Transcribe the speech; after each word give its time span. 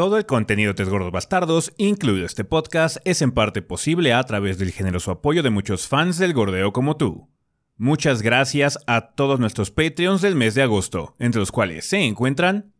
Todo 0.00 0.16
el 0.16 0.24
contenido 0.24 0.70
de 0.70 0.76
Tres 0.76 0.88
Gordos 0.88 1.12
Bastardos, 1.12 1.74
incluido 1.76 2.24
este 2.24 2.42
podcast, 2.42 2.96
es 3.04 3.20
en 3.20 3.32
parte 3.32 3.60
posible 3.60 4.14
a 4.14 4.22
través 4.22 4.56
del 4.56 4.72
generoso 4.72 5.10
apoyo 5.10 5.42
de 5.42 5.50
muchos 5.50 5.88
fans 5.88 6.16
del 6.16 6.32
gordeo 6.32 6.72
como 6.72 6.96
tú. 6.96 7.28
Muchas 7.76 8.22
gracias 8.22 8.78
a 8.86 9.10
todos 9.10 9.38
nuestros 9.38 9.70
Patreons 9.70 10.22
del 10.22 10.36
mes 10.36 10.54
de 10.54 10.62
agosto, 10.62 11.12
entre 11.18 11.40
los 11.40 11.52
cuales 11.52 11.84
se 11.84 11.98
encuentran 11.98 12.72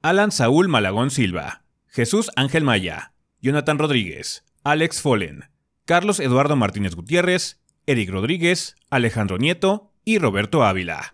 Alan 0.00 0.32
Saúl 0.32 0.68
Malagón 0.68 1.10
Silva, 1.10 1.62
Jesús 1.88 2.30
Ángel 2.36 2.64
Maya, 2.64 3.12
Jonathan 3.42 3.78
Rodríguez, 3.78 4.42
Alex 4.64 5.02
Follen, 5.02 5.50
Carlos 5.84 6.20
Eduardo 6.20 6.56
Martínez 6.56 6.94
Gutiérrez, 6.94 7.60
Eric 7.84 8.08
Rodríguez, 8.08 8.76
Alejandro 8.88 9.36
Nieto 9.36 9.92
y 10.06 10.16
Roberto 10.16 10.64
Ávila. 10.64 11.12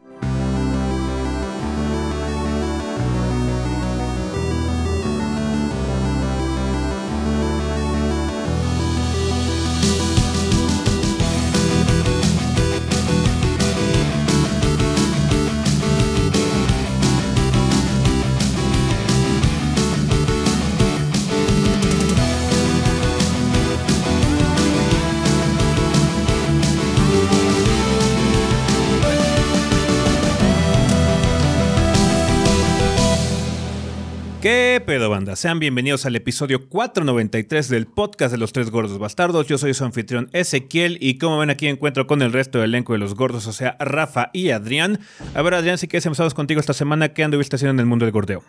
Sean 35.37 35.59
bienvenidos 35.59 36.07
al 36.07 36.17
episodio 36.17 36.69
493 36.69 37.69
del 37.69 37.87
podcast 37.87 38.33
de 38.33 38.39
los 38.39 38.53
tres 38.53 38.71
gordos 38.71 38.99
bastardos. 38.99 39.47
Yo 39.47 39.59
soy 39.59 39.75
su 39.75 39.85
anfitrión 39.85 40.31
Ezequiel 40.33 40.97
y 41.01 41.19
como 41.19 41.39
ven 41.39 41.51
aquí 41.51 41.67
encuentro 41.67 42.07
con 42.07 42.23
el 42.23 42.33
resto 42.33 42.59
del 42.59 42.71
elenco 42.71 42.93
de 42.93 42.99
los 42.99 43.15
gordos, 43.15 43.47
o 43.47 43.53
sea, 43.53 43.77
Rafa 43.79 44.31
y 44.33 44.51
Adrián. 44.51 45.01
A 45.35 45.43
ver, 45.43 45.55
Adrián, 45.55 45.79
si 45.79 45.89
quieres 45.89 46.07
empezamos 46.07 46.35
contigo 46.35 46.61
esta 46.61 46.73
semana, 46.73 47.11
¿qué 47.11 47.25
anduviste 47.25 47.57
haciendo 47.57 47.73
en 47.73 47.81
el 47.81 47.87
mundo 47.87 48.05
del 48.05 48.13
gordeo? 48.13 48.43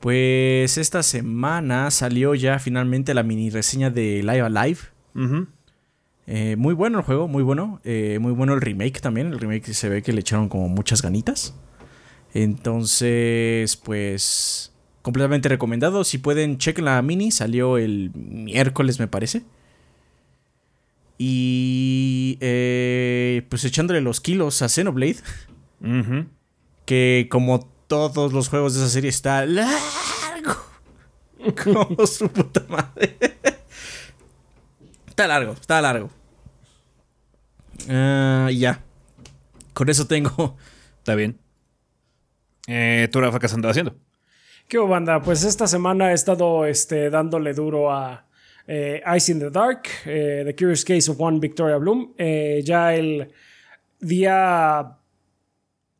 Pues 0.00 0.78
esta 0.78 1.02
semana 1.02 1.90
salió 1.90 2.34
ya 2.34 2.58
finalmente 2.58 3.14
la 3.14 3.22
mini 3.22 3.50
reseña 3.50 3.90
de 3.90 4.22
Live 4.22 4.40
Alive. 4.42 4.78
Eh, 6.26 6.56
muy 6.56 6.74
bueno 6.74 6.98
el 6.98 7.04
juego, 7.04 7.28
muy 7.28 7.42
bueno. 7.42 7.80
Eh, 7.84 8.18
muy 8.20 8.32
bueno 8.32 8.54
el 8.54 8.60
remake 8.60 9.00
también. 9.00 9.28
El 9.28 9.38
remake 9.38 9.72
se 9.72 9.88
ve 9.88 10.02
que 10.02 10.12
le 10.12 10.20
echaron 10.20 10.48
como 10.48 10.68
muchas 10.68 11.02
ganitas. 11.02 11.54
Entonces, 12.34 13.76
pues 13.76 14.71
completamente 15.02 15.48
recomendado. 15.48 16.04
Si 16.04 16.18
pueden, 16.18 16.58
chequen 16.58 16.86
la 16.86 17.02
mini. 17.02 17.30
Salió 17.30 17.78
el 17.78 18.10
miércoles, 18.14 18.98
me 18.98 19.08
parece. 19.08 19.42
Y 21.18 22.38
eh, 22.40 23.46
pues 23.48 23.64
echándole 23.64 24.00
los 24.00 24.20
kilos 24.20 24.62
a 24.62 24.68
Xenoblade. 24.68 25.18
Que 26.86 27.28
como 27.30 27.60
todos 27.86 28.32
los 28.32 28.48
juegos 28.48 28.74
de 28.74 28.80
esa 28.80 28.88
serie 28.88 29.10
está 29.10 29.44
largo. 29.46 30.56
como 31.62 32.06
su 32.06 32.28
puta 32.28 32.64
madre. 32.68 33.18
está 35.08 35.26
largo, 35.26 35.52
está 35.52 35.80
largo. 35.80 36.10
Ah, 37.88 38.48
ya. 38.52 38.82
Con 39.74 39.88
eso 39.88 40.06
tengo. 40.06 40.56
Está 40.98 41.14
bien. 41.14 41.38
Eh, 42.68 43.08
¿Tú, 43.10 43.20
Rafa, 43.20 43.38
qué 43.38 43.46
haciendo? 43.46 43.96
¿Qué 44.68 44.78
banda? 44.78 45.20
Pues 45.20 45.44
esta 45.44 45.66
semana 45.66 46.10
he 46.10 46.14
estado 46.14 46.64
este, 46.64 47.10
dándole 47.10 47.52
duro 47.52 47.92
a 47.92 48.26
eh, 48.66 49.02
Ice 49.16 49.32
in 49.32 49.38
the 49.38 49.50
Dark, 49.50 49.88
eh, 50.06 50.42
The 50.46 50.54
Curious 50.54 50.84
Case 50.84 51.10
of 51.10 51.20
One 51.20 51.38
Victoria 51.38 51.76
Bloom. 51.76 52.14
Eh, 52.16 52.62
ya 52.64 52.94
el 52.94 53.30
día 54.00 54.98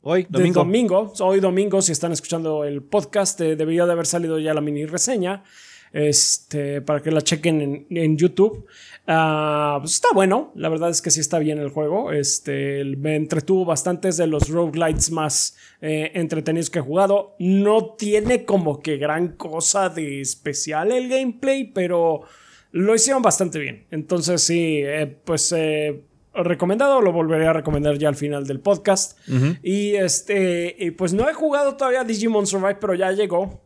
Hoy, 0.00 0.26
domingo. 0.28 0.60
domingo, 0.60 1.12
hoy 1.20 1.40
domingo, 1.40 1.80
si 1.82 1.92
están 1.92 2.12
escuchando 2.12 2.64
el 2.64 2.82
podcast, 2.82 3.40
debería 3.40 3.86
de 3.86 3.92
haber 3.92 4.06
salido 4.06 4.38
ya 4.38 4.52
la 4.52 4.60
mini 4.60 4.84
reseña. 4.84 5.44
Este, 5.92 6.80
para 6.80 7.02
que 7.02 7.10
la 7.10 7.20
chequen 7.20 7.60
en, 7.60 7.86
en 7.90 8.16
YouTube. 8.16 8.66
Ah, 9.06 9.78
pues 9.80 9.94
está 9.94 10.08
bueno, 10.14 10.52
la 10.54 10.68
verdad 10.68 10.90
es 10.90 11.02
que 11.02 11.10
sí 11.10 11.20
está 11.20 11.38
bien 11.38 11.58
el 11.58 11.70
juego. 11.70 12.12
Este, 12.12 12.84
me 12.84 13.16
entretuvo 13.16 13.64
bastante, 13.64 14.08
es 14.08 14.16
de 14.16 14.26
los 14.26 14.48
roguelites 14.48 15.10
más 15.10 15.56
eh, 15.80 16.12
entretenidos 16.14 16.70
que 16.70 16.78
he 16.78 16.82
jugado. 16.82 17.34
No 17.38 17.94
tiene 17.94 18.44
como 18.44 18.80
que 18.80 18.96
gran 18.96 19.28
cosa 19.36 19.88
de 19.88 20.20
especial 20.20 20.92
el 20.92 21.08
gameplay, 21.08 21.64
pero 21.64 22.22
lo 22.70 22.94
hicieron 22.94 23.22
bastante 23.22 23.58
bien. 23.58 23.86
Entonces 23.90 24.42
sí, 24.42 24.80
eh, 24.84 25.18
pues 25.24 25.52
eh, 25.52 26.04
recomendado, 26.32 27.00
lo 27.00 27.12
volveré 27.12 27.48
a 27.48 27.52
recomendar 27.52 27.98
ya 27.98 28.08
al 28.08 28.16
final 28.16 28.46
del 28.46 28.60
podcast. 28.60 29.18
Y 29.62 29.96
este, 29.96 30.76
y 30.78 30.92
pues 30.92 31.12
no 31.12 31.28
he 31.28 31.34
jugado 31.34 31.76
todavía 31.76 32.04
Digimon 32.04 32.46
Survive, 32.46 32.76
pero 32.76 32.94
ya 32.94 33.10
llegó. 33.12 33.60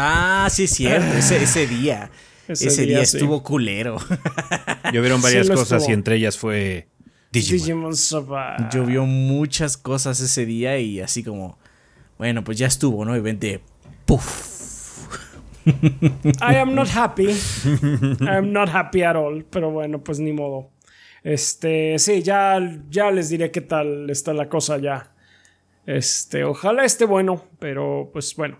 Ah, 0.00 0.48
sí, 0.50 0.64
es 0.64 0.70
cierto. 0.74 1.16
ese, 1.16 1.42
ese 1.42 1.66
día. 1.66 2.10
Ese 2.46 2.68
Ese, 2.68 2.82
día, 2.86 2.98
día, 2.98 3.06
sí. 3.06 3.16
estuvo 3.18 3.42
culero. 3.42 3.98
Llovieron 4.92 5.20
varias 5.20 5.46
Sí, 5.48 5.52
cosas 5.52 5.82
estuvo. 5.82 5.90
y 5.90 5.94
entre 5.94 6.16
ellas 6.16 6.38
fue 6.38 6.88
Digimon. 7.30 7.90
Digimon. 7.92 8.70
Llovió 8.72 9.04
muchas 9.04 9.76
cosas 9.76 10.18
ese 10.20 10.46
día 10.46 10.78
y 10.78 11.00
así 11.00 11.22
como, 11.22 11.58
bueno, 12.16 12.44
pues 12.44 12.56
ya 12.56 12.66
estuvo, 12.66 13.04
¿no? 13.04 13.14
Y 13.16 13.20
vente, 13.20 13.60
puff. 14.06 14.56
I 15.66 16.54
am 16.56 16.74
not 16.74 16.88
happy. 16.94 17.28
I 18.20 18.28
am 18.38 18.52
not 18.52 18.70
happy 18.70 19.02
at 19.02 19.16
all. 19.16 19.44
Pero 19.50 19.70
bueno, 19.70 20.02
pues 20.02 20.18
ni 20.18 20.32
modo. 20.32 20.70
Este, 21.22 21.98
sí, 21.98 22.22
ya, 22.22 22.58
ya 22.88 23.10
les 23.10 23.28
diré 23.28 23.50
qué 23.50 23.60
tal 23.60 24.08
está 24.08 24.32
la 24.32 24.48
cosa 24.48 24.78
ya. 24.78 25.12
Este, 25.84 26.44
ojalá 26.44 26.84
esté 26.86 27.04
bueno, 27.04 27.44
pero 27.58 28.08
pues 28.12 28.34
bueno. 28.36 28.58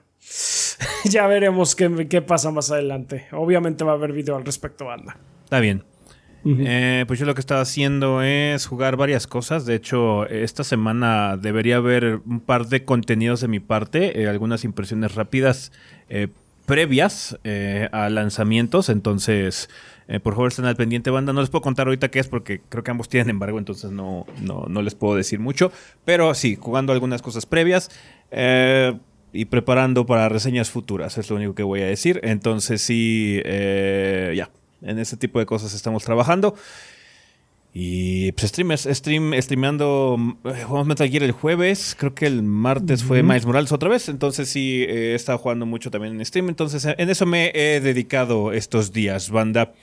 ya 1.05 1.27
veremos 1.27 1.75
qué, 1.75 2.07
qué 2.09 2.23
pasa 2.23 2.51
más 2.51 2.71
adelante. 2.71 3.27
Obviamente 3.33 3.85
va 3.85 3.93
a 3.93 3.95
haber 3.95 4.13
video 4.13 4.37
al 4.37 4.45
respecto, 4.45 4.87
banda. 4.87 5.17
Está 5.45 5.61
bien. 5.61 5.85
Eh, 6.45 7.05
pues 7.07 7.19
yo 7.19 7.27
lo 7.27 7.35
que 7.35 7.41
estaba 7.41 7.61
haciendo 7.61 8.23
es 8.23 8.65
jugar 8.67 8.97
varias 8.97 9.27
cosas. 9.27 9.67
De 9.67 9.75
hecho, 9.75 10.25
esta 10.27 10.65
semana 10.65 11.37
debería 11.37 11.77
haber 11.77 12.21
un 12.25 12.41
par 12.41 12.69
de 12.69 12.85
contenidos 12.85 13.41
de 13.43 13.49
mi 13.49 13.61
parte, 13.61 14.23
eh, 14.23 14.29
algunas 14.29 14.65
impresiones 14.65 15.15
rápidas 15.15 15.73
eh, 16.09 16.29
previas 16.65 17.39
eh, 17.45 17.89
a 17.93 18.09
lanzamientos. 18.09 18.89
Entonces, 18.89 19.69
eh, 20.07 20.21
por 20.21 20.35
favor, 20.35 20.49
estén 20.49 20.65
al 20.65 20.77
pendiente, 20.77 21.11
banda. 21.11 21.35
No 21.35 21.41
les 21.43 21.51
puedo 21.51 21.61
contar 21.61 21.87
ahorita 21.89 22.11
qué 22.11 22.21
es 22.21 22.29
porque 22.29 22.63
creo 22.69 22.83
que 22.83 22.91
ambos 22.93 23.11
tienen 23.11 23.29
embargo, 23.29 23.59
entonces 23.59 23.91
no, 23.91 24.25
no, 24.41 24.65
no 24.69 24.81
les 24.81 24.95
puedo 24.95 25.17
decir 25.17 25.41
mucho. 25.41 25.71
Pero 26.07 26.33
sí, 26.35 26.57
jugando 26.59 26.95
algunas 26.95 27.21
cosas 27.21 27.45
previas. 27.45 27.91
eh, 28.31 28.97
y 29.33 29.47
preparando 29.47 30.07
para 30.07 30.29
reseñas 30.29 30.71
futuras, 30.71 31.19
es 31.19 31.31
lo 31.31 31.37
único 31.37 31.55
que 31.55 31.63
voy 31.63 31.83
a 31.83 31.87
decir. 31.87 32.21
Entonces 32.23 32.83
sí, 32.83 33.41
eh, 33.45 34.35
ya, 34.37 34.51
en 34.83 34.99
ese 34.99 35.17
tipo 35.17 35.39
de 35.39 35.47
cosas 35.47 35.75
estamos 35.75 36.05
trabajando. 36.05 36.55
Y 37.75 38.33
pues 38.33 38.49
streamers, 38.49 38.89
stream, 38.91 39.33
streameando, 39.41 40.17
eh, 40.45 40.65
jugamos 40.65 40.87
Metal 40.87 41.09
Gear 41.09 41.23
el 41.23 41.33
jueves, 41.33 41.95
creo 41.99 42.15
que 42.15 42.27
el 42.27 42.43
martes 42.43 43.05
fue 43.05 43.23
Miles 43.23 43.45
Morales 43.45 43.71
otra 43.73 43.91
vez, 43.91 44.09
entonces 44.09 44.49
sí, 44.49 44.83
eh, 44.83 45.13
he 45.13 45.15
estado 45.15 45.39
jugando 45.39 45.67
mucho 45.67 45.91
también 45.91 46.15
en 46.15 46.25
stream, 46.25 46.49
entonces 46.49 46.87
en 46.87 47.11
eso 47.11 47.27
me 47.27 47.53
he 47.55 47.81
dedicado 47.81 48.53
estos 48.53 48.93
días, 48.93 49.31
banda. 49.31 49.75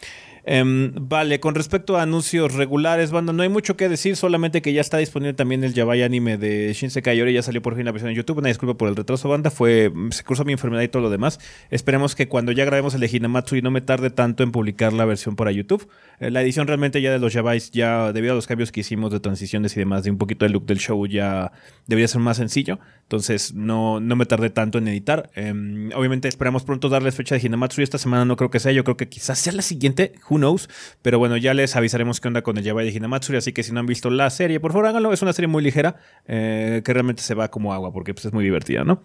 Em, 0.47 0.91
vale, 0.95 1.39
con 1.39 1.55
respecto 1.55 1.97
a 1.97 2.03
anuncios 2.03 2.53
regulares, 2.53 3.09
banda, 3.09 3.33
no 3.33 3.41
hay 3.41 3.49
mucho 3.49 3.75
que 3.75 3.89
decir, 3.89 4.15
solamente 4.15 4.61
que 4.61 4.73
ya 4.73 4.81
está 4.81 4.97
disponible 4.99 5.33
también 5.33 5.63
el 5.63 5.73
Yabai 5.73 6.03
anime 6.03 6.37
de 6.37 6.71
Shinsekai 6.71 7.17
Yori, 7.17 7.33
ya 7.33 7.41
salió 7.41 7.63
por 7.63 7.75
fin 7.75 7.83
la 7.83 7.91
versión 7.91 8.11
en 8.11 8.15
YouTube, 8.15 8.37
una 8.37 8.49
disculpa 8.49 8.77
por 8.77 8.87
el 8.87 8.95
retraso, 8.95 9.27
banda, 9.27 9.49
fue, 9.49 9.91
se 10.11 10.23
cruzó 10.23 10.45
mi 10.45 10.51
enfermedad 10.51 10.83
y 10.83 10.87
todo 10.87 11.01
lo 11.01 11.09
demás. 11.09 11.39
Esperemos 11.71 12.13
que 12.13 12.27
cuando 12.27 12.51
ya 12.51 12.63
grabemos 12.63 12.93
el 12.93 13.01
de 13.01 13.09
Hinamatsu 13.11 13.55
y 13.55 13.63
no 13.63 13.71
me 13.71 13.81
tarde 13.81 14.11
tanto 14.11 14.43
en 14.43 14.51
publicar 14.51 14.93
la 14.93 15.05
versión 15.05 15.35
para 15.35 15.51
YouTube. 15.51 15.87
Eh, 16.19 16.29
la 16.29 16.43
edición 16.43 16.67
realmente 16.67 17.01
ya 17.01 17.11
de 17.11 17.17
los 17.17 17.33
Yabais, 17.33 17.71
ya 17.71 18.13
debido 18.13 18.33
a 18.33 18.35
los 18.35 18.45
cambios 18.45 18.71
que 18.71 18.81
hicimos 18.81 19.11
de 19.11 19.19
transiciones 19.19 19.75
y 19.75 19.79
demás, 19.79 20.03
de 20.03 20.11
un 20.11 20.19
poquito 20.19 20.45
el 20.45 20.51
look 20.51 20.67
del 20.67 20.77
show, 20.77 21.07
ya 21.07 21.53
debería 21.87 22.07
ser 22.07 22.21
más 22.21 22.37
sencillo. 22.37 22.79
Entonces 23.01 23.55
no, 23.55 23.99
no 23.99 24.15
me 24.15 24.27
tardé 24.27 24.51
tanto 24.51 24.77
en 24.77 24.87
editar. 24.87 25.31
Em, 25.33 25.91
obviamente 25.95 26.27
esperamos 26.27 26.63
pronto 26.63 26.89
darles 26.89 27.15
fecha 27.15 27.35
de 27.35 27.41
Hinamatsu 27.45 27.81
y 27.81 27.83
esta 27.83 27.97
semana 27.97 28.25
no 28.25 28.35
creo 28.35 28.51
que 28.51 28.59
sea, 28.59 28.71
yo 28.71 28.83
creo 28.83 28.97
que 28.97 29.09
quizás 29.09 29.39
sea 29.39 29.53
la 29.53 29.63
siguiente, 29.63 30.13
who 30.35 30.37
knows. 30.37 30.69
Pero 31.01 31.19
bueno, 31.19 31.37
ya 31.37 31.53
les 31.53 31.75
avisaremos 31.75 32.19
qué 32.19 32.27
onda 32.27 32.41
con 32.41 32.57
el 32.57 32.63
Yabai 32.63 32.85
de 32.85 32.91
Hinamatsuri, 32.91 33.37
así 33.37 33.53
que 33.53 33.63
si 33.63 33.71
no 33.71 33.79
han 33.79 33.85
visto 33.85 34.09
la 34.09 34.29
serie, 34.29 34.59
por 34.59 34.71
favor 34.71 34.87
háganlo. 34.87 35.13
Es 35.13 35.21
una 35.21 35.33
serie 35.33 35.47
muy 35.47 35.63
ligera 35.63 35.95
eh, 36.27 36.81
que 36.83 36.93
realmente 36.93 37.21
se 37.21 37.33
va 37.33 37.49
como 37.49 37.73
agua 37.73 37.91
porque 37.93 38.13
pues, 38.13 38.25
es 38.25 38.33
muy 38.33 38.43
divertida, 38.43 38.83
¿no? 38.83 39.01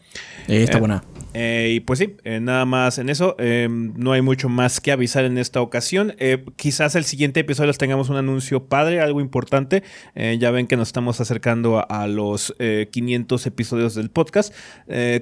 está 0.48 0.78
buena. 0.78 1.04
y 1.34 1.80
pues 1.80 1.98
sí, 1.98 2.16
nada 2.40 2.64
más 2.64 2.98
en 2.98 3.08
eso. 3.08 3.36
no 3.38 4.12
hay 4.12 4.22
mucho 4.22 4.48
más 4.48 4.80
que 4.80 4.92
avisar 4.92 5.24
en 5.24 5.38
esta 5.38 5.60
ocasión. 5.60 6.14
quizás 6.56 6.94
el 6.96 7.04
siguiente 7.04 7.40
episodio 7.40 7.68
les 7.68 7.78
tengamos 7.78 8.08
un 8.08 8.16
anuncio 8.16 8.64
padre, 8.64 9.00
algo 9.00 9.20
importante. 9.20 9.82
ya 10.14 10.50
ven 10.50 10.66
que 10.66 10.76
nos 10.76 10.88
estamos 10.88 11.20
acercando 11.20 11.84
a, 11.88 12.06
los 12.06 12.54
500 12.90 13.46
episodios 13.46 13.94
del 13.94 14.10
podcast. 14.10 14.54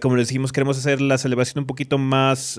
como 0.00 0.16
les 0.16 0.28
dijimos, 0.28 0.52
queremos 0.52 0.78
hacer 0.78 1.00
la 1.00 1.19
celebración 1.19 1.62
un 1.62 1.66
poquito 1.66 1.99
más 1.99 2.58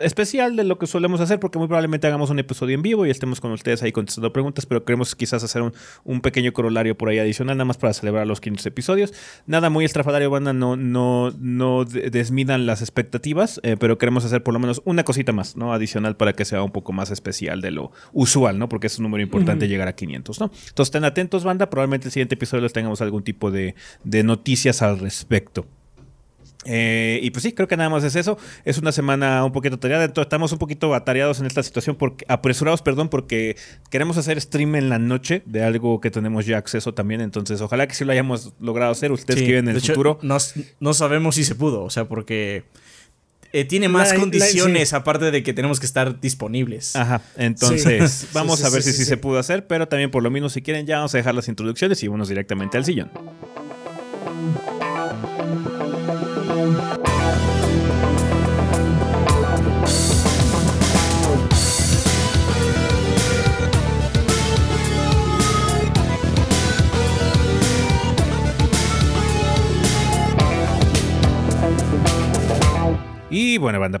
especial 0.00 0.56
de 0.56 0.64
lo 0.64 0.78
que 0.78 0.86
solemos 0.86 1.20
hacer, 1.20 1.40
porque 1.40 1.58
muy 1.58 1.68
probablemente 1.68 2.06
hagamos 2.06 2.30
un 2.30 2.38
episodio 2.42 2.74
en 2.74 2.82
vivo 2.82 3.06
y 3.06 3.10
estemos 3.10 3.40
con 3.40 3.52
ustedes 3.52 3.82
ahí 3.82 3.92
contestando 3.92 4.32
preguntas, 4.32 4.66
pero 4.66 4.84
queremos 4.84 5.14
quizás 5.14 5.42
hacer 5.42 5.62
un, 6.04 6.20
pequeño 6.20 6.52
corolario 6.52 6.96
por 6.96 7.08
ahí 7.08 7.18
adicional, 7.18 7.56
nada 7.56 7.64
más 7.64 7.78
para 7.78 7.92
celebrar 7.92 8.26
los 8.26 8.40
500 8.40 8.66
episodios. 8.66 9.14
Nada 9.46 9.70
muy 9.70 9.84
estrafalario, 9.84 10.30
banda, 10.30 10.52
no, 10.52 10.76
no, 10.76 11.32
no 11.38 11.84
desmidan 11.84 12.66
las 12.66 12.80
expectativas, 12.80 13.60
eh, 13.62 13.76
pero 13.78 13.98
queremos 13.98 14.24
hacer 14.24 14.42
por 14.42 14.54
lo 14.54 14.60
menos 14.60 14.82
una 14.84 15.04
cosita 15.04 15.32
más, 15.32 15.56
¿no? 15.56 15.72
Adicional 15.72 16.16
para 16.16 16.32
que 16.32 16.44
sea 16.44 16.62
un 16.62 16.70
poco 16.70 16.92
más 16.92 17.10
especial 17.10 17.60
de 17.60 17.70
lo 17.70 17.92
usual, 18.12 18.58
¿no? 18.58 18.68
Porque 18.68 18.86
es 18.86 18.98
un 18.98 19.04
número 19.04 19.22
importante 19.22 19.68
llegar 19.68 19.88
a 19.88 19.94
500, 19.94 20.40
¿no? 20.40 20.46
Entonces, 20.46 20.88
estén 20.88 21.04
atentos, 21.04 21.44
banda, 21.44 21.70
probablemente 21.70 22.08
el 22.08 22.12
siguiente 22.12 22.34
episodio 22.34 22.62
les 22.62 22.72
tengamos 22.72 23.00
algún 23.00 23.22
tipo 23.24 23.50
de, 23.50 23.74
de 24.04 24.22
noticias 24.22 24.82
al 24.82 24.98
respecto. 24.98 25.66
Eh, 26.64 27.20
y 27.22 27.30
pues 27.30 27.42
sí, 27.42 27.52
creo 27.52 27.68
que 27.68 27.76
nada 27.76 27.90
más 27.90 28.04
es 28.04 28.16
eso. 28.16 28.38
Es 28.64 28.78
una 28.78 28.92
semana 28.92 29.44
un 29.44 29.52
poquito 29.52 29.78
tareada. 29.78 30.04
Entonces 30.04 30.26
estamos 30.26 30.52
un 30.52 30.58
poquito 30.58 30.94
atareados 30.94 31.40
en 31.40 31.46
esta 31.46 31.62
situación, 31.62 31.96
porque, 31.96 32.24
apresurados, 32.28 32.82
perdón, 32.82 33.08
porque 33.08 33.56
queremos 33.90 34.16
hacer 34.16 34.40
stream 34.40 34.76
en 34.76 34.88
la 34.88 34.98
noche 34.98 35.42
de 35.46 35.62
algo 35.62 36.00
que 36.00 36.10
tenemos 36.10 36.46
ya 36.46 36.58
acceso 36.58 36.94
también. 36.94 37.20
Entonces, 37.20 37.60
ojalá 37.60 37.86
que 37.86 37.94
sí 37.94 38.04
lo 38.04 38.12
hayamos 38.12 38.52
logrado 38.60 38.92
hacer. 38.92 39.12
Ustedes 39.12 39.40
que 39.40 39.46
viven 39.46 39.68
en 39.68 39.76
el 39.76 39.82
futuro. 39.82 40.18
No, 40.22 40.94
sabemos 40.94 41.34
si 41.34 41.44
se 41.44 41.54
pudo, 41.54 41.82
o 41.82 41.90
sea, 41.90 42.06
porque 42.06 42.64
eh, 43.52 43.64
tiene 43.64 43.88
más 43.88 44.12
condiciones 44.12 44.92
aparte 44.92 45.30
de 45.30 45.42
que 45.42 45.52
tenemos 45.52 45.80
que 45.80 45.86
estar 45.86 46.20
disponibles. 46.20 46.96
Ajá, 46.96 47.22
entonces 47.36 48.28
vamos 48.32 48.62
a 48.64 48.70
ver 48.70 48.82
si 48.82 48.92
sí 48.92 49.04
se 49.04 49.16
pudo 49.16 49.38
hacer, 49.38 49.66
pero 49.66 49.88
también 49.88 50.10
por 50.10 50.22
lo 50.22 50.30
menos 50.30 50.52
si 50.52 50.62
quieren 50.62 50.86
ya 50.86 50.96
vamos 50.96 51.14
a 51.14 51.18
dejar 51.18 51.34
las 51.34 51.48
introducciones 51.48 52.02
y 52.02 52.08
vamos 52.08 52.28
directamente 52.28 52.76
al 52.76 52.84
sillón. 52.84 53.10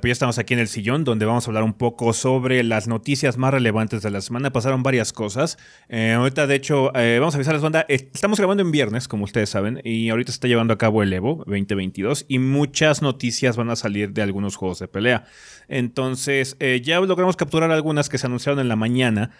Pues 0.00 0.10
ya 0.10 0.12
estamos 0.12 0.38
aquí 0.38 0.54
en 0.54 0.60
el 0.60 0.68
sillón 0.68 1.04
donde 1.04 1.26
vamos 1.26 1.46
a 1.46 1.50
hablar 1.50 1.64
un 1.64 1.74
poco 1.74 2.12
sobre 2.12 2.62
las 2.62 2.88
noticias 2.88 3.36
más 3.36 3.52
relevantes 3.52 4.02
de 4.02 4.10
la 4.10 4.20
semana. 4.20 4.52
Pasaron 4.52 4.82
varias 4.82 5.12
cosas. 5.12 5.58
Eh, 5.88 6.12
ahorita, 6.12 6.46
de 6.46 6.54
hecho, 6.54 6.94
eh, 6.96 7.18
vamos 7.18 7.34
a 7.34 7.38
avisarles, 7.38 7.62
banda. 7.62 7.84
Estamos 7.88 8.38
grabando 8.38 8.62
en 8.62 8.70
viernes, 8.70 9.08
como 9.08 9.24
ustedes 9.24 9.50
saben, 9.50 9.80
y 9.84 10.08
ahorita 10.08 10.32
se 10.32 10.36
está 10.36 10.48
llevando 10.48 10.74
a 10.74 10.78
cabo 10.78 11.02
el 11.02 11.12
Evo 11.12 11.44
2022 11.46 12.26
y 12.28 12.38
muchas 12.38 13.02
noticias 13.02 13.56
van 13.56 13.70
a 13.70 13.76
salir 13.76 14.12
de 14.12 14.22
algunos 14.22 14.56
juegos 14.56 14.78
de 14.78 14.88
pelea. 14.88 15.24
Entonces, 15.68 16.56
eh, 16.60 16.80
ya 16.82 17.00
logramos 17.00 17.36
capturar 17.36 17.70
algunas 17.70 18.08
que 18.08 18.18
se 18.18 18.26
anunciaron 18.26 18.60
en 18.60 18.68
la 18.68 18.76
mañana 18.76 19.30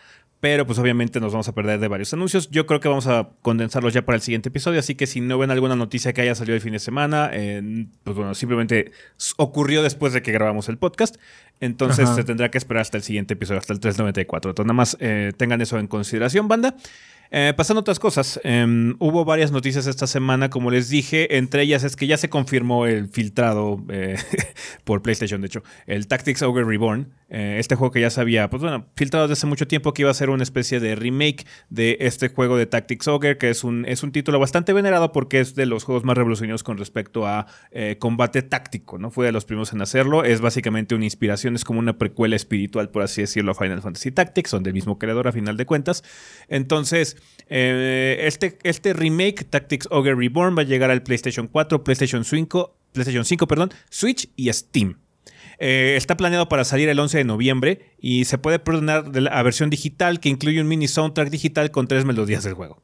pero 0.42 0.66
pues 0.66 0.76
obviamente 0.80 1.20
nos 1.20 1.30
vamos 1.30 1.46
a 1.46 1.54
perder 1.54 1.78
de 1.78 1.86
varios 1.86 2.12
anuncios. 2.14 2.50
Yo 2.50 2.66
creo 2.66 2.80
que 2.80 2.88
vamos 2.88 3.06
a 3.06 3.28
condensarlos 3.42 3.94
ya 3.94 4.04
para 4.04 4.16
el 4.16 4.22
siguiente 4.22 4.48
episodio, 4.48 4.80
así 4.80 4.96
que 4.96 5.06
si 5.06 5.20
no 5.20 5.38
ven 5.38 5.52
alguna 5.52 5.76
noticia 5.76 6.12
que 6.12 6.20
haya 6.20 6.34
salido 6.34 6.56
el 6.56 6.60
fin 6.60 6.72
de 6.72 6.80
semana, 6.80 7.30
pues 8.02 8.16
bueno, 8.16 8.34
simplemente 8.34 8.90
ocurrió 9.36 9.84
después 9.84 10.12
de 10.12 10.20
que 10.20 10.32
grabamos 10.32 10.68
el 10.68 10.78
podcast, 10.78 11.14
entonces 11.60 12.08
se 12.08 12.24
tendrá 12.24 12.50
que 12.50 12.58
esperar 12.58 12.80
hasta 12.80 12.96
el 12.96 13.04
siguiente 13.04 13.34
episodio, 13.34 13.60
hasta 13.60 13.72
el 13.72 13.78
394. 13.78 14.50
Entonces 14.50 14.66
nada 14.66 14.76
más 14.76 14.96
eh, 14.98 15.30
tengan 15.36 15.60
eso 15.60 15.78
en 15.78 15.86
consideración, 15.86 16.48
banda. 16.48 16.74
Eh, 17.34 17.54
pasando 17.56 17.80
otras 17.80 17.98
cosas, 17.98 18.38
em, 18.44 18.94
hubo 18.98 19.24
varias 19.24 19.52
noticias 19.52 19.86
esta 19.86 20.06
semana, 20.06 20.50
como 20.50 20.70
les 20.70 20.90
dije, 20.90 21.38
entre 21.38 21.62
ellas 21.62 21.82
es 21.82 21.96
que 21.96 22.06
ya 22.06 22.18
se 22.18 22.28
confirmó 22.28 22.84
el 22.84 23.08
filtrado 23.08 23.82
eh, 23.88 24.18
por 24.84 25.00
PlayStation, 25.00 25.40
de 25.40 25.46
hecho, 25.46 25.62
el 25.86 26.08
Tactics 26.08 26.42
Ogre 26.42 26.62
Reborn, 26.62 27.08
eh, 27.30 27.56
este 27.58 27.74
juego 27.74 27.90
que 27.90 28.02
ya 28.02 28.10
sabía, 28.10 28.50
pues 28.50 28.60
bueno, 28.60 28.84
filtrado 28.96 29.26
desde 29.26 29.40
hace 29.40 29.46
mucho 29.46 29.66
tiempo 29.66 29.94
que 29.94 30.02
iba 30.02 30.10
a 30.10 30.14
ser 30.14 30.28
una 30.28 30.42
especie 30.42 30.78
de 30.78 30.94
remake 30.94 31.46
de 31.70 31.96
este 32.00 32.28
juego 32.28 32.58
de 32.58 32.66
Tactics 32.66 33.08
Ogre, 33.08 33.38
que 33.38 33.48
es 33.48 33.64
un, 33.64 33.86
es 33.86 34.02
un 34.02 34.12
título 34.12 34.38
bastante 34.38 34.74
venerado 34.74 35.10
porque 35.12 35.40
es 35.40 35.54
de 35.54 35.64
los 35.64 35.84
juegos 35.84 36.04
más 36.04 36.18
revolucionarios 36.18 36.62
con 36.62 36.76
respecto 36.76 37.26
a 37.26 37.46
combate 37.98 38.42
táctico, 38.42 38.98
¿no? 38.98 39.10
Fue 39.10 39.24
de 39.24 39.32
los 39.32 39.46
primeros 39.46 39.72
en 39.72 39.80
hacerlo, 39.80 40.24
es 40.24 40.42
básicamente 40.42 40.94
una 40.94 41.04
inspiración, 41.04 41.54
es 41.54 41.64
como 41.64 41.78
una 41.78 41.96
precuela 41.96 42.36
espiritual, 42.36 42.90
por 42.90 43.02
así 43.02 43.22
decirlo, 43.22 43.52
a 43.52 43.54
Final 43.54 43.80
Fantasy 43.80 44.12
Tactics, 44.12 44.50
son 44.50 44.62
del 44.62 44.74
mismo 44.74 44.98
creador 44.98 45.28
a 45.28 45.32
final 45.32 45.56
de 45.56 45.64
cuentas. 45.64 46.04
Entonces, 46.48 47.16
eh, 47.54 48.26
este, 48.26 48.58
este 48.62 48.94
remake, 48.94 49.44
Tactics 49.44 49.86
Ogre 49.90 50.14
Reborn, 50.14 50.56
va 50.56 50.62
a 50.62 50.64
llegar 50.64 50.90
al 50.90 51.02
PlayStation 51.02 51.48
4, 51.48 51.84
PlayStation 51.84 52.24
5, 52.24 52.76
PlayStation 52.92 53.24
5, 53.24 53.46
perdón, 53.46 53.72
Switch 53.90 54.30
y 54.36 54.50
Steam. 54.52 54.98
Eh, 55.58 55.94
está 55.96 56.16
planeado 56.16 56.48
para 56.48 56.64
salir 56.64 56.88
el 56.88 56.98
11 56.98 57.18
de 57.18 57.24
noviembre 57.24 57.94
y 58.00 58.24
se 58.24 58.38
puede 58.38 58.58
perdonar 58.58 59.14
la 59.14 59.42
versión 59.42 59.70
digital 59.70 60.18
que 60.18 60.28
incluye 60.28 60.60
un 60.60 60.66
mini 60.66 60.88
soundtrack 60.88 61.28
digital 61.28 61.70
con 61.70 61.86
tres 61.86 62.04
melodías 62.04 62.42
del 62.42 62.54
juego. 62.54 62.82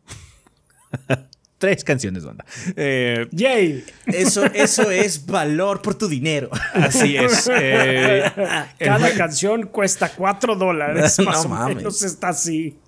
tres 1.59 1.83
canciones, 1.83 2.25
banda. 2.25 2.45
Eh, 2.77 3.27
¡Yay! 3.33 3.85
Eso, 4.07 4.45
eso 4.45 4.91
es 4.91 5.25
valor 5.27 5.83
por 5.83 5.95
tu 5.97 6.09
dinero. 6.09 6.51
Así 6.75 7.17
es. 7.17 7.47
Cada 8.79 9.11
canción 9.17 9.63
cuesta 9.67 10.13
cuatro 10.15 10.55
dólares. 10.55 11.19
Más 11.25 11.47
o 11.47 11.49
menos 11.49 12.03
está 12.03 12.29
así. 12.29 12.79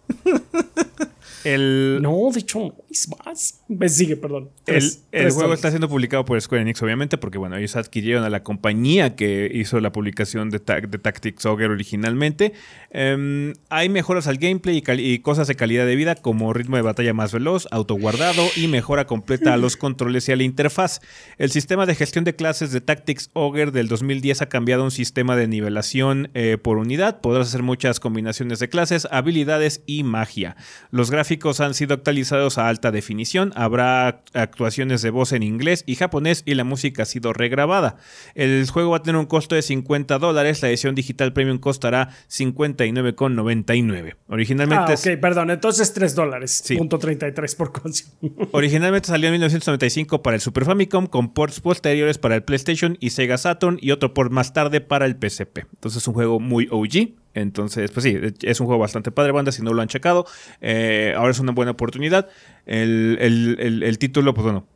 El, 1.45 2.01
no, 2.03 2.29
de 2.33 2.41
hecho, 2.41 2.59
no 2.61 2.75
es 2.91 3.09
más. 3.09 3.63
Sigue, 3.89 4.17
perdón. 4.17 4.51
el, 4.67 5.31
juego 5.31 5.55
está 5.55 5.71
siendo 5.71 5.89
publicado 5.89 6.25
por 6.25 6.41
Square 6.41 6.63
Enix, 6.63 6.83
obviamente, 6.83 7.17
porque 7.17 7.39
bueno, 7.39 7.57
ellos 7.57 7.77
adquirieron 7.77 8.25
a 8.25 8.31
la 8.31 8.43
compañía 8.43 9.17
que 9.17 9.51
hizo 9.53 9.81
la 9.81 9.93
publicación 9.93 10.51
de, 10.51 10.59
de 10.59 10.99
Tactics 10.99 11.47
Ogre 11.47 11.67
originalmente. 11.67 12.53
Em, 12.91 13.55
hay 13.71 13.89
mejoras 13.89 14.27
al 14.27 14.37
gameplay 14.37 14.83
y, 14.99 15.19
cosas 15.21 15.49
de 15.49 15.55
calidad 15.55 15.87
de 15.87 15.97
vida, 15.97 16.17
como 16.17 16.53
ritmo 16.53 16.77
de 16.77 16.83
batalla 16.83 17.15
más 17.15 17.33
veloz, 17.33 17.69
autoguardado 17.71 18.47
y 18.57 18.67
mejora 18.67 19.07
completa 19.07 19.55
a 19.55 19.57
los 19.57 19.77
controles 19.79 20.29
y 20.29 20.33
a 20.33 20.37
la 20.37 20.43
interfaz. 20.43 21.01
El 21.39 21.51
sistema 21.51 21.87
de 21.87 21.95
gestión 21.95 22.25
de 22.25 22.35
clases 22.35 22.71
de 22.73 22.81
Tactics 22.81 23.31
Ogre 23.33 23.71
del 23.71 23.89
2010 23.89 24.43
ha 24.43 24.49
cambiado 24.49 24.85
un 24.85 24.91
sistema 24.91 25.37
de 25.37 25.49
nivelación 25.49 26.31
eh, 26.35 26.59
por 26.61 26.77
unidad. 26.77 27.21
Podrás 27.21 27.49
hacer 27.49 27.63
muchas 27.63 27.99
combinaciones 27.99 28.59
de 28.59 28.69
clases, 28.69 29.09
habilidades 29.11 29.83
y 29.87 30.03
magia. 30.03 30.57
Los 30.91 31.11
gráficos 31.11 31.30
han 31.61 31.75
sido 31.75 31.95
actualizados 31.95 32.59
a 32.59 32.69
alta 32.69 32.91
definición, 32.91 33.53
habrá 33.55 34.23
actuaciones 34.33 35.03
de 35.03 35.11
voz 35.11 35.33
en 35.33 35.43
inglés 35.43 35.85
y 35.87 35.97
japonés 35.97 36.43
y 36.47 36.55
la 36.55 36.65
música 36.65 37.03
ha 37.03 37.07
sido 37.07 37.33
regrabada. 37.33 37.97
El 38.35 38.69
juego 38.71 38.91
va 38.91 38.99
a 38.99 39.03
tener 39.03 39.19
un 39.19 39.27
costo 39.27 39.55
de 39.55 39.63
50 39.63 40.19
dólares, 40.19 40.63
la 40.63 40.69
edición 40.69 40.95
digital 40.95 41.33
premium 41.33 41.59
costará 41.59 42.11
59,99. 42.29 44.17
Originalmente... 44.29 44.93
Ah, 44.93 44.95
ok, 44.95 45.21
perdón, 45.21 45.51
entonces 45.51 45.93
3 45.93 46.15
dólares, 46.15 46.65
punto 46.77 46.99
33 46.99 47.55
por 47.55 47.73
canción. 47.73 48.11
Originalmente 48.53 49.09
salió 49.09 49.29
en 49.29 49.35
1995 49.35 50.23
para 50.23 50.37
el 50.37 50.41
Super 50.41 50.65
Famicom, 50.65 51.07
con 51.07 51.33
ports 51.33 51.61
posteriores 51.61 52.19
para 52.19 52.37
el 52.37 52.43
PlayStation 52.43 52.97
y 53.01 53.11
Sega 53.11 53.39
Saturn 53.39 53.79
y 53.81 53.91
otro 53.91 54.15
port 54.15 54.33
más 54.33 54.53
tarde 54.53 54.81
para 54.81 55.07
el 55.07 55.17
PSP. 55.21 55.59
Entonces 55.75 56.03
es 56.03 56.09
un 56.09 56.15
juego 56.15 56.41
muy 56.41 56.69
OG, 56.71 57.15
entonces, 57.35 57.91
pues 57.91 58.05
sí, 58.05 58.19
es 58.43 58.61
un 58.61 58.67
juego 58.67 58.81
bastante 58.81 59.11
padre, 59.11 59.33
banda, 59.33 59.53
si 59.53 59.63
no 59.63 59.73
lo 59.73 59.83
han 59.83 59.89
checado. 59.89 60.27
Eh, 60.61 61.15
ahora 61.17 61.31
es 61.31 61.39
una 61.39 61.53
buena 61.53 61.73
oportunidad. 61.73 62.29
El, 62.67 63.97
título, 63.99 64.35
pues 64.35 64.45
bueno, 64.45 64.67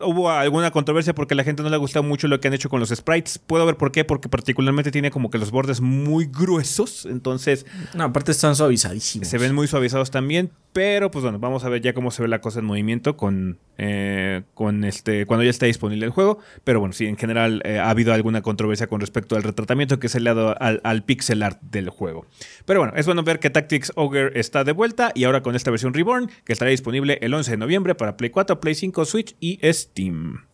hubo 0.00 0.30
alguna 0.30 0.70
controversia 0.70 1.14
porque 1.14 1.34
a 1.34 1.36
la 1.36 1.44
gente 1.44 1.62
no 1.62 1.68
le 1.68 1.74
ha 1.74 1.78
gustado 1.78 2.02
mucho 2.02 2.28
lo 2.28 2.40
que 2.40 2.48
han 2.48 2.54
hecho 2.54 2.68
con 2.68 2.80
los 2.80 2.88
sprites. 2.90 3.38
Puedo 3.38 3.66
ver 3.66 3.76
por 3.76 3.92
qué, 3.92 4.04
porque 4.04 4.28
particularmente 4.28 4.90
tiene 4.90 5.10
como 5.10 5.30
que 5.30 5.38
los 5.38 5.50
bordes 5.50 5.80
muy 5.80 6.26
gruesos. 6.26 7.06
Entonces. 7.06 7.66
No, 7.94 8.04
aparte 8.04 8.32
están 8.32 8.56
suavizadísimos. 8.56 9.28
Se 9.28 9.38
ven 9.38 9.54
muy 9.54 9.66
suavizados 9.66 10.10
también. 10.10 10.50
Pero, 10.72 11.10
pues 11.10 11.22
bueno, 11.22 11.38
vamos 11.38 11.64
a 11.64 11.68
ver 11.68 11.82
ya 11.82 11.92
cómo 11.92 12.10
se 12.10 12.22
ve 12.22 12.28
la 12.28 12.40
cosa 12.40 12.60
en 12.60 12.64
movimiento 12.64 13.14
con, 13.18 13.58
eh, 13.76 14.42
con 14.54 14.84
este. 14.84 15.26
cuando 15.26 15.44
ya 15.44 15.50
esté 15.50 15.66
disponible 15.66 16.06
el 16.06 16.12
juego. 16.12 16.38
Pero 16.64 16.80
bueno, 16.80 16.94
sí, 16.94 17.06
en 17.06 17.18
general 17.18 17.60
eh, 17.64 17.78
ha 17.78 17.90
habido 17.90 18.14
alguna 18.14 18.40
controversia 18.40 18.86
con 18.86 19.00
respecto 19.00 19.36
al 19.36 19.42
retratamiento 19.42 19.98
que 19.98 20.08
se 20.08 20.20
le 20.20 20.30
ha 20.30 20.34
dado 20.34 20.56
al, 20.60 20.80
al 20.82 21.04
pixel 21.04 21.42
art 21.42 21.60
del 21.60 21.90
juego. 21.90 22.26
Pero 22.64 22.80
bueno, 22.80 22.94
es 22.96 23.04
bueno 23.04 23.22
ver 23.22 23.38
que 23.38 23.50
Tactics 23.50 23.92
Ogre 23.96 24.30
está 24.40 24.64
de 24.64 24.72
vuelta 24.72 25.12
y 25.14 25.24
ahora 25.24 25.42
con 25.42 25.56
esta 25.56 25.70
versión 25.70 25.92
Reborn, 25.92 26.30
que 26.44 26.54
estará 26.54 26.70
disponible 26.70 27.18
el 27.22 27.32
11 27.32 27.52
de 27.52 27.56
noviembre 27.56 27.94
para 27.94 28.16
Play 28.16 28.30
4, 28.30 28.60
Play 28.60 28.74
5, 28.74 29.04
Switch 29.04 29.36
y 29.40 29.60
Steam. 29.72 30.44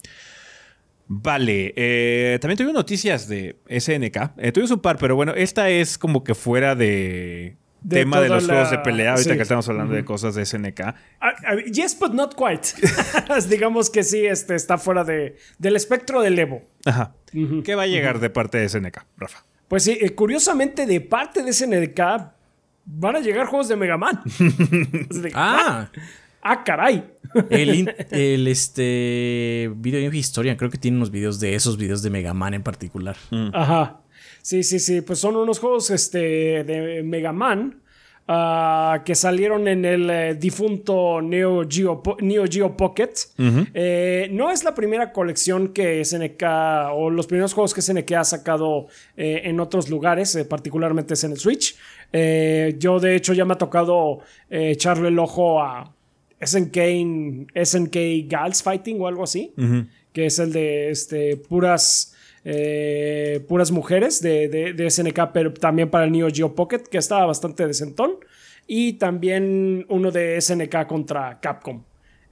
Vale, 1.06 1.72
eh, 1.74 2.38
también 2.40 2.58
tuvimos 2.58 2.74
noticias 2.74 3.28
de 3.28 3.56
SNK. 3.68 4.32
Eh, 4.36 4.52
tuvimos 4.52 4.70
un 4.70 4.80
par, 4.80 4.98
pero 4.98 5.16
bueno, 5.16 5.32
esta 5.34 5.70
es 5.70 5.96
como 5.96 6.22
que 6.22 6.34
fuera 6.34 6.74
de, 6.74 7.56
tema 7.88 8.20
de 8.20 8.28
los 8.28 8.44
juegos 8.44 8.70
de 8.70 8.78
pelea. 8.80 9.12
Ahorita 9.12 9.34
que 9.34 9.42
estamos 9.42 9.66
hablando 9.70 9.94
de 9.94 10.04
cosas 10.04 10.34
de 10.34 10.44
SNK. 10.44 10.80
Uh, 11.22 11.70
yes, 11.72 11.98
but 11.98 12.12
not 12.12 12.34
quite. 12.34 12.68
Digamos 13.48 13.88
que 13.88 14.02
sí, 14.02 14.26
este, 14.26 14.54
está 14.54 14.76
fuera 14.76 15.02
de, 15.02 15.36
del 15.58 15.76
espectro 15.76 16.20
del 16.20 16.38
Evo. 16.38 16.62
Ajá. 16.84 17.14
¿Qué 17.64 17.74
va 17.74 17.84
a 17.84 17.86
llegar 17.86 18.20
de 18.20 18.28
parte 18.28 18.58
de 18.58 18.68
SNK, 18.68 19.06
Rafa? 19.16 19.44
Pues 19.68 19.84
sí, 19.84 19.96
eh, 19.98 20.14
curiosamente, 20.14 20.84
de 20.84 21.00
parte 21.00 21.42
de 21.42 21.54
SNK 21.54 22.00
van 22.84 23.16
a 23.16 23.20
llegar 23.20 23.46
juegos 23.46 23.68
de 23.68 23.76
Mega 23.76 23.96
Man. 23.96 24.20
ah. 25.34 25.88
Ah, 26.42 26.64
caray. 26.64 27.04
El, 27.50 27.94
el 28.10 28.48
este 28.48 29.70
video 29.76 30.00
Game 30.02 30.16
Historia, 30.16 30.56
creo 30.56 30.70
que 30.70 30.78
tiene 30.78 30.96
unos 30.96 31.10
videos 31.10 31.40
de 31.40 31.54
esos 31.54 31.76
videos 31.76 32.02
de 32.02 32.10
Mega 32.10 32.34
Man 32.34 32.54
en 32.54 32.62
particular. 32.62 33.16
Mm. 33.30 33.48
Ajá. 33.52 34.00
Sí, 34.42 34.62
sí, 34.62 34.78
sí. 34.78 35.00
Pues 35.00 35.18
son 35.18 35.36
unos 35.36 35.58
juegos 35.58 35.90
este, 35.90 36.64
de 36.64 37.02
Mega 37.02 37.32
Man. 37.32 37.82
Ah, 38.30 39.00
que 39.06 39.14
salieron 39.14 39.66
en 39.68 39.86
el 39.86 40.10
eh, 40.10 40.34
difunto 40.34 41.22
Neo 41.22 41.66
Geo, 41.66 42.02
Neo 42.20 42.44
Geo 42.46 42.76
Pocket. 42.76 43.10
Eh, 43.72 44.28
no 44.30 44.50
es 44.50 44.64
la 44.64 44.74
primera 44.74 45.14
colección 45.14 45.68
que 45.68 46.04
SNK 46.04 46.42
o 46.92 47.08
los 47.08 47.26
primeros 47.26 47.54
juegos 47.54 47.72
que 47.72 47.80
SNK 47.80 48.12
ha 48.12 48.24
sacado 48.24 48.88
eh, 49.16 49.40
en 49.44 49.58
otros 49.60 49.88
lugares, 49.88 50.38
particularmente 50.46 51.14
es 51.14 51.24
en 51.24 51.32
el 51.32 51.38
Switch. 51.38 51.74
yo 52.78 53.00
de 53.00 53.16
hecho 53.16 53.32
ya 53.32 53.46
me 53.46 53.54
ha 53.54 53.58
tocado 53.58 54.20
echarle 54.50 55.08
el 55.08 55.18
ojo 55.18 55.62
a 55.62 55.94
SNK, 56.40 57.50
SNK 57.54 57.96
Gals 58.28 58.62
Fighting 58.62 59.00
o 59.00 59.08
algo 59.08 59.24
así, 59.24 59.52
que 60.12 60.26
es 60.26 60.38
el 60.38 60.52
de 60.52 60.90
este, 60.90 61.36
puras, 61.36 62.14
eh, 62.44 63.44
puras 63.48 63.70
mujeres 63.70 64.22
de, 64.22 64.48
de, 64.48 64.90
SNK, 64.90 65.32
pero 65.32 65.52
también 65.52 65.90
para 65.90 66.04
el 66.04 66.12
Neo 66.12 66.28
Geo 66.32 66.54
Pocket, 66.54 66.80
que 66.80 66.98
estaba 66.98 67.26
bastante 67.26 67.66
decentón. 67.66 68.16
Y 68.70 68.94
también 68.94 69.86
uno 69.88 70.10
de 70.10 70.38
SNK 70.40 70.86
contra 70.86 71.40
Capcom. 71.40 71.82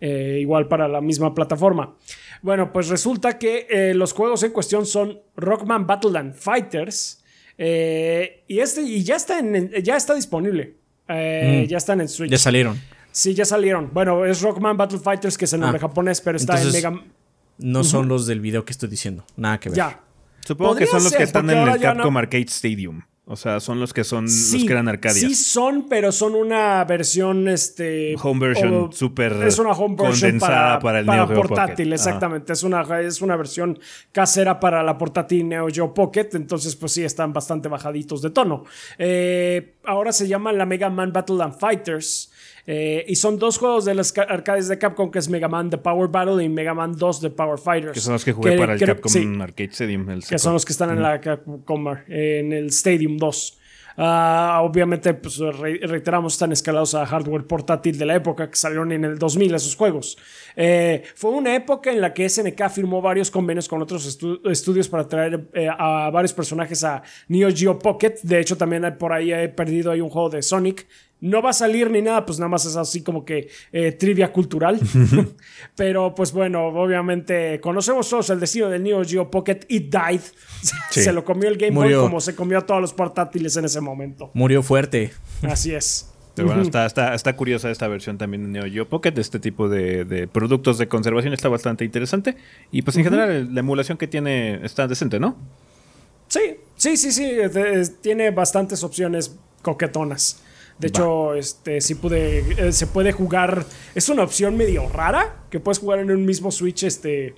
Eh, 0.02 0.38
igual 0.42 0.68
para 0.68 0.86
la 0.86 1.00
misma 1.00 1.34
plataforma. 1.34 1.96
Bueno, 2.42 2.75
pues 2.75 2.88
resulta 2.88 3.38
que 3.38 3.66
eh, 3.70 3.94
los 3.94 4.12
juegos 4.12 4.42
en 4.42 4.52
cuestión 4.52 4.84
son 4.84 5.18
Rockman 5.34 5.86
Battleland 5.86 6.34
Fighters. 6.34 7.25
y 7.56 8.58
este 8.58 8.82
y 8.82 9.02
ya 9.02 9.16
está, 9.16 9.38
en, 9.38 9.70
ya 9.82 9.96
está 9.96 10.14
disponible. 10.14 10.75
Mm. 11.08 11.64
Ya 11.64 11.78
están 11.78 12.02
en 12.02 12.08
Switch. 12.08 12.30
Ya 12.30 12.36
salieron. 12.36 12.78
Sí, 13.16 13.32
ya 13.32 13.46
salieron. 13.46 13.88
Bueno, 13.94 14.26
es 14.26 14.42
Rockman 14.42 14.76
Battle 14.76 14.99
Fighters, 14.99 15.38
que 15.38 15.46
es 15.46 15.52
el 15.54 15.61
nombre 15.61 15.78
ah. 15.78 15.88
japonés, 15.88 16.20
pero 16.20 16.37
está 16.37 16.61
en 16.61 16.70
Mega. 16.70 17.02
No 17.56 17.82
son 17.82 18.08
los 18.08 18.26
del 18.26 18.40
video 18.40 18.66
que 18.66 18.73
estoy 18.73 18.90
diciendo. 18.90 19.25
Nada 19.38 19.58
que 19.58 19.70
ver. 19.70 19.78
Ya. 19.78 20.00
Supongo 20.46 20.76
que 20.76 20.85
son 20.87 21.02
los 21.02 21.14
que 21.14 21.23
están 21.23 21.49
en 21.49 21.66
el 21.66 21.80
Capcom 21.80 22.14
Arcade 22.14 22.44
Stadium. 22.44 23.00
O 23.25 23.35
sea, 23.35 23.58
son 23.58 23.80
los 23.80 23.94
que 23.94 24.04
son 24.04 24.25
los 24.26 24.54
que 24.54 24.70
eran 24.70 24.87
Arcadia. 24.87 25.28
Sí 25.28 25.35
son, 25.35 25.88
pero 25.88 26.12
son 26.12 26.35
una 26.35 26.85
versión 26.85 27.49
este 27.49 28.14
home 28.23 28.49
version 28.49 28.92
super 28.92 29.32
es 29.44 29.58
una 29.58 29.73
home 29.73 29.96
version 29.99 30.38
para, 30.38 30.78
para, 30.78 31.00
el 31.00 31.06
Neo 31.06 31.26
portátil, 31.35 31.94
exactamente. 31.94 32.52
Es 32.52 32.62
una 32.62 32.82
es 33.00 33.23
una 33.23 33.35
versión 33.35 33.78
casera 34.12 34.61
para 34.61 34.82
la 34.82 34.96
portátil 34.99 35.49
Neo 35.49 35.68
Geo 35.73 35.92
Pocket, 35.92 36.28
entonces 36.35 36.76
pues 36.76 36.92
sí 36.92 37.02
están 37.02 37.32
bastante 37.32 37.68
bajaditos 37.68 38.20
de 38.20 38.30
tono. 38.30 38.64
Eh, 38.99 39.76
ahora 39.85 40.12
se 40.12 40.28
llama 40.28 40.52
la 40.52 40.66
Mega 40.66 40.90
Man 40.90 41.14
Battle 41.14 41.42
and 41.42 41.58
Fighters. 41.58 42.30
Eh, 42.66 43.04
y 43.06 43.14
son 43.14 43.38
dos 43.38 43.58
juegos 43.58 43.85
de 43.85 43.94
las 43.94 44.16
arcades 44.16 44.66
de 44.68 44.78
Capcom, 44.78 45.11
que 45.11 45.20
es 45.20 45.28
Mega 45.28 45.49
Man 45.49 45.70
The 45.70 45.78
Power 45.78 46.08
Battle 46.08 46.42
y 46.42 46.49
Mega 46.49 46.75
Man 46.75 46.96
2 46.96 47.20
The 47.20 47.30
Power 47.30 47.58
Fighters. 47.58 47.92
Que 47.92 48.00
son 48.00 48.14
los 48.14 48.25
que 48.25 48.32
jugué 48.32 48.58
para 48.58 48.75
el 48.75 48.80
Capcom 48.80 49.40
Arcade 49.40 49.70
Stadium. 49.70 50.20
que 50.28 50.38
son 50.38 50.52
los 50.52 50.64
que 50.64 50.73
están 50.73 50.90
en, 50.90 51.02
la 51.02 51.20
Capcom, 51.20 51.88
en 52.08 52.52
el 52.52 52.66
Stadium 52.66 53.16
2. 53.18 53.58
Ah, 53.99 54.61
obviamente, 54.62 55.14
pues, 55.14 55.38
reiteramos, 55.38 56.35
están 56.35 56.52
escalados 56.52 56.94
a 56.94 57.06
hardware 57.06 57.46
portátil 57.46 57.96
de 57.96 58.04
la 58.04 58.14
época 58.14 58.50
que 58.50 58.56
salieron 58.56 58.92
en 58.92 59.04
el 59.04 59.18
2000 59.18 59.54
esos 59.54 59.75
juegos. 59.75 60.18
Eh, 60.54 61.02
fue 61.14 61.30
una 61.30 61.54
época 61.54 61.90
en 61.90 62.02
la 62.02 62.12
que 62.12 62.28
SNK 62.28 62.68
firmó 62.68 63.00
varios 63.00 63.30
convenios 63.30 63.68
con 63.68 63.80
otros 63.80 64.06
estudios 64.44 64.88
para 64.88 65.08
traer 65.08 65.49
eh, 65.54 65.68
a 65.70 66.11
varios 66.11 66.35
personajes 66.35 66.85
a 66.85 67.02
Neo 67.28 67.49
Geo 67.54 67.78
Pocket. 67.78 68.16
De 68.23 68.38
hecho, 68.38 68.58
también 68.58 68.96
por 68.99 69.14
ahí 69.14 69.32
he 69.32 69.49
perdido 69.49 69.92
hay 69.92 70.02
un 70.02 70.11
juego 70.11 70.28
de 70.28 70.42
Sonic 70.42 70.87
no 71.20 71.40
va 71.42 71.50
a 71.50 71.52
salir 71.52 71.90
ni 71.90 72.02
nada, 72.02 72.26
pues 72.26 72.38
nada 72.38 72.49
más 72.49 72.66
es 72.66 72.76
así 72.76 73.02
como 73.02 73.25
que 73.25 73.49
eh, 73.73 73.92
trivia 73.92 74.32
cultural. 74.32 74.78
Pero 75.76 76.14
pues 76.14 76.32
bueno, 76.32 76.66
obviamente 76.66 77.61
conocemos 77.61 78.08
todos 78.08 78.30
el 78.30 78.40
destino 78.40 78.68
del 78.68 78.82
Neo 78.82 79.04
Geo 79.04 79.30
Pocket. 79.30 79.61
It 79.68 79.90
died. 79.90 80.20
se 80.90 81.12
lo 81.12 81.25
comió 81.25 81.49
el 81.49 81.56
Game 81.56 81.75
Boy 81.75 81.94
como 81.94 82.20
se 82.20 82.35
comió 82.35 82.58
a 82.58 82.66
todos 82.66 82.80
los 82.80 82.92
portátiles 82.92 83.56
en 83.56 83.64
ese 83.64 83.80
momento. 83.80 84.30
Murió 84.35 84.62
fuerte. 84.62 85.12
Así 85.42 85.75
es. 85.75 86.12
Pero 86.35 86.49
bueno, 86.49 86.62
está, 86.62 87.14
está, 87.14 87.35
curiosa 87.35 87.70
esta 87.70 87.88
versión 87.88 88.18
también 88.18 88.42
de 88.42 88.61
Neo 88.61 88.70
Geo 88.70 88.87
Pocket. 88.87 89.14
Este 89.16 89.38
tipo 89.38 89.70
de, 89.70 90.28
productos 90.30 90.76
de 90.76 90.87
conservación 90.87 91.32
está 91.32 91.49
bastante 91.49 91.82
interesante. 91.87 92.37
Y 92.70 92.82
pues 92.82 92.94
en 92.99 93.04
general 93.04 93.54
la 93.54 93.61
emulación 93.61 93.96
que 93.96 94.06
tiene 94.06 94.61
está 94.62 94.87
decente, 94.87 95.18
¿no? 95.18 95.38
Sí, 96.28 96.58
sí, 96.76 96.99
sí, 96.99 97.11
sí. 97.11 97.38
Tiene 98.02 98.32
bastantes 98.32 98.85
opciones 98.85 99.35
coquetonas. 99.62 100.42
De 100.78 100.88
hecho, 100.88 101.35
este, 101.35 101.80
sí 101.80 101.95
pude, 101.95 102.68
eh, 102.68 102.73
se 102.73 102.87
puede 102.87 103.12
jugar. 103.12 103.64
Es 103.95 104.09
una 104.09 104.23
opción 104.23 104.56
medio 104.56 104.88
rara 104.88 105.45
que 105.50 105.59
puedes 105.59 105.78
jugar 105.78 106.00
en 106.00 106.11
un 106.11 106.25
mismo 106.25 106.50
Switch, 106.50 106.83
este. 106.83 107.35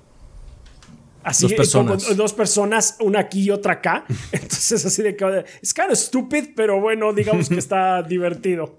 Así 1.23 1.45
dos 1.45 1.54
personas. 1.54 2.04
Como 2.04 2.16
dos 2.16 2.33
personas, 2.33 2.97
una 3.00 3.21
aquí 3.21 3.42
y 3.42 3.50
otra 3.50 3.75
acá. 3.75 4.04
Entonces, 4.33 4.85
así 4.85 5.02
de 5.02 5.14
que 5.16 5.45
es 5.62 5.73
kind 5.73 5.90
of 5.90 5.99
stupid, 5.99 6.50
pero 6.57 6.80
bueno, 6.80 7.12
digamos 7.12 7.49
que 7.49 7.59
está 7.59 8.02
divertido. 8.09 8.78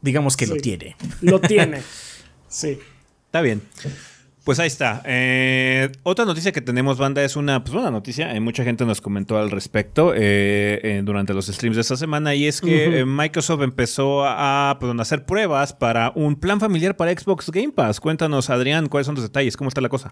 digamos 0.00 0.36
que 0.36 0.46
lo 0.46 0.56
tiene. 0.56 0.96
Lo 1.20 1.40
tiene. 1.40 1.82
Sí. 2.52 2.80
Está 3.26 3.42
bien. 3.42 3.62
Pues 4.50 4.58
ahí 4.58 4.66
está. 4.66 5.00
Eh, 5.04 5.92
otra 6.02 6.24
noticia 6.24 6.50
que 6.50 6.60
tenemos, 6.60 6.98
banda, 6.98 7.22
es 7.22 7.36
una, 7.36 7.62
pues 7.62 7.72
una 7.72 7.92
noticia. 7.92 8.34
Eh, 8.34 8.40
mucha 8.40 8.64
gente 8.64 8.84
nos 8.84 9.00
comentó 9.00 9.38
al 9.38 9.48
respecto 9.48 10.12
eh, 10.12 11.02
durante 11.04 11.32
los 11.34 11.46
streams 11.46 11.76
de 11.76 11.82
esta 11.82 11.96
semana. 11.96 12.34
Y 12.34 12.48
es 12.48 12.60
que 12.60 13.04
Microsoft 13.04 13.62
empezó 13.62 14.24
a, 14.24 14.72
hacer 14.72 15.24
pruebas 15.24 15.72
para 15.72 16.10
un 16.16 16.34
plan 16.34 16.58
familiar 16.58 16.96
para 16.96 17.12
Xbox 17.12 17.52
Game 17.52 17.70
Pass. 17.70 18.00
Cuéntanos, 18.00 18.50
Adrián, 18.50 18.88
cuáles 18.88 19.06
son 19.06 19.14
los 19.14 19.22
detalles, 19.22 19.56
cómo 19.56 19.68
está 19.68 19.80
la 19.80 19.88
cosa. 19.88 20.10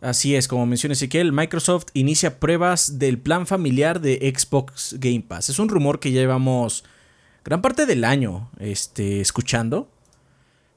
Así 0.00 0.36
es, 0.36 0.46
como 0.46 0.64
menciona 0.64 0.92
Ezequiel, 0.92 1.32
Microsoft 1.32 1.86
inicia 1.94 2.38
pruebas 2.38 3.00
del 3.00 3.18
plan 3.18 3.44
familiar 3.44 4.00
de 4.00 4.32
Xbox 4.32 4.94
Game 5.00 5.24
Pass. 5.26 5.48
Es 5.48 5.58
un 5.58 5.68
rumor 5.68 5.98
que 5.98 6.12
llevamos 6.12 6.84
gran 7.44 7.60
parte 7.60 7.86
del 7.86 8.04
año 8.04 8.52
este, 8.60 9.20
escuchando, 9.20 9.90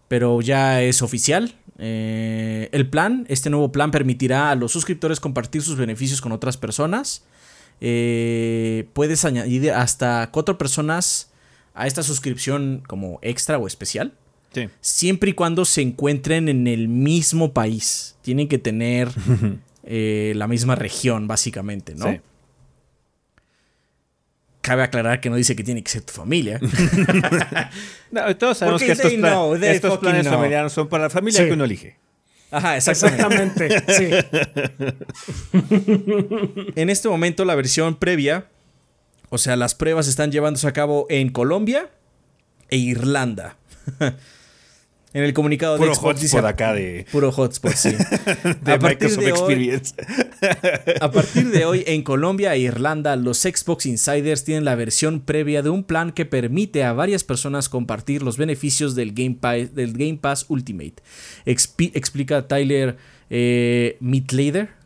pero 0.08 0.42
ya 0.42 0.82
es 0.82 1.04
oficial. 1.04 1.54
Eh, 1.84 2.70
el 2.74 2.88
plan, 2.88 3.26
este 3.28 3.50
nuevo 3.50 3.72
plan 3.72 3.90
permitirá 3.90 4.52
a 4.52 4.56
los 4.56 4.72
suscriptores 4.72 5.20
compartir 5.20 5.64
sus 5.64 5.78
beneficios 5.78 6.22
con 6.22 6.32
otras 6.32 6.56
personas. 6.56 7.24
Eh, 7.82 8.88
puedes 8.94 9.26
añadir 9.26 9.72
hasta 9.72 10.30
cuatro 10.32 10.60
personas 10.60 11.32
a 11.74 11.88
esta 11.88 12.04
suscripción 12.04 12.84
como 12.86 13.18
extra 13.24 13.58
o 13.58 13.66
especial. 13.66 14.14
Siempre 14.82 15.32
y 15.32 15.34
cuando 15.34 15.66
se 15.66 15.82
encuentren 15.82 16.50
en 16.50 16.68
el 16.68 16.88
mismo 16.88 17.52
país. 17.52 18.16
Tienen 18.22 18.48
que 18.48 18.60
tener 18.60 19.10
eh, 19.84 20.34
la 20.36 20.48
misma 20.48 20.76
región, 20.76 21.28
básicamente, 21.28 21.96
¿no? 21.96 22.20
Cabe 24.62 24.84
aclarar 24.84 25.20
que 25.22 25.30
no 25.30 25.36
dice 25.36 25.56
que 25.56 25.64
tiene 25.64 25.84
que 25.84 25.90
ser 25.90 26.04
tu 26.04 26.14
familia. 26.14 26.60
todos 28.40 28.60
sabemos 28.60 28.82
que 28.82 28.92
estos, 28.92 29.98
planes 29.98 30.28
familiares 30.28 30.72
son 30.72 30.88
para 30.88 31.06
la 31.06 31.10
familia 31.10 31.46
que 31.46 31.54
uno 31.54 31.66
elige. 31.66 31.98
Ajá, 32.52 32.78
exactamente. 32.78 33.70
en 36.76 36.90
este 36.90 37.08
momento, 37.08 37.46
la 37.46 37.56
versión 37.56 37.96
previa, 37.96 38.48
o 39.30 39.38
sea, 39.38 39.56
las 39.56 39.74
pruebas 39.74 40.08
están 40.08 40.32
llevándose 40.32 40.68
a 40.68 40.74
cabo 40.74 41.08
en 41.10 41.30
Colombia 41.30 41.90
e 42.70 42.78
Irlanda. 42.78 43.56
En 45.14 45.24
el 45.24 45.34
comunicado 45.34 45.78
de 45.78 45.94
Xbox 45.94 46.22
dice, 46.22 46.38
acá 46.40 46.74
de 46.74 47.06
puro 47.12 47.32
hotspot, 47.32 47.74
sí. 47.74 47.90
de 48.62 48.80
Microsoft 48.80 49.28
Experience. 49.28 49.94
a 51.02 51.12
partir 51.12 51.50
de 51.50 51.66
hoy 51.66 51.84
en 51.86 52.04
Colombia 52.04 52.56
e 52.56 52.60
Irlanda, 52.60 53.16
los 53.18 53.40
Xbox 53.40 53.86
Insiders 53.86 54.46
tienen 54.46 54.64
la 54.64 54.76
versión 54.76 55.20
previa 55.20 55.62
de 55.62 55.70
un 55.70 55.84
plan 55.84 56.14
que 56.14 56.26
permite 56.26 56.86
a 56.86 56.94
varias 56.94 57.26
personas 57.26 57.68
compartir 57.68 58.24
los 58.24 58.38
beneficios 58.38 58.96
del 58.96 59.12
Game 59.14 59.36
Pass, 59.40 59.76
del 59.76 59.94
Game 59.94 60.18
Pass 60.18 60.46
Ultimate. 60.48 60.96
explica 61.46 62.48
Tyler 62.48 62.98
eh, 63.30 63.98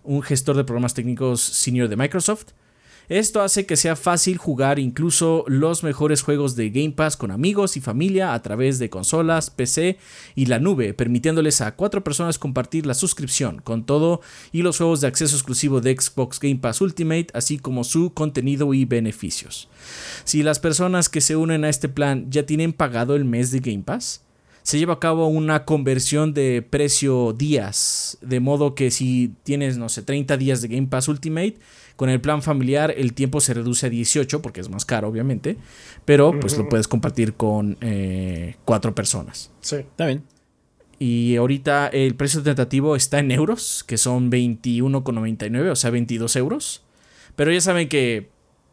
un 0.03 0.21
gestor 0.21 0.55
de 0.55 0.63
programas 0.63 0.93
técnicos 0.93 1.41
senior 1.41 1.87
de 1.87 1.97
Microsoft. 1.97 2.47
Esto 3.07 3.41
hace 3.41 3.65
que 3.65 3.77
sea 3.77 3.95
fácil 3.95 4.37
jugar 4.37 4.79
incluso 4.79 5.45
los 5.47 5.83
mejores 5.83 6.23
juegos 6.23 6.55
de 6.55 6.71
Game 6.71 6.91
Pass 6.91 7.17
con 7.17 7.29
amigos 7.29 7.77
y 7.77 7.81
familia 7.81 8.33
a 8.33 8.41
través 8.41 8.79
de 8.79 8.89
consolas, 8.89 9.51
PC 9.51 9.97
y 10.33 10.47
la 10.47 10.59
nube, 10.59 10.93
permitiéndoles 10.93 11.61
a 11.61 11.75
cuatro 11.75 12.03
personas 12.03 12.39
compartir 12.39 12.85
la 12.85 12.95
suscripción 12.95 13.61
con 13.63 13.85
todo 13.85 14.21
y 14.51 14.63
los 14.63 14.77
juegos 14.77 15.01
de 15.01 15.07
acceso 15.07 15.35
exclusivo 15.35 15.81
de 15.81 15.95
Xbox 15.95 16.39
Game 16.39 16.57
Pass 16.57 16.81
Ultimate, 16.81 17.27
así 17.33 17.59
como 17.59 17.83
su 17.83 18.13
contenido 18.13 18.73
y 18.73 18.85
beneficios. 18.85 19.69
Si 20.23 20.41
las 20.41 20.59
personas 20.59 21.07
que 21.07 21.21
se 21.21 21.35
unen 21.35 21.63
a 21.63 21.69
este 21.69 21.89
plan 21.89 22.25
ya 22.31 22.45
tienen 22.45 22.73
pagado 22.73 23.15
el 23.15 23.25
mes 23.25 23.51
de 23.51 23.59
Game 23.59 23.83
Pass, 23.83 24.24
se 24.65 24.79
lleva 24.79 24.95
a 24.95 24.99
cabo 24.99 25.27
una 25.27 25.63
conversión 25.63 26.33
de 26.33 26.65
precio 26.67 27.33
días, 27.33 28.17
de 28.21 28.39
modo 28.39 28.73
que 28.73 28.89
si 28.89 29.31
tienes, 29.43 29.77
no 29.77 29.89
sé, 29.89 30.01
30 30.01 30.37
días 30.37 30.63
de 30.63 30.69
Game 30.69 30.87
Pass 30.87 31.07
Ultimate, 31.07 31.59
con 31.95 32.09
el 32.09 32.19
plan 32.19 32.41
familiar 32.41 32.91
el 32.97 33.13
tiempo 33.13 33.41
se 33.41 33.53
reduce 33.53 33.85
a 33.85 33.89
18 33.89 34.41
porque 34.41 34.61
es 34.61 34.69
más 34.69 34.83
caro, 34.83 35.07
obviamente, 35.07 35.57
pero 36.03 36.37
pues 36.39 36.57
lo 36.57 36.67
puedes 36.67 36.87
compartir 36.87 37.35
con 37.35 37.77
eh, 37.79 38.55
cuatro 38.65 38.95
personas. 38.95 39.51
Sí. 39.61 39.75
Está 39.75 40.07
bien. 40.07 40.23
Y 40.97 41.35
ahorita 41.35 41.87
el 41.89 42.15
precio 42.15 42.41
tentativo 42.41 42.95
está 42.95 43.19
en 43.19 43.29
euros, 43.29 43.83
que 43.83 43.97
son 43.99 44.31
21,99, 44.31 45.69
o 45.69 45.75
sea, 45.75 45.91
22 45.91 46.35
euros. 46.37 46.81
Pero 47.35 47.51
ya 47.51 47.61
saben 47.61 47.87
que 47.87 48.29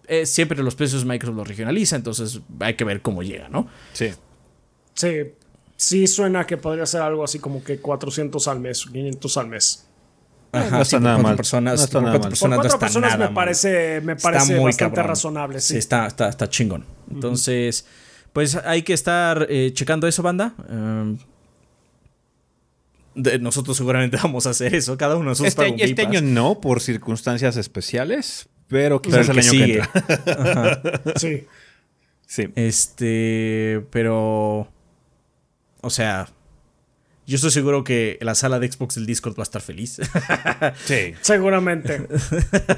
eh, 0.07 0.25
siempre 0.25 0.63
los 0.63 0.75
precios 0.75 1.05
Microsoft 1.05 1.37
los 1.37 1.49
regionaliza, 1.49 1.97
entonces 1.97 2.41
hay 2.61 2.77
que 2.77 2.85
ver 2.85 3.03
cómo 3.03 3.23
llega, 3.23 3.51
¿no? 3.51 3.69
Sí. 3.93 4.09
Sí. 4.95 5.33
Sí 5.85 6.07
suena 6.07 6.47
que 6.47 6.57
podría 6.57 6.87
ser 6.87 7.01
algo 7.03 7.25
así 7.25 7.39
como 7.39 7.65
que 7.65 7.79
400 7.79 8.47
al 8.49 8.61
mes, 8.61 8.85
500 8.93 9.37
al 9.39 9.49
mes. 9.49 9.87
Ajá, 10.53 10.71
no 10.77 10.83
está 10.83 11.01
nada 11.01 11.19
mal. 11.19 11.35
personas, 11.35 11.79
No 11.79 11.85
está 11.85 11.93
por 11.99 12.03
nada 12.03 12.13
cuatro 12.13 12.23
mal. 12.25 12.31
personas 12.31 12.41
Por 12.41 12.51
no 12.51 12.57
cuatro 12.57 12.77
está 12.77 12.79
personas 13.01 13.19
nada 13.19 13.29
me 13.31 13.35
parece, 13.35 14.01
me 14.03 14.13
Está 14.13 14.31
parece 14.31 14.55
muy 14.57 14.65
bastante 14.67 14.95
cabrón. 14.97 15.09
razonable. 15.09 15.61
Sí. 15.61 15.73
Sí, 15.73 15.79
está, 15.79 16.07
está, 16.07 16.29
está 16.29 16.49
chingón. 16.51 16.85
Entonces, 17.11 17.87
pues 18.33 18.55
hay 18.57 18.83
que 18.83 18.93
estar 18.93 19.47
eh, 19.49 19.71
checando 19.73 20.07
eso, 20.07 20.23
banda. 20.23 20.55
Um, 20.69 21.19
de- 23.15 23.39
nosotros 23.39 23.77
seguramente 23.77 24.17
vamos 24.23 24.47
a 24.47 24.51
hacer 24.51 24.75
eso. 24.75 24.97
Cada 24.97 25.17
uno 25.17 25.25
de 25.25 25.29
nosotros 25.31 25.49
Este, 25.49 25.63
paga 25.63 25.73
un 25.75 25.81
este 25.81 26.03
año 26.07 26.21
no, 26.23 26.61
por 26.61 26.81
circunstancias 26.81 27.57
especiales, 27.57 28.49
pero 28.69 29.01
Pero 29.01 29.23
quizás 29.23 29.29
el 29.31 29.39
el 29.39 29.43
que 29.43 29.49
año 29.49 29.51
que 29.51 29.67
sigue. 29.67 29.79
entra. 29.79 30.83
Sí. 31.17 31.47
Sí. 32.27 32.49
Este, 32.57 33.85
pero, 33.91 34.69
o 35.83 35.91
sea, 35.91 36.29
yo 37.27 37.37
estoy 37.37 37.53
seguro 37.53 37.85
que 37.85 38.19
la 38.21 38.35
sala 38.35 38.59
de 38.59 38.71
Xbox 38.71 38.97
del 38.97 39.07
Discord 39.07 39.37
va 39.39 39.43
a 39.43 39.45
estar 39.45 39.63
feliz. 39.63 40.01
Sí. 40.85 41.15
Seguramente. 41.21 42.07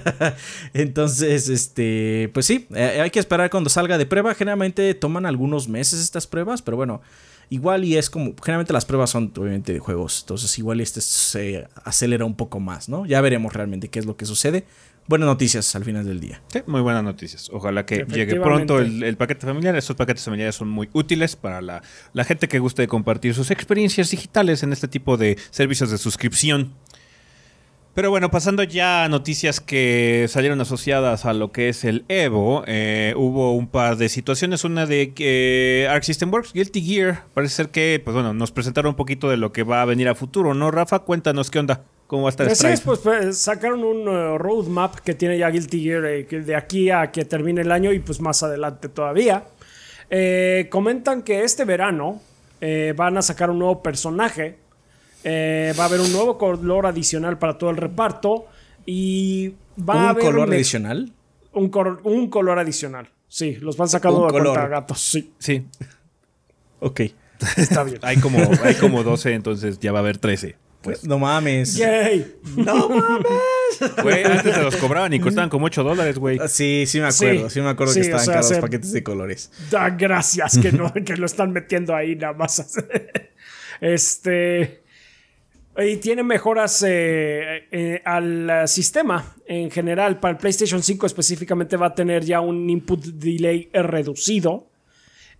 Entonces, 0.74 1.48
este, 1.48 2.30
pues 2.32 2.46
sí, 2.46 2.66
eh, 2.74 3.00
hay 3.02 3.10
que 3.10 3.20
esperar 3.20 3.50
cuando 3.50 3.70
salga 3.70 3.98
de 3.98 4.06
prueba. 4.06 4.34
Generalmente 4.34 4.94
toman 4.94 5.26
algunos 5.26 5.68
meses 5.68 6.00
estas 6.00 6.26
pruebas, 6.26 6.62
pero 6.62 6.76
bueno, 6.76 7.02
igual 7.50 7.84
y 7.84 7.96
es 7.96 8.10
como, 8.10 8.34
generalmente 8.42 8.72
las 8.72 8.84
pruebas 8.84 9.10
son 9.10 9.32
obviamente 9.36 9.72
de 9.72 9.78
juegos, 9.78 10.20
entonces 10.22 10.58
igual 10.58 10.80
y 10.80 10.82
este 10.82 11.00
se 11.00 11.68
acelera 11.84 12.24
un 12.24 12.36
poco 12.36 12.58
más, 12.58 12.88
¿no? 12.88 13.06
Ya 13.06 13.20
veremos 13.20 13.52
realmente 13.52 13.88
qué 13.88 13.98
es 13.98 14.06
lo 14.06 14.16
que 14.16 14.24
sucede. 14.26 14.64
Buenas 15.06 15.26
noticias 15.26 15.76
al 15.76 15.84
final 15.84 16.06
del 16.06 16.18
día. 16.18 16.40
Sí, 16.48 16.60
muy 16.66 16.80
buenas 16.80 17.04
noticias. 17.04 17.50
Ojalá 17.52 17.84
que 17.84 18.06
llegue 18.08 18.40
pronto 18.40 18.78
el, 18.78 19.02
el 19.02 19.18
paquete 19.18 19.46
familiar. 19.46 19.76
Estos 19.76 19.96
paquetes 19.96 20.24
familiares 20.24 20.54
son 20.54 20.68
muy 20.68 20.88
útiles 20.94 21.36
para 21.36 21.60
la, 21.60 21.82
la 22.14 22.24
gente 22.24 22.48
que 22.48 22.58
guste 22.58 22.82
de 22.82 22.88
compartir 22.88 23.34
sus 23.34 23.50
experiencias 23.50 24.10
digitales 24.10 24.62
en 24.62 24.72
este 24.72 24.88
tipo 24.88 25.18
de 25.18 25.36
servicios 25.50 25.90
de 25.90 25.98
suscripción. 25.98 26.72
Pero 27.94 28.10
bueno, 28.10 28.28
pasando 28.30 28.64
ya 28.64 29.04
a 29.04 29.08
noticias 29.08 29.60
que 29.60 30.26
salieron 30.28 30.60
asociadas 30.60 31.26
a 31.26 31.32
lo 31.32 31.52
que 31.52 31.68
es 31.68 31.84
el 31.84 32.04
Evo, 32.08 32.64
eh, 32.66 33.14
hubo 33.16 33.54
un 33.54 33.68
par 33.68 33.96
de 33.96 34.08
situaciones. 34.08 34.64
Una 34.64 34.84
de 34.86 35.12
que 35.12 35.86
Arc 35.88 36.02
System 36.02 36.32
Works, 36.32 36.54
Guilty 36.54 36.82
Gear, 36.82 37.24
parece 37.34 37.54
ser 37.54 37.68
que, 37.68 38.00
pues 38.02 38.14
bueno, 38.14 38.34
nos 38.34 38.50
presentaron 38.50 38.90
un 38.90 38.96
poquito 38.96 39.30
de 39.30 39.36
lo 39.36 39.52
que 39.52 39.62
va 39.62 39.82
a 39.82 39.84
venir 39.84 40.08
a 40.08 40.16
futuro, 40.16 40.54
¿no? 40.54 40.72
Rafa, 40.72 41.00
cuéntanos 41.00 41.50
qué 41.50 41.60
onda, 41.60 41.84
cómo 42.14 42.24
va 42.24 42.28
a 42.28 42.30
estar 42.30 42.46
Así 42.46 42.52
es, 42.66 42.78
Strife. 42.80 42.84
pues, 42.84 43.00
pues, 43.00 43.38
sacaron 43.38 43.82
un 43.84 44.06
eh, 44.08 44.38
roadmap 44.38 44.96
que 45.00 45.14
tiene 45.14 45.36
ya 45.38 45.50
Guilty 45.50 45.82
Gear 45.82 46.04
eh, 46.06 46.26
que 46.26 46.40
de 46.40 46.54
aquí 46.56 46.90
a 46.90 47.10
que 47.10 47.24
termine 47.24 47.60
el 47.62 47.72
año 47.72 47.92
y 47.92 47.98
pues 47.98 48.20
más 48.20 48.42
adelante 48.42 48.88
todavía. 48.88 49.44
Eh, 50.10 50.68
comentan 50.70 51.22
que 51.22 51.42
este 51.42 51.64
verano 51.64 52.20
eh, 52.60 52.94
van 52.96 53.18
a 53.18 53.22
sacar 53.22 53.50
un 53.50 53.58
nuevo 53.58 53.82
personaje. 53.82 54.58
Eh, 55.24 55.72
va 55.78 55.84
a 55.84 55.86
haber 55.86 56.00
un 56.00 56.12
nuevo 56.12 56.38
color 56.38 56.86
adicional 56.86 57.38
para 57.38 57.58
todo 57.58 57.70
el 57.70 57.76
reparto. 57.76 58.46
Y 58.86 59.54
va 59.78 59.94
a 59.94 59.96
¿Un 59.96 60.08
haber 60.10 60.24
color 60.24 60.52
adicional? 60.52 61.12
Un, 61.52 61.68
cor- 61.70 62.00
un 62.04 62.28
color 62.28 62.58
adicional. 62.58 63.08
Sí, 63.28 63.56
los 63.60 63.76
van 63.76 63.88
sacando 63.88 64.26
Un 64.26 64.32
de 64.32 64.68
gatos. 64.68 65.00
Sí, 65.00 65.32
Sí, 65.38 65.66
Ok. 66.80 67.00
está 67.56 67.82
bien. 67.82 67.98
hay 68.02 68.18
como, 68.18 68.38
hay 68.62 68.74
como 68.76 69.02
12, 69.02 69.32
entonces 69.32 69.78
ya 69.80 69.90
va 69.92 69.98
a 69.98 70.02
haber 70.02 70.18
13. 70.18 70.56
Pues 70.84 71.04
no 71.04 71.18
mames. 71.18 71.74
Yay. 71.76 72.36
No 72.56 72.88
mames. 72.88 73.26
Güey, 74.02 74.24
antes 74.24 74.54
se 74.54 74.62
los 74.62 74.76
cobraban 74.76 75.12
y 75.14 75.20
costaban 75.20 75.48
como 75.50 75.66
8 75.66 75.82
dólares, 75.82 76.18
güey. 76.18 76.38
Sí, 76.48 76.84
sí 76.86 77.00
me 77.00 77.06
acuerdo. 77.08 77.48
Sí. 77.48 77.54
Sí, 77.54 77.60
me 77.60 77.70
acuerdo 77.70 77.92
Sí, 77.92 78.00
que 78.00 78.06
estaban 78.06 78.22
o 78.22 78.24
sea, 78.24 78.34
caros 78.34 78.48
se- 78.48 78.54
los 78.54 78.60
paquetes 78.62 78.92
de 78.92 79.02
colores. 79.02 79.50
Da 79.70 79.90
gracias 79.90 80.58
que, 80.58 80.70
no, 80.72 80.92
que 80.92 81.16
lo 81.16 81.26
están 81.26 81.52
metiendo 81.52 81.94
ahí 81.96 82.14
nada 82.16 82.34
más. 82.34 82.64
este. 83.80 84.82
Y 85.76 85.96
tiene 85.96 86.22
mejoras 86.22 86.84
eh, 86.86 87.64
eh, 87.72 88.00
al 88.04 88.68
sistema 88.68 89.34
en 89.46 89.70
general. 89.72 90.20
Para 90.20 90.32
el 90.32 90.38
PlayStation 90.38 90.80
5 90.82 91.06
específicamente 91.06 91.76
va 91.76 91.86
a 91.86 91.94
tener 91.94 92.24
ya 92.24 92.40
un 92.40 92.70
input 92.70 93.04
delay 93.04 93.70
reducido. 93.72 94.68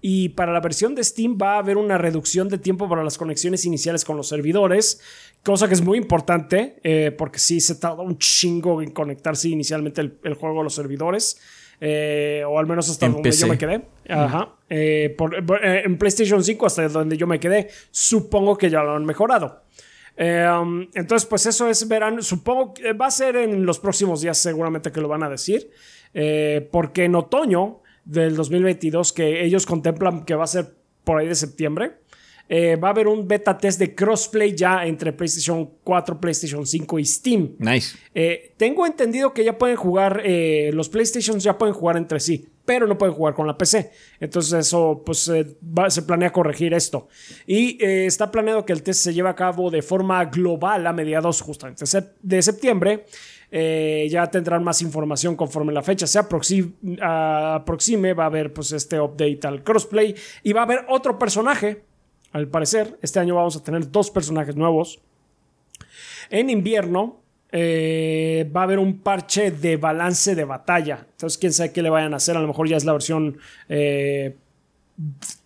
Y 0.07 0.29
para 0.31 0.53
la 0.53 0.61
versión 0.61 0.95
de 0.95 1.03
Steam 1.03 1.39
va 1.41 1.55
a 1.55 1.59
haber 1.61 1.79
una 1.79 1.97
reducción 1.97 2.51
de 2.51 2.59
tiempo 2.59 2.91
para 2.91 3.03
las 3.03 3.17
conexiones 3.17 3.65
iniciales 3.65 4.05
con 4.05 4.19
los 4.19 4.29
servidores, 4.29 5.01
cosa 5.43 5.67
que 5.67 5.73
es 5.73 5.81
muy 5.81 5.97
importante, 5.97 6.77
eh, 6.83 7.11
porque 7.17 7.39
sí 7.39 7.59
se 7.59 7.77
tarda 7.77 8.03
un 8.03 8.19
chingo 8.19 8.83
en 8.83 8.91
conectarse 8.91 9.49
inicialmente 9.49 10.03
el, 10.03 10.19
el 10.25 10.35
juego 10.35 10.61
a 10.61 10.63
los 10.63 10.75
servidores, 10.75 11.41
eh, 11.81 12.43
o 12.47 12.59
al 12.59 12.67
menos 12.67 12.91
hasta 12.91 13.07
En 13.07 13.13
donde 13.13 13.31
PC. 13.31 13.41
yo 13.41 13.47
me 13.47 13.57
quedé. 13.57 13.83
Ajá. 14.11 14.55
Eh, 14.69 15.15
por- 15.17 15.35
en 15.65 15.97
PlayStation 15.97 16.45
5 16.45 16.67
hasta 16.67 16.87
donde 16.91 17.17
yo 17.17 17.27
me 17.27 17.41
quedé, 17.41 17.71
supongo 17.91 18.59
que 18.59 18.69
ya 18.69 18.83
lo 18.83 18.95
han 18.97 19.07
mejorado. 19.07 19.63
Eh, 20.19 20.47
um, 20.61 20.87
entonces, 20.93 21.27
pues 21.27 21.47
eso 21.47 21.67
es 21.67 21.89
verano. 21.89 22.21
Supongo 22.21 22.75
que 22.75 22.93
va 22.93 23.07
a 23.07 23.11
ser 23.11 23.37
en 23.37 23.65
los 23.65 23.79
próximos 23.79 24.21
días, 24.21 24.37
seguramente 24.37 24.93
que 24.93 25.01
lo 25.01 25.09
van 25.09 25.23
a 25.23 25.31
decir. 25.31 25.71
Eh, 26.13 26.69
porque 26.71 27.05
en 27.05 27.15
otoño 27.17 27.81
del 28.05 28.37
2022, 28.37 29.13
que 29.13 29.45
ellos 29.45 29.67
contemplan 29.67 30.25
que 30.25 30.35
va 30.35 30.45
a 30.45 30.49
ser 30.49 30.67
por 31.05 31.19
ahí 31.19 31.27
de 31.29 31.35
septiembre, 31.35 31.93
eh, 32.49 32.77
va 32.77 32.89
a 32.89 32.91
haber 32.91 33.09
un 33.09 33.27
beta 33.27 33.57
test 33.57 33.79
de 33.79 33.95
crossplay 33.95 34.55
ya 34.55 34.85
entre 34.87 35.13
PlayStation 35.15 35.71
4, 35.83 36.21
PlayStation 36.21 36.67
5 36.67 36.99
y 36.99 37.05
Steam. 37.07 37.57
Nice. 37.59 37.97
Eh, 38.15 38.53
tengo 38.59 38.85
entendido 38.87 39.33
que 39.33 39.45
ya 39.45 39.57
pueden 39.57 39.77
jugar, 39.77 40.21
eh, 40.25 40.71
los 40.75 40.91
PlayStations 40.91 41.43
ya 41.43 41.57
pueden 41.57 41.75
jugar 41.75 41.97
entre 41.97 42.21
sí, 42.21 42.47
pero 42.67 42.87
no 42.87 42.99
pueden 42.99 43.15
jugar 43.15 43.33
con 43.35 43.47
la 43.47 43.57
PC. 43.57 43.91
Entonces 44.21 44.53
eso, 44.67 45.03
pues 45.07 45.31
va- 45.31 45.89
se 45.89 46.03
planea 46.03 46.33
corregir 46.33 46.75
esto. 46.75 47.09
Y 47.47 47.83
está 47.83 48.31
planeado 48.31 48.67
que 48.67 48.75
el 48.75 48.83
test 48.83 49.01
se 49.05 49.15
lleve 49.15 49.31
a 49.31 49.35
cabo 49.35 49.71
de 49.71 49.81
forma 49.81 50.23
global 50.27 50.87
a 50.87 50.93
mediados 50.93 51.41
justamente 51.41 51.85
de 52.23 52.43
septiembre. 52.43 53.07
Eh, 53.57 54.09
ya 54.11 54.27
tendrán 54.29 54.65
más 54.65 54.83
información 54.83 55.37
conforme 55.37 55.73
la 55.73 55.81
fecha 55.81 56.09
se 56.09 56.19
aproxi- 56.19 56.73
aproxime. 57.01 58.13
Va 58.13 58.25
a 58.25 58.27
haber 58.27 58.53
pues 58.53 58.73
este 58.73 58.99
update 59.01 59.41
al 59.47 59.63
crossplay 59.63 60.13
y 60.43 60.53
va 60.53 60.63
a 60.63 60.65
haber 60.65 60.81
otro 60.89 61.19
personaje. 61.21 61.83
Al 62.33 62.49
parecer, 62.49 62.99
este 63.01 63.21
año 63.21 63.37
vamos 63.37 63.57
a 63.57 63.63
tener 63.63 63.89
dos 63.93 64.11
personajes 64.11 64.57
nuevos. 64.57 64.99
En 66.31 66.51
invierno 66.51 67.21
eh, 67.53 68.51
va 68.55 68.63
a 68.63 68.65
haber 68.65 68.81
un 68.81 68.99
parche 68.99 69.53
de 69.53 69.77
balance 69.77 70.35
de 70.35 70.43
batalla. 70.45 71.07
Entonces, 71.13 71.39
quién 71.39 71.53
sabe 71.53 71.71
qué 71.71 71.81
le 71.83 71.91
vayan 71.91 72.13
a 72.13 72.17
hacer. 72.17 72.37
A 72.37 72.41
lo 72.41 72.49
mejor 72.49 72.69
ya 72.69 72.77
es 72.77 72.85
la 72.85 72.93
versión 72.93 73.39
eh, 73.69 74.35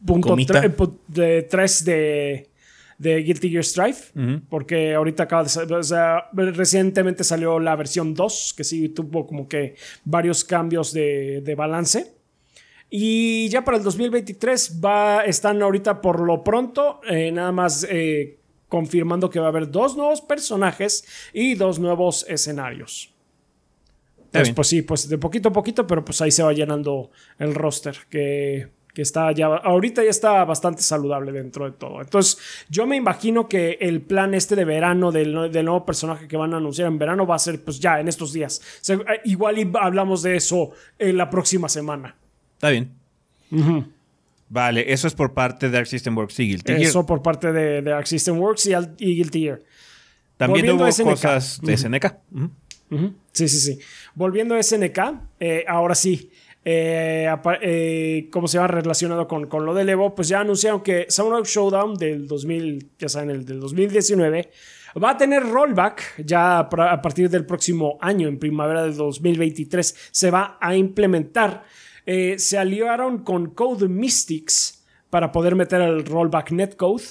punto 0.07 0.31
Comita. 0.31 0.62
tre- 0.62 0.75
pu- 0.75 0.97
de 1.09 1.42
3 1.42 1.85
de, 1.85 2.49
de 2.98 3.22
Guilty 3.22 3.50
Gear 3.50 3.64
Strife. 3.64 4.12
Porque 4.50 4.94
ahorita 4.94 5.22
acaba 5.24 5.44
de. 5.44 5.74
O 5.74 5.82
sea, 5.82 6.28
recientemente 6.32 7.24
salió 7.24 7.58
la 7.58 7.76
versión 7.76 8.14
2, 8.14 8.54
que 8.56 8.64
sí 8.64 8.88
tuvo 8.90 9.26
como 9.26 9.48
que 9.48 9.76
varios 10.04 10.44
cambios 10.44 10.92
de, 10.92 11.40
de 11.40 11.54
balance. 11.54 12.18
Y 12.90 13.48
ya 13.48 13.64
para 13.64 13.76
el 13.76 13.82
2023 13.82 14.80
va, 14.82 15.24
están 15.24 15.61
ahorita 15.62 16.00
por 16.00 16.20
lo 16.20 16.42
pronto 16.42 17.00
eh, 17.08 17.30
nada 17.30 17.52
más 17.52 17.87
eh, 17.88 18.38
confirmando 18.68 19.28
que 19.28 19.38
va 19.38 19.46
a 19.46 19.48
haber 19.50 19.70
dos 19.70 19.96
nuevos 19.96 20.22
personajes 20.22 21.04
y 21.34 21.54
dos 21.54 21.78
nuevos 21.78 22.24
escenarios. 22.28 23.14
Entonces, 24.26 24.54
pues 24.54 24.68
sí, 24.68 24.82
pues 24.82 25.08
de 25.08 25.16
poquito 25.16 25.48
a 25.48 25.52
poquito, 25.52 25.87
pero 25.87 26.04
pues 26.04 26.20
ahí 26.20 26.30
se 26.30 26.42
va 26.42 26.52
llenando 26.52 27.11
el 27.38 27.54
roster 27.54 27.96
que, 28.11 28.68
que 28.98 29.02
está 29.02 29.30
ya, 29.30 29.46
ahorita 29.46 30.02
ya 30.02 30.11
está 30.11 30.44
bastante 30.44 30.82
saludable 30.82 31.30
dentro 31.30 31.66
de 31.66 31.70
todo. 31.70 32.00
Entonces, 32.00 32.37
yo 32.68 32.84
me 32.84 32.96
imagino 32.96 33.46
que 33.48 33.78
el 33.80 34.00
plan 34.00 34.34
este 34.34 34.56
de 34.56 34.64
verano 34.64 35.12
del, 35.12 35.32
nuevo 35.32 35.87
personaje 35.87 36.26
que 36.26 36.37
van 36.37 36.52
a 36.52 36.56
anunciar 36.56 36.88
en 36.88 36.98
verano 36.98 37.24
va 37.24 37.37
a 37.37 37.38
ser 37.38 37.62
pues 37.62 37.78
ya 37.78 38.00
en 38.00 38.08
estos 38.08 38.32
días. 38.32 38.61
Eh, 38.88 38.98
igual 39.26 39.56
y 39.56 39.70
hablamos 39.80 40.24
de 40.24 40.34
eso 40.34 40.72
en 40.98 41.16
la 41.16 41.30
próxima 41.30 41.68
semana. 41.68 42.16
Está 42.54 42.70
bien. 42.70 42.92
Vale, 44.48 44.92
eso 44.92 45.06
es 45.06 45.14
por 45.14 45.32
parte 45.32 45.70
de 45.70 45.78
Arc 45.78 45.87
System 45.87 46.18
Works 46.18 46.40
y 46.40 46.48
Guilty 46.48 46.72
Gear. 46.72 46.82
Eso 46.82 47.06
por 47.06 47.22
parte 47.22 47.52
de, 47.52 47.82
de 47.82 47.92
Arc 47.92 48.06
System 48.06 48.37
Works 48.37 48.66
y, 48.66 48.72
y 48.98 49.14
Guilty 49.14 49.42
Gear. 49.42 49.61
También 50.37 50.70
hubo 50.70 50.84
cosas 51.04 51.61
de 51.62 51.76
SNK. 51.76 52.14
Sí, 53.30 53.48
sí, 53.48 53.61
sí. 53.61 53.78
Volviendo 54.16 54.56
a 54.56 54.61
SNK, 54.61 54.98
eh, 55.38 55.64
ahora 55.68 55.94
sí. 55.94 56.32
Eh, 56.70 57.26
eh, 57.62 58.28
¿Cómo 58.31 58.46
se 58.46 58.59
llama? 58.59 58.68
Relacionado 58.68 59.26
con, 59.26 59.64
lo 59.64 59.72
del 59.72 59.88
Evo, 59.88 60.14
pues 60.14 60.28
ya 60.28 60.40
anunciaron 60.40 60.83
que 60.83 61.07
Samurai 61.09 61.42
Showdown 61.42 61.94
del 61.94 62.28
2000, 62.28 62.90
ya 62.98 63.09
saben, 63.09 63.31
el 63.31 63.46
del 63.46 63.59
2019, 63.59 64.50
va 65.02 65.12
a 65.12 65.16
tener 65.16 65.44
rollback 65.44 66.22
ya 66.26 66.59
a 66.59 67.00
partir 67.00 67.31
del 67.31 67.46
próximo 67.46 67.96
año, 68.02 68.28
en 68.28 68.38
primavera 68.38 68.83
del 68.83 68.94
2023, 68.98 70.11
se 70.11 70.31
va 70.31 70.59
a 70.61 70.76
implementar. 70.76 71.64
se 72.04 72.59
aliaron 72.59 73.24
con 73.24 73.54
Code 73.54 73.88
Mystics 73.88 74.85
para 75.09 75.33
poder 75.33 75.54
meter 75.54 75.81
el 75.81 76.04
rollback 76.04 76.50
netcode. 76.50 77.04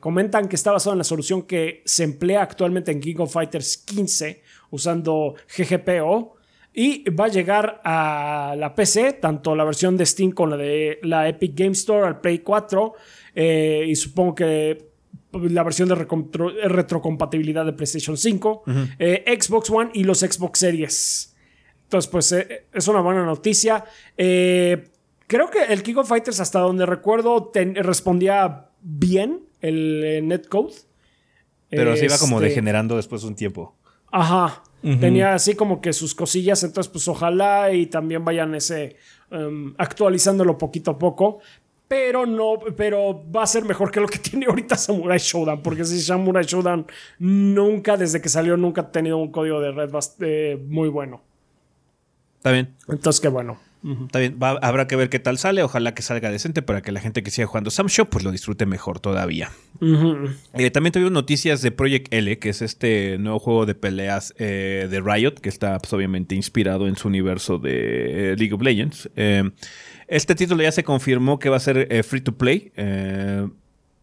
comentan 0.00 0.48
que 0.48 0.56
está 0.56 0.70
basado 0.70 0.92
en 0.92 0.98
la 0.98 1.04
solución 1.04 1.44
que 1.44 1.80
se 1.86 2.04
emplea 2.04 2.42
actualmente 2.42 2.92
en 2.92 3.00
King 3.00 3.20
of 3.20 3.32
Fighters 3.32 3.78
15 3.78 4.42
usando 4.70 5.34
GGPO. 5.56 6.39
Y 6.72 7.08
va 7.10 7.24
a 7.24 7.28
llegar 7.28 7.80
a 7.84 8.54
la 8.56 8.74
PC, 8.74 9.14
tanto 9.14 9.56
la 9.56 9.64
versión 9.64 9.96
de 9.96 10.06
Steam 10.06 10.30
como 10.30 10.50
la 10.50 10.56
de 10.56 11.00
la 11.02 11.28
Epic 11.28 11.52
Game 11.54 11.72
Store, 11.72 12.06
al 12.06 12.20
Play 12.20 12.38
4. 12.40 12.94
Eh, 13.34 13.86
y 13.88 13.96
supongo 13.96 14.34
que 14.36 14.90
la 15.32 15.62
versión 15.64 15.88
de 15.88 15.94
retrocompatibilidad 15.96 17.64
de 17.64 17.72
PlayStation 17.72 18.16
5, 18.16 18.64
eh, 18.98 19.38
Xbox 19.40 19.70
One 19.70 19.90
y 19.94 20.04
los 20.04 20.20
Xbox 20.20 20.60
Series. 20.60 21.36
Entonces, 21.84 22.10
pues 22.10 22.32
eh, 22.32 22.66
es 22.72 22.86
una 22.86 23.00
buena 23.00 23.24
noticia. 23.24 23.84
creo 24.16 25.50
que 25.50 25.64
el 25.68 25.82
King 25.82 25.96
of 25.96 26.08
Fighters, 26.08 26.38
hasta 26.38 26.60
donde 26.60 26.86
recuerdo, 26.86 27.50
respondía 27.54 28.68
bien 28.80 29.40
el 29.60 30.26
netcode. 30.26 30.74
Pero 31.68 31.96
se 31.96 32.04
iba 32.04 32.18
como 32.18 32.36
este 32.38 32.48
degenerando 32.48 32.96
después 32.96 33.22
de 33.22 33.28
un 33.28 33.34
tiempo. 33.34 33.76
Ajá. 34.12 34.62
Tenía 34.82 35.34
así 35.34 35.54
como 35.54 35.80
que 35.80 35.92
sus 35.92 36.14
cosillas, 36.14 36.62
entonces 36.62 36.90
pues 36.90 37.06
ojalá 37.06 37.72
y 37.72 37.86
también 37.86 38.24
vayan 38.24 38.54
ese 38.54 38.96
um, 39.30 39.74
actualizándolo 39.76 40.56
poquito 40.56 40.92
a 40.92 40.98
poco. 40.98 41.40
Pero 41.86 42.24
no, 42.24 42.60
pero 42.76 43.20
va 43.34 43.42
a 43.42 43.46
ser 43.46 43.64
mejor 43.64 43.90
que 43.90 44.00
lo 44.00 44.06
que 44.06 44.18
tiene 44.30 44.46
ahorita 44.46 44.76
Samurai 44.76 45.18
Showdown. 45.18 45.60
Porque 45.60 45.84
si 45.84 46.00
Samurai 46.00 46.44
Showdown 46.44 46.86
nunca, 47.18 47.96
desde 47.96 48.20
que 48.20 48.28
salió, 48.28 48.56
nunca 48.56 48.82
ha 48.82 48.92
tenido 48.92 49.18
un 49.18 49.30
código 49.30 49.60
de 49.60 49.72
red 49.72 49.90
eh, 50.20 50.58
muy 50.68 50.88
bueno. 50.88 51.20
Está 52.36 52.52
bien. 52.52 52.74
Entonces, 52.88 53.20
qué 53.20 53.28
bueno. 53.28 53.58
Está 53.82 54.18
bien, 54.18 54.36
habrá 54.40 54.86
que 54.86 54.96
ver 54.96 55.08
qué 55.08 55.18
tal 55.18 55.38
sale. 55.38 55.62
Ojalá 55.62 55.94
que 55.94 56.02
salga 56.02 56.30
decente 56.30 56.60
para 56.60 56.82
que 56.82 56.92
la 56.92 57.00
gente 57.00 57.22
que 57.22 57.30
siga 57.30 57.46
jugando 57.46 57.70
Sam 57.70 57.86
Shop 57.86 58.08
pues 58.10 58.24
lo 58.24 58.30
disfrute 58.30 58.66
mejor 58.66 59.00
todavía. 59.00 59.50
Eh, 60.54 60.70
también 60.70 60.92
tuvimos 60.92 61.12
noticias 61.12 61.62
de 61.62 61.70
Project 61.70 62.12
L, 62.12 62.38
que 62.38 62.50
es 62.50 62.60
este 62.60 63.16
nuevo 63.18 63.38
juego 63.38 63.66
de 63.66 63.74
peleas 63.74 64.34
eh, 64.38 64.88
de 64.90 65.00
Riot, 65.00 65.36
que 65.40 65.48
está 65.48 65.78
pues, 65.78 65.92
obviamente 65.92 66.34
inspirado 66.34 66.88
en 66.88 66.96
su 66.96 67.08
universo 67.08 67.58
de 67.58 68.32
eh, 68.32 68.36
League 68.36 68.52
of 68.52 68.62
Legends. 68.62 69.08
este 70.08 70.34
título 70.34 70.62
ya 70.62 70.72
se 70.72 70.84
confirmó 70.84 71.38
que 71.38 71.48
va 71.48 71.56
a 71.56 71.60
ser 71.60 72.04
free 72.04 72.20
to 72.20 72.36
play 72.36 72.72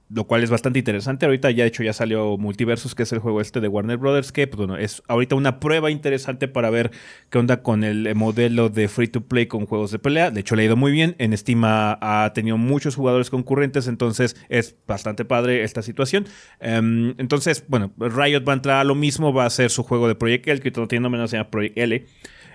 lo 0.09 0.25
cual 0.25 0.43
es 0.43 0.49
bastante 0.49 0.79
interesante. 0.79 1.25
Ahorita 1.25 1.51
ya 1.51 1.63
de 1.63 1.69
hecho 1.69 1.83
ya 1.83 1.93
salió 1.93 2.37
Multiversus, 2.37 2.95
que 2.95 3.03
es 3.03 3.11
el 3.11 3.19
juego 3.19 3.41
este 3.41 3.59
de 3.59 3.67
Warner 3.67 3.97
Brothers, 3.97 4.31
que 4.31 4.47
pues, 4.47 4.57
bueno, 4.57 4.77
es 4.77 5.03
ahorita 5.07 5.35
una 5.35 5.59
prueba 5.59 5.91
interesante 5.91 6.47
para 6.47 6.69
ver 6.69 6.91
qué 7.29 7.37
onda 7.37 7.61
con 7.61 7.83
el 7.83 8.13
modelo 8.15 8.69
de 8.69 8.87
free 8.87 9.07
to 9.07 9.21
play 9.21 9.47
con 9.47 9.65
juegos 9.65 9.91
de 9.91 9.99
pelea. 9.99 10.31
De 10.31 10.41
hecho 10.41 10.55
le 10.55 10.63
ha 10.63 10.65
ido 10.65 10.75
muy 10.75 10.91
bien. 10.91 11.15
En 11.19 11.37
Steam 11.37 11.61
ha, 11.65 12.31
tenido 12.33 12.57
muchos 12.57 12.95
jugadores 12.95 13.29
concurrentes, 13.29 13.87
entonces 13.87 14.35
es 14.49 14.75
bastante 14.87 15.25
padre 15.25 15.63
esta 15.63 15.81
situación. 15.81 16.25
Em, 16.59 17.15
entonces, 17.17 17.63
bueno, 17.67 17.91
Riot 17.97 18.43
va 18.47 18.53
a 18.53 18.55
entrar 18.55 18.77
a 18.77 18.83
lo 18.83 18.95
mismo, 18.95 19.33
va 19.33 19.45
a 19.45 19.49
ser 19.49 19.69
su 19.69 19.83
juego 19.83 20.07
de 20.07 20.15
Project 20.15 20.47
L, 20.47 20.61
que 20.61 20.71
no 20.71 20.87
tiene 20.87 21.07
se 21.27 21.37
llama 21.37 21.49
Project 21.49 21.77
L, 21.77 22.05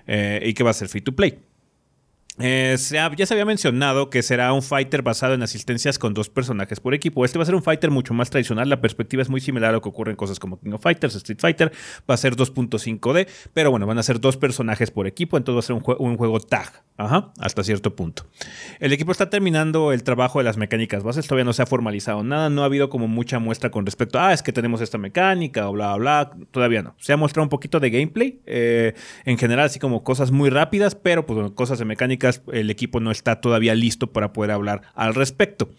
eh, 0.07 0.43
y 0.45 0.55
que 0.55 0.65
va 0.65 0.71
a 0.71 0.75
ser 0.75 0.89
free 0.89 1.01
to 1.01 1.13
play. 1.13 1.39
Eh, 2.45 2.77
ya 2.91 3.27
se 3.27 3.35
había 3.35 3.45
mencionado 3.45 4.11
que 4.11 4.21
será 4.21 4.53
un 4.53 4.63
fighter 4.63 5.03
basado 5.03 5.35
en 5.35 5.43
asistencias 5.43 5.97
con 5.97 6.13
dos 6.13 6.29
personajes 6.29 6.81
por 6.81 6.93
equipo. 6.93 7.25
Este 7.25 7.39
va 7.39 7.45
a 7.45 7.47
ser 7.47 7.55
un 7.55 7.63
fighter 7.63 7.93
mucho 7.93 8.15
más 8.15 8.31
tradicional. 8.31 8.69
La 8.69 8.81
perspectiva 8.81 9.23
es 9.23 9.29
muy 9.29 9.41
similar 9.41 9.71
a 9.71 9.73
lo 9.75 9.81
que 9.81 9.89
ocurre 9.89 10.11
en 10.11 10.17
cosas 10.17 10.41
como 10.41 10.59
King 10.59 10.73
of 10.73 10.83
Fighters, 10.83 11.15
Street 11.15 11.39
Fighter. 11.39 11.71
Va 12.11 12.15
a 12.15 12.17
ser 12.17 12.35
2.5D, 12.35 13.29
pero 13.55 13.71
bueno, 13.71 13.87
van 13.87 13.99
a 13.99 14.03
ser 14.03 14.21
dos 14.21 14.37
personajes 14.37 14.91
por 14.91 15.07
equipo. 15.07 15.37
Entonces 15.37 15.57
va 15.57 15.61
a 15.61 15.81
ser 15.81 15.97
un, 16.01 16.17
juego 16.17 16.41
tag, 16.41 16.83
Ajá, 16.97 17.33
hasta 17.39 17.63
cierto 17.63 17.95
punto. 17.95 18.27
El 18.81 18.93
equipo 18.93 19.13
está 19.13 19.31
terminando 19.31 19.93
el 19.93 20.03
trabajo 20.03 20.41
de 20.41 20.45
las 20.45 20.57
mecánicas 20.57 21.05
bases. 21.05 21.29
Todavía 21.29 21.45
no 21.45 21.53
se 21.53 21.63
ha 21.63 21.67
formalizado 21.67 22.25
nada. 22.25 22.51
No 22.51 22.63
ha 22.63 22.65
habido 22.65 22.89
como 22.89 23.07
mucha 23.07 23.39
muestra 23.39 23.71
con 23.71 23.87
respecto 23.87 24.19
a, 24.19 24.29
ah, 24.29 24.33
es 24.33 24.43
que 24.43 24.53
tenemos 24.53 24.81
esta 24.81 24.99
mecánica 24.99 25.69
o 25.69 25.73
bla, 25.73 25.95
bla. 25.95 26.33
Todavía 26.51 26.83
no. 26.83 26.97
Se 26.99 27.13
ha 27.13 27.17
mostrado 27.17 27.45
un 27.45 27.51
poquito 27.51 27.79
de 27.79 27.91
gameplay. 27.91 28.41
Eh, 28.47 28.95
en 29.25 29.39
general, 29.39 29.67
así 29.67 29.79
como 29.79 30.03
cosas 30.03 30.33
muy 30.33 30.51
rápidas, 30.51 30.97
pero 30.97 31.25
pues 31.25 31.53
cosas 31.53 31.79
de 31.79 31.85
el 32.53 32.71
equipo 32.71 33.01
no 33.01 33.11
está 33.11 33.41
todavía 33.41 33.75
listo 33.75 34.13
para 34.13 34.33
poder 34.33 34.53
hablar 34.53 34.83
al 34.95 35.15
respecto. 35.15 35.71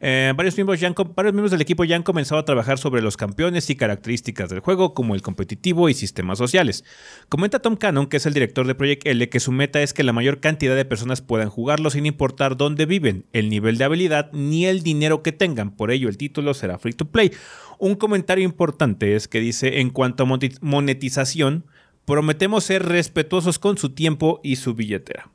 Eh, 0.00 0.32
varios, 0.36 0.56
miembros 0.56 0.80
varios 0.80 1.32
miembros 1.32 1.50
del 1.50 1.60
equipo 1.60 1.84
ya 1.84 1.96
han 1.96 2.02
comenzado 2.02 2.40
a 2.40 2.44
trabajar 2.44 2.78
sobre 2.78 3.02
los 3.02 3.16
campeones 3.16 3.70
y 3.70 3.76
características 3.76 4.50
del 4.50 4.60
juego, 4.60 4.94
como 4.94 5.14
el 5.14 5.22
competitivo 5.22 5.88
y 5.88 5.94
sistemas 5.94 6.38
sociales. 6.38 6.84
Comenta 7.28 7.60
Tom 7.60 7.76
Cannon, 7.76 8.06
que 8.06 8.16
es 8.16 8.26
el 8.26 8.34
director 8.34 8.66
de 8.66 8.74
Project 8.74 9.06
L, 9.06 9.28
que 9.28 9.40
su 9.40 9.52
meta 9.52 9.82
es 9.82 9.94
que 9.94 10.02
la 10.02 10.12
mayor 10.12 10.40
cantidad 10.40 10.76
de 10.76 10.84
personas 10.84 11.22
puedan 11.22 11.48
jugarlo 11.48 11.90
sin 11.90 12.06
importar 12.06 12.56
dónde 12.56 12.86
viven, 12.86 13.26
el 13.32 13.48
nivel 13.48 13.78
de 13.78 13.84
habilidad 13.84 14.30
ni 14.32 14.66
el 14.66 14.82
dinero 14.82 15.22
que 15.22 15.32
tengan. 15.32 15.70
Por 15.70 15.90
ello, 15.90 16.08
el 16.08 16.16
título 16.16 16.54
será 16.54 16.78
free 16.78 16.92
to 16.92 17.06
play. 17.06 17.32
Un 17.78 17.94
comentario 17.94 18.44
importante 18.44 19.16
es 19.16 19.28
que 19.28 19.40
dice, 19.40 19.80
en 19.80 19.90
cuanto 19.90 20.24
a 20.24 20.38
monetización, 20.60 21.66
prometemos 22.04 22.64
ser 22.64 22.84
respetuosos 22.84 23.58
con 23.58 23.78
su 23.78 23.90
tiempo 23.90 24.40
y 24.42 24.56
su 24.56 24.74
billetera 24.74 25.30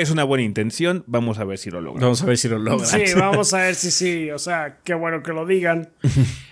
es 0.00 0.10
una 0.10 0.24
buena 0.24 0.44
intención. 0.44 1.04
Vamos 1.06 1.38
a 1.38 1.44
ver 1.44 1.58
si 1.58 1.70
lo 1.70 1.80
logran. 1.80 2.02
Vamos 2.02 2.22
a 2.22 2.26
ver 2.26 2.38
si 2.38 2.48
lo 2.48 2.58
logran. 2.58 2.86
Sí, 2.86 3.14
vamos 3.16 3.52
a 3.54 3.58
ver 3.58 3.74
si 3.74 3.90
sí. 3.90 4.30
O 4.30 4.38
sea, 4.38 4.78
qué 4.84 4.94
bueno 4.94 5.22
que 5.22 5.32
lo 5.32 5.46
digan. 5.46 5.90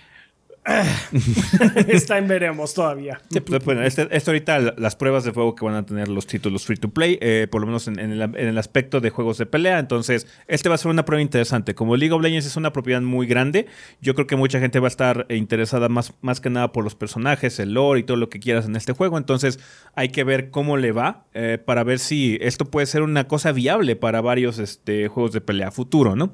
Está 1.87 2.17
en 2.17 2.27
veremos 2.27 2.73
todavía. 2.73 3.21
Pues, 3.45 3.63
bueno, 3.63 3.83
este, 3.83 4.07
esto 4.11 4.31
ahorita 4.31 4.59
las 4.77 4.95
pruebas 4.95 5.23
de 5.23 5.31
juego 5.31 5.55
que 5.55 5.63
van 5.63 5.75
a 5.75 5.85
tener 5.85 6.09
los 6.09 6.27
títulos 6.27 6.65
free 6.65 6.77
to 6.77 6.89
play, 6.89 7.17
eh, 7.21 7.47
por 7.49 7.61
lo 7.61 7.67
menos 7.67 7.87
en, 7.87 7.99
el, 7.99 8.57
aspecto 8.57 8.99
de 8.99 9.09
juegos 9.09 9.37
de 9.37 9.45
pelea. 9.45 9.79
Entonces, 9.79 10.27
este 10.47 10.67
va 10.67 10.75
a 10.75 10.77
ser 10.77 10.91
una 10.91 11.05
prueba 11.05 11.21
interesante. 11.21 11.73
Como 11.73 11.95
League 11.95 12.13
of 12.13 12.21
Legends 12.21 12.45
es 12.45 12.57
una 12.57 12.73
propiedad 12.73 13.01
muy 13.01 13.27
grande, 13.27 13.67
yo 14.01 14.13
creo 14.13 14.27
que 14.27 14.35
mucha 14.35 14.59
gente 14.59 14.79
va 14.79 14.87
a 14.87 14.89
estar 14.89 15.25
interesada 15.29 15.89
más, 15.89 16.13
más 16.21 16.41
que 16.41 16.49
nada 16.49 16.71
por 16.71 16.83
los 16.83 16.95
personajes, 16.95 17.59
el 17.59 17.73
lore 17.73 18.01
y 18.01 18.03
todo 18.03 18.17
lo 18.17 18.29
que 18.29 18.39
quieras 18.39 18.65
en 18.65 18.75
este 18.75 18.93
juego. 18.93 19.17
Entonces, 19.17 19.59
hay 19.95 20.09
que 20.09 20.23
ver 20.23 20.49
cómo 20.49 20.75
le 20.75 20.91
va 20.91 21.25
eh, 21.33 21.59
para 21.63 21.83
ver 21.83 21.99
si 21.99 22.37
esto 22.41 22.65
puede 22.65 22.87
ser 22.87 23.03
una 23.03 23.27
cosa 23.27 23.51
viable 23.53 23.95
para 23.95 24.21
varios 24.21 24.59
este, 24.59 25.07
juegos 25.07 25.31
de 25.31 25.41
pelea 25.41 25.71
futuro, 25.71 26.15
¿no? 26.15 26.33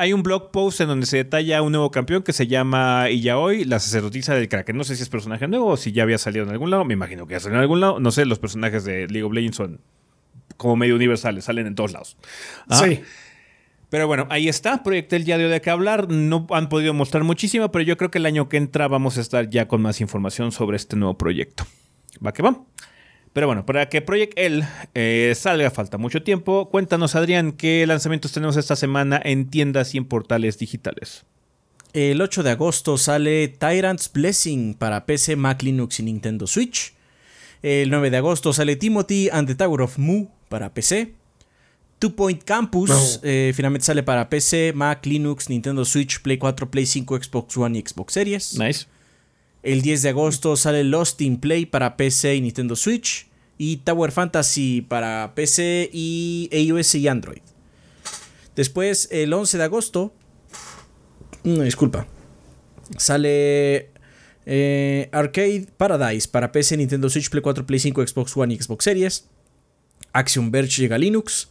Hay 0.00 0.14
un 0.14 0.22
blog 0.22 0.50
post 0.50 0.80
en 0.80 0.88
donde 0.88 1.04
se 1.04 1.18
detalla 1.18 1.60
un 1.60 1.72
nuevo 1.72 1.90
campeón 1.90 2.22
que 2.22 2.32
se 2.32 2.46
llama 2.46 3.10
Iyaoi, 3.10 3.66
la 3.66 3.78
sacerdotisa 3.78 4.34
del 4.34 4.48
Kraken. 4.48 4.74
No 4.74 4.82
sé 4.82 4.96
si 4.96 5.02
es 5.02 5.10
personaje 5.10 5.46
nuevo 5.46 5.66
o 5.66 5.76
si 5.76 5.92
ya 5.92 6.04
había 6.04 6.16
salido 6.16 6.46
en 6.46 6.50
algún 6.50 6.70
lado. 6.70 6.86
Me 6.86 6.94
imagino 6.94 7.26
que 7.26 7.32
ya 7.32 7.40
salió 7.40 7.56
en 7.56 7.60
algún 7.60 7.80
lado. 7.80 8.00
No 8.00 8.10
sé, 8.10 8.24
los 8.24 8.38
personajes 8.38 8.84
de 8.84 9.06
League 9.08 9.24
of 9.24 9.34
Legends 9.34 9.58
son 9.58 9.80
como 10.56 10.74
medio 10.74 10.96
universales, 10.96 11.44
salen 11.44 11.66
en 11.66 11.74
todos 11.74 11.92
lados. 11.92 12.16
Sí. 12.70 13.02
Pero 13.90 14.06
bueno, 14.06 14.26
ahí 14.30 14.48
está. 14.48 14.82
Proyecto 14.82 15.16
el 15.16 15.24
día 15.24 15.36
de 15.36 15.44
hoy 15.44 15.50
de 15.50 15.60
qué 15.60 15.68
hablar. 15.68 16.08
No 16.08 16.46
han 16.48 16.70
podido 16.70 16.94
mostrar 16.94 17.22
muchísimo, 17.22 17.70
pero 17.70 17.82
yo 17.82 17.98
creo 17.98 18.10
que 18.10 18.18
el 18.18 18.26
año 18.26 18.48
que 18.48 18.56
entra 18.56 18.88
vamos 18.88 19.18
a 19.18 19.20
estar 19.20 19.50
ya 19.50 19.68
con 19.68 19.82
más 19.82 20.00
información 20.00 20.50
sobre 20.50 20.78
este 20.78 20.96
nuevo 20.96 21.18
proyecto. 21.18 21.66
Va 22.24 22.32
que 22.32 22.42
va. 22.42 22.58
Pero 23.32 23.46
bueno, 23.46 23.64
para 23.64 23.88
que 23.88 24.02
Project 24.02 24.32
L 24.36 24.66
eh, 24.94 25.32
salga 25.36 25.70
falta 25.70 25.98
mucho 25.98 26.22
tiempo. 26.22 26.68
Cuéntanos, 26.68 27.14
Adrián, 27.14 27.52
qué 27.52 27.86
lanzamientos 27.86 28.32
tenemos 28.32 28.56
esta 28.56 28.74
semana 28.74 29.20
en 29.24 29.48
tiendas 29.48 29.94
y 29.94 29.98
en 29.98 30.04
portales 30.04 30.58
digitales. 30.58 31.24
El 31.92 32.20
8 32.20 32.42
de 32.42 32.50
agosto 32.50 32.98
sale 32.98 33.48
Tyrant's 33.48 34.10
Blessing 34.12 34.74
para 34.74 35.06
PC, 35.06 35.36
Mac, 35.36 35.62
Linux 35.62 36.00
y 36.00 36.04
Nintendo 36.04 36.46
Switch. 36.46 36.94
El 37.62 37.90
9 37.90 38.10
de 38.10 38.16
agosto 38.16 38.52
sale 38.52 38.76
Timothy 38.76 39.28
and 39.30 39.46
the 39.46 39.54
Tower 39.54 39.82
of 39.82 39.98
Mu 39.98 40.26
para 40.48 40.72
PC. 40.72 41.14
Two 42.00 42.16
Point 42.16 42.42
Campus 42.44 43.20
eh, 43.22 43.52
finalmente 43.54 43.84
sale 43.84 44.02
para 44.02 44.30
PC, 44.30 44.72
Mac, 44.74 45.04
Linux, 45.04 45.50
Nintendo 45.50 45.84
Switch, 45.84 46.20
Play 46.22 46.38
4, 46.38 46.70
Play 46.70 46.86
5, 46.86 47.22
Xbox 47.22 47.56
One 47.58 47.78
y 47.78 47.82
Xbox 47.82 48.14
Series. 48.14 48.58
Nice. 48.58 48.86
El 49.62 49.82
10 49.82 50.02
de 50.02 50.08
agosto 50.08 50.56
sale 50.56 50.84
Lost 50.84 51.20
in 51.20 51.38
Play 51.38 51.66
para 51.66 51.96
PC 51.96 52.36
y 52.36 52.40
Nintendo 52.40 52.76
Switch. 52.76 53.28
y 53.58 53.76
Tower 53.78 54.10
Fantasy 54.10 54.80
para 54.80 55.34
PC 55.34 55.90
y 55.92 56.48
iOS 56.50 56.94
y 56.94 57.08
Android. 57.08 57.42
Después, 58.56 59.08
el 59.12 59.30
11 59.34 59.58
de 59.58 59.64
agosto, 59.64 60.14
no, 61.44 61.62
disculpa, 61.62 62.06
sale 62.96 63.90
eh, 64.46 65.08
Arcade 65.12 65.68
Paradise 65.76 66.26
para 66.26 66.52
PC, 66.52 66.76
Nintendo 66.78 67.10
Switch, 67.10 67.28
Play 67.28 67.42
4, 67.42 67.66
Play 67.66 67.78
5, 67.78 68.06
Xbox 68.06 68.36
One 68.36 68.54
y 68.54 68.58
Xbox 68.58 68.84
Series. 68.84 69.28
Action 70.12 70.50
Verge 70.50 70.82
llega 70.82 70.96
a 70.96 70.98
Linux. 70.98 71.50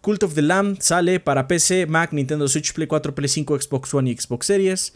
Cult 0.00 0.22
of 0.22 0.34
the 0.34 0.42
Lamb 0.42 0.78
sale 0.80 1.20
para 1.20 1.46
PC, 1.46 1.86
Mac, 1.86 2.12
Nintendo 2.12 2.48
Switch, 2.48 2.72
Play 2.72 2.86
4, 2.86 3.14
Play 3.14 3.28
5, 3.28 3.60
Xbox 3.60 3.94
One 3.94 4.10
y 4.10 4.16
Xbox 4.16 4.46
Series. 4.46 4.94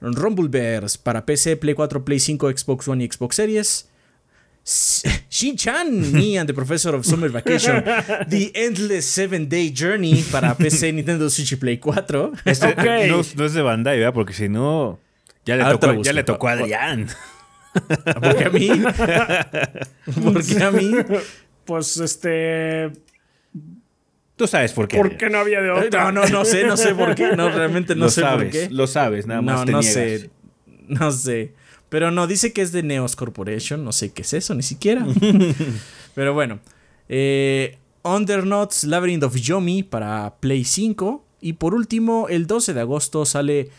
Rumblebears 0.00 0.98
para 0.98 1.24
PC, 1.24 1.56
Play 1.56 1.74
4, 1.74 2.04
Play 2.04 2.18
5, 2.18 2.50
Xbox 2.50 2.88
One 2.88 3.04
y 3.04 3.08
Xbox 3.08 3.34
Series. 3.34 3.88
Shin-Chan, 5.30 6.12
Me 6.12 6.36
and 6.38 6.48
the 6.48 6.54
Professor 6.54 6.94
of 6.94 7.06
Summer 7.06 7.28
Vacation, 7.28 7.84
The 8.28 8.50
Endless 8.52 9.06
Seven 9.06 9.48
Day 9.48 9.72
Journey 9.72 10.24
para 10.32 10.56
PC, 10.56 10.92
Nintendo 10.92 11.30
Switch 11.30 11.52
y 11.52 11.56
Play 11.56 11.78
4. 11.78 12.32
Este, 12.44 12.74
no, 13.08 13.20
es 13.20 13.54
de 13.54 13.62
Bandai, 13.62 13.98
¿verdad? 13.98 14.12
Porque 14.12 14.32
si 14.32 14.48
no, 14.48 14.98
ya 15.44 15.56
le, 15.56 15.64
tocó, 15.64 16.02
ya 16.02 16.12
le 16.12 16.24
tocó 16.24 16.48
a 16.48 16.52
Adrián. 16.52 17.06
¿Por 17.72 18.36
qué 18.36 18.44
a 18.44 18.50
mí? 18.50 18.68
¿Por 20.24 20.44
qué 20.44 20.62
a 20.62 20.70
mí? 20.72 20.92
Pues 21.64 21.96
este. 21.98 22.92
Tú 24.36 24.46
sabes 24.46 24.72
por 24.72 24.86
qué. 24.86 24.98
¿Por 24.98 25.16
qué 25.16 25.30
no 25.30 25.38
había 25.38 25.60
de 25.62 25.70
otra? 25.70 26.04
No, 26.04 26.12
no, 26.12 26.28
no 26.28 26.44
sé, 26.44 26.64
no 26.66 26.76
sé 26.76 26.94
por 26.94 27.14
qué. 27.14 27.34
No, 27.36 27.48
realmente 27.48 27.94
no 27.94 28.10
sé 28.10 28.20
sabes, 28.20 28.44
por 28.44 28.52
qué. 28.52 28.68
Lo 28.70 28.86
sabes, 28.86 29.26
nada 29.26 29.40
más. 29.40 29.60
No, 29.60 29.64
te 29.64 29.72
no 29.72 29.80
niegas. 29.80 29.94
sé. 29.94 30.30
No 30.88 31.10
sé. 31.10 31.54
Pero 31.88 32.10
no, 32.10 32.26
dice 32.26 32.52
que 32.52 32.62
es 32.62 32.70
de 32.72 32.82
Neos 32.82 33.16
Corporation. 33.16 33.82
No 33.84 33.92
sé 33.92 34.12
qué 34.12 34.22
es 34.22 34.32
eso, 34.34 34.54
ni 34.54 34.62
siquiera. 34.62 35.06
Pero 36.14 36.34
bueno. 36.34 36.60
Eh, 37.08 37.78
Undernots 38.02 38.84
Labyrinth 38.84 39.22
of 39.24 39.36
Yomi 39.36 39.82
para 39.82 40.34
Play 40.40 40.64
5. 40.64 41.24
Y 41.40 41.54
por 41.54 41.74
último, 41.74 42.28
el 42.28 42.46
12 42.46 42.74
de 42.74 42.80
agosto 42.80 43.24
sale 43.24 43.70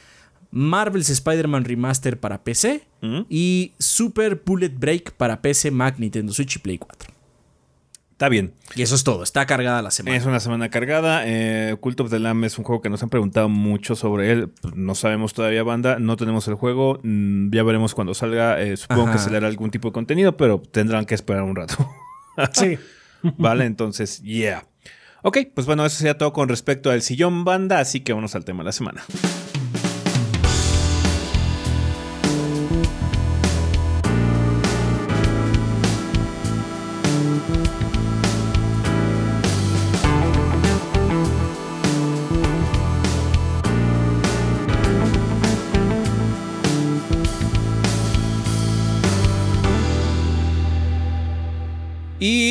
Marvel's 0.52 1.10
Spider-Man 1.10 1.66
Remaster 1.66 2.20
para 2.20 2.44
PC. 2.44 2.84
¿Mm? 3.02 3.22
Y 3.30 3.74
Super 3.78 4.42
Bullet 4.44 4.70
Break 4.70 5.12
para 5.14 5.42
PC, 5.42 5.70
Mac, 5.72 5.96
Nintendo 6.00 6.34
Switch 6.34 6.56
y 6.56 6.60
Play 6.60 6.78
4. 6.78 7.14
Está 8.18 8.30
bien. 8.30 8.56
Y 8.76 8.82
eso 8.82 8.96
es 8.96 9.04
todo. 9.04 9.22
Está 9.22 9.46
cargada 9.46 9.80
la 9.84 9.92
semana. 9.92 10.18
Es 10.18 10.26
una 10.26 10.40
semana 10.40 10.70
cargada. 10.70 11.22
Eh, 11.28 11.78
Cult 11.80 12.00
of 12.00 12.10
the 12.10 12.18
Lamb 12.18 12.46
es 12.46 12.58
un 12.58 12.64
juego 12.64 12.82
que 12.82 12.90
nos 12.90 13.04
han 13.04 13.10
preguntado 13.10 13.48
mucho 13.48 13.96
sobre 13.96 14.32
él. 14.32 14.52
No 14.74 14.96
sabemos 14.96 15.36
todavía, 15.36 15.62
banda. 15.62 16.00
No 16.00 16.18
tenemos 16.18 16.48
el 16.48 16.56
juego. 16.56 17.00
Mm, 17.04 17.52
ya 17.54 17.62
veremos 17.62 17.94
cuando 17.94 18.16
salga. 18.16 18.60
Eh, 18.60 18.76
supongo 18.76 19.04
Ajá. 19.04 19.12
que 19.12 19.20
se 19.20 19.30
le 19.30 19.38
hará 19.38 19.46
algún 19.46 19.70
tipo 19.70 19.90
de 19.90 19.92
contenido, 19.92 20.36
pero 20.36 20.60
tendrán 20.60 21.06
que 21.06 21.14
esperar 21.14 21.44
un 21.44 21.56
rato. 21.56 21.76
Sí. 22.54 22.80
vale, 23.38 23.66
entonces, 23.66 24.22
yeah. 24.24 24.66
Ok, 25.22 25.38
pues 25.54 25.68
bueno, 25.68 25.86
eso 25.86 25.98
sería 25.98 26.18
todo 26.18 26.34
con 26.34 26.50
respecto 26.50 26.90
al 26.90 27.04
sillón 27.04 27.46
banda. 27.46 27.78
Así 27.80 28.00
que 28.00 28.14
vamos 28.14 28.34
al 28.34 28.46
tema 28.46 28.64
de 28.64 28.66
la 28.66 28.72
semana. 28.72 29.04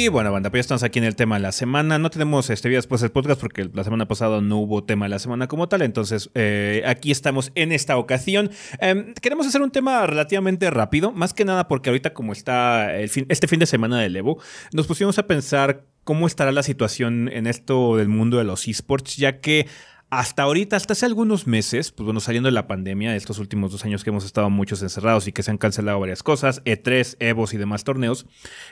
Y 0.06 0.08
bueno, 0.08 0.30
banda, 0.30 0.50
pues 0.50 0.58
ya 0.58 0.60
estamos 0.60 0.82
aquí 0.84 1.00
en 1.00 1.04
el 1.04 1.16
tema 1.16 1.34
de 1.34 1.40
la 1.40 1.50
semana. 1.50 1.98
No 1.98 2.10
tenemos 2.10 2.48
este 2.48 2.68
día 2.68 2.78
después 2.78 3.00
del 3.00 3.10
podcast 3.10 3.40
porque 3.40 3.68
la 3.74 3.82
semana 3.82 4.06
pasada 4.06 4.40
no 4.40 4.58
hubo 4.58 4.84
tema 4.84 5.06
de 5.06 5.08
la 5.08 5.18
semana 5.18 5.48
como 5.48 5.68
tal. 5.68 5.82
Entonces, 5.82 6.30
eh, 6.36 6.84
aquí 6.86 7.10
estamos 7.10 7.50
en 7.56 7.72
esta 7.72 7.96
ocasión. 7.96 8.52
Em, 8.78 9.14
queremos 9.14 9.48
hacer 9.48 9.62
un 9.62 9.72
tema 9.72 10.06
relativamente 10.06 10.70
rápido, 10.70 11.10
más 11.10 11.34
que 11.34 11.44
nada 11.44 11.66
porque 11.66 11.90
ahorita, 11.90 12.14
como 12.14 12.32
está 12.32 12.96
este 13.00 13.48
fin 13.48 13.58
de 13.58 13.66
semana 13.66 13.98
del 13.98 14.14
Evo, 14.14 14.40
nos 14.72 14.86
pusimos 14.86 15.18
a 15.18 15.26
pensar 15.26 15.86
cómo 16.04 16.28
estará 16.28 16.52
la 16.52 16.62
situación 16.62 17.28
en 17.32 17.48
esto 17.48 17.96
del 17.96 18.06
mundo 18.06 18.38
de 18.38 18.44
los 18.44 18.68
esports, 18.68 19.16
ya 19.16 19.40
que 19.40 19.66
hasta 20.08 20.44
ahorita, 20.44 20.76
hasta 20.76 20.92
hace 20.92 21.04
algunos 21.04 21.46
meses, 21.46 21.90
pues 21.90 22.04
bueno, 22.04 22.20
saliendo 22.20 22.46
de 22.46 22.52
la 22.52 22.68
pandemia, 22.68 23.16
estos 23.16 23.38
últimos 23.38 23.72
dos 23.72 23.84
años 23.84 24.04
que 24.04 24.10
hemos 24.10 24.24
estado 24.24 24.48
muchos 24.50 24.80
encerrados 24.82 25.26
y 25.26 25.32
que 25.32 25.42
se 25.42 25.50
han 25.50 25.58
cancelado 25.58 25.98
varias 25.98 26.22
cosas, 26.22 26.62
E3, 26.64 27.16
Evos 27.18 27.54
y 27.54 27.56
demás 27.56 27.82
torneos, 27.82 28.26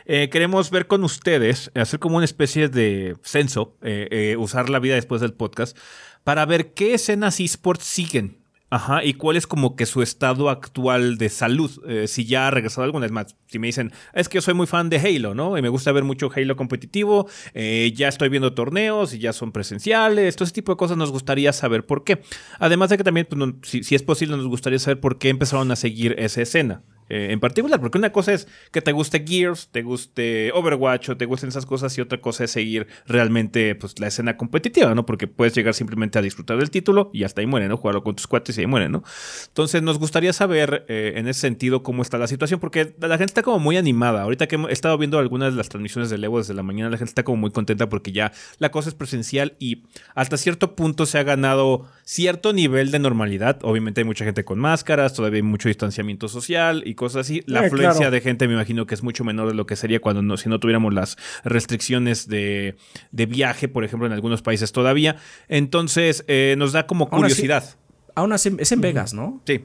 eh, 0.04 0.28
queremos 0.30 0.70
ver 0.70 0.86
con 0.86 1.02
ustedes, 1.02 1.72
hacer 1.74 1.98
como 1.98 2.16
una 2.16 2.24
especie 2.24 2.68
de 2.68 3.16
censo, 3.22 3.76
eh, 3.82 4.08
eh, 4.10 4.36
usar 4.38 4.70
la 4.70 4.78
vida 4.78 4.94
después 4.94 5.20
del 5.20 5.32
podcast, 5.32 5.76
para 6.22 6.46
ver 6.46 6.72
qué 6.72 6.94
escenas 6.94 7.40
esports 7.40 7.84
siguen. 7.84 8.43
Ajá, 8.74 9.04
y 9.04 9.14
cuál 9.14 9.36
es 9.36 9.46
como 9.46 9.76
que 9.76 9.86
su 9.86 10.02
estado 10.02 10.50
actual 10.50 11.16
de 11.16 11.28
salud, 11.28 11.70
eh, 11.86 12.08
si 12.08 12.24
ya 12.24 12.48
ha 12.48 12.50
regresado 12.50 12.82
alguna 12.82 13.04
vez 13.04 13.12
más. 13.12 13.36
Si 13.46 13.60
me 13.60 13.68
dicen, 13.68 13.92
es 14.14 14.28
que 14.28 14.38
yo 14.38 14.42
soy 14.42 14.54
muy 14.54 14.66
fan 14.66 14.90
de 14.90 14.98
Halo, 14.98 15.32
¿no? 15.32 15.56
Y 15.56 15.62
me 15.62 15.68
gusta 15.68 15.92
ver 15.92 16.02
mucho 16.02 16.28
Halo 16.34 16.56
competitivo, 16.56 17.28
eh, 17.52 17.92
ya 17.94 18.08
estoy 18.08 18.30
viendo 18.30 18.52
torneos 18.52 19.14
y 19.14 19.20
ya 19.20 19.32
son 19.32 19.52
presenciales, 19.52 20.34
todo 20.34 20.42
ese 20.42 20.54
tipo 20.54 20.72
de 20.72 20.76
cosas 20.76 20.96
nos 20.96 21.12
gustaría 21.12 21.52
saber 21.52 21.86
por 21.86 22.02
qué. 22.02 22.22
Además 22.58 22.90
de 22.90 22.96
que 22.96 23.04
también, 23.04 23.28
pues, 23.28 23.86
si 23.86 23.94
es 23.94 24.02
posible, 24.02 24.36
nos 24.36 24.48
gustaría 24.48 24.80
saber 24.80 24.98
por 24.98 25.18
qué 25.18 25.28
empezaron 25.28 25.70
a 25.70 25.76
seguir 25.76 26.16
esa 26.18 26.42
escena. 26.42 26.82
Eh, 27.08 27.28
en 27.30 27.40
particular, 27.40 27.80
porque 27.80 27.98
una 27.98 28.12
cosa 28.12 28.32
es 28.32 28.48
que 28.72 28.80
te 28.80 28.92
guste 28.92 29.24
Gears, 29.26 29.68
te 29.70 29.82
guste 29.82 30.52
Overwatch 30.52 31.10
o 31.10 31.16
te 31.16 31.26
gusten 31.26 31.48
esas 31.48 31.66
cosas 31.66 31.96
y 31.98 32.00
otra 32.00 32.20
cosa 32.20 32.44
es 32.44 32.50
seguir 32.50 32.86
realmente 33.06 33.74
pues, 33.74 33.98
la 34.00 34.06
escena 34.06 34.36
competitiva, 34.36 34.94
¿no? 34.94 35.04
Porque 35.04 35.26
puedes 35.26 35.54
llegar 35.54 35.74
simplemente 35.74 36.18
a 36.18 36.22
disfrutar 36.22 36.58
del 36.58 36.70
título 36.70 37.10
y 37.12 37.24
hasta 37.24 37.40
ahí 37.40 37.46
muere, 37.46 37.68
¿no? 37.68 37.76
Jugarlo 37.76 38.02
con 38.02 38.16
tus 38.16 38.26
cuates 38.26 38.56
y 38.56 38.62
ahí 38.62 38.66
muere, 38.66 38.88
¿no? 38.88 39.02
Entonces 39.48 39.82
nos 39.82 39.98
gustaría 39.98 40.32
saber 40.32 40.84
eh, 40.88 41.12
en 41.16 41.28
ese 41.28 41.40
sentido 41.40 41.82
cómo 41.82 42.02
está 42.02 42.18
la 42.18 42.26
situación, 42.26 42.60
porque 42.60 42.94
la 42.98 43.18
gente 43.18 43.30
está 43.30 43.42
como 43.42 43.58
muy 43.58 43.76
animada. 43.76 44.22
Ahorita 44.22 44.46
que 44.46 44.56
he 44.56 44.72
estado 44.72 44.96
viendo 44.96 45.18
algunas 45.18 45.52
de 45.52 45.58
las 45.58 45.68
transmisiones 45.68 46.10
de 46.10 46.24
Evo 46.24 46.38
desde 46.38 46.54
la 46.54 46.62
mañana, 46.62 46.88
la 46.88 46.96
gente 46.96 47.10
está 47.10 47.22
como 47.22 47.36
muy 47.36 47.50
contenta 47.50 47.88
porque 47.88 48.12
ya 48.12 48.32
la 48.58 48.70
cosa 48.70 48.88
es 48.88 48.94
presencial 48.94 49.56
y 49.58 49.82
hasta 50.14 50.38
cierto 50.38 50.74
punto 50.74 51.04
se 51.04 51.18
ha 51.18 51.22
ganado 51.22 51.86
cierto 52.04 52.52
nivel 52.52 52.90
de 52.90 52.98
normalidad. 52.98 53.58
Obviamente 53.62 54.00
hay 54.00 54.04
mucha 54.06 54.24
gente 54.24 54.44
con 54.44 54.58
máscaras, 54.58 55.12
todavía 55.12 55.38
hay 55.38 55.42
mucho 55.42 55.68
distanciamiento 55.68 56.28
social 56.28 56.82
y 56.86 56.93
cosas 56.94 57.26
así. 57.26 57.42
La 57.46 57.62
Eh, 57.62 57.66
afluencia 57.66 57.98
claro. 57.98 58.10
de 58.10 58.20
gente 58.20 58.46
me 58.48 58.54
imagino 58.54 58.86
que 58.86 58.94
es 58.94 59.02
mucho 59.02 59.24
menor 59.24 59.48
de 59.48 59.54
lo 59.54 59.66
que 59.66 59.76
sería 59.76 60.00
cuando 60.00 60.22
no, 60.22 60.36
si 60.36 60.48
no 60.48 60.58
tuviéramos 60.60 60.92
las 60.94 61.16
restricciones 61.44 62.28
de, 62.28 62.76
de 63.12 63.26
viaje, 63.26 63.68
por 63.68 63.84
ejemplo, 63.84 64.06
en 64.06 64.12
algunos 64.12 64.42
países 64.42 64.72
todavía. 64.72 65.16
Entonces 65.48 66.24
eh, 66.28 66.54
nos 66.58 66.72
da 66.72 66.86
como 66.86 67.04
Aún 67.10 67.24
así- 67.24 67.34
curiosidad. 67.34 67.76
Aún 68.14 68.32
así, 68.32 68.54
es 68.58 68.70
en 68.72 68.80
Vegas, 68.80 69.12
¿no? 69.14 69.40
Sí, 69.46 69.64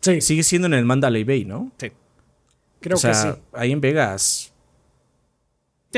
Sí, 0.00 0.20
Sigue 0.22 0.42
siendo 0.42 0.66
en 0.66 0.74
el 0.74 0.84
Mandalay 0.86 1.24
Bay, 1.24 1.44
¿no? 1.44 1.70
sí. 1.78 1.92
creo 2.80 2.96
o 2.96 2.98
sea, 3.00 3.10
que 3.12 3.16
sí. 3.32 3.38
ahí 3.52 3.72
en 3.72 3.80
Vegas 3.82 4.53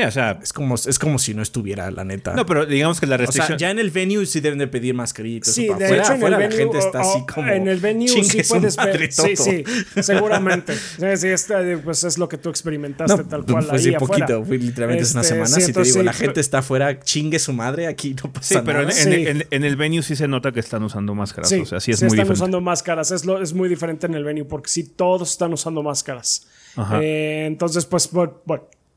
O 0.05 0.11
sea, 0.11 0.39
es 0.41 0.53
como, 0.53 0.75
es 0.75 0.99
como 0.99 1.17
si 1.19 1.33
no 1.33 1.41
estuviera, 1.41 1.89
la 1.91 2.03
neta. 2.03 2.33
no, 2.33 2.45
pero 2.45 2.65
digamos 2.65 2.99
que 2.99 3.05
la 3.07 3.15
o 3.15 3.17
sea, 3.17 3.25
restricción... 3.25 3.57
ya 3.57 3.71
en 3.71 3.79
el 3.79 3.89
venue 3.91 4.25
sí 4.25 4.39
deben 4.39 4.59
de 4.59 4.67
pedir 4.67 4.95
todo 4.95 5.05
Sí, 5.43 5.67
de 5.67 5.73
afuera, 5.73 5.97
hecho 5.97 6.13
en 6.13 6.23
el 6.23 6.29
venue, 6.31 6.49
la 6.49 6.51
gente 6.55 6.77
está 6.77 6.99
así 7.01 7.25
como... 7.33 7.47
en 7.51 7.67
el 7.67 7.79
venue 7.79 8.07
"Chingue 8.07 8.43
sí 8.43 8.49
puedes 8.49 8.75
ver. 8.77 9.11
Sí, 9.11 9.33
todo". 9.35 9.45
sí, 9.45 9.63
seguramente. 10.01 10.73
Sí, 10.97 11.17
sí, 11.17 11.27
este, 11.27 11.77
pues 11.77 12.03
es 12.03 12.17
lo 12.17 12.27
que 12.27 12.37
tú 12.37 12.49
experimentaste 12.49 13.17
No, 13.17 13.25
tal 13.27 13.45
cual 13.45 13.63
fue 13.65 13.77
ahí 13.77 13.95
afuera. 13.95 13.99
poquito, 14.25 14.45
fue 14.45 14.57
literalmente 14.57 15.03
hace 15.03 15.13
una 15.13 15.21
Este, 15.21 15.33
semana. 15.33 15.55
sí, 15.55 15.61
si 15.61 15.73
te 15.73 15.83
digo, 15.83 15.99
sí, 15.99 16.03
la 16.03 16.13
gente 16.13 16.39
está 16.39 16.59
afuera, 16.59 16.99
chingue 16.99 17.39
su 17.39 17.53
madre, 17.53 17.87
aquí 17.87 18.15
no 18.23 18.31
pasa 18.31 18.55
Sí, 18.55 18.61
pero 18.65 18.81
en, 18.81 18.87
nada. 18.87 19.01
en- 19.01 19.07
Sí. 19.13 19.27
en- 19.27 19.47
en 19.49 19.63
el 19.63 19.75
venue 19.75 20.01
sí 20.03 20.15
se 20.15 20.27
nota 20.27 20.51
que 20.51 20.59
están 20.59 20.83
usando 20.83 21.13
máscaras. 21.15 21.49
Sí, 21.49 21.59
o 21.61 21.65
sea, 21.65 21.79
sí 21.79 21.91
es 21.91 21.99
sí 21.99 22.05
muy 22.05 22.09
están 22.09 22.25
diferente. 22.25 22.33
usando 22.33 22.61
máscaras. 22.61 23.11
Es, 23.11 23.25
lo, 23.25 23.41
es 23.41 23.53
muy 23.53 23.69
diferente 23.69 24.05
en 24.07 24.13
el 24.15 24.23
venue 24.23 24.45
porque 24.45 24.69
sí 24.69 24.83
todos 24.83 25.31
están 25.31 25.53
usando 25.53 25.83
máscaras. 25.83 26.47
Ajá. 26.75 26.99
Eh, 27.01 27.45
entonces, 27.45 27.85
pues, 27.85 28.09
but 28.11 28.31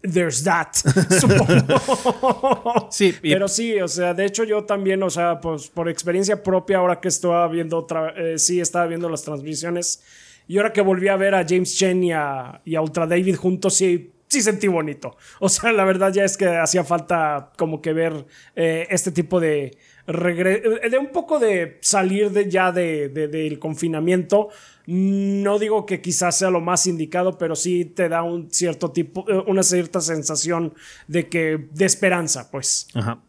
there's 0.02 0.42
that, 0.44 0.72
supongo. 1.20 2.88
Sí, 2.90 3.14
y- 3.22 3.32
Pero 3.32 3.48
sí, 3.48 3.80
o 3.80 3.88
sea, 3.88 4.14
de 4.14 4.24
hecho 4.26 4.44
yo 4.44 4.64
también, 4.64 5.02
o 5.02 5.10
sea, 5.10 5.40
pues 5.40 5.68
por 5.68 5.88
experiencia 5.88 6.42
propia, 6.42 6.78
ahora 6.78 7.00
que 7.00 7.08
estaba 7.08 7.46
viendo 7.48 7.78
otra, 7.78 8.14
eh, 8.16 8.38
sí, 8.38 8.60
estaba 8.60 8.86
viendo 8.86 9.08
las 9.08 9.22
transmisiones 9.22 10.02
y 10.48 10.56
ahora 10.58 10.72
que 10.72 10.80
volví 10.80 11.08
a 11.08 11.16
ver 11.16 11.34
a 11.34 11.44
James 11.48 11.76
Chen 11.76 12.02
y 12.04 12.12
a, 12.12 12.60
y 12.64 12.74
a 12.74 12.80
Ultra 12.80 13.06
David 13.06 13.36
juntos, 13.36 13.74
sí, 13.74 14.12
sí 14.26 14.40
sentí 14.42 14.68
bonito. 14.68 15.16
O 15.38 15.48
sea, 15.48 15.72
la 15.72 15.84
verdad 15.84 16.12
ya 16.12 16.24
es 16.24 16.36
que 16.36 16.46
hacía 16.48 16.82
falta 16.84 17.52
como 17.56 17.80
que 17.82 17.92
ver 17.92 18.26
eh, 18.56 18.86
este 18.90 19.10
tipo 19.12 19.38
de 19.40 19.76
de 20.06 20.98
un 20.98 21.08
poco 21.12 21.38
de 21.38 21.78
salir 21.80 22.30
de 22.30 22.50
ya 22.50 22.72
de, 22.72 23.08
de- 23.08 23.28
del 23.28 23.58
confinamiento. 23.58 24.48
No 24.86 25.58
digo 25.58 25.86
que 25.86 26.00
quizás 26.00 26.38
sea 26.38 26.50
lo 26.50 26.60
más 26.60 26.86
indicado, 26.86 27.38
pero 27.38 27.54
sí 27.54 27.84
te 27.84 28.08
da 28.08 28.22
un 28.22 28.50
cierto 28.50 28.90
tipo, 28.90 29.24
eh, 29.30 29.42
una 29.46 29.62
cierta 29.62 30.00
sensación 30.00 30.74
de 31.06 31.28
que, 31.28 31.68
de 31.72 31.84
esperanza, 31.84 32.50
pues. 32.50 32.88
Ajá. 32.94 33.22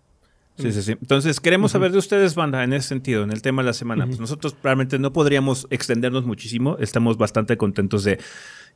Sí, 0.58 0.72
sí, 0.72 0.82
sí. 0.82 0.92
Entonces, 0.92 1.40
queremos 1.40 1.72
saber 1.72 1.92
de 1.92 1.98
ustedes, 1.98 2.36
banda, 2.36 2.64
en 2.64 2.74
ese 2.74 2.90
sentido, 2.90 3.24
en 3.24 3.32
el 3.32 3.42
tema 3.42 3.62
de 3.62 3.68
la 3.68 3.74
semana. 3.74 4.06
Pues 4.06 4.20
nosotros 4.20 4.56
realmente 4.62 5.00
no 5.00 5.14
podríamos 5.14 5.66
extendernos 5.70 6.26
muchísimo. 6.26 6.78
Estamos 6.80 7.18
bastante 7.18 7.58
contentos 7.58 8.04
de. 8.04 8.20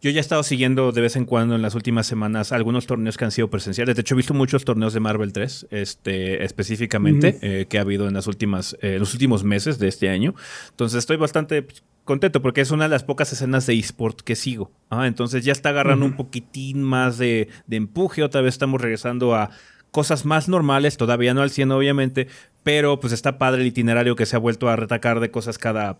Yo 0.01 0.09
ya 0.09 0.17
he 0.17 0.21
estado 0.21 0.43
siguiendo 0.43 0.91
de 0.91 1.01
vez 1.01 1.15
en 1.15 1.25
cuando 1.25 1.55
en 1.55 1.61
las 1.61 1.73
últimas 1.75 2.05
semanas 2.05 2.51
algunos 2.51 2.85
torneos 2.85 3.17
que 3.17 3.25
han 3.25 3.31
sido 3.31 3.49
presenciales. 3.49 3.95
De 3.95 4.01
hecho, 4.01 4.15
he 4.15 4.17
visto 4.17 4.33
muchos 4.33 4.65
torneos 4.65 4.93
de 4.93 4.99
Marvel 4.99 5.31
3, 5.31 5.67
este, 5.71 6.43
específicamente, 6.43 7.37
eh, 7.41 7.65
que 7.67 7.77
ha 7.77 7.81
habido 7.81 8.07
en 8.07 8.13
las 8.13 8.27
últimas, 8.27 8.77
eh, 8.81 8.97
los 8.99 9.13
últimos 9.13 9.43
meses 9.43 9.79
de 9.79 9.87
este 9.87 10.09
año. 10.09 10.33
Entonces, 10.71 10.99
estoy 10.99 11.17
bastante 11.17 11.61
pues, 11.61 11.83
contento 12.03 12.41
porque 12.41 12.61
es 12.61 12.71
una 12.71 12.85
de 12.85 12.89
las 12.89 13.03
pocas 13.03 13.31
escenas 13.31 13.65
de 13.65 13.73
eSport 13.73 14.21
que 14.21 14.35
sigo. 14.35 14.71
Ah, 14.89 15.07
entonces 15.07 15.43
ya 15.43 15.51
está 15.51 15.69
agarrando 15.69 16.05
un 16.05 16.15
poquitín 16.15 16.83
más 16.83 17.17
de, 17.17 17.47
de 17.67 17.77
empuje. 17.77 18.23
Otra 18.23 18.41
vez 18.41 18.55
estamos 18.55 18.81
regresando 18.81 19.33
a 19.33 19.49
cosas 19.95 20.25
más 20.25 20.49
normales, 20.49 20.97
todavía 20.97 21.33
no 21.33 21.41
al 21.41 21.51
100 21.51 21.71
obviamente, 21.71 22.27
pero 22.63 22.99
pues 22.99 23.13
está 23.13 23.37
padre 23.37 23.61
el 23.61 23.67
itinerario 23.69 24.17
que 24.17 24.25
se 24.25 24.35
ha 24.35 24.39
vuelto 24.39 24.67
a 24.67 24.75
retacar 24.75 25.21
de 25.21 25.31
cosas 25.31 25.57
cada, 25.57 25.99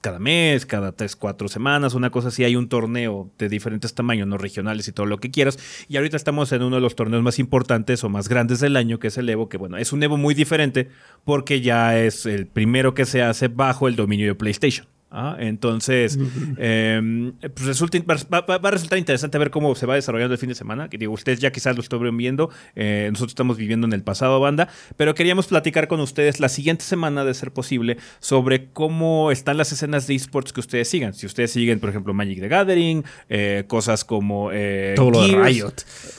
cada 0.00 0.18
mes, 0.18 0.66
cada 0.66 0.90
3, 0.90 1.14
4 1.14 1.46
semanas, 1.46 1.94
una 1.94 2.10
cosa 2.10 2.26
así, 2.26 2.42
hay 2.42 2.56
un 2.56 2.68
torneo 2.68 3.30
de 3.38 3.48
diferentes 3.48 3.94
tamaños, 3.94 4.26
no 4.26 4.36
regionales 4.36 4.88
y 4.88 4.92
todo 4.92 5.06
lo 5.06 5.18
que 5.18 5.30
quieras, 5.30 5.60
y 5.88 5.96
ahorita 5.96 6.16
estamos 6.16 6.50
en 6.50 6.64
uno 6.64 6.74
de 6.74 6.82
los 6.82 6.96
torneos 6.96 7.22
más 7.22 7.38
importantes 7.38 8.02
o 8.02 8.08
más 8.08 8.28
grandes 8.28 8.58
del 8.58 8.74
año, 8.74 8.98
que 8.98 9.06
es 9.06 9.16
el 9.16 9.28
Evo, 9.28 9.48
que 9.48 9.58
bueno, 9.58 9.76
es 9.76 9.92
un 9.92 10.02
Evo 10.02 10.16
muy 10.16 10.34
diferente 10.34 10.88
porque 11.24 11.60
ya 11.60 11.96
es 11.96 12.26
el 12.26 12.48
primero 12.48 12.94
que 12.94 13.04
se 13.04 13.22
hace 13.22 13.46
bajo 13.46 13.86
el 13.86 13.94
dominio 13.94 14.26
de 14.26 14.34
PlayStation. 14.34 14.88
¿Ah? 15.10 15.36
Entonces, 15.38 16.18
em, 16.58 17.32
pues 17.32 17.66
resulta, 17.66 17.98
va, 18.06 18.44
a 18.54 18.70
resultar 18.70 18.98
interesante 18.98 19.38
ver 19.38 19.50
cómo 19.50 19.74
se 19.74 19.86
va 19.86 19.94
desarrollando 19.94 20.34
el 20.34 20.38
fin 20.38 20.48
de 20.48 20.54
semana. 20.54 20.88
Que 20.88 20.98
digo, 20.98 21.12
ustedes 21.12 21.40
ya 21.40 21.50
quizás 21.50 21.76
lo 21.76 21.82
estuvieron 21.82 22.16
viendo. 22.16 22.50
Eh, 22.74 23.08
nosotros 23.10 23.32
estamos 23.32 23.56
viviendo 23.56 23.86
en 23.86 23.92
el 23.92 24.02
pasado, 24.02 24.40
banda. 24.40 24.68
Pero 24.96 25.14
queríamos 25.14 25.46
platicar 25.46 25.88
con 25.88 26.00
ustedes 26.00 26.40
la 26.40 26.48
siguiente 26.48 26.84
semana, 26.84 27.24
de 27.24 27.34
ser 27.34 27.52
posible, 27.52 27.98
sobre 28.20 28.70
cómo 28.70 29.30
están 29.30 29.56
las 29.56 29.72
escenas 29.72 30.06
de 30.06 30.14
esports 30.14 30.52
que 30.52 30.60
ustedes 30.60 30.88
sigan. 30.88 31.14
Si 31.14 31.26
ustedes 31.26 31.52
siguen, 31.52 31.80
por 31.80 31.90
ejemplo, 31.90 32.14
Magic 32.14 32.40
the 32.40 32.48
Gathering, 32.48 33.04
eh, 33.28 33.64
cosas 33.66 34.04
como. 34.04 34.50
Eh, 34.52 34.94
Todo 34.96 35.26
de 35.26 35.36
Riot. 35.36 35.74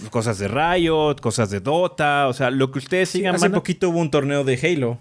Cosas 0.09 0.39
de 0.39 0.47
Riot, 0.47 1.15
cosas 1.21 1.49
de 1.49 1.59
Dota. 1.59 2.27
O 2.27 2.33
sea, 2.33 2.51
lo 2.51 2.71
que 2.71 2.79
ustedes 2.79 3.09
sigan. 3.09 3.35
hace 3.35 3.49
poquito 3.49 3.89
hubo 3.89 3.99
un 3.99 4.11
torneo 4.11 4.43
de 4.43 4.57
Halo. 4.61 4.99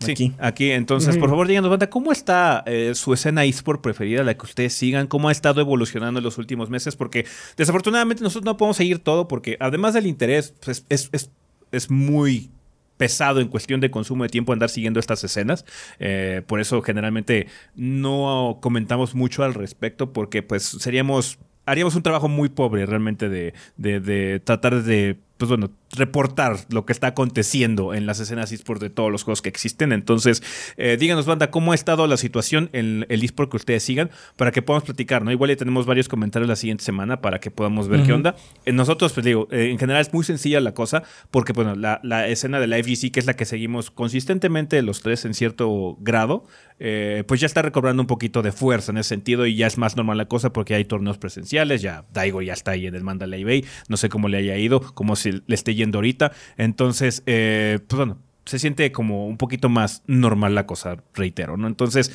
Sí, 0.00 0.12
aquí. 0.12 0.32
aquí. 0.38 0.70
Entonces, 0.70 1.16
por 1.16 1.28
favor, 1.28 1.46
díganos, 1.46 1.70
banda, 1.70 1.90
¿cómo 1.90 2.12
está 2.12 2.62
eh, 2.66 2.92
su 2.94 3.12
escena 3.12 3.44
eSport 3.44 3.80
preferida, 3.80 4.22
la 4.22 4.36
que 4.36 4.46
ustedes 4.46 4.72
sigan? 4.72 5.06
¿Cómo 5.06 5.28
ha 5.28 5.32
estado 5.32 5.60
evolucionando 5.60 6.18
en 6.18 6.24
los 6.24 6.38
últimos 6.38 6.70
meses? 6.70 6.96
Porque 6.96 7.26
desafortunadamente 7.56 8.22
nosotros 8.22 8.44
no 8.44 8.56
podemos 8.56 8.76
seguir 8.76 8.98
todo 8.98 9.28
porque 9.28 9.56
además 9.60 9.94
del 9.94 10.06
interés, 10.06 10.54
pues, 10.64 10.84
es, 10.88 11.08
es, 11.12 11.30
es 11.72 11.90
muy 11.90 12.50
pesado 12.96 13.40
en 13.40 13.48
cuestión 13.48 13.80
de 13.80 13.90
consumo 13.90 14.24
de 14.24 14.28
tiempo 14.28 14.52
andar 14.52 14.68
siguiendo 14.68 15.00
estas 15.00 15.24
escenas. 15.24 15.64
Eh, 15.98 16.42
por 16.46 16.60
eso 16.60 16.82
generalmente 16.82 17.46
no 17.74 18.58
comentamos 18.60 19.14
mucho 19.14 19.44
al 19.44 19.54
respecto 19.54 20.12
porque 20.12 20.42
pues 20.42 20.64
seríamos 20.64 21.38
haríamos 21.64 21.94
un 21.94 22.02
trabajo 22.02 22.28
muy 22.28 22.48
pobre 22.48 22.86
realmente 22.86 23.28
de, 23.28 23.54
de, 23.76 24.00
de 24.00 24.40
tratar 24.40 24.82
de 24.82 25.18
pues 25.38 25.48
bueno, 25.48 25.70
reportar 25.96 26.58
lo 26.68 26.84
que 26.84 26.92
está 26.92 27.08
aconteciendo 27.08 27.94
en 27.94 28.06
las 28.06 28.18
escenas 28.20 28.50
eSports 28.52 28.80
de 28.80 28.90
todos 28.90 29.10
los 29.10 29.22
juegos 29.22 29.40
que 29.40 29.48
existen. 29.48 29.92
Entonces, 29.92 30.42
eh, 30.76 30.96
díganos, 30.98 31.26
banda, 31.26 31.50
cómo 31.50 31.72
ha 31.72 31.74
estado 31.76 32.06
la 32.06 32.16
situación 32.16 32.68
en 32.72 33.06
el 33.08 33.22
eSport 33.22 33.50
que 33.50 33.56
ustedes 33.56 33.84
sigan 33.84 34.10
para 34.36 34.50
que 34.50 34.62
podamos 34.62 34.84
platicar, 34.84 35.24
¿no? 35.24 35.30
Igual 35.30 35.50
ya 35.50 35.56
tenemos 35.56 35.86
varios 35.86 36.08
comentarios 36.08 36.48
la 36.48 36.56
siguiente 36.56 36.84
semana 36.84 37.20
para 37.20 37.38
que 37.38 37.50
podamos 37.50 37.88
ver 37.88 38.02
qué 38.02 38.12
onda. 38.12 38.34
En 38.64 38.74
nosotros, 38.76 39.12
pues 39.12 39.24
digo, 39.24 39.48
eh, 39.52 39.70
en 39.70 39.78
general 39.78 40.02
es 40.02 40.12
muy 40.12 40.24
sencilla 40.24 40.60
la 40.60 40.74
cosa 40.74 41.04
porque, 41.30 41.52
bueno, 41.52 41.76
la, 41.76 42.00
la, 42.02 42.26
escena 42.26 42.58
de 42.58 42.66
la 42.66 42.76
FGC, 42.76 43.12
que 43.12 43.20
es 43.20 43.26
la 43.26 43.34
que 43.34 43.44
seguimos 43.44 43.90
consistentemente 43.92 44.82
los 44.82 45.02
tres 45.02 45.24
en 45.24 45.34
cierto 45.34 45.96
grado, 46.00 46.44
eh, 46.80 47.24
pues 47.26 47.40
ya 47.40 47.46
está 47.46 47.62
recobrando 47.62 48.02
un 48.02 48.06
poquito 48.06 48.42
de 48.42 48.52
fuerza 48.52 48.92
en 48.92 48.98
ese 48.98 49.08
sentido 49.08 49.46
y 49.46 49.56
ya 49.56 49.66
es 49.66 49.78
más 49.78 49.96
normal 49.96 50.16
la 50.16 50.26
cosa 50.26 50.52
porque 50.52 50.74
hay 50.74 50.84
torneos 50.84 51.18
presenciales, 51.18 51.82
ya 51.82 52.04
Daigo 52.12 52.40
ya 52.42 52.52
está 52.52 52.72
ahí 52.72 52.86
en 52.86 52.94
el 52.94 53.02
Mandalay 53.02 53.42
Bay, 53.42 53.64
no 53.88 53.96
sé 53.96 54.08
cómo 54.08 54.28
le 54.28 54.38
haya 54.38 54.56
ido, 54.56 54.80
como 54.94 55.16
si 55.16 55.27
le 55.32 55.54
esté 55.54 55.74
yendo 55.74 55.98
ahorita. 55.98 56.32
Entonces, 56.56 57.22
eh, 57.26 57.78
pues 57.86 57.96
bueno, 57.96 58.18
se 58.44 58.58
siente 58.58 58.90
como 58.92 59.26
un 59.26 59.36
poquito 59.36 59.68
más 59.68 60.02
normal 60.06 60.54
la 60.54 60.66
cosa, 60.66 60.96
reitero, 61.14 61.56
¿no? 61.56 61.66
Entonces, 61.66 62.12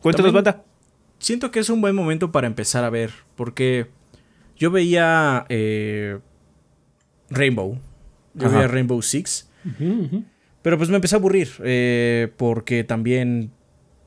cuéntanos, 0.00 0.32
banda. 0.32 0.64
Siento 1.18 1.50
que 1.50 1.60
es 1.60 1.70
un 1.70 1.80
buen 1.80 1.94
momento 1.94 2.32
para 2.32 2.46
empezar 2.46 2.84
a 2.84 2.90
ver, 2.90 3.10
porque 3.36 3.86
yo 4.56 4.70
veía 4.70 5.46
eh, 5.48 6.18
Rainbow, 7.30 7.78
yo 8.34 8.50
veía 8.50 8.68
Rainbow 8.68 9.00
Six, 9.02 9.48
pero 10.62 10.78
pues 10.78 10.90
me 10.90 10.96
empecé 10.96 11.16
a 11.16 11.18
aburrir, 11.18 11.48
eh, 11.64 12.32
porque 12.36 12.84
también, 12.84 13.50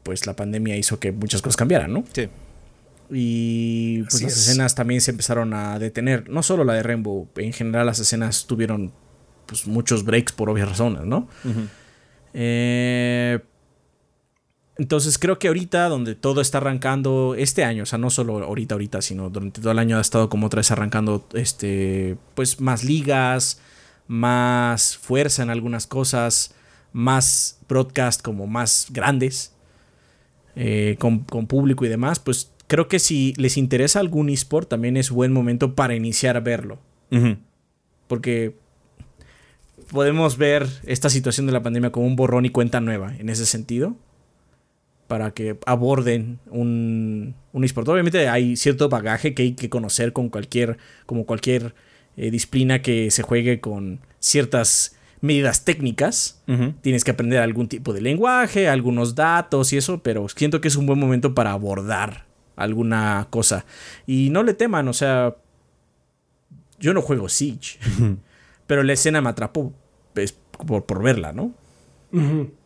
pues 0.04 0.28
la 0.28 0.36
pandemia 0.36 0.76
hizo 0.78 1.00
que 1.00 1.12
muchas 1.12 1.42
cosas 1.42 1.58
cambiaran, 1.58 1.94
¿no? 1.94 2.04
Sí. 2.14 2.30
Y 3.12 4.04
pues 4.04 4.22
las 4.22 4.38
escenas 4.38 4.76
también 4.76 5.02
se 5.02 5.12
empezaron 5.12 5.54
a 5.54 5.80
detener. 5.80 6.30
No 6.30 6.44
solo 6.44 6.64
la 6.64 6.74
de 6.74 6.84
Rainbow, 6.84 7.28
en 7.38 7.54
general 7.54 7.86
las 7.86 8.00
escenas 8.00 8.46
tuvieron 8.46 8.94
pues, 9.46 9.66
muchos 9.66 10.04
breaks 10.04 10.32
por 10.32 10.50
obvias 10.50 10.70
razones, 10.70 11.06
¿no? 11.06 11.28
Eh, 12.34 13.40
entonces 14.78 15.18
creo 15.18 15.40
que 15.40 15.50
ahorita, 15.50 15.90
donde 15.90 16.16
todo 16.16 16.40
está 16.40 16.60
arrancando 16.60 17.36
este 17.38 17.64
año, 17.64 17.84
o 17.84 17.86
sea, 17.86 17.98
no 17.98 18.10
solo 18.10 18.44
ahorita, 18.44 18.76
ahorita, 18.76 19.02
sino 19.02 19.30
durante 19.30 19.60
todo 19.60 19.72
el 19.72 19.80
año 19.80 19.98
ha 19.98 20.02
estado 20.02 20.30
como 20.30 20.48
otra 20.48 20.60
vez 20.60 20.72
arrancando, 20.72 21.28
este, 21.34 22.16
pues 22.36 22.62
más 22.62 22.84
ligas, 22.84 23.60
más 24.08 24.96
fuerza 24.96 25.44
en 25.44 25.50
algunas 25.50 25.86
cosas, 25.86 26.54
más 26.94 27.60
broadcast 27.68 28.22
como 28.22 28.48
más 28.48 28.88
grandes, 28.92 29.52
eh, 30.56 30.96
con, 30.98 31.20
con, 31.20 31.48
público 31.48 31.84
y 31.86 31.90
demás, 31.90 32.20
pues 32.20 32.52
creo 32.70 32.88
que 32.88 33.00
si 33.00 33.34
les 33.36 33.58
interesa 33.58 34.00
algún 34.00 34.30
eSport, 34.30 34.70
también 34.70 34.96
es 34.96 35.10
buen 35.10 35.34
momento 35.34 35.76
para 35.76 35.96
iniciar 35.96 36.38
a 36.38 36.40
verlo. 36.40 36.80
Porque 38.08 38.56
podemos 39.92 40.38
ver 40.38 40.68
esta 40.86 41.10
situación 41.10 41.48
de 41.48 41.52
la 41.52 41.64
pandemia 41.64 41.92
como 41.92 42.06
un 42.06 42.16
borrón 42.16 42.46
y 42.46 42.52
cuenta 42.52 42.80
nueva 42.80 43.14
en 43.18 43.30
ese 43.30 43.46
sentido. 43.46 43.98
Para 45.08 45.32
que 45.32 45.58
aborden 45.66 46.38
un, 46.52 47.34
un 47.52 47.64
eSport. 47.64 47.88
Obviamente 47.88 48.30
hay 48.30 48.56
cierto 48.56 48.88
bagaje 48.88 49.34
que 49.34 49.42
hay 49.42 49.54
que 49.54 49.68
conocer 49.68 50.14
con 50.14 50.30
cualquier, 50.30 50.78
como 51.08 51.26
cualquier 51.26 51.74
eh, 52.16 52.30
disciplina 52.30 52.84
que 52.84 53.10
se 53.10 53.24
juegue 53.24 53.60
con 53.60 54.02
ciertas 54.20 54.96
medidas 55.22 55.66
técnicas. 55.66 56.44
Tienes 56.82 57.04
que 57.04 57.12
aprender 57.12 57.40
algún 57.40 57.68
tipo 57.68 57.94
de 57.94 58.02
lenguaje, 58.02 58.70
algunos 58.70 59.16
datos 59.16 59.74
y 59.74 59.78
eso, 59.78 60.04
pero 60.04 60.30
siento 60.30 60.62
que 60.62 60.68
es 60.68 60.76
un 60.76 60.86
buen 60.86 61.00
momento 61.00 61.34
para 61.34 61.52
abordar 61.52 62.29
alguna 62.60 63.28
cosa. 63.30 63.66
Y 64.06 64.30
no 64.30 64.44
le 64.44 64.54
teman, 64.54 64.88
o 64.88 64.94
sea, 64.94 65.36
yo 66.80 66.94
no 66.94 67.02
juego 67.02 67.30
Siege, 67.30 67.80
pero 68.68 68.84
la 68.84 68.94
escena 68.94 69.22
me 69.22 69.30
atrapó 69.30 69.74
pues, 70.14 70.34
por, 70.66 70.86
por, 70.86 71.04
verla, 71.04 71.34
¿no? 71.34 71.54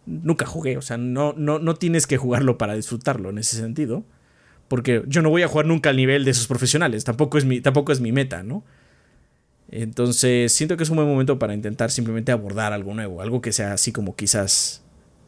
Nunca 0.06 0.46
jugué, 0.46 0.78
o 0.78 0.82
sea, 0.82 0.98
no, 0.98 1.34
no, 1.38 1.60
no 1.60 1.76
tienes 1.76 2.08
que 2.08 2.18
jugarlo 2.18 2.58
para 2.58 2.76
disfrutarlo 2.76 3.30
en 3.30 3.38
ese 3.38 3.58
sentido. 3.58 4.04
Porque 4.68 5.04
yo 5.08 5.22
no 5.22 5.30
voy 5.30 5.44
a 5.44 5.48
jugar 5.48 5.66
nunca 5.66 5.90
al 5.90 5.98
nivel 5.98 6.26
de 6.26 6.32
esos 6.32 6.48
profesionales, 6.48 7.04
tampoco 7.04 7.38
es 7.38 7.46
mi, 7.46 7.62
tampoco 7.62 7.92
es 7.92 8.00
mi 8.00 8.12
meta, 8.12 8.44
¿no? 8.44 8.64
Entonces, 9.70 10.52
siento 10.54 10.78
que 10.78 10.84
es 10.84 10.90
un 10.90 10.98
buen 10.98 11.08
momento 11.08 11.40
para 11.40 11.54
intentar 11.54 11.92
simplemente 11.92 12.32
abordar 12.32 12.74
algo 12.74 12.94
nuevo, 12.94 13.22
algo 13.22 13.42
que 13.42 13.52
sea 13.52 13.74
así 13.74 13.92
como 13.92 14.16
quizás, 14.16 14.84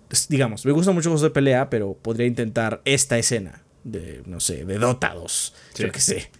pues, 0.07 0.27
digamos, 0.27 0.65
me 0.65 0.71
gustan 0.71 0.93
mucho 0.93 1.09
juegos 1.09 1.21
de 1.21 1.31
pelea, 1.31 1.69
pero 1.69 1.93
podría 1.93 2.27
intentar 2.27 2.81
esta 2.85 3.17
escena, 3.17 3.63
de, 3.85 4.23
no 4.25 4.41
sé, 4.41 4.65
de 4.65 4.77
Dota 4.77 5.13
2, 5.13 5.53
yo 5.77 5.91
qué 5.91 5.99
sé. 6.01 6.31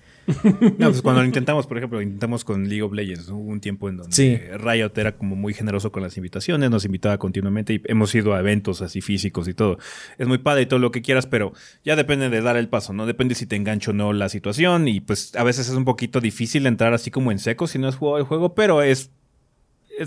No, 0.80 0.90
pues 0.90 1.04
cuando 1.04 1.22
lo 1.22 1.28
intentamos, 1.28 1.68
por 1.68 1.78
ejemplo, 1.78 2.00
lo 2.00 2.02
intentamos 2.02 2.44
con 2.44 2.68
League 2.68 2.82
of 2.82 2.94
Legends, 2.94 3.30
hubo 3.30 3.44
un 3.44 3.60
tiempo 3.60 3.90
en 3.90 3.98
donde 3.98 4.58
Riot 4.58 4.92
era 4.96 5.16
como 5.16 5.36
muy 5.36 5.54
generoso 5.54 5.92
con 5.92 6.02
las 6.02 6.18
invitaciones, 6.18 6.72
nos 6.72 6.84
invitaba 6.84 7.20
continuamente 7.20 7.76
y 7.76 7.82
hemos 7.86 8.16
ido 8.16 8.34
a 8.34 8.40
eventos 8.40 8.82
así 8.82 9.02
físicos 9.02 9.48
y 9.48 9.54
todo. 9.54 9.78
Es 10.18 10.28
muy 10.28 10.40
padre 10.40 10.64
y 10.64 10.66
todo 10.66 10.80
lo 10.80 10.90
que 10.92 11.04
quieras, 11.04 11.28
pero 11.28 11.54
ya 11.84 11.96
depende 11.96 12.30
de 12.30 12.42
dar 12.42 12.58
el 12.58 12.68
paso, 12.70 12.92
¿no? 12.92 13.06
Depende 13.06 13.36
si 13.36 13.46
te 13.46 13.56
engancho 13.56 13.92
o 13.92 13.94
no 13.94 14.14
la 14.14 14.30
situación 14.30 14.88
y 14.88 15.00
pues 15.00 15.36
a 15.36 15.44
veces 15.44 15.70
es 15.70 15.76
un 15.76 15.86
poquito 15.86 16.20
difícil 16.20 16.66
entrar 16.66 16.92
así 16.96 17.12
como 17.12 17.32
en 17.32 17.38
seco 17.38 17.68
si 17.68 17.78
no 17.78 17.88
has 17.88 17.96
jugado 17.96 18.18
el 18.18 18.24
juego, 18.24 18.56
pero 18.56 18.82
es, 18.82 19.12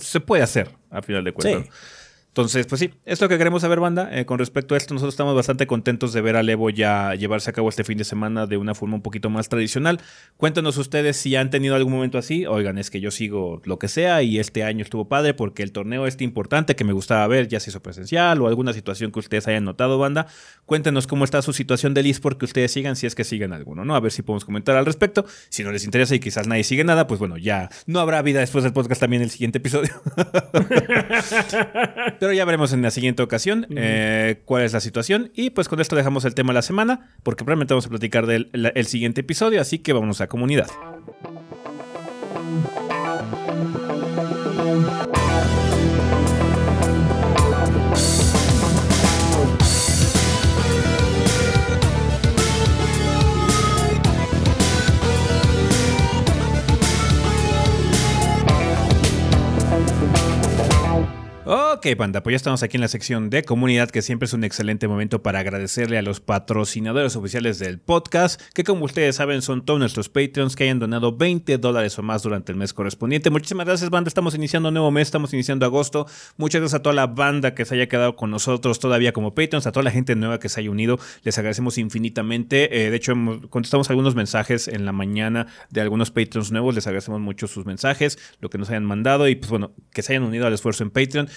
se 0.01 0.19
puede 0.19 0.43
hacer 0.43 0.71
a 0.91 1.01
final 1.01 1.23
de 1.23 1.33
cuentas. 1.33 1.69
Entonces, 2.39 2.67
pues 2.67 2.79
sí, 2.79 2.91
es 3.05 3.21
lo 3.21 3.29
que 3.29 3.37
queremos 3.37 3.63
saber, 3.63 3.81
banda. 3.81 4.17
Eh, 4.17 4.25
con 4.25 4.39
respecto 4.39 4.77
a 4.77 4.79
esto, 4.79 4.95
nosotros 4.95 5.15
estamos 5.15 5.35
bastante 5.35 5.67
contentos 5.67 6.13
de 6.13 6.21
ver 6.21 6.37
a 6.37 6.41
Evo 6.43 6.71
ya 6.71 7.17
llevarse 7.17 7.51
a 7.51 7.53
cabo 7.53 7.69
este 7.69 7.83
fin 7.83 7.99
de 7.99 8.05
semana 8.05 8.47
de 8.47 8.57
una 8.57 8.77
forma 8.77 8.95
un 8.95 9.03
poquito 9.03 9.29
más 9.29 9.49
tradicional. 9.49 10.01
Cuéntanos 10.37 10.77
ustedes 10.77 11.17
si 11.17 11.35
han 11.35 11.51
tenido 11.51 11.75
algún 11.75 11.95
momento 11.95 12.17
así. 12.17 12.47
Oigan, 12.47 12.79
es 12.79 12.91
que 12.91 13.01
yo 13.01 13.11
sigo 13.11 13.61
lo 13.65 13.81
que 13.81 13.89
sea 13.89 14.23
y 14.23 14.39
este 14.39 14.63
año 14.63 14.85
estuvo 14.85 15.09
padre 15.09 15.35
porque 15.35 15.65
el 15.65 15.73
torneo 15.73 16.07
este 16.07 16.23
importante 16.23 16.77
que 16.77 16.85
me 16.85 16.93
gustaba 16.93 17.27
ver 17.27 17.49
ya 17.49 17.59
se 17.59 17.71
hizo 17.71 17.83
presencial 17.83 18.41
o 18.41 18.47
alguna 18.47 18.73
situación 18.73 19.11
que 19.11 19.19
ustedes 19.19 19.49
hayan 19.49 19.65
notado, 19.65 19.99
banda. 19.99 20.29
Cuéntenos 20.65 21.09
cómo 21.09 21.25
está 21.25 21.43
su 21.43 21.53
situación 21.53 21.93
del 21.93 22.07
eSport 22.07 22.39
que 22.39 22.45
ustedes 22.45 22.71
sigan, 22.71 22.95
si 22.95 23.09
es 23.09 23.17
que 23.17 23.25
siguen 23.25 23.53
alguno, 23.53 23.85
¿no? 23.85 23.97
A 23.97 24.01
ver 24.01 24.13
si 24.13 24.23
podemos 24.23 24.45
comentar 24.45 24.77
al 24.77 24.87
respecto. 24.87 25.27
Si 25.49 25.65
no 25.65 25.73
les 25.73 25.85
interesa 25.85 26.15
y 26.15 26.21
quizás 26.21 26.47
nadie 26.47 26.63
sigue 26.63 26.85
nada, 26.85 27.09
pues 27.09 27.19
bueno, 27.19 27.37
ya 27.37 27.69
no 27.87 27.99
habrá 27.99 28.23
vida 28.23 28.39
después 28.39 28.63
del 28.63 28.73
podcast 28.73 29.01
también 29.01 29.23
el 29.23 29.31
siguiente 29.31 29.59
episodio. 29.59 29.91
Pero 32.21 32.28
ya 32.33 32.45
veremos 32.45 32.73
en 32.73 32.83
la 32.83 32.91
siguiente 32.91 33.23
ocasión 33.23 33.67
eh, 33.71 34.43
cuál 34.45 34.65
es 34.65 34.73
la 34.73 34.81
situación. 34.81 35.31
Y 35.35 35.51
pues 35.51 35.69
con 35.69 35.81
esto 35.81 35.97
dejamos 35.97 36.25
el 36.25 36.35
tema 36.35 36.53
de 36.53 36.55
la 36.55 36.63
semana, 36.63 37.11
porque 37.23 37.45
probablemente 37.45 37.75
vamos 37.75 37.87
a 37.87 37.91
platicar 37.91 38.27
del 38.27 38.51
el 38.53 38.87
siguiente 38.87 39.21
episodio, 39.23 39.61
así 39.61 39.79
que 39.79 39.93
vamos 39.93 40.21
a 40.21 40.27
comunidad. 40.27 40.69
Ok, 61.79 61.87
panda, 61.97 62.25
pues 62.25 62.33
ya 62.33 62.39
estamos 62.39 62.65
aquí 62.65 62.77
en 62.77 62.81
la 62.81 62.89
sección 62.89 63.31
de 63.31 63.45
comunidad, 63.45 63.89
que 63.89 64.03
siempre 64.03 64.27
es 64.27 64.33
un 64.33 64.43
excelente 64.43 64.89
momento 64.89 65.23
para 65.23 65.39
agradecerle 65.39 65.97
a 65.97 66.03
los 66.03 66.19
patrocinadores 66.19 67.15
oficiales 67.15 67.61
del 67.61 67.79
podcast, 67.79 68.43
que 68.53 68.65
como 68.65 68.85
ustedes 68.85 69.15
saben 69.15 69.43
son 69.43 69.65
todos 69.65 69.79
nuestros 69.79 70.09
Patreons 70.09 70.57
que 70.57 70.65
hayan 70.65 70.81
donado 70.81 71.17
20 71.17 71.57
dólares 71.59 71.97
o 71.97 72.03
más 72.03 72.25
durante 72.25 72.51
el 72.51 72.59
mes 72.59 72.75
correspondiente. 72.75 73.31
Muchísimas 73.31 73.65
gracias, 73.65 73.91
banda. 73.91 74.09
Estamos 74.09 74.35
iniciando 74.35 74.71
un 74.71 74.75
nuevo 74.75 74.91
mes, 74.91 75.07
estamos 75.07 75.33
iniciando 75.33 75.67
agosto. 75.67 76.09
Muchas 76.37 76.63
gracias 76.63 76.81
a 76.81 76.83
toda 76.83 76.97
la 76.97 77.07
banda 77.07 77.55
que 77.55 77.65
se 77.65 77.77
haya 77.77 77.87
quedado 77.87 78.17
con 78.17 78.33
nosotros 78.33 78.81
todavía 78.81 79.13
como 79.13 79.37
Patreons, 79.37 79.69
a 79.69 79.71
toda 79.71 79.85
la 79.85 79.93
gente 79.93 80.17
nueva 80.17 80.41
que 80.41 80.49
se 80.49 80.59
haya 80.59 80.73
unido. 80.73 80.99
Les 81.23 81.39
agradecemos 81.39 81.79
infinitamente. 81.79 82.87
Eh, 82.87 82.91
de 82.91 82.97
hecho, 82.97 83.15
contestamos 83.51 83.89
algunos 83.89 84.17
mensajes 84.17 84.67
en 84.67 84.85
la 84.85 84.91
mañana 84.91 85.47
de 85.71 85.81
algunos 85.81 86.11
Patreons 86.11 86.51
nuevos. 86.51 86.75
Les 86.75 86.89
agradecemos 86.89 87.21
mucho 87.21 87.47
sus 87.47 87.67
mensajes, 87.67 88.19
lo 88.41 88.51
que 88.51 88.59
nos 88.59 88.69
hayan 88.69 88.85
mandado 88.85 89.29
y 89.29 89.37
pues 89.37 89.49
bueno, 89.49 89.71
que 89.93 90.03
se 90.03 90.15
hayan 90.15 90.25
unido 90.25 90.45
al 90.45 90.55
esfuerzo 90.55 90.83
en 90.83 90.91
Patreon 90.91 91.29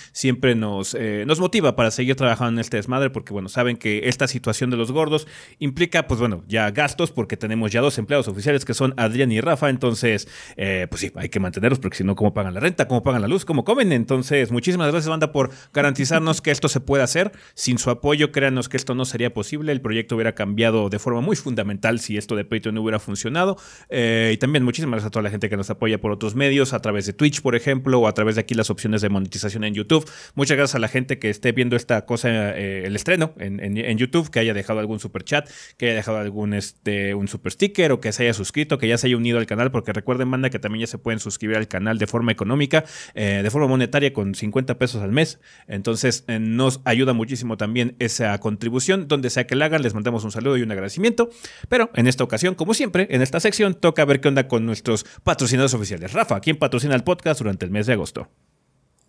nos, 0.56 0.96
eh, 0.96 1.24
nos 1.28 1.40
motiva 1.40 1.76
para 1.76 1.92
seguir 1.92 2.16
trabajando 2.16 2.54
en 2.54 2.60
este 2.60 2.78
desmadre, 2.78 3.10
porque 3.10 3.34
bueno, 3.34 3.50
saben 3.50 3.78
que 3.78 4.08
esta 4.10 4.28
situación 4.28 4.70
de 4.70 4.78
los 4.78 4.92
gordos 4.92 5.28
implica, 5.60 6.08
pues 6.08 6.20
bueno, 6.20 6.44
ya 6.48 6.70
gastos, 6.72 7.12
porque 7.12 7.38
tenemos 7.38 7.72
ya 7.72 7.82
dos 7.82 7.98
empleados 7.98 8.28
oficiales 8.28 8.66
que 8.66 8.74
son 8.74 8.94
Adrián 8.98 9.32
y 9.32 9.42
Rafa, 9.42 9.70
entonces, 9.70 10.28
eh, 10.58 10.88
pues 10.90 11.02
sí, 11.02 11.12
hay 11.16 11.30
que 11.30 11.40
mantenerlos, 11.40 11.80
porque 11.80 11.98
si 11.98 12.04
no, 12.04 12.16
¿cómo 12.16 12.34
pagan 12.34 12.54
la 12.54 12.60
renta? 12.60 12.88
¿Cómo 12.88 13.04
pagan 13.04 13.22
la 13.22 13.28
luz? 13.28 13.46
¿Cómo 13.46 13.64
comen? 13.64 13.92
Entonces, 13.92 14.52
muchísimas 14.52 14.92
gracias, 14.92 15.10
banda, 15.10 15.32
por 15.32 15.52
garantizarnos 15.74 16.42
que 16.42 16.52
esto 16.52 16.68
se 16.68 16.80
pueda 16.80 17.04
hacer. 17.04 17.32
Sin 17.54 17.78
su 17.78 17.90
apoyo, 17.90 18.32
créanos 18.32 18.70
que 18.70 18.78
esto 18.78 18.96
no 18.96 19.06
sería 19.06 19.34
posible, 19.34 19.72
el 19.72 19.82
proyecto 19.82 20.16
hubiera 20.16 20.34
cambiado 20.34 20.90
de 20.90 21.00
forma 21.00 21.22
muy 21.22 21.36
fundamental 21.36 22.00
si 22.00 22.18
esto 22.18 22.36
de 22.36 22.46
Patreon 22.46 22.78
hubiera 22.78 23.00
funcionado. 23.00 23.58
Eh, 23.90 24.32
y 24.34 24.38
también 24.38 24.64
muchísimas 24.64 24.94
gracias 24.94 25.08
a 25.08 25.12
toda 25.12 25.24
la 25.24 25.30
gente 25.30 25.50
que 25.50 25.58
nos 25.58 25.70
apoya 25.70 26.00
por 26.00 26.12
otros 26.12 26.36
medios, 26.36 26.74
a 26.74 26.80
través 26.80 27.06
de 27.06 27.14
Twitch, 27.14 27.42
por 27.42 27.56
ejemplo, 27.56 28.00
o 28.00 28.08
a 28.08 28.14
través 28.14 28.36
de 28.36 28.42
aquí 28.42 28.54
las 28.54 28.70
opciones 28.70 29.02
de 29.02 29.10
monetización 29.10 29.64
en 29.64 29.74
YouTube. 29.74 30.10
Muchas 30.36 30.58
gracias 30.58 30.76
a 30.76 30.80
la 30.80 30.88
gente 30.88 31.20
que 31.20 31.30
esté 31.30 31.52
viendo 31.52 31.76
esta 31.76 32.06
cosa, 32.06 32.30
eh, 32.58 32.86
el 32.86 32.96
estreno 32.96 33.34
en, 33.38 33.98
YouTube, 33.98 34.30
que 34.30 34.40
haya 34.40 34.54
dejado 34.54 34.80
algún 34.80 35.00
super 35.00 35.24
chat, 35.24 35.50
que 35.78 35.88
haya 35.88 35.96
dejado 35.96 36.18
algún 36.18 36.54
este, 36.54 37.14
un 37.14 37.28
super 37.28 37.52
sticker 37.52 37.92
o 37.92 38.00
que 38.00 38.12
se 38.12 38.24
haya 38.24 38.34
suscrito, 38.34 38.78
que 38.78 38.88
ya 38.88 38.98
se 38.98 39.08
haya 39.08 39.18
unido 39.18 39.38
al 39.38 39.46
canal, 39.46 39.72
porque 39.72 39.94
recuerden, 39.94 40.28
manda 40.28 40.50
que 40.50 40.60
también 40.60 40.82
ya 40.82 40.88
se 40.88 40.98
pueden 40.98 41.20
suscribir 41.20 41.58
al 41.58 41.68
canal 41.68 41.98
de 41.98 42.08
forma 42.08 42.32
económica, 42.32 42.84
eh, 43.14 43.42
de 43.44 43.50
forma 43.52 43.68
monetaria 43.68 44.14
con 44.14 44.36
50 44.36 44.78
pesos 44.78 45.02
al 45.02 45.12
mes. 45.12 45.40
Entonces 45.68 46.24
eh, 46.28 46.40
nos 46.40 46.82
ayuda 46.86 47.14
muchísimo 47.14 47.58
también 47.58 47.96
esa 48.00 48.38
contribución. 48.40 49.08
Donde 49.08 49.30
sea 49.30 49.48
que 49.48 49.56
la 49.56 49.66
hagan, 49.66 49.82
les 49.82 49.94
mandamos 49.94 50.24
un 50.24 50.32
saludo 50.32 50.58
y 50.58 50.62
un 50.62 50.72
agradecimiento. 50.72 51.30
Pero 51.70 51.90
en 51.96 52.08
esta 52.08 52.24
ocasión, 52.24 52.56
como 52.56 52.74
siempre, 52.74 53.08
en 53.10 53.22
esta 53.22 53.40
sección 53.40 53.76
toca 53.76 54.06
ver 54.06 54.22
qué 54.22 54.28
onda 54.28 54.48
con 54.48 54.66
nuestros 54.66 55.06
patrocinadores 55.24 55.74
oficiales. 55.74 56.14
Rafa, 56.14 56.40
¿quién 56.40 56.58
patrocina 56.58 56.96
el 56.96 57.04
podcast 57.04 57.40
durante 57.40 57.66
el 57.66 57.72
mes 57.72 57.88
de 57.88 57.94
agosto? 57.94 58.30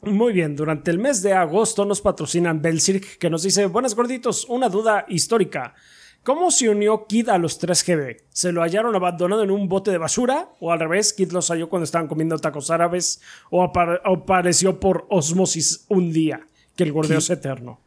Muy 0.02 0.32
bien, 0.32 0.56
durante 0.56 0.90
el 0.90 0.98
mes 0.98 1.22
de 1.22 1.32
agosto 1.32 1.84
nos 1.84 2.00
patrocinan 2.00 2.60
Belcirc, 2.60 3.18
que 3.18 3.30
nos 3.30 3.44
dice, 3.44 3.66
buenas 3.66 3.94
gorditos, 3.94 4.46
una 4.48 4.68
duda 4.68 5.06
histórica. 5.08 5.76
¿Cómo 6.24 6.50
se 6.50 6.68
unió 6.68 7.06
Kid 7.06 7.28
a 7.28 7.38
los 7.38 7.60
3GB? 7.60 8.22
¿Se 8.30 8.50
lo 8.50 8.62
hallaron 8.62 8.96
abandonado 8.96 9.44
en 9.44 9.52
un 9.52 9.68
bote 9.68 9.92
de 9.92 9.98
basura? 9.98 10.48
¿O 10.58 10.72
al 10.72 10.80
revés, 10.80 11.12
Kid 11.12 11.30
los 11.30 11.48
halló 11.50 11.68
cuando 11.68 11.84
estaban 11.84 12.08
comiendo 12.08 12.36
tacos 12.38 12.70
árabes? 12.70 13.20
¿O, 13.48 13.62
apareció 13.62 14.80
por 14.80 15.06
osmosis 15.08 15.84
un 15.88 16.12
día? 16.12 16.48
Que 16.74 16.82
el 16.82 16.92
gordeo 16.92 17.18
es 17.18 17.30
eterno. 17.30 17.78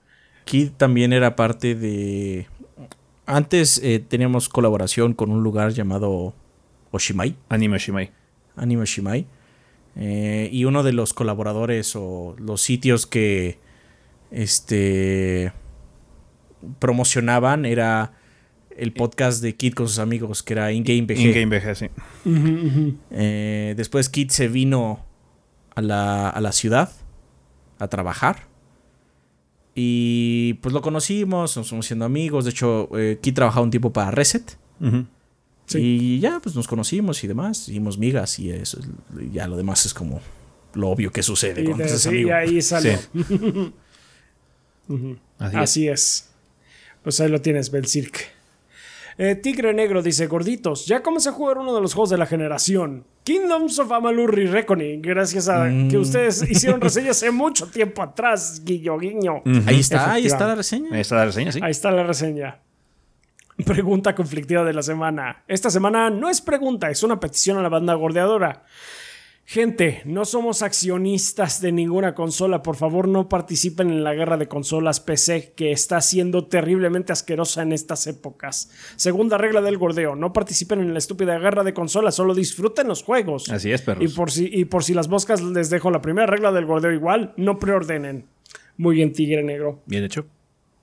Kid 0.45 0.71
también 0.77 1.11
era 1.11 1.35
parte 1.35 1.75
de... 1.75 2.47
Antes 3.25 3.81
eh, 3.83 3.99
teníamos 3.99 4.47
colaboración 4.47 5.13
con 5.13 5.31
un 5.31 5.43
lugar 5.43 5.73
llamado 5.73 6.33
Oshimai. 6.91 7.35
Anime 7.49 7.75
Oshimai. 7.75 8.11
Anime 8.55 8.83
Oshimai 8.83 9.27
eh, 9.95 10.49
y 10.51 10.65
uno 10.65 10.83
de 10.83 10.93
los 10.93 11.13
colaboradores 11.13 11.95
o 11.95 12.35
los 12.37 12.61
sitios 12.61 13.05
que 13.05 13.59
este 14.31 15.53
promocionaban 16.79 17.65
era 17.65 18.13
el 18.75 18.91
podcast 18.91 19.41
de 19.41 19.55
Kit 19.55 19.73
con 19.73 19.87
sus 19.87 19.99
amigos, 19.99 20.43
que 20.43 20.53
era 20.53 20.71
InGame 20.71 21.03
BG. 21.03 21.19
InGame 21.19 21.59
BG, 21.59 21.75
sí. 21.75 21.89
Eh, 23.11 23.73
después 23.77 24.09
Kit 24.09 24.31
se 24.31 24.47
vino 24.47 25.05
a 25.75 25.81
la, 25.81 26.29
a 26.29 26.41
la, 26.41 26.51
ciudad 26.51 26.91
a 27.79 27.87
trabajar. 27.87 28.47
Y 29.75 30.55
pues 30.55 30.73
lo 30.73 30.81
conocimos, 30.81 31.55
nos 31.55 31.69
fuimos 31.69 31.85
siendo 31.85 32.05
amigos. 32.05 32.45
De 32.45 32.51
hecho, 32.51 32.89
eh, 32.97 33.19
Kit 33.21 33.35
trabajaba 33.35 33.63
un 33.63 33.71
tiempo 33.71 33.93
para 33.93 34.11
Reset. 34.11 34.57
Y 35.73 36.19
ya, 36.19 36.39
pues 36.39 36.55
nos 36.55 36.67
conocimos 36.67 37.23
y 37.23 37.27
demás, 37.27 37.67
hicimos 37.67 37.97
migas 37.97 38.37
y 38.39 38.51
eso, 38.51 38.79
ya 39.31 39.47
lo 39.47 39.57
demás 39.57 39.85
es 39.85 39.93
como 39.93 40.21
lo 40.75 40.89
obvio 40.89 41.11
que 41.11 41.23
sucede 41.23 41.61
y 41.61 41.65
cuando 41.65 41.87
sí, 41.87 42.29
ahí 42.29 42.61
sale. 42.61 42.99
Así, 45.39 45.87
es. 45.87 46.29
Pues 47.01 47.19
ahí 47.19 47.29
lo 47.29 47.41
tienes, 47.41 47.71
Belcirc. 47.71 48.19
Eh, 49.17 49.35
Tigre 49.35 49.73
Negro 49.73 50.03
dice, 50.03 50.27
gorditos, 50.27 50.85
ya 50.85 51.01
comencé 51.01 51.29
a 51.29 51.31
jugar 51.31 51.57
uno 51.57 51.73
de 51.73 51.81
los 51.81 51.93
juegos 51.93 52.09
de 52.09 52.17
la 52.17 52.25
generación. 52.25 53.05
Kingdoms 53.23 53.79
of 53.79 53.91
Amalur 53.91 54.35
Reckoning, 54.35 55.01
gracias 55.01 55.47
a 55.47 55.63
mm. 55.63 55.89
que 55.89 55.97
ustedes 55.97 56.41
hicieron 56.49 56.81
reseña 56.81 57.11
hace 57.11 57.31
mucho 57.31 57.67
tiempo 57.67 58.03
atrás, 58.03 58.61
guiño, 58.65 58.99
guiño. 58.99 59.41
Ahí 59.65 59.79
está, 59.79 60.11
ahí 60.11 60.25
está 60.25 60.47
la 60.47 60.55
reseña. 60.55 60.93
Ahí 60.93 61.01
está 61.01 61.15
la 61.15 61.25
reseña, 61.25 61.51
sí. 61.53 61.59
Ahí 61.63 61.71
está 61.71 61.91
la 61.91 62.03
reseña. 62.03 62.59
Pregunta 63.65 64.15
conflictiva 64.15 64.63
de 64.63 64.73
la 64.73 64.83
semana. 64.83 65.43
Esta 65.47 65.69
semana 65.69 66.09
no 66.09 66.29
es 66.29 66.41
pregunta, 66.41 66.89
es 66.89 67.03
una 67.03 67.19
petición 67.19 67.57
a 67.57 67.61
la 67.61 67.69
banda 67.69 67.93
gordeadora. 67.93 68.63
Gente, 69.47 70.01
no 70.05 70.25
somos 70.25 70.63
accionistas 70.63 71.61
de 71.61 71.71
ninguna 71.71 72.15
consola. 72.15 72.63
Por 72.63 72.77
favor, 72.77 73.07
no 73.07 73.29
participen 73.29 73.91
en 73.91 74.03
la 74.03 74.15
guerra 74.15 74.37
de 74.37 74.47
consolas 74.47 74.99
PC 74.99 75.53
que 75.55 75.71
está 75.71 76.01
siendo 76.01 76.47
terriblemente 76.47 77.13
asquerosa 77.13 77.61
en 77.61 77.71
estas 77.71 78.07
épocas. 78.07 78.71
Segunda 78.95 79.37
regla 79.37 79.61
del 79.61 79.77
gordeo: 79.77 80.15
no 80.15 80.33
participen 80.33 80.79
en 80.79 80.93
la 80.93 80.97
estúpida 80.97 81.37
guerra 81.37 81.63
de 81.63 81.75
consolas, 81.75 82.15
solo 82.15 82.33
disfruten 82.33 82.87
los 82.87 83.03
juegos. 83.03 83.51
Así 83.51 83.71
es, 83.71 83.83
perros. 83.83 84.03
Y 84.03 84.07
por 84.07 84.31
si, 84.31 84.49
y 84.51 84.65
por 84.65 84.83
si 84.83 84.95
las 84.95 85.09
moscas 85.09 85.43
les 85.43 85.69
dejo 85.69 85.91
la 85.91 86.01
primera 86.01 86.25
regla 86.25 86.51
del 86.51 86.65
gordeo 86.65 86.91
igual, 86.91 87.33
no 87.37 87.59
preordenen. 87.59 88.25
Muy 88.77 88.95
bien, 88.95 89.13
Tigre 89.13 89.43
Negro. 89.43 89.83
Bien 89.85 90.03
hecho. 90.03 90.25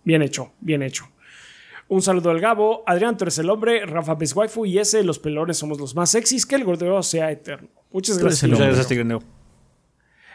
Bien 0.05 0.23
hecho, 0.23 0.53
bien 0.61 0.83
hecho. 0.83 1.12
Un 1.93 2.01
saludo 2.01 2.30
al 2.30 2.40
Gabo, 2.40 2.82
Adrián, 2.86 3.18
tú 3.18 3.24
eres 3.24 3.36
el 3.36 3.51
hombre, 3.51 3.84
Rafa 3.84 4.14
Best 4.14 4.34
Waifu 4.34 4.64
y 4.64 4.78
ese, 4.78 5.05
los 5.05 5.18
pelones 5.18 5.59
somos 5.59 5.78
los 5.78 5.95
más 5.95 6.11
sexys, 6.11 6.47
que 6.47 6.55
el 6.55 6.64
gordeo 6.64 7.03
sea 7.03 7.30
eterno. 7.30 7.68
Muchas 7.90 8.16
gracias. 8.16 8.51
Muchas 8.51 8.66
gracias, 8.66 9.22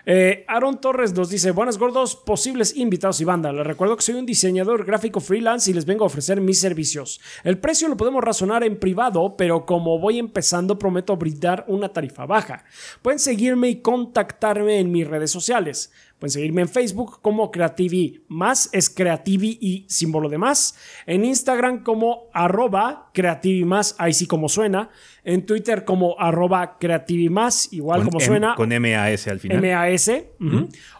eh, 0.09 0.45
Aaron 0.47 0.79
Torres 0.79 1.13
nos 1.13 1.29
dice, 1.29 1.51
buenas 1.51 1.77
gordos, 1.77 2.15
posibles 2.15 2.77
invitados 2.77 3.19
y 3.19 3.25
banda. 3.25 3.51
Les 3.51 3.67
recuerdo 3.67 3.97
que 3.97 4.03
soy 4.03 4.15
un 4.15 4.25
diseñador 4.25 4.85
gráfico 4.85 5.19
freelance 5.19 5.69
y 5.69 5.73
les 5.73 5.85
vengo 5.85 6.05
a 6.05 6.07
ofrecer 6.07 6.39
mis 6.39 6.61
servicios. 6.61 7.19
El 7.43 7.57
precio 7.57 7.89
lo 7.89 7.97
podemos 7.97 8.23
razonar 8.23 8.63
en 8.63 8.79
privado, 8.79 9.35
pero 9.35 9.65
como 9.65 9.99
voy 9.99 10.17
empezando 10.17 10.79
prometo 10.79 11.17
brindar 11.17 11.65
una 11.67 11.89
tarifa 11.89 12.25
baja. 12.25 12.63
Pueden 13.01 13.19
seguirme 13.19 13.67
y 13.67 13.81
contactarme 13.81 14.79
en 14.79 14.93
mis 14.93 15.05
redes 15.05 15.29
sociales. 15.29 15.91
Pueden 16.19 16.31
seguirme 16.31 16.61
en 16.63 16.69
Facebook 16.69 17.21
como 17.21 17.51
Creativi 17.51 18.23
más, 18.27 18.69
es 18.71 18.89
Creativi 18.89 19.57
y 19.61 19.85
símbolo 19.87 20.29
de 20.29 20.39
más. 20.39 20.75
En 21.05 21.23
Instagram 21.23 21.83
como 21.83 22.29
arroba 22.33 23.11
Creativi 23.13 23.65
más, 23.65 23.95
ahí 23.99 24.13
sí 24.13 24.25
como 24.25 24.49
suena. 24.49 24.89
En 25.23 25.45
Twitter 25.45 25.83
como 25.83 26.15
arroba 26.17 26.77
creativimás, 26.79 27.73
igual 27.73 28.05
como 28.05 28.21
suena. 28.21 28.55
Con 28.55 28.69
MAS 28.69 29.27
al 29.27 29.39
final. 29.41 29.61
MAS. 29.61 30.09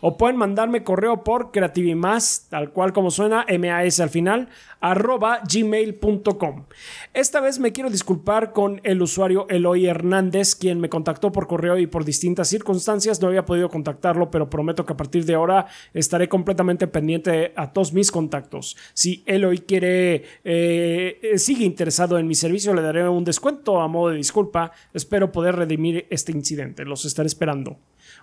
O 0.01 0.17
pueden 0.17 0.35
mandarme 0.35 0.83
correo 0.83 1.23
por 1.23 1.51
creativimás, 1.51 2.47
tal 2.49 2.71
cual 2.71 2.91
como 2.91 3.09
suena, 3.09 3.45
MAS 3.57 4.01
al 4.01 4.09
final, 4.09 4.49
arroba 4.79 5.41
gmail.com. 5.51 6.65
Esta 7.13 7.41
vez 7.41 7.59
me 7.59 7.71
quiero 7.71 7.89
disculpar 7.89 8.53
con 8.53 8.81
el 8.83 9.01
usuario 9.01 9.47
Eloy 9.49 9.87
Hernández, 9.87 10.55
quien 10.55 10.79
me 10.79 10.89
contactó 10.89 11.31
por 11.31 11.47
correo 11.47 11.77
y 11.77 11.87
por 11.87 12.05
distintas 12.05 12.47
circunstancias 12.47 13.21
no 13.21 13.27
había 13.27 13.45
podido 13.45 13.69
contactarlo, 13.69 14.29
pero 14.31 14.49
prometo 14.49 14.85
que 14.85 14.93
a 14.93 14.97
partir 14.97 15.25
de 15.25 15.35
ahora 15.35 15.67
estaré 15.93 16.29
completamente 16.29 16.87
pendiente 16.87 17.53
a 17.55 17.71
todos 17.71 17.93
mis 17.93 18.11
contactos. 18.11 18.77
Si 18.93 19.23
Eloy 19.25 19.59
quiere, 19.59 20.23
eh, 20.43 21.33
sigue 21.37 21.65
interesado 21.65 22.17
en 22.17 22.27
mi 22.27 22.35
servicio, 22.35 22.73
le 22.73 22.81
daré 22.81 23.07
un 23.07 23.23
descuento 23.23 23.81
a 23.81 23.87
modo 23.87 24.11
de 24.11 24.17
disculpa. 24.17 24.71
Espero 24.93 25.31
poder 25.31 25.55
redimir 25.55 26.05
este 26.09 26.31
incidente. 26.31 26.85
Los 26.85 27.05
estaré 27.05 27.27
esperando. 27.27 27.77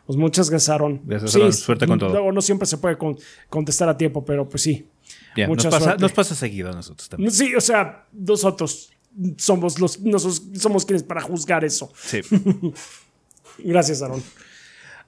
Pues 0.07 0.19
muchas 0.19 0.51
gracias, 0.51 0.69
Aaron. 0.69 1.01
Gracias, 1.05 1.57
Suerte 1.57 1.87
con 1.87 1.99
todo. 1.99 2.11
Luego 2.11 2.33
no 2.33 2.43
siempre 2.43 2.67
se 2.67 2.79
puede 2.79 2.97
contestar 3.49 3.89
a 3.89 3.97
tiempo, 3.97 4.25
pero 4.25 4.49
pues 4.49 4.63
sí. 4.63 4.87
Nos, 5.37 5.67
pasa, 5.67 5.97
nos, 5.97 6.13
pasa, 6.13 6.35
seguido 6.35 6.71
a 6.71 6.73
nosotros 6.73 7.09
también. 7.09 7.31
Sí, 7.31 7.55
o 7.55 7.61
sea, 7.61 8.07
nosotros 8.13 8.91
somos 9.37 9.79
los 9.79 10.01
nosotros 10.01 10.43
somos 10.61 10.85
quienes 10.85 11.03
para 11.03 11.21
juzgar 11.21 11.65
eso. 11.65 11.93
Sí. 11.97 12.21
gracias, 13.59 14.03
Aaron. 14.03 14.23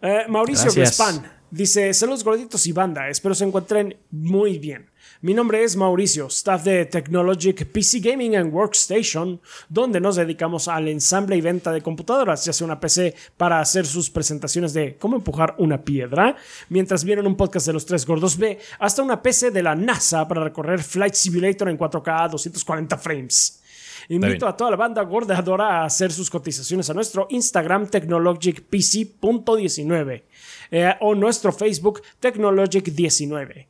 Eh, 0.03 0.25
Mauricio 0.29 0.73
Gaspan 0.75 1.31
dice: 1.51 1.93
Saludos 1.95 2.25
gorditos 2.25 2.67
y 2.67 2.73
banda. 2.73 3.09
Espero 3.09 3.35
se 3.35 3.45
encuentren 3.45 3.97
muy 4.11 4.59
bien. 4.59 4.91
Mi 5.23 5.33
nombre 5.33 5.65
es 5.65 5.77
Mauricio, 5.77 6.27
staff 6.27 6.65
de 6.65 6.85
Technologic 6.85 7.73
PC 7.73 8.01
Gaming 8.01 8.37
and 8.37 8.53
Workstation, 8.53 9.41
donde 9.71 9.99
nos 9.99 10.17
dedicamos 10.17 10.69
al 10.69 10.89
ensamble 10.89 11.37
y 11.37 11.41
venta 11.41 11.73
de 11.73 11.81
computadoras, 11.81 12.45
ya 12.45 12.53
sea 12.53 12.67
una 12.67 12.79
PC 12.79 13.15
para 13.39 13.61
hacer 13.61 13.87
sus 13.87 14.11
presentaciones 14.11 14.75
de 14.75 14.99
cómo 14.99 15.17
empujar 15.17 15.55
una 15.57 15.83
piedra, 15.83 16.37
mientras 16.69 17.03
vieron 17.03 17.27
un 17.27 17.35
podcast 17.35 17.67
de 17.67 17.73
los 17.73 17.87
tres 17.87 18.05
gordos 18.05 18.37
B, 18.37 18.59
hasta 18.79 19.03
una 19.03 19.23
PC 19.23 19.53
de 19.53 19.63
la 19.63 19.75
NASA 19.75 20.29
para 20.29 20.45
recorrer 20.45 20.83
Flight 20.83 21.15
Simulator 21.15 21.71
en 21.71 21.79
4K 21.79 22.25
a 22.25 22.29
240 22.29 22.99
frames. 22.99 23.63
Invito 24.11 24.47
a 24.47 24.55
toda 24.55 24.71
la 24.71 24.77
banda 24.77 25.01
gordeadora 25.03 25.81
a 25.81 25.87
hacer 25.87 26.13
sus 26.13 26.29
cotizaciones 26.29 26.91
a 26.91 26.95
nuestro 26.95 27.27
Instagram 27.31 27.89
technologicpc.19 27.89 30.23
eh, 30.71 30.95
o 31.01 31.15
nuestro 31.15 31.53
Facebook 31.53 32.03
Technologic19. 32.21 33.69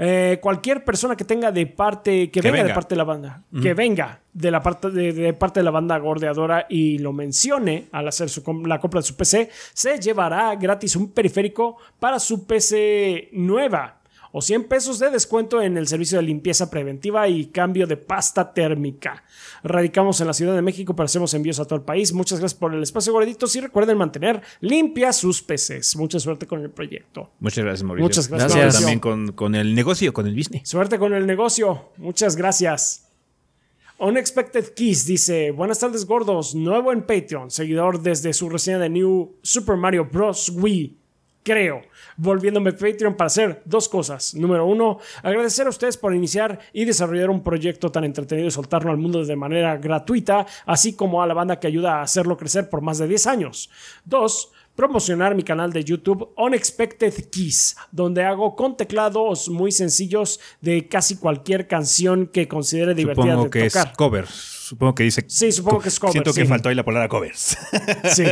Eh, 0.00 0.38
cualquier 0.40 0.84
persona 0.84 1.16
que 1.16 1.24
tenga 1.24 1.50
de 1.50 1.66
parte, 1.66 2.30
que, 2.30 2.40
venga, 2.40 2.62
de 2.62 2.72
parte 2.72 2.94
de 2.94 2.98
la 2.98 3.04
banda, 3.04 3.42
que 3.60 3.74
venga 3.74 4.20
de 4.32 4.50
la 4.52 4.62
parte 4.62 4.90
de, 4.90 5.32
parte 5.32 5.58
de 5.58 5.64
la 5.64 5.72
banda 5.72 5.98
gordeadora 5.98 6.66
y 6.68 6.98
lo 6.98 7.12
mencione 7.12 7.88
al 7.90 8.06
hacer 8.06 8.30
la 8.64 8.78
compra 8.78 9.00
de 9.00 9.06
su 9.06 9.16
PC, 9.16 9.50
se 9.74 9.98
llevará 9.98 10.54
gratis 10.54 10.94
un 10.94 11.10
periférico 11.10 11.78
para 11.98 12.20
su 12.20 12.46
PC 12.46 13.30
nueva 13.32 13.97
o 14.32 14.42
100 14.42 14.64
pesos 14.64 14.98
de 14.98 15.10
descuento 15.10 15.62
en 15.62 15.76
el 15.76 15.86
servicio 15.86 16.18
de 16.18 16.24
limpieza 16.24 16.70
preventiva 16.70 17.28
y 17.28 17.46
cambio 17.46 17.86
de 17.86 17.96
pasta 17.96 18.52
térmica. 18.52 19.24
Radicamos 19.62 20.20
en 20.20 20.26
la 20.26 20.32
Ciudad 20.32 20.54
de 20.54 20.62
México, 20.62 20.94
pero 20.94 21.06
hacemos 21.06 21.32
envíos 21.34 21.58
a 21.60 21.64
todo 21.64 21.76
el 21.76 21.84
país. 21.84 22.12
Muchas 22.12 22.38
gracias 22.38 22.58
por 22.58 22.74
el 22.74 22.82
espacio, 22.82 23.12
gorditos, 23.12 23.54
y 23.56 23.60
recuerden 23.60 23.98
mantener 23.98 24.42
limpias 24.60 25.16
sus 25.16 25.42
PCs. 25.42 25.96
Mucha 25.96 26.18
suerte 26.18 26.46
con 26.46 26.62
el 26.62 26.70
proyecto. 26.70 27.30
Muchas 27.40 27.64
gracias, 27.64 27.82
Mauricio. 27.82 28.04
Muchas 28.04 28.28
gracias. 28.28 28.74
también 28.74 29.00
con, 29.00 29.32
con 29.32 29.54
el 29.54 29.74
negocio, 29.74 30.12
con 30.12 30.26
el 30.26 30.34
business. 30.34 30.68
Suerte 30.68 30.98
con 30.98 31.14
el 31.14 31.26
negocio. 31.26 31.90
Muchas 31.96 32.36
gracias. 32.36 33.04
Unexpected 33.98 34.74
Keys 34.74 35.06
dice: 35.06 35.50
Buenas 35.50 35.80
tardes, 35.80 36.06
gordos. 36.06 36.54
Nuevo 36.54 36.92
en 36.92 37.02
Patreon, 37.02 37.50
seguidor 37.50 38.00
desde 38.00 38.32
su 38.32 38.48
reseña 38.48 38.78
de 38.78 38.88
New 38.88 39.36
Super 39.42 39.76
Mario 39.76 40.08
Bros. 40.10 40.50
Wii 40.50 40.96
creo, 41.42 41.82
volviéndome 42.16 42.72
Patreon 42.72 43.16
para 43.16 43.26
hacer 43.26 43.62
dos 43.64 43.88
cosas. 43.88 44.34
Número 44.34 44.66
uno, 44.66 44.98
agradecer 45.22 45.66
a 45.66 45.70
ustedes 45.70 45.96
por 45.96 46.14
iniciar 46.14 46.58
y 46.72 46.84
desarrollar 46.84 47.30
un 47.30 47.42
proyecto 47.42 47.90
tan 47.90 48.04
entretenido 48.04 48.48
y 48.48 48.50
soltarlo 48.50 48.90
al 48.90 48.98
mundo 48.98 49.24
de 49.24 49.36
manera 49.36 49.76
gratuita, 49.76 50.46
así 50.66 50.94
como 50.94 51.22
a 51.22 51.26
la 51.26 51.34
banda 51.34 51.58
que 51.58 51.66
ayuda 51.66 51.96
a 51.96 52.02
hacerlo 52.02 52.36
crecer 52.36 52.68
por 52.68 52.80
más 52.80 52.98
de 52.98 53.08
10 53.08 53.26
años. 53.26 53.70
Dos, 54.04 54.52
promocionar 54.74 55.34
mi 55.34 55.42
canal 55.42 55.72
de 55.72 55.82
YouTube 55.82 56.32
Unexpected 56.36 57.12
Keys, 57.30 57.76
donde 57.90 58.24
hago 58.24 58.54
con 58.54 58.76
teclados 58.76 59.48
muy 59.48 59.72
sencillos 59.72 60.38
de 60.60 60.86
casi 60.86 61.16
cualquier 61.16 61.66
canción 61.66 62.28
que 62.28 62.46
considere 62.46 62.94
divertida 62.94 63.32
Supongo 63.32 63.44
de 63.44 63.50
que 63.50 63.68
tocar. 63.68 63.88
es 63.88 63.96
covers. 63.96 64.57
Supongo 64.68 64.94
que 64.94 65.04
dice. 65.04 65.24
Sí, 65.28 65.50
supongo 65.50 65.80
que 65.80 65.88
es 65.88 65.98
covers. 65.98 66.12
Siento 66.12 66.34
que 66.34 66.44
faltó 66.44 66.68
ahí 66.68 66.74
la 66.74 66.84
palabra 66.84 67.08
covers. 67.08 67.56
Sí. 68.04 68.24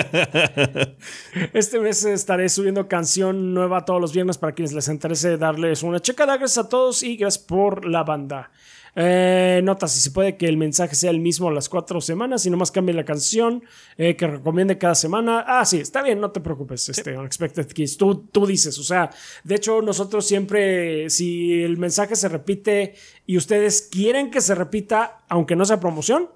Este 1.54 1.80
mes 1.80 2.04
estaré 2.04 2.50
subiendo 2.50 2.86
canción 2.88 3.54
nueva 3.54 3.86
todos 3.86 4.02
los 4.02 4.12
viernes 4.12 4.36
para 4.36 4.52
quienes 4.52 4.74
les 4.74 4.86
interese 4.88 5.38
darles 5.38 5.82
una 5.82 5.98
checada. 5.98 6.36
Gracias 6.36 6.66
a 6.66 6.68
todos 6.68 7.02
y 7.02 7.16
gracias 7.16 7.42
por 7.42 7.86
la 7.86 8.04
banda. 8.04 8.50
Eh, 8.98 9.60
nota 9.62 9.86
si 9.88 10.00
se 10.00 10.10
puede 10.10 10.38
que 10.38 10.48
el 10.48 10.56
mensaje 10.56 10.94
sea 10.94 11.10
el 11.10 11.20
mismo 11.20 11.50
las 11.50 11.68
cuatro 11.68 12.00
semanas 12.00 12.46
y 12.46 12.50
nomás 12.50 12.70
cambie 12.70 12.94
la 12.94 13.04
canción 13.04 13.62
eh, 13.98 14.16
que 14.16 14.26
recomiende 14.26 14.78
cada 14.78 14.94
semana. 14.94 15.44
Ah, 15.46 15.66
sí, 15.66 15.78
está 15.78 16.02
bien, 16.02 16.18
no 16.18 16.30
te 16.30 16.40
preocupes, 16.40 16.88
este, 16.88 17.16
Unexpected 17.16 17.66
Kiss. 17.66 17.98
Tú, 17.98 18.26
tú 18.32 18.46
dices, 18.46 18.78
o 18.78 18.82
sea, 18.82 19.10
de 19.44 19.54
hecho, 19.54 19.82
nosotros 19.82 20.26
siempre, 20.26 21.10
si 21.10 21.62
el 21.62 21.76
mensaje 21.76 22.16
se 22.16 22.30
repite 22.30 22.94
y 23.26 23.36
ustedes 23.36 23.82
quieren 23.82 24.30
que 24.30 24.40
se 24.40 24.54
repita, 24.54 25.24
aunque 25.28 25.56
no 25.56 25.66
sea 25.66 25.78
promoción, 25.78 26.30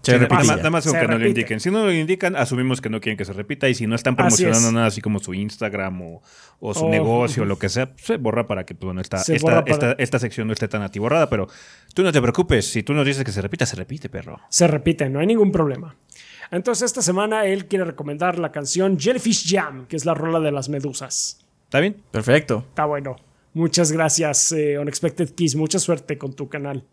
se 0.00 0.18
repite. 0.18 0.46
Nada 0.46 0.70
más 0.70 0.90
que 0.90 1.06
no 1.06 1.18
lo 1.18 1.26
indiquen. 1.26 1.60
Si 1.60 1.70
no 1.70 1.84
lo 1.84 1.92
indican, 1.92 2.36
asumimos 2.36 2.80
que 2.80 2.88
no 2.88 3.00
quieren 3.00 3.16
que 3.16 3.24
se 3.24 3.32
repita. 3.32 3.68
Y 3.68 3.74
si 3.74 3.86
no 3.86 3.94
están 3.94 4.16
promocionando 4.16 4.72
nada 4.72 4.86
así 4.86 5.00
como 5.00 5.18
su 5.18 5.34
Instagram 5.34 6.00
o, 6.60 6.74
su 6.74 6.88
negocio 6.88 7.42
o 7.42 7.46
lo 7.46 7.58
que 7.58 7.68
sea, 7.68 7.90
pues, 7.90 8.04
se 8.04 8.16
borra 8.16 8.46
para 8.46 8.64
que 8.64 8.74
pues, 8.74 8.96
esta, 8.98 9.22
esta, 9.66 9.92
esta, 9.98 10.18
sección 10.18 10.46
no 10.46 10.52
esté 10.52 10.68
tan 10.68 10.82
atiborrada. 10.82 11.28
Pero 11.28 11.48
tú 11.94 12.02
no 12.02 12.12
te 12.12 12.20
preocupes. 12.20 12.70
Si 12.70 12.82
tú 12.82 12.94
nos 12.94 13.04
dices 13.04 13.24
que 13.24 13.32
se 13.32 13.42
repita, 13.42 13.66
se 13.66 13.76
repite, 13.76 14.08
perro. 14.08 14.40
Se 14.48 14.66
repite, 14.66 15.08
no 15.10 15.20
hay 15.20 15.26
ningún 15.26 15.52
problema. 15.52 15.96
Entonces, 16.50 16.84
esta 16.84 17.02
semana 17.02 17.46
él 17.46 17.66
quiere 17.66 17.84
recomendar 17.84 18.38
la 18.38 18.52
canción 18.52 18.98
Jellyfish 18.98 19.50
Jam, 19.50 19.86
que 19.86 19.96
es 19.96 20.04
la 20.04 20.14
rola 20.14 20.38
de 20.40 20.52
las 20.52 20.68
medusas. 20.68 21.40
¿Está 21.64 21.80
bien? 21.80 21.96
Perfecto. 22.10 22.64
Está 22.68 22.84
bueno. 22.84 23.16
Muchas 23.54 23.92
gracias, 23.92 24.52
eh, 24.52 24.78
Unexpected 24.78 25.30
Kiss. 25.34 25.56
Mucha 25.56 25.78
suerte 25.78 26.18
con 26.18 26.34
tu 26.34 26.48
canal. 26.48 26.84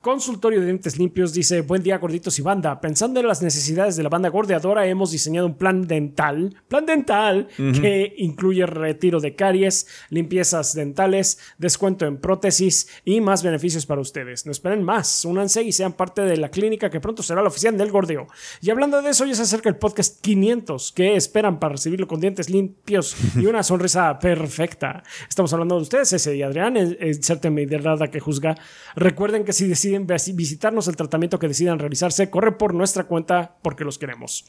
Consultorio 0.00 0.60
de 0.60 0.64
Dientes 0.64 0.98
Limpios 0.98 1.34
dice, 1.34 1.60
buen 1.60 1.82
día 1.82 1.98
gorditos 1.98 2.38
y 2.38 2.42
banda. 2.42 2.80
Pensando 2.80 3.20
en 3.20 3.26
las 3.26 3.42
necesidades 3.42 3.96
de 3.96 4.02
la 4.02 4.08
banda 4.08 4.30
gordeadora, 4.30 4.86
hemos 4.86 5.10
diseñado 5.10 5.46
un 5.46 5.58
plan 5.58 5.86
dental, 5.86 6.56
plan 6.68 6.86
dental, 6.86 7.48
que 7.58 8.14
incluye 8.16 8.64
retiro 8.64 9.20
de 9.20 9.34
caries, 9.34 9.86
limpiezas 10.08 10.74
dentales, 10.74 11.38
descuento 11.58 12.06
en 12.06 12.16
prótesis 12.16 12.88
y 13.04 13.20
más 13.20 13.42
beneficios 13.42 13.84
para 13.84 14.00
ustedes. 14.00 14.46
No 14.46 14.52
esperen 14.52 14.82
más, 14.82 15.26
únanse 15.26 15.62
y 15.64 15.72
sean 15.72 15.92
parte 15.92 16.22
de 16.22 16.38
la 16.38 16.50
clínica 16.50 16.88
que 16.88 17.00
pronto 17.00 17.22
será 17.22 17.42
la 17.42 17.48
oficial 17.48 17.76
del 17.76 17.90
gordeo. 17.90 18.26
Y 18.62 18.70
hablando 18.70 19.02
de 19.02 19.10
eso, 19.10 19.26
ya 19.26 19.34
se 19.34 19.42
acerca 19.42 19.68
el 19.68 19.76
podcast 19.76 20.22
500, 20.22 20.92
que 20.92 21.14
esperan 21.14 21.60
para 21.60 21.72
recibirlo 21.72 22.08
con 22.08 22.20
dientes 22.20 22.48
limpios 22.48 23.14
y 23.36 23.44
una 23.44 23.62
sonrisa 23.62 24.18
perfecta. 24.18 25.02
Estamos 25.28 25.52
hablando 25.52 25.76
de 25.76 25.82
ustedes, 25.82 26.10
ese 26.14 26.34
y 26.36 26.42
Adrián, 26.42 26.78
inserte 26.78 27.50
de 27.50 27.76
rada 27.76 28.10
que 28.10 28.18
juzga. 28.18 28.56
Recuerden 28.96 29.44
que 29.44 29.52
si 29.52 29.68
deciden 29.68 29.89
visitarnos 29.98 30.88
el 30.88 30.96
tratamiento 30.96 31.38
que 31.38 31.48
decidan 31.48 31.78
realizarse, 31.78 32.30
corre 32.30 32.52
por 32.52 32.74
nuestra 32.74 33.04
cuenta 33.04 33.56
porque 33.62 33.84
los 33.84 33.98
queremos. 33.98 34.44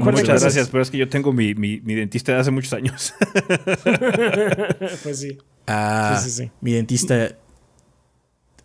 muchas 0.00 0.42
gracias, 0.42 0.68
pero 0.68 0.82
es 0.82 0.90
que 0.90 0.98
yo 0.98 1.08
tengo 1.08 1.32
mi, 1.32 1.54
mi, 1.54 1.78
dentista 1.78 2.32
de 2.32 2.38
hace 2.38 2.50
muchos 2.50 2.72
años. 2.72 3.14
pues 5.02 5.20
sí. 5.20 5.38
Ah, 5.66 6.20
sí, 6.22 6.30
sí, 6.30 6.50
Mi 6.60 6.72
dentista 6.72 7.36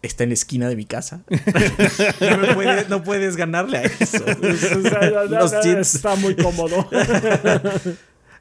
está 0.02 0.24
en 0.24 0.30
la 0.30 0.34
esquina 0.34 0.70
de 0.70 0.76
mi 0.76 0.86
casa. 0.86 1.24
no, 2.90 3.04
puedes 3.04 3.36
ganarle 3.36 3.78
a 3.78 3.84
eso. 3.84 4.26
está 5.80 6.16
muy 6.16 6.36
cómodo. 6.36 6.90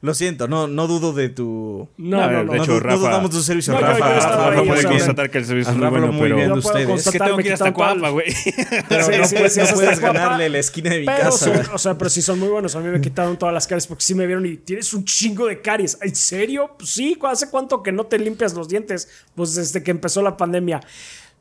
Lo 0.01 0.13
siento, 0.13 0.47
no, 0.47 0.67
no 0.67 0.87
dudo 0.87 1.13
de 1.13 1.29
tu. 1.29 1.89
No, 1.97 2.31
no, 2.31 2.43
no. 2.43 2.53
De 2.53 2.59
hecho, 2.59 2.79
Rafa. 2.79 2.97
dudamos 2.97 3.31
de 3.31 3.37
tu 3.37 3.43
servicio. 3.43 3.73
No, 3.73 3.79
Rafa, 3.79 4.13
Rafa, 4.13 4.49
Rafa 4.49 4.63
puede 4.63 4.83
constatar 4.83 5.29
que 5.29 5.37
el 5.39 5.45
servicio 5.45 5.71
es 5.71 5.77
muy 5.77 5.89
bueno, 5.89 6.11
muy 6.11 6.31
bien 6.31 6.53
de 6.53 6.59
ustedes. 6.59 7.07
Es 7.07 7.11
que 7.11 7.19
tengo 7.19 7.37
que 7.37 7.47
ir 7.47 7.53
hasta 7.53 7.73
Coapa, 7.73 8.09
güey. 8.09 8.27
Pero 8.89 9.03
sí, 9.05 9.11
no, 9.17 9.25
sí, 9.25 9.35
puedes, 9.35 9.53
sí, 9.53 9.61
no 9.61 9.67
puedes 9.73 9.99
ganarle 9.99 10.49
la 10.49 10.59
esquina 10.59 10.91
de 10.91 10.99
mi 10.99 11.05
pero 11.05 11.29
casa. 11.29 11.45
Son, 11.45 11.75
o 11.75 11.77
sea, 11.77 11.97
pero 11.97 12.09
si 12.09 12.21
son 12.21 12.39
muy 12.39 12.49
buenos. 12.49 12.75
A 12.75 12.79
mí 12.79 12.89
me 12.89 13.01
quitaron 13.01 13.37
todas 13.37 13.53
las 13.53 13.67
caries 13.67 13.87
porque 13.87 14.03
sí 14.03 14.15
me 14.15 14.25
vieron 14.25 14.45
y 14.45 14.57
tienes 14.57 14.93
un 14.93 15.03
chingo 15.05 15.47
de 15.47 15.61
caries. 15.61 15.97
¿En 16.01 16.15
serio? 16.15 16.71
Pues 16.77 16.91
sí, 16.91 17.17
¿hace 17.23 17.49
cuánto 17.49 17.83
que 17.83 17.91
no 17.91 18.05
te 18.05 18.19
limpias 18.19 18.53
los 18.53 18.67
dientes? 18.67 19.09
Pues 19.35 19.55
desde 19.55 19.83
que 19.83 19.91
empezó 19.91 20.21
la 20.21 20.37
pandemia. 20.37 20.81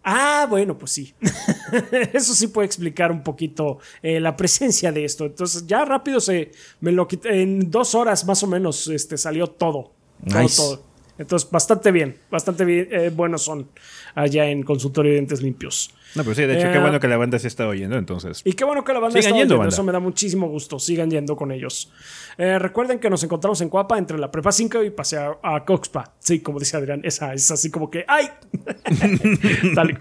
Ah, 0.08 0.46
bueno, 0.48 0.78
pues 0.78 0.92
sí. 0.92 1.12
Eso 2.12 2.32
sí 2.32 2.46
puede 2.46 2.66
explicar 2.66 3.10
un 3.10 3.24
poquito 3.24 3.80
eh, 4.00 4.20
la 4.20 4.36
presencia 4.36 4.92
de 4.92 5.04
esto. 5.04 5.24
Entonces, 5.26 5.66
ya 5.66 5.84
rápido 5.84 6.20
se 6.20 6.52
me 6.80 6.92
lo 6.92 7.08
quité. 7.08 7.42
En 7.42 7.72
dos 7.72 7.96
horas 7.96 8.24
más 8.24 8.40
o 8.44 8.46
menos 8.46 8.86
este, 8.86 9.18
salió 9.18 9.48
todo. 9.48 9.90
Nice. 10.22 10.56
Todo, 10.58 10.76
todo. 10.76 10.82
Entonces, 11.18 11.50
bastante 11.50 11.90
bien, 11.90 12.16
bastante 12.30 12.64
bien, 12.64 12.88
eh, 12.92 13.10
buenos 13.12 13.42
son 13.42 13.68
allá 14.14 14.48
en 14.48 14.62
Consultorio 14.62 15.10
de 15.10 15.16
Dientes 15.16 15.42
Limpios. 15.42 15.92
No, 16.14 16.22
pero 16.22 16.34
sí, 16.34 16.42
de 16.42 16.54
hecho, 16.54 16.70
qué 16.70 16.78
eh, 16.78 16.80
bueno 16.80 17.00
que 17.00 17.08
la 17.08 17.16
banda 17.16 17.38
se 17.38 17.48
está 17.48 17.66
oyendo, 17.66 17.96
entonces. 17.96 18.40
Y 18.44 18.52
qué 18.52 18.64
bueno 18.64 18.84
que 18.84 18.92
la 18.92 19.00
banda 19.00 19.18
está 19.18 19.34
oyendo, 19.34 19.62
eso 19.64 19.82
me 19.82 19.92
da 19.92 20.00
muchísimo 20.00 20.48
gusto. 20.48 20.78
Sigan 20.78 21.10
yendo 21.10 21.36
con 21.36 21.52
ellos. 21.52 21.90
Eh, 22.38 22.58
recuerden 22.58 22.98
que 22.98 23.10
nos 23.10 23.22
encontramos 23.24 23.60
en 23.60 23.68
Cuapa 23.68 23.98
entre 23.98 24.18
la 24.18 24.30
Prepa 24.30 24.52
5 24.52 24.82
y 24.84 24.90
pase 24.90 25.18
a, 25.18 25.64
Coxpa. 25.66 26.14
Sí, 26.18 26.40
como 26.40 26.58
dice 26.58 26.76
Adrián, 26.76 27.00
esa 27.04 27.34
es 27.34 27.50
así 27.50 27.70
como 27.70 27.90
que 27.90 28.04
¡ay! 28.08 28.28
Dale. 29.74 29.98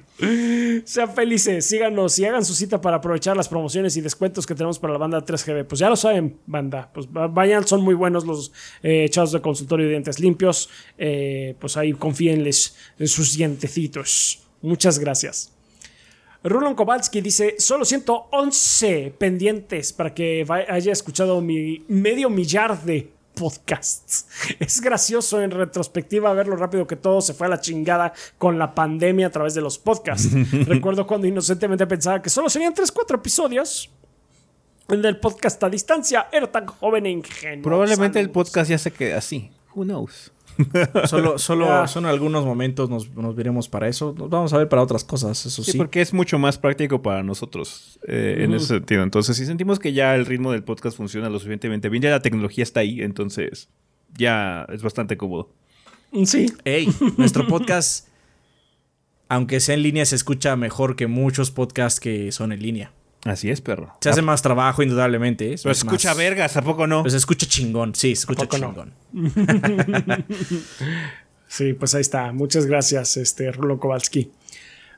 Sean 0.86 1.14
felices, 1.14 1.66
síganos 1.66 2.18
y 2.20 2.26
hagan 2.26 2.45
su 2.45 2.53
cita 2.53 2.80
para 2.80 2.97
aprovechar 2.97 3.36
las 3.36 3.49
promociones 3.49 3.97
y 3.97 4.01
descuentos 4.01 4.45
que 4.45 4.53
tenemos 4.53 4.80
para 4.80 4.93
la 4.93 4.99
banda 4.99 5.20
3GB. 5.20 5.66
Pues 5.66 5.80
ya 5.80 5.89
lo 5.89 5.95
saben, 5.95 6.38
banda. 6.45 6.91
Pues 6.93 7.08
vayan, 7.12 7.68
son 7.68 7.82
muy 7.82 7.93
buenos 7.93 8.26
los 8.26 8.51
eh, 8.84 9.08
chavos 9.10 9.32
de 9.32 9.41
consultorio 9.41 9.86
de 9.86 9.91
dientes 9.91 10.20
limpios. 10.20 10.70
pues 10.97 11.78
ahí 11.78 11.93
confíenles 11.93 12.76
en 12.99 13.08
sus 13.08 13.36
dientecitos. 13.36 14.43
Muchas 14.62 14.99
gracias. 14.99 15.55
Rulon 16.45 16.75
Kowalski 16.75 17.21
dice, 17.21 17.55
solo 17.57 17.85
111 17.85 19.15
pendientes 19.17 19.91
para 19.91 20.13
que 20.13 20.45
haya 20.69 20.91
escuchado 20.91 21.41
mi 21.41 21.83
medio 21.87 22.29
millar 22.29 22.83
de 22.83 23.11
podcasts. 23.33 24.27
Es 24.59 24.79
gracioso 24.79 25.41
en 25.41 25.49
retrospectiva 25.49 26.31
ver 26.33 26.47
lo 26.47 26.55
rápido 26.55 26.85
que 26.85 26.95
todo 26.95 27.21
se 27.21 27.33
fue 27.33 27.47
a 27.47 27.49
la 27.49 27.59
chingada 27.59 28.13
con 28.37 28.59
la 28.59 28.75
pandemia 28.75 29.27
a 29.27 29.29
través 29.31 29.55
de 29.55 29.61
los 29.61 29.79
podcasts. 29.79 30.29
Recuerdo 30.67 31.07
cuando 31.07 31.25
inocentemente 31.25 31.87
pensaba 31.87 32.21
que 32.21 32.29
solo 32.29 32.47
serían 32.47 32.75
3, 32.75 32.91
4 32.91 33.17
episodios. 33.17 33.89
El 34.87 35.01
del 35.01 35.19
podcast 35.19 35.63
a 35.63 35.69
distancia 35.69 36.27
era 36.31 36.51
tan 36.51 36.67
joven 36.67 37.07
e 37.07 37.09
ingenuo. 37.09 37.63
Probablemente 37.63 38.19
el 38.19 38.29
podcast 38.29 38.69
ya 38.69 38.77
se 38.77 38.91
quede 38.91 39.15
así. 39.15 39.49
Who 39.73 39.83
knows? 39.83 40.31
solo 41.06 41.38
solo 41.38 41.88
son 41.88 42.06
algunos 42.06 42.45
momentos 42.45 42.89
nos, 42.89 43.36
veremos 43.36 43.70
para 43.70 43.88
eso. 43.88 44.16
Nos 44.18 44.30
vamos 44.30 44.53
a 44.53 44.58
ver 44.58 44.70
para 44.70 44.82
otras 44.82 45.03
cosas, 45.03 45.45
eso 45.45 45.64
sí. 45.64 45.74
sí. 45.74 45.78
porque 45.78 46.01
es 46.01 46.14
mucho 46.14 46.39
más 46.39 46.58
práctico 46.58 47.01
para 47.01 47.24
nosotros 47.24 47.99
eh, 48.08 48.38
en 48.39 48.53
ese 48.53 48.68
sentido. 48.68 49.03
Entonces, 49.03 49.38
si 49.38 49.45
sentimos 49.45 49.80
que 49.80 49.93
ya 49.93 50.16
el 50.16 50.26
ritmo 50.26 50.51
del 50.51 50.64
podcast 50.64 50.97
funciona 50.97 51.30
lo 51.30 51.39
suficientemente 51.39 51.89
bien, 51.89 52.03
ya 52.03 52.10
la 52.10 52.22
tecnología 52.22 52.64
está 52.64 52.82
ahí, 52.82 53.01
entonces 53.01 53.70
ya 54.18 54.66
es 54.72 54.82
bastante 54.82 55.18
cómodo. 55.18 55.49
Sí. 56.24 56.53
Hey, 56.64 56.88
nuestro 57.18 57.45
podcast, 57.47 58.08
aunque 59.28 59.60
sea 59.60 59.76
en 59.76 59.84
línea, 59.84 60.06
se 60.06 60.16
escucha 60.16 60.56
mejor 60.56 60.95
que 60.95 61.08
muchos 61.08 61.51
podcasts 61.51 61.99
que 61.99 62.32
son 62.32 62.51
en 62.51 62.62
línea. 62.62 62.91
Así 63.26 63.49
es, 63.49 63.59
perro. 63.59 63.97
Se 64.01 64.09
hace 64.09 64.21
más 64.21 64.43
trabajo, 64.43 64.84
indudablemente. 64.84 65.55
Pero 65.61 65.71
escucha 65.71 66.13
vergas, 66.13 66.55
¿a 66.57 66.61
poco 66.61 66.86
no? 66.86 67.01
Pues 67.01 67.13
se 67.13 67.17
escucha 67.17 67.47
chingón, 67.47 67.95
sí, 67.95 68.15
se 68.15 68.21
escucha 68.21 68.47
chingón. 68.47 68.93
sí, 71.47 71.73
pues 71.73 71.95
ahí 71.95 72.01
está. 72.01 72.32
Muchas 72.32 72.67
gracias, 72.67 73.17
este 73.17 73.51
Rulo 73.51 73.80
Kowalski. 73.80 74.32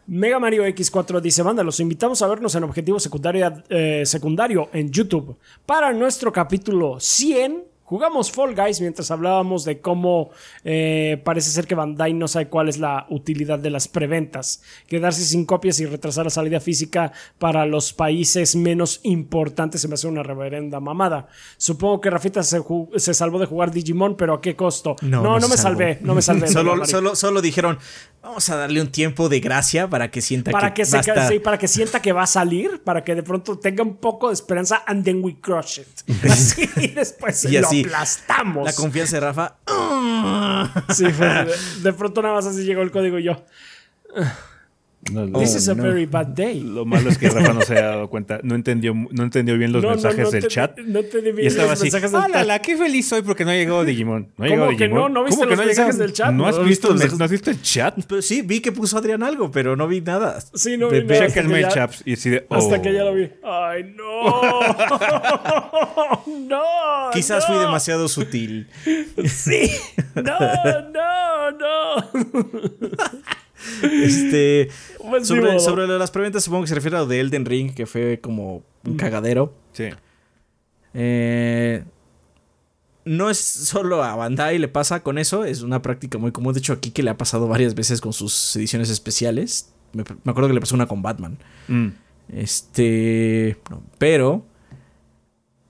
Mega 0.07 0.39
Mario 0.39 0.65
X4 0.65 1.21
dice, 1.21 1.41
banda, 1.41 1.63
los 1.63 1.79
invitamos 1.79 2.21
a 2.21 2.27
vernos 2.27 2.53
en 2.55 2.65
Objetivo 2.65 2.99
Secundario, 2.99 3.63
eh, 3.69 4.03
secundario 4.05 4.69
en 4.73 4.91
YouTube 4.91 5.37
para 5.65 5.93
nuestro 5.93 6.31
capítulo 6.33 6.99
100 6.99 7.63
Jugamos 7.87 8.33
Fall 8.33 8.53
Guys 8.53 8.81
mientras 8.81 9.11
hablábamos 9.11 9.63
de 9.63 9.79
cómo 9.79 10.31
eh, 10.65 11.21
parece 11.23 11.51
ser 11.51 11.67
que 11.67 11.73
Bandai 11.73 12.13
no 12.13 12.27
sabe 12.27 12.49
cuál 12.49 12.67
es 12.67 12.79
la 12.79 13.05
utilidad 13.09 13.59
de 13.59 13.69
las 13.69 13.87
preventas. 13.87 14.61
Quedarse 14.87 15.23
sin 15.23 15.45
copias 15.45 15.79
y 15.79 15.85
retrasar 15.85 16.25
la 16.25 16.29
salida 16.29 16.59
física 16.59 17.13
para 17.39 17.65
los 17.65 17.93
países 17.93 18.57
menos 18.57 18.99
importantes 19.03 19.79
se 19.79 19.87
me 19.87 19.93
hace 19.93 20.05
una 20.05 20.21
reverenda 20.21 20.81
mamada. 20.81 21.29
Supongo 21.55 22.01
que 22.01 22.09
Rafita 22.09 22.43
se, 22.43 22.59
salvó 23.13 23.39
de 23.39 23.45
jugar 23.45 23.71
Digimon, 23.71 24.17
pero 24.17 24.33
¿a 24.33 24.41
qué 24.41 24.57
costo? 24.57 24.97
No, 25.03 25.39
no, 25.39 25.47
me 25.47 25.55
salvé, 25.55 25.99
no 26.01 26.13
me 26.13 26.21
salvé. 26.21 26.47
solo, 26.49 26.85
solo, 26.85 27.15
solo 27.15 27.41
dijeron, 27.41 27.79
Vamos 28.27 28.49
a 28.49 28.57
darle 28.57 28.81
un 28.81 28.91
tiempo 28.91 29.29
de 29.29 29.39
gracia 29.39 29.87
para 29.87 30.11
que 30.11 30.19
sienta 30.19 30.51
para 30.51 30.73
que, 30.73 30.83
se, 30.83 30.99
para 31.39 31.57
que 31.57 31.67
sienta 31.69 32.01
que 32.01 32.11
va 32.11 32.23
a 32.23 32.27
salir, 32.27 32.81
para 32.83 33.01
que 33.01 33.15
de 33.15 33.23
pronto 33.23 33.57
tenga 33.57 33.83
un 33.83 33.95
poco 33.95 34.27
de 34.27 34.33
esperanza 34.33 34.83
and 34.85 35.05
then 35.05 35.23
we 35.23 35.37
crush 35.39 35.79
it. 35.79 35.87
y 36.77 36.87
después 36.89 37.45
lo 37.83 37.89
aplastamos. 37.89 38.65
La 38.65 38.73
confianza 38.73 39.17
de 39.17 39.19
Rafa. 39.21 39.55
sí, 40.93 41.05
de, 41.83 41.93
pronto 41.93 42.21
nada 42.21 42.35
más 42.35 42.45
así 42.45 42.63
llegó 42.63 42.81
el 42.81 42.91
código 42.91 43.19
y 43.19 43.23
yo. 43.23 43.43
This 45.39 45.55
is 45.55 45.67
a 45.69 45.73
very 45.73 46.05
bad 46.05 46.27
day. 46.27 46.61
Lo 46.61 46.85
malo 46.85 47.09
es 47.09 47.17
que 47.17 47.29
Rafa 47.29 47.53
no 47.53 47.61
se 47.61 47.77
ha 47.77 47.87
dado 47.87 48.09
cuenta, 48.09 48.39
no 48.43 48.55
entendió, 48.55 48.93
no 48.93 49.23
entendió 49.23 49.57
bien 49.57 49.71
los 49.71 49.83
mensajes 49.83 50.31
del 50.31 50.47
chat. 50.47 50.77
No 50.79 50.99
entendí 50.99 51.31
bien 51.31 51.45
y 51.45 51.47
estaba 51.47 51.69
los 51.69 51.73
así, 51.73 51.83
mensajes 51.83 52.11
del 52.11 52.21
chat. 52.21 52.45
la 52.45 52.59
qué 52.59 52.77
feliz 52.77 53.07
soy 53.07 53.21
porque 53.21 53.45
no 53.45 53.51
ha 53.51 53.55
llegado 53.55 53.83
Digimon! 53.83 54.31
No 54.37 54.45
ha 54.45 54.47
llegado 54.47 54.67
¿Cómo 54.67 54.77
que 54.77 54.87
no? 54.87 55.09
¿No 55.09 55.23
viste 55.23 55.45
los 55.45 55.57
mensajes 55.57 55.97
del 55.97 56.13
chat? 56.13 56.31
¿No 56.33 56.47
has, 56.47 56.63
visto, 56.63 56.93
¿No 56.93 57.25
has 57.25 57.31
visto 57.31 57.49
el 57.49 57.61
chat? 57.61 57.95
Pero 58.07 58.21
sí, 58.21 58.41
vi 58.41 58.59
que 58.59 58.71
puso 58.71 58.97
Adrián 58.97 59.23
algo, 59.23 59.51
pero 59.51 59.75
no 59.75 59.87
vi 59.87 60.01
nada. 60.01 60.39
Sí, 60.53 60.77
no 60.77 60.89
vi 60.89 61.03
nada. 61.03 61.27
Chequenme 61.27 61.59
el 61.61 61.69
chat 61.69 61.93
y 62.05 62.13
así 62.13 62.29
de, 62.29 62.45
Hasta 62.49 62.81
que 62.81 62.93
ya 62.93 63.03
lo 63.03 63.13
vi. 63.13 63.29
¡Ay, 63.43 63.95
no! 63.95 64.61
¡No! 66.47 67.11
Quizás 67.13 67.45
fui 67.45 67.57
demasiado 67.57 68.07
sutil. 68.07 68.67
Sí. 69.27 69.71
¡No, 70.15 70.39
no, 70.91 71.51
no! 71.51 72.11
Este, 73.81 74.69
sobre, 75.23 75.59
sobre, 75.59 75.87
las 75.87 76.11
preventas, 76.11 76.43
supongo 76.43 76.63
que 76.63 76.69
se 76.69 76.75
refiere 76.75 76.97
a 76.97 77.01
lo 77.01 77.07
de 77.07 77.19
Elden 77.19 77.45
Ring, 77.45 77.73
que 77.73 77.85
fue 77.85 78.19
como 78.19 78.63
un 78.83 78.97
cagadero. 78.97 79.53
Sí. 79.73 79.89
Eh, 80.93 81.83
no 83.07 83.29
es 83.29 83.37
solo 83.37 84.03
a 84.03 84.15
Bandai 84.15 84.57
le 84.57 84.67
pasa 84.67 85.01
con 85.01 85.17
eso, 85.17 85.45
es 85.45 85.61
una 85.61 85.81
práctica 85.81 86.17
muy 86.17 86.31
común. 86.31 86.53
De 86.53 86.59
hecho, 86.59 86.73
aquí 86.73 86.91
que 86.91 87.03
le 87.03 87.09
ha 87.09 87.17
pasado 87.17 87.47
varias 87.47 87.73
veces 87.73 88.01
con 88.01 88.13
sus 88.13 88.55
ediciones 88.55 88.89
especiales. 88.89 89.73
Me, 89.93 90.01
acuerdo 90.01 90.47
que 90.47 90.53
le 90.53 90.59
pasó 90.59 90.75
una 90.75 90.87
con 90.87 91.01
Batman. 91.01 91.37
Mm. 91.67 91.87
Este. 92.29 93.57
pero. 93.97 94.45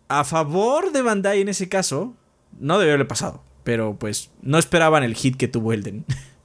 A 0.10 0.24
favor 0.24 0.92
de 0.92 1.02
Bandai 1.02 1.42
en 1.42 1.50
ese 1.50 1.70
caso. 1.70 2.16
No 2.60 2.80
debió 2.80 2.94
haberle 2.94 3.06
pasado. 3.06 3.44
Pero 3.64 3.98
pues 4.00 4.32
no 4.42 4.58
esperaban 4.58 5.04
el 5.04 5.14
hit 5.14 5.36
que 5.36 5.48
tuvo 5.48 5.74
Elden. 5.74 6.06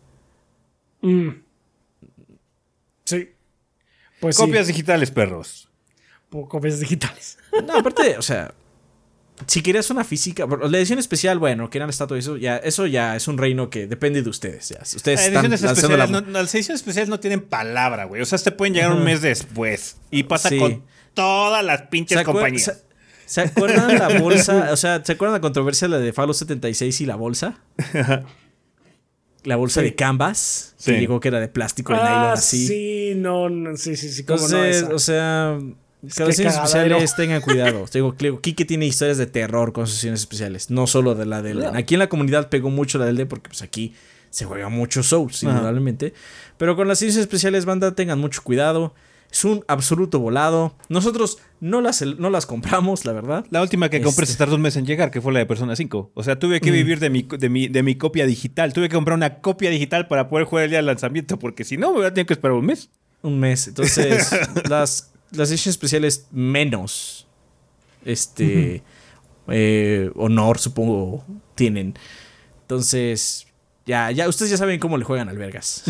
Mm. 1.02 1.30
Sí. 3.04 3.28
Pues 4.20 4.36
copias 4.36 4.66
digitales, 4.68 5.10
perros. 5.10 5.68
Copias 6.30 6.80
digitales. 6.80 7.38
No, 7.66 7.76
aparte, 7.76 8.16
o 8.16 8.22
sea, 8.22 8.54
si 9.46 9.62
querías 9.62 9.90
una 9.90 10.04
física, 10.04 10.46
la 10.46 10.78
edición 10.78 10.98
especial, 10.98 11.38
bueno, 11.38 11.68
que 11.68 11.76
eran 11.76 11.90
estatua 11.90 12.18
eso 12.18 12.38
ya, 12.38 12.56
eso 12.56 12.86
ya 12.86 13.14
es 13.14 13.28
un 13.28 13.36
reino 13.36 13.68
que 13.68 13.86
depende 13.86 14.22
de 14.22 14.30
ustedes. 14.30 14.70
Ya. 14.70 14.80
Ustedes 14.80 15.20
están 15.20 15.52
especiales, 15.52 16.10
no, 16.10 16.20
las 16.22 16.54
ediciones 16.54 16.80
especiales 16.80 17.10
no 17.10 17.20
tienen 17.20 17.42
palabra, 17.42 18.04
güey. 18.04 18.22
O 18.22 18.24
sea, 18.24 18.38
te 18.38 18.52
pueden 18.52 18.72
llegar 18.72 18.92
un 18.92 19.04
mes 19.04 19.20
después. 19.20 19.98
Y 20.10 20.22
pasa 20.22 20.48
con 20.56 20.82
todas 21.14 21.62
las 21.62 21.82
pinches 21.82 22.22
compañías. 22.22 22.84
¿Se, 23.26 23.40
acuerdan 23.42 23.98
la 23.98 24.18
bolsa? 24.18 24.68
O 24.72 24.76
sea, 24.76 25.04
¿se 25.04 25.12
acuerdan 25.12 25.34
la 25.34 25.40
controversia 25.40 25.88
de 25.88 26.12
Fallout 26.12 26.36
76 26.36 27.00
y 27.00 27.06
la 27.06 27.16
bolsa? 27.16 27.60
la 29.44 29.56
bolsa 29.56 29.82
de 29.82 29.94
Canvas, 29.94 30.74
que 30.84 30.98
llegó 30.98 31.20
que 31.20 31.28
era 31.28 31.40
de 31.40 31.48
plástico 31.48 31.92
de 31.92 31.98
ah, 32.00 32.04
nylon 32.04 32.32
así. 32.32 32.66
Sí, 32.66 33.12
no, 33.16 33.48
no 33.48 33.76
sí, 33.76 33.96
sí, 33.96 34.10
sí. 34.10 34.20
Entonces, 34.20 34.84
o 34.84 34.98
sea, 34.98 35.58
las 36.02 36.38
especiales 36.38 37.14
tengan 37.16 37.40
cuidado. 37.40 37.84
Digo, 37.92 38.14
Kike 38.16 38.64
tiene 38.64 38.86
historias 38.86 39.18
de 39.18 39.26
terror 39.26 39.72
con 39.72 39.86
sus 39.86 39.96
sesiones 39.96 40.20
especiales, 40.20 40.70
no 40.70 40.86
solo 40.86 41.14
de 41.14 41.26
la 41.26 41.42
del 41.42 41.64
Aquí 41.74 41.94
en 41.94 42.00
la 42.00 42.08
comunidad 42.08 42.48
pegó 42.48 42.70
mucho 42.70 42.98
la 42.98 43.06
del 43.06 43.26
porque 43.26 43.48
pues 43.48 43.62
aquí 43.62 43.94
se 44.30 44.44
juega 44.44 44.68
mucho 44.68 45.02
Souls, 45.02 45.42
indudablemente. 45.42 46.14
Pero 46.56 46.74
con 46.76 46.88
las 46.88 46.98
sesiones 46.98 47.22
especiales, 47.22 47.64
banda, 47.64 47.94
tengan 47.94 48.18
mucho 48.18 48.42
cuidado. 48.42 48.94
Es 49.32 49.44
un 49.46 49.64
absoluto 49.66 50.20
volado. 50.20 50.76
Nosotros 50.90 51.38
no 51.60 51.80
las, 51.80 52.02
no 52.02 52.28
las 52.28 52.44
compramos, 52.44 53.06
la 53.06 53.12
verdad. 53.12 53.46
La 53.48 53.62
última 53.62 53.88
que 53.88 54.02
compré 54.02 54.26
se 54.26 54.36
tardó 54.36 54.56
un 54.56 54.62
mes 54.62 54.76
en 54.76 54.84
llegar, 54.84 55.10
que 55.10 55.22
fue 55.22 55.32
la 55.32 55.38
de 55.38 55.46
Persona 55.46 55.74
5. 55.74 56.12
O 56.12 56.22
sea, 56.22 56.38
tuve 56.38 56.60
que 56.60 56.70
vivir 56.70 57.00
de 57.00 57.08
mi, 57.08 57.22
de, 57.22 57.48
mi, 57.48 57.68
de 57.68 57.82
mi 57.82 57.96
copia 57.96 58.26
digital. 58.26 58.74
Tuve 58.74 58.90
que 58.90 58.94
comprar 58.94 59.16
una 59.16 59.40
copia 59.40 59.70
digital 59.70 60.06
para 60.06 60.28
poder 60.28 60.46
jugar 60.46 60.64
el 60.64 60.70
día 60.70 60.78
del 60.80 60.86
lanzamiento, 60.86 61.38
porque 61.38 61.64
si 61.64 61.78
no, 61.78 61.92
me 61.92 61.98
voy 61.98 62.06
a 62.06 62.12
tener 62.12 62.26
que 62.26 62.34
esperar 62.34 62.56
un 62.56 62.66
mes. 62.66 62.90
Un 63.22 63.40
mes. 63.40 63.68
Entonces, 63.68 64.30
las, 64.68 65.12
las 65.30 65.50
ediciones 65.50 65.76
especiales 65.76 66.26
menos 66.30 67.26
este 68.04 68.82
eh, 69.48 70.10
honor, 70.14 70.58
supongo, 70.58 71.24
tienen. 71.54 71.94
Entonces, 72.62 73.46
ya, 73.86 74.10
ya, 74.10 74.28
ustedes 74.28 74.50
ya 74.50 74.56
saben 74.56 74.78
cómo 74.78 74.98
le 74.98 75.04
juegan 75.04 75.28
al 75.28 75.38
Vergas. 75.38 75.84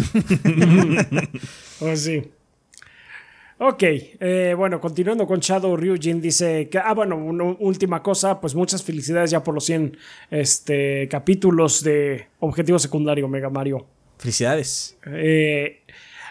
oh, 1.80 1.96
sí. 1.96 2.30
Ok, 3.64 3.82
eh, 3.84 4.54
bueno, 4.56 4.80
continuando 4.80 5.24
con 5.24 5.38
Shadow 5.38 5.76
Ryujin, 5.76 6.20
dice 6.20 6.68
que, 6.68 6.78
ah, 6.78 6.94
bueno, 6.94 7.16
una 7.16 7.44
última 7.60 8.02
cosa, 8.02 8.40
pues 8.40 8.56
muchas 8.56 8.82
felicidades 8.82 9.30
ya 9.30 9.44
por 9.44 9.54
los 9.54 9.64
100 9.66 9.96
este, 10.32 11.06
capítulos 11.08 11.84
de 11.84 12.26
Objetivo 12.40 12.80
Secundario 12.80 13.28
Mega 13.28 13.50
Mario. 13.50 13.86
Felicidades. 14.18 14.98
Eh, 15.06 15.82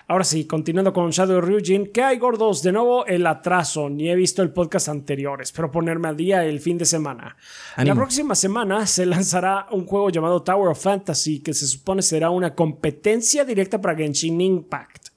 Ahora 0.07 0.25
sí, 0.25 0.43
continuando 0.43 0.91
con 0.91 1.09
Shadow 1.09 1.39
Ryujin, 1.39 1.87
¿qué 1.93 2.03
hay 2.03 2.17
gordos? 2.17 2.61
De 2.63 2.73
nuevo 2.73 3.05
el 3.05 3.25
atraso, 3.25 3.89
ni 3.89 4.09
he 4.09 4.15
visto 4.15 4.41
el 4.41 4.51
podcast 4.51 4.89
anterior, 4.89 5.41
espero 5.41 5.71
ponerme 5.71 6.09
al 6.09 6.17
día 6.17 6.43
el 6.43 6.59
fin 6.59 6.77
de 6.77 6.83
semana. 6.83 7.37
La 7.77 7.95
próxima 7.95 8.35
semana 8.35 8.85
se 8.87 9.05
lanzará 9.05 9.67
un 9.71 9.85
juego 9.85 10.09
llamado 10.09 10.43
Tower 10.43 10.67
of 10.67 10.83
Fantasy 10.83 11.39
que 11.39 11.53
se 11.53 11.65
supone 11.65 12.01
será 12.01 12.29
una 12.29 12.53
competencia 12.55 13.45
directa 13.45 13.79
para 13.79 13.95
Genshin 13.95 14.41
Impact. 14.41 15.10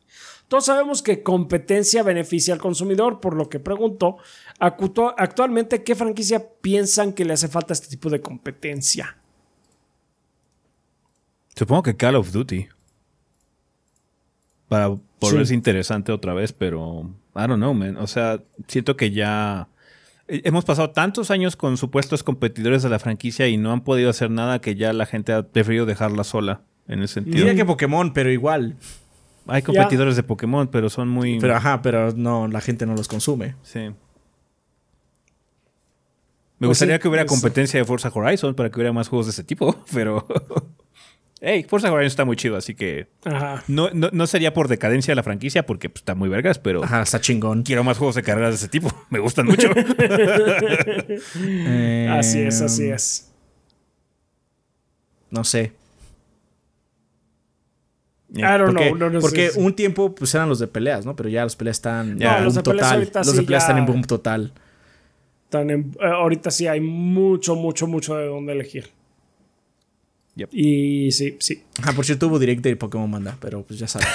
Todos 0.54 0.66
sabemos 0.66 1.02
que 1.02 1.24
competencia 1.24 2.04
beneficia 2.04 2.54
al 2.54 2.60
consumidor, 2.60 3.18
por 3.18 3.34
lo 3.34 3.48
que 3.48 3.58
pregunto, 3.58 4.18
actualmente, 4.60 5.82
¿qué 5.82 5.96
franquicia 5.96 6.46
piensan 6.60 7.12
que 7.12 7.24
le 7.24 7.32
hace 7.32 7.48
falta 7.48 7.72
este 7.72 7.88
tipo 7.88 8.08
de 8.08 8.20
competencia? 8.20 9.16
Supongo 11.56 11.82
que 11.82 11.96
Call 11.96 12.14
of 12.14 12.30
Duty 12.30 12.68
para 14.68 14.96
volverse 15.18 15.54
interesante 15.54 16.12
otra 16.12 16.34
vez, 16.34 16.52
pero 16.52 17.10
I 17.34 17.48
don't 17.48 17.56
know, 17.56 17.74
man. 17.74 17.96
O 17.96 18.06
sea, 18.06 18.40
siento 18.68 18.96
que 18.96 19.10
ya 19.10 19.66
eh, 20.28 20.42
hemos 20.44 20.64
pasado 20.64 20.90
tantos 20.90 21.32
años 21.32 21.56
con 21.56 21.76
supuestos 21.76 22.22
competidores 22.22 22.84
de 22.84 22.90
la 22.90 23.00
franquicia 23.00 23.48
y 23.48 23.56
no 23.56 23.72
han 23.72 23.80
podido 23.80 24.08
hacer 24.08 24.30
nada 24.30 24.60
que 24.60 24.76
ya 24.76 24.92
la 24.92 25.06
gente 25.06 25.32
ha 25.32 25.42
preferido 25.48 25.84
dejarla 25.84 26.22
sola 26.22 26.60
en 26.86 27.02
ese 27.02 27.14
sentido. 27.14 27.38
Diría 27.38 27.56
que 27.56 27.64
Pokémon, 27.64 28.12
pero 28.12 28.30
igual. 28.30 28.76
Hay 29.46 29.62
competidores 29.62 30.16
de 30.16 30.22
Pokémon, 30.22 30.68
pero 30.68 30.88
son 30.88 31.08
muy. 31.08 31.38
Pero 31.38 31.54
ajá, 31.56 31.82
pero 31.82 32.12
no, 32.12 32.48
la 32.48 32.60
gente 32.60 32.86
no 32.86 32.94
los 32.94 33.08
consume. 33.08 33.56
Sí. 33.62 33.90
Me 36.58 36.68
pues 36.68 36.78
gustaría 36.78 36.98
que 36.98 37.08
hubiera 37.08 37.26
competencia 37.26 37.78
de 37.78 37.84
Forza 37.84 38.10
Horizon 38.14 38.54
para 38.54 38.70
que 38.70 38.76
hubiera 38.76 38.92
más 38.92 39.08
juegos 39.08 39.26
de 39.26 39.30
ese 39.32 39.44
tipo, 39.44 39.84
pero. 39.92 40.26
hey, 41.40 41.66
Forza 41.68 41.92
Horizon 41.92 42.06
está 42.06 42.24
muy 42.24 42.36
chido, 42.36 42.56
así 42.56 42.74
que 42.74 43.08
no, 43.68 43.90
no, 43.90 44.26
sería 44.26 44.54
por 44.54 44.68
decadencia 44.68 45.12
de 45.12 45.16
la 45.16 45.22
franquicia 45.22 45.66
porque 45.66 45.90
pues, 45.90 46.00
está 46.00 46.14
muy 46.14 46.30
vergas, 46.30 46.58
pero 46.58 46.82
Ajá, 46.82 47.02
está 47.02 47.20
chingón. 47.20 47.64
Quiero 47.64 47.84
más 47.84 47.98
juegos 47.98 48.14
de 48.14 48.22
carreras 48.22 48.50
de 48.50 48.56
ese 48.56 48.68
tipo, 48.68 48.90
me 49.10 49.18
gustan 49.18 49.46
mucho. 49.46 49.68
así 52.10 52.40
es, 52.40 52.60
así 52.62 52.88
es. 52.88 53.30
No 55.30 55.44
sé. 55.44 55.72
I 58.36 58.58
don't 58.58 58.72
porque, 58.72 58.92
know, 58.92 59.20
porque 59.20 59.50
un 59.56 59.74
tiempo 59.74 60.14
pues 60.14 60.34
eran 60.34 60.48
los 60.48 60.58
de 60.58 60.66
peleas, 60.66 61.06
¿no? 61.06 61.14
Pero 61.14 61.28
ya 61.28 61.44
los 61.44 61.56
peleas 61.56 61.76
están 61.76 62.20
en 62.20 62.44
boom 62.44 62.62
total. 62.62 63.10
Los 63.14 63.36
de 63.36 63.42
peleas 63.42 63.62
están 63.62 63.78
en 63.78 63.86
boom 63.86 64.02
total. 64.02 64.52
Eh, 65.52 65.84
ahorita 66.00 66.50
sí 66.50 66.66
hay 66.66 66.80
mucho, 66.80 67.54
mucho, 67.54 67.86
mucho 67.86 68.16
de 68.16 68.26
dónde 68.26 68.52
elegir. 68.52 68.90
Y 70.50 71.12
sí, 71.12 71.36
sí. 71.38 71.62
Ah, 71.84 71.92
por 71.92 72.04
cierto, 72.04 72.26
tuvo 72.26 72.40
directo 72.40 72.68
de 72.68 72.74
Pokémon 72.74 73.08
Manda, 73.08 73.36
pero 73.40 73.62
pues 73.62 73.78
ya 73.78 73.86
sabes. 73.86 74.08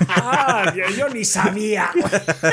ah, 0.00 0.74
yo, 0.96 1.08
ni 1.08 1.24
sabía. 1.24 1.90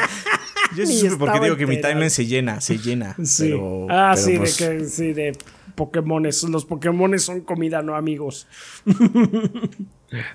yo 0.77 0.85
sí 0.85 0.97
supe 0.97 1.17
porque 1.17 1.41
digo 1.41 1.57
que 1.57 1.67
mi 1.67 1.81
timeline 1.81 2.09
se 2.09 2.25
llena, 2.25 2.61
se 2.61 2.77
llena. 2.77 3.17
Sí. 3.21 3.53
ah, 3.89 4.15
sí, 4.15 4.33
de 4.33 4.37
pues 4.37 4.55
que 4.55 4.85
sí, 4.85 5.11
de 5.11 5.33
Pokémones. 5.77 6.43
Los 6.43 6.65
Pokémones 6.65 7.23
son 7.23 7.41
comida, 7.41 7.81
no 7.81 7.95
amigos. 7.95 8.47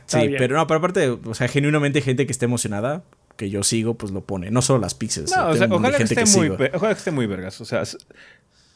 sí, 0.06 0.30
pero 0.38 0.56
no, 0.56 0.66
pero 0.66 0.78
aparte, 0.78 1.08
o 1.10 1.34
sea, 1.34 1.48
genuinamente 1.48 2.00
gente 2.00 2.24
que 2.24 2.32
esté 2.32 2.46
emocionada, 2.46 3.02
que 3.36 3.50
yo 3.50 3.64
sigo, 3.64 3.94
pues 3.94 4.12
lo 4.12 4.22
pone. 4.22 4.50
No 4.50 4.62
solo 4.62 4.80
las 4.80 4.94
pixels. 4.94 5.34
No, 5.36 5.48
o 5.48 5.56
sea, 5.56 5.66
ojalá 5.70 5.98
que, 5.98 6.04
esté 6.04 6.24
muy, 6.38 6.48
ojalá 6.48 6.94
que 6.94 6.98
esté 6.98 7.10
muy 7.10 7.26
vergas. 7.26 7.60
O 7.60 7.64
sea, 7.64 7.82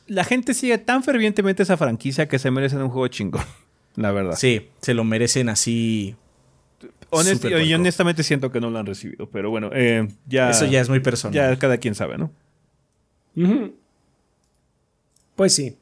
la 0.09 0.25
gente 0.25 0.55
sigue 0.55 0.77
tan 0.79 1.05
fervientemente 1.05 1.63
esa 1.63 1.77
franquicia 1.77 2.27
que 2.27 2.39
se 2.39 2.51
merecen 2.51 2.83
un 2.83 2.91
juego 2.91 3.09
chingón. 3.09 3.45
La 3.95 4.11
verdad. 4.11 4.35
Sí, 4.37 4.69
se 4.83 4.93
lo 4.93 5.05
merecen 5.05 5.49
así. 5.49 6.17
y 7.13 7.75
honestamente 7.75 8.25
siento 8.25 8.51
que 8.51 8.61
no 8.61 8.71
lo 8.71 8.79
han 8.79 8.87
recibido, 8.87 9.31
pero 9.31 9.49
bueno, 9.51 9.71
eh, 9.73 10.09
ya. 10.27 10.51
Eso 10.51 10.67
ya 10.67 10.81
es 10.81 10.91
muy 10.91 11.01
personal. 11.01 11.33
Ya 11.33 11.59
cada 11.59 11.79
quien 11.79 11.95
sabe, 11.95 12.19
¿no? 12.19 12.31
Pues 15.37 15.55
sí. 15.55 15.77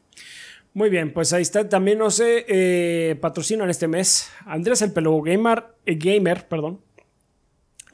Muy 0.75 0.91
bien, 0.91 1.13
pues 1.13 1.33
ahí 1.33 1.43
está. 1.43 1.69
También 1.69 1.99
no 1.99 2.11
sé, 2.11 2.45
eh, 2.49 3.15
patrocinan 3.21 3.71
este 3.71 3.87
mes 3.87 4.29
Andrés 4.45 4.83
el 4.83 4.93
Pelo 4.93 5.23
Gamer, 5.23 5.65
eh, 5.87 5.95
Gamer, 5.95 6.49
perdón. 6.49 6.81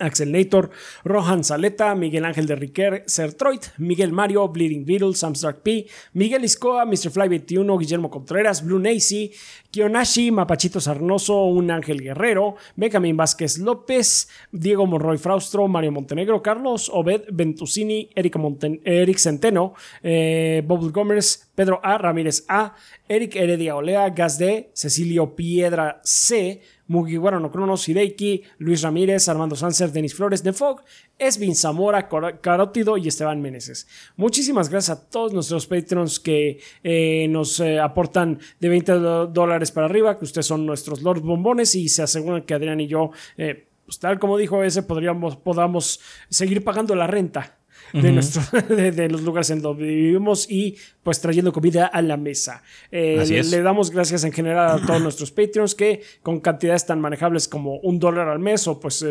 Axel 0.01 0.33
Nator, 0.33 0.71
Rohan 1.05 1.45
Saleta, 1.45 1.95
Miguel 1.95 2.25
Ángel 2.25 2.47
de 2.47 2.57
Riquer, 2.57 3.05
Sertroid, 3.07 3.61
Miguel 3.77 4.13
Mario, 4.13 4.49
Bleeding 4.49 4.87
Beetle, 4.87 5.15
Samstruck 5.15 5.59
P, 5.59 5.87
Miguel 6.15 6.43
Iscoa, 6.43 6.87
Mr. 6.87 7.11
Fly 7.11 7.29
21, 7.29 7.77
Guillermo 7.77 8.11
Contreras, 8.11 8.65
Blue 8.65 8.79
Nacy, 8.79 9.31
Kionashi, 9.71 10.31
Mapachito 10.31 10.81
Sarnoso, 10.81 11.45
Un 11.45 11.71
Ángel 11.71 12.01
Guerrero, 12.01 12.57
Benjamin 12.77 13.17
Vázquez 13.17 13.59
López, 13.59 14.29
Diego 14.51 14.87
Monroy 14.87 15.19
Fraustro, 15.19 15.69
Mario 15.69 15.93
Montenegro, 15.93 16.43
Carlos 16.43 16.91
Obed 16.93 17.25
Ventusini, 17.31 18.09
Eric, 18.15 18.37
Eric 18.85 19.19
Centeno, 19.19 19.75
eh, 20.03 20.63
Bob 20.67 20.91
Gomers, 20.91 21.50
Pedro 21.61 21.79
A. 21.83 21.99
Ramírez 21.99 22.47
A, 22.49 22.75
Eric 23.07 23.37
Heredia 23.37 23.77
Olea, 23.77 24.09
Gas 24.09 24.39
D, 24.39 24.71
Cecilio 24.73 25.37
Piedra 25.37 26.01
C, 26.03 26.63
Mugiwara 26.87 27.39
no 27.39 27.51
Cronos, 27.51 27.87
Hideiki, 27.87 28.45
Luis 28.57 28.81
Ramírez, 28.81 29.29
Armando 29.29 29.55
Sánchez, 29.55 29.93
Denis 29.93 30.15
Flores, 30.15 30.43
de 30.43 30.55
Fog, 30.55 30.81
Esvin 31.19 31.55
Zamora, 31.55 32.09
Carótido 32.41 32.97
y 32.97 33.09
Esteban 33.09 33.43
Meneses. 33.43 33.87
Muchísimas 34.17 34.71
gracias 34.71 34.97
a 34.97 35.11
todos 35.11 35.35
nuestros 35.35 35.67
patrons 35.67 36.19
que 36.19 36.61
eh, 36.83 37.29
nos 37.29 37.61
eh, 37.61 37.79
aportan 37.79 38.39
de 38.59 38.69
20 38.71 38.93
dólares 39.29 39.71
para 39.71 39.85
arriba, 39.85 40.19
que 40.19 40.25
ustedes 40.25 40.47
son 40.47 40.65
nuestros 40.65 41.03
Lord 41.03 41.21
Bombones 41.21 41.75
y 41.75 41.91
se 41.91 42.03
aseguran 42.05 42.41
que 42.45 42.55
Adrián 42.55 42.81
y 42.81 42.87
yo, 42.87 43.11
eh, 43.37 43.67
pues 43.85 43.99
tal 43.99 44.19
como 44.19 44.39
dijo 44.39 44.65
ese, 44.65 44.83
podríamos, 44.83 45.37
podamos 45.37 46.01
seguir 46.31 46.65
pagando 46.65 46.95
la 46.95 47.07
renta 47.07 47.60
de, 47.93 48.13
nuestro, 48.13 48.43
de, 48.69 49.09
los 49.09 49.23
lugares 49.23 49.51
en 49.51 49.63
donde 49.63 49.85
vivimos 49.85 50.51
y 50.51 50.77
pues 51.03 51.21
trayendo 51.21 51.53
comida 51.53 51.87
a 51.87 52.03
la 52.03 52.17
mesa. 52.17 52.63
Eh, 52.91 53.43
le, 53.45 53.63
damos 53.63 53.91
gracias 53.91 54.25
en 54.25 54.33
general 54.33 54.79
a 54.83 54.87
todos 54.87 55.01
nuestros 55.03 55.31
Patreons 55.31 55.75
que 55.75 56.03
con 56.23 56.41
cantidades 56.41 56.87
tan 56.87 57.01
manejables 57.01 57.49
como 57.49 57.77
un 57.79 57.99
dólar 57.99 58.29
al 58.29 58.39
mes 58.39 58.67
o 58.67 58.79
pues 58.79 59.05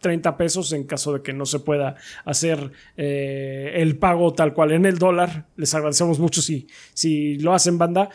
30 0.00 0.28
eh, 0.28 0.32
pesos 0.36 0.72
en 0.72 0.84
caso 0.84 1.12
de 1.12 1.22
que 1.22 1.32
no 1.32 1.46
se 1.46 1.60
pueda 1.60 1.96
hacer 2.24 2.72
eh, 2.96 3.72
el 3.76 3.98
pago 3.98 4.32
tal 4.32 4.54
cual 4.54 4.72
en 4.72 4.86
el 4.86 4.98
dólar. 4.98 5.46
Les 5.56 5.74
agradecemos 5.74 6.18
mucho 6.18 6.42
si, 6.42 6.66
si 6.94 7.38
lo 7.38 7.54
hacen, 7.54 7.78
banda. 7.78 8.10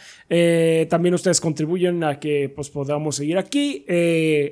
también 0.89 1.13
ustedes 1.13 1.41
contribuyen 1.41 2.03
a 2.03 2.19
que 2.19 2.51
pues, 2.53 2.69
podamos 2.69 3.17
seguir 3.17 3.37
aquí. 3.37 3.85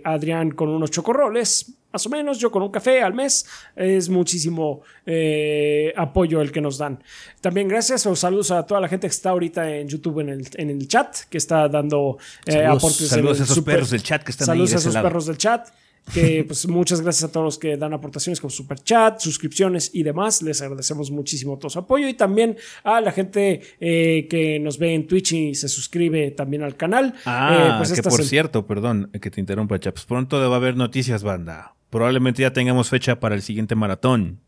Adrián 0.03 0.51
con 0.51 0.69
unos 0.69 0.91
chocorroles 0.91 1.82
más 1.93 2.07
o 2.07 2.09
menos, 2.09 2.39
yo 2.39 2.49
con 2.49 2.63
un 2.63 2.71
café 2.71 3.03
al 3.03 3.13
mes, 3.13 3.45
es 3.75 4.09
muchísimo 4.09 4.81
eh, 5.05 5.93
apoyo 5.95 6.41
el 6.41 6.51
que 6.51 6.59
nos 6.59 6.79
dan. 6.79 7.01
También 7.39 7.67
gracias 7.67 8.03
o 8.07 8.15
saludos 8.15 8.49
a 8.49 8.65
toda 8.65 8.81
la 8.81 8.87
gente 8.87 9.05
que 9.07 9.11
está 9.11 9.29
ahorita 9.29 9.69
en 9.69 9.87
YouTube 9.87 10.21
en 10.21 10.29
el, 10.29 10.47
en 10.55 10.71
el 10.71 10.87
chat, 10.87 11.15
que 11.29 11.37
está 11.37 11.69
dando 11.69 12.17
eh, 12.47 12.65
aportes. 12.65 13.07
Saludos 13.07 13.41
a 13.41 13.43
esos 13.43 13.61
perros 13.61 13.91
del 13.91 14.01
chat 14.01 14.23
que 14.23 14.31
están 14.31 14.47
saludos 14.47 14.71
ahí. 14.71 14.79
Saludos 14.79 14.85
a 14.87 14.89
esos 14.89 15.03
perros 15.03 15.25
del 15.27 15.37
chat. 15.37 15.69
Que 16.11 16.43
pues 16.47 16.67
muchas 16.67 16.99
gracias 16.99 17.29
a 17.29 17.31
todos 17.31 17.45
los 17.45 17.57
que 17.59 17.77
dan 17.77 17.93
aportaciones 17.93 18.41
con 18.41 18.49
super 18.49 18.79
chat, 18.79 19.19
suscripciones 19.19 19.91
y 19.93 20.01
demás. 20.01 20.41
Les 20.41 20.61
agradecemos 20.63 21.11
muchísimo 21.11 21.59
todo 21.59 21.69
su 21.69 21.77
apoyo 21.77 22.07
y 22.07 22.15
también 22.15 22.57
a 22.83 22.99
la 23.01 23.11
gente 23.11 23.61
eh, 23.79 24.27
que 24.27 24.59
nos 24.59 24.79
ve 24.79 24.95
en 24.95 25.05
Twitch 25.05 25.33
y 25.33 25.55
se 25.55 25.69
suscribe 25.69 26.31
también 26.31 26.63
al 26.63 26.75
canal. 26.75 27.13
Ah, 27.25 27.75
pues 27.77 27.93
que 27.93 28.01
por 28.01 28.23
cierto, 28.23 28.65
perdón 28.65 29.11
que 29.21 29.29
te 29.29 29.39
interrumpa, 29.39 29.79
Chaps. 29.79 30.05
Pronto 30.05 30.37
va 30.49 30.55
a 30.55 30.57
haber 30.57 30.75
noticias, 30.75 31.21
banda 31.21 31.75
probablemente 31.93 32.41
ya 32.41 32.51
tengamos 32.51 32.89
fecha 32.89 33.19
para 33.19 33.35
el 33.35 33.43
siguiente 33.43 33.75
maratón. 33.75 34.39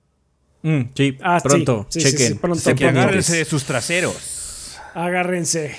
Mm, 0.63 0.81
sí, 0.95 1.15
ah, 1.21 1.39
pronto. 1.43 1.85
Sí, 1.89 2.01
chequen. 2.01 2.39
pronto, 2.39 2.69
agárrense 2.71 3.37
de 3.37 3.45
sus 3.45 3.63
traseros. 3.65 4.79
Agárrense. 4.95 5.75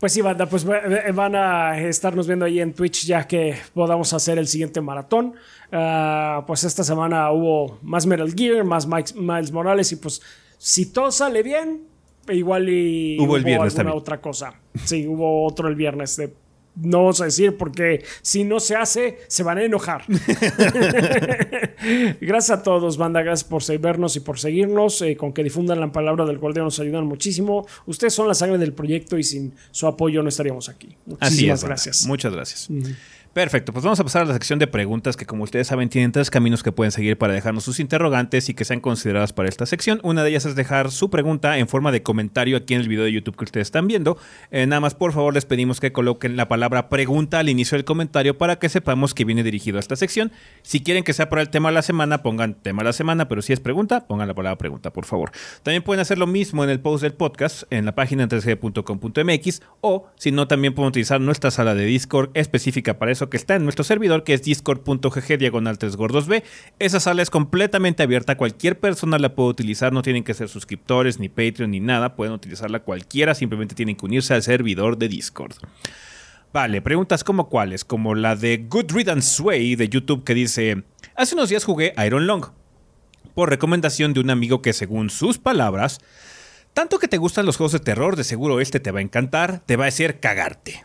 Pues 0.00 0.12
sí, 0.12 0.20
banda, 0.20 0.46
pues 0.46 0.64
van 0.64 1.36
a 1.36 1.78
estarnos 1.78 2.26
viendo 2.26 2.44
ahí 2.44 2.58
en 2.58 2.74
Twitch 2.74 3.06
ya 3.06 3.28
que 3.28 3.56
podamos 3.72 4.12
hacer 4.12 4.38
el 4.38 4.48
siguiente 4.48 4.80
maratón. 4.80 5.34
Ah, 5.70 6.42
pues 6.48 6.64
esta 6.64 6.82
semana 6.82 7.30
hubo 7.30 7.78
más 7.82 8.04
Metal 8.04 8.34
Gear, 8.34 8.64
más 8.64 8.88
Miles 9.14 9.52
Morales 9.52 9.92
y 9.92 9.96
pues 9.96 10.20
si 10.58 10.86
todo 10.86 11.12
sale 11.12 11.44
bien, 11.44 11.82
igual 12.28 12.68
y 12.68 13.20
hubo, 13.20 13.36
el 13.36 13.44
viernes 13.44 13.78
alguna 13.78 13.94
otra 13.94 14.20
cosa. 14.20 14.54
Sí, 14.84 15.06
hubo 15.06 15.46
otro 15.46 15.68
el 15.68 15.76
viernes 15.76 16.16
de 16.16 16.34
no 16.74 16.98
vamos 16.98 17.20
a 17.20 17.26
decir 17.26 17.56
porque 17.56 18.04
si 18.22 18.44
no 18.44 18.60
se 18.60 18.76
hace, 18.76 19.18
se 19.28 19.42
van 19.42 19.58
a 19.58 19.64
enojar. 19.64 20.04
gracias 22.20 22.58
a 22.58 22.62
todos, 22.62 22.96
banda. 22.96 23.22
Gracias 23.22 23.48
por 23.48 23.62
vernos 23.78 24.16
y 24.16 24.20
por 24.20 24.38
seguirnos. 24.38 25.02
Eh, 25.02 25.16
con 25.16 25.32
que 25.32 25.44
difundan 25.44 25.80
la 25.80 25.92
palabra 25.92 26.24
del 26.24 26.38
Guardián 26.38 26.64
nos 26.64 26.80
ayudan 26.80 27.06
muchísimo. 27.06 27.66
Ustedes 27.86 28.14
son 28.14 28.28
la 28.28 28.34
sangre 28.34 28.58
del 28.58 28.72
proyecto 28.72 29.18
y 29.18 29.24
sin 29.24 29.54
su 29.70 29.86
apoyo 29.86 30.22
no 30.22 30.28
estaríamos 30.28 30.68
aquí. 30.68 30.96
Muchísimas 31.06 31.64
gracias. 31.64 32.06
Muchas 32.06 32.32
gracias. 32.32 32.68
Perfecto, 33.32 33.72
pues 33.72 33.82
vamos 33.82 33.98
a 33.98 34.04
pasar 34.04 34.22
a 34.22 34.24
la 34.26 34.34
sección 34.34 34.58
de 34.58 34.66
preguntas 34.66 35.16
que 35.16 35.24
como 35.24 35.44
ustedes 35.44 35.66
saben 35.66 35.88
tienen 35.88 36.12
tres 36.12 36.28
caminos 36.28 36.62
que 36.62 36.70
pueden 36.70 36.92
seguir 36.92 37.16
para 37.16 37.32
dejarnos 37.32 37.64
sus 37.64 37.80
interrogantes 37.80 38.50
y 38.50 38.54
que 38.54 38.66
sean 38.66 38.80
consideradas 38.80 39.32
para 39.32 39.48
esta 39.48 39.64
sección. 39.64 40.00
Una 40.02 40.22
de 40.22 40.28
ellas 40.28 40.44
es 40.44 40.54
dejar 40.54 40.90
su 40.90 41.08
pregunta 41.08 41.56
en 41.56 41.66
forma 41.66 41.92
de 41.92 42.02
comentario 42.02 42.58
aquí 42.58 42.74
en 42.74 42.82
el 42.82 42.88
video 42.88 43.04
de 43.04 43.12
YouTube 43.12 43.34
que 43.36 43.44
ustedes 43.44 43.68
están 43.68 43.86
viendo. 43.86 44.18
Eh, 44.50 44.66
nada 44.66 44.80
más 44.80 44.94
por 44.94 45.14
favor 45.14 45.32
les 45.32 45.46
pedimos 45.46 45.80
que 45.80 45.92
coloquen 45.92 46.36
la 46.36 46.46
palabra 46.46 46.90
pregunta 46.90 47.38
al 47.38 47.48
inicio 47.48 47.78
del 47.78 47.86
comentario 47.86 48.36
para 48.36 48.56
que 48.56 48.68
sepamos 48.68 49.14
que 49.14 49.24
viene 49.24 49.42
dirigido 49.42 49.78
a 49.78 49.80
esta 49.80 49.96
sección. 49.96 50.30
Si 50.60 50.82
quieren 50.82 51.02
que 51.02 51.14
sea 51.14 51.30
para 51.30 51.40
el 51.40 51.48
tema 51.48 51.70
de 51.70 51.76
la 51.76 51.82
semana, 51.82 52.22
pongan 52.22 52.52
tema 52.52 52.82
de 52.82 52.88
la 52.90 52.92
semana, 52.92 53.28
pero 53.28 53.40
si 53.40 53.54
es 53.54 53.60
pregunta, 53.60 54.06
pongan 54.06 54.28
la 54.28 54.34
palabra 54.34 54.58
pregunta, 54.58 54.92
por 54.92 55.06
favor. 55.06 55.32
También 55.62 55.82
pueden 55.82 56.02
hacer 56.02 56.18
lo 56.18 56.26
mismo 56.26 56.64
en 56.64 56.70
el 56.70 56.80
post 56.80 57.02
del 57.02 57.14
podcast 57.14 57.62
en 57.70 57.86
la 57.86 57.94
página 57.94 58.28
3g.com.mx 58.28 59.62
o 59.80 60.06
si 60.16 60.32
no 60.32 60.48
también 60.48 60.74
pueden 60.74 60.90
utilizar 60.90 61.18
nuestra 61.18 61.50
sala 61.50 61.74
de 61.74 61.86
Discord 61.86 62.28
específica 62.34 62.98
para 62.98 63.10
eso 63.10 63.21
que 63.30 63.36
está 63.36 63.56
en 63.56 63.64
nuestro 63.64 63.84
servidor, 63.84 64.24
que 64.24 64.34
es 64.34 64.42
discord.gg 64.42 65.38
diagonal 65.38 65.78
3 65.78 65.96
gordos 65.96 66.26
B. 66.26 66.42
Esa 66.78 67.00
sala 67.00 67.22
es 67.22 67.30
completamente 67.30 68.02
abierta, 68.02 68.36
cualquier 68.36 68.78
persona 68.78 69.18
la 69.18 69.34
puede 69.34 69.50
utilizar, 69.50 69.92
no 69.92 70.02
tienen 70.02 70.24
que 70.24 70.34
ser 70.34 70.48
suscriptores, 70.48 71.18
ni 71.18 71.28
Patreon, 71.28 71.70
ni 71.70 71.80
nada, 71.80 72.16
pueden 72.16 72.34
utilizarla 72.34 72.80
cualquiera, 72.80 73.34
simplemente 73.34 73.74
tienen 73.74 73.96
que 73.96 74.06
unirse 74.06 74.34
al 74.34 74.42
servidor 74.42 74.98
de 74.98 75.08
Discord. 75.08 75.54
Vale, 76.52 76.82
preguntas 76.82 77.24
como 77.24 77.48
cuáles, 77.48 77.84
como 77.84 78.14
la 78.14 78.36
de 78.36 78.58
Good 78.68 78.92
Riddance 78.92 79.36
Sway 79.36 79.74
de 79.74 79.88
YouTube 79.88 80.22
que 80.22 80.34
dice, 80.34 80.84
hace 81.16 81.34
unos 81.34 81.48
días 81.48 81.64
jugué 81.64 81.94
Iron 82.04 82.26
Long, 82.26 82.46
por 83.34 83.48
recomendación 83.48 84.12
de 84.12 84.20
un 84.20 84.28
amigo 84.28 84.60
que 84.60 84.74
según 84.74 85.08
sus 85.08 85.38
palabras, 85.38 86.00
tanto 86.74 86.98
que 86.98 87.08
te 87.08 87.18
gustan 87.18 87.46
los 87.46 87.56
juegos 87.56 87.72
de 87.72 87.80
terror, 87.80 88.16
de 88.16 88.24
seguro 88.24 88.60
este 88.60 88.80
te 88.80 88.90
va 88.90 88.98
a 88.98 89.02
encantar, 89.02 89.62
te 89.64 89.76
va 89.76 89.86
a 89.86 89.88
hacer 89.88 90.20
cagarte. 90.20 90.84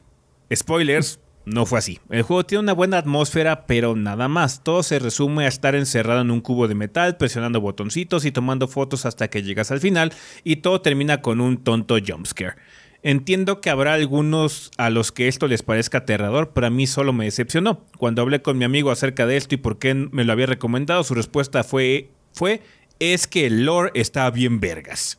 Spoilers, 0.54 1.20
no 1.48 1.66
fue 1.66 1.80
así. 1.80 2.00
El 2.10 2.24
juego 2.24 2.46
tiene 2.46 2.64
una 2.64 2.74
buena 2.74 2.98
atmósfera, 2.98 3.66
pero 3.68 3.96
nada 3.96 4.28
más. 4.28 4.64
Todo 4.64 4.84
se 4.84 5.00
resume 5.00 5.46
a 5.46 5.48
estar 5.48 5.76
encerrado 5.76 6.20
en 6.20 6.30
un 6.30 6.42
cubo 6.42 6.68
de 6.68 6.76
metal, 6.76 7.16
presionando 7.16 7.62
botoncitos 7.62 8.26
y 8.26 8.34
tomando 8.34 8.68
fotos 8.68 9.06
hasta 9.06 9.30
que 9.30 9.44
llegas 9.44 9.72
al 9.72 9.80
final, 9.80 10.12
y 10.44 10.58
todo 10.58 10.82
termina 10.82 11.22
con 11.22 11.40
un 11.40 11.64
tonto 11.64 11.96
jumpscare. 12.06 12.58
Entiendo 13.02 13.62
que 13.62 13.70
habrá 13.70 13.94
algunos 13.94 14.72
a 14.78 14.90
los 14.90 15.14
que 15.14 15.30
esto 15.30 15.48
les 15.48 15.64
parezca 15.64 16.00
aterrador, 16.00 16.52
pero 16.54 16.68
a 16.68 16.70
mí 16.70 16.86
solo 16.86 17.14
me 17.14 17.24
decepcionó. 17.24 17.86
Cuando 17.98 18.22
hablé 18.22 18.42
con 18.42 18.58
mi 18.58 18.66
amigo 18.66 18.92
acerca 18.92 19.26
de 19.26 19.38
esto 19.38 19.56
y 19.56 19.58
por 19.58 19.80
qué 19.80 19.94
me 19.94 20.26
lo 20.26 20.34
había 20.34 20.48
recomendado, 20.48 21.02
su 21.06 21.14
respuesta 21.14 21.64
fue, 21.64 22.10
fue 22.34 22.62
es 23.00 23.26
que 23.26 23.46
el 23.46 23.64
lore 23.66 23.92
está 23.94 24.30
bien 24.32 24.60
vergas. 24.60 25.18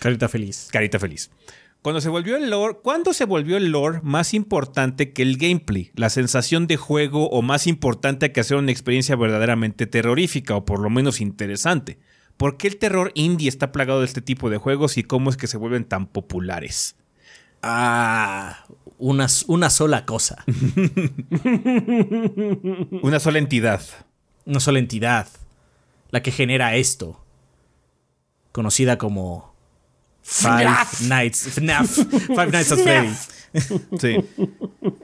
Carita 0.00 0.28
feliz. 0.28 0.70
Carita 0.72 0.98
feliz. 0.98 1.30
Cuando 1.82 2.00
se 2.00 2.08
volvió 2.08 2.36
el 2.36 2.50
lore, 2.50 2.78
¿cuándo 2.82 3.12
se 3.12 3.24
volvió 3.24 3.56
el 3.56 3.70
lore 3.70 4.00
más 4.02 4.34
importante 4.34 5.12
que 5.12 5.22
el 5.22 5.36
gameplay? 5.36 5.92
La 5.94 6.10
sensación 6.10 6.66
de 6.66 6.76
juego 6.76 7.30
o 7.30 7.40
más 7.40 7.68
importante 7.68 8.32
que 8.32 8.40
hacer 8.40 8.56
una 8.56 8.72
experiencia 8.72 9.14
verdaderamente 9.14 9.86
terrorífica 9.86 10.56
o 10.56 10.64
por 10.64 10.80
lo 10.80 10.90
menos 10.90 11.20
interesante. 11.20 12.00
¿Por 12.36 12.56
qué 12.56 12.66
el 12.66 12.78
terror 12.78 13.12
indie 13.14 13.48
está 13.48 13.70
plagado 13.70 14.00
de 14.00 14.06
este 14.06 14.20
tipo 14.20 14.50
de 14.50 14.58
juegos 14.58 14.98
y 14.98 15.04
cómo 15.04 15.30
es 15.30 15.36
que 15.36 15.46
se 15.46 15.56
vuelven 15.56 15.84
tan 15.84 16.06
populares? 16.06 16.96
Ah, 17.62 18.64
una, 18.98 19.28
una 19.46 19.70
sola 19.70 20.04
cosa. 20.04 20.44
una 23.02 23.20
sola 23.20 23.38
entidad. 23.38 23.82
Una 24.46 24.60
sola 24.60 24.80
entidad. 24.80 25.28
La 26.10 26.22
que 26.22 26.32
genera 26.32 26.74
esto. 26.74 27.24
Conocida 28.52 28.98
como 28.98 29.54
Five 30.30 31.08
Nights. 31.08 31.48
FNAF. 31.48 31.86
Five 32.26 32.52
Nights 32.52 32.72
at 32.72 32.78
Freddy. 32.80 33.14
Sí. 33.98 34.16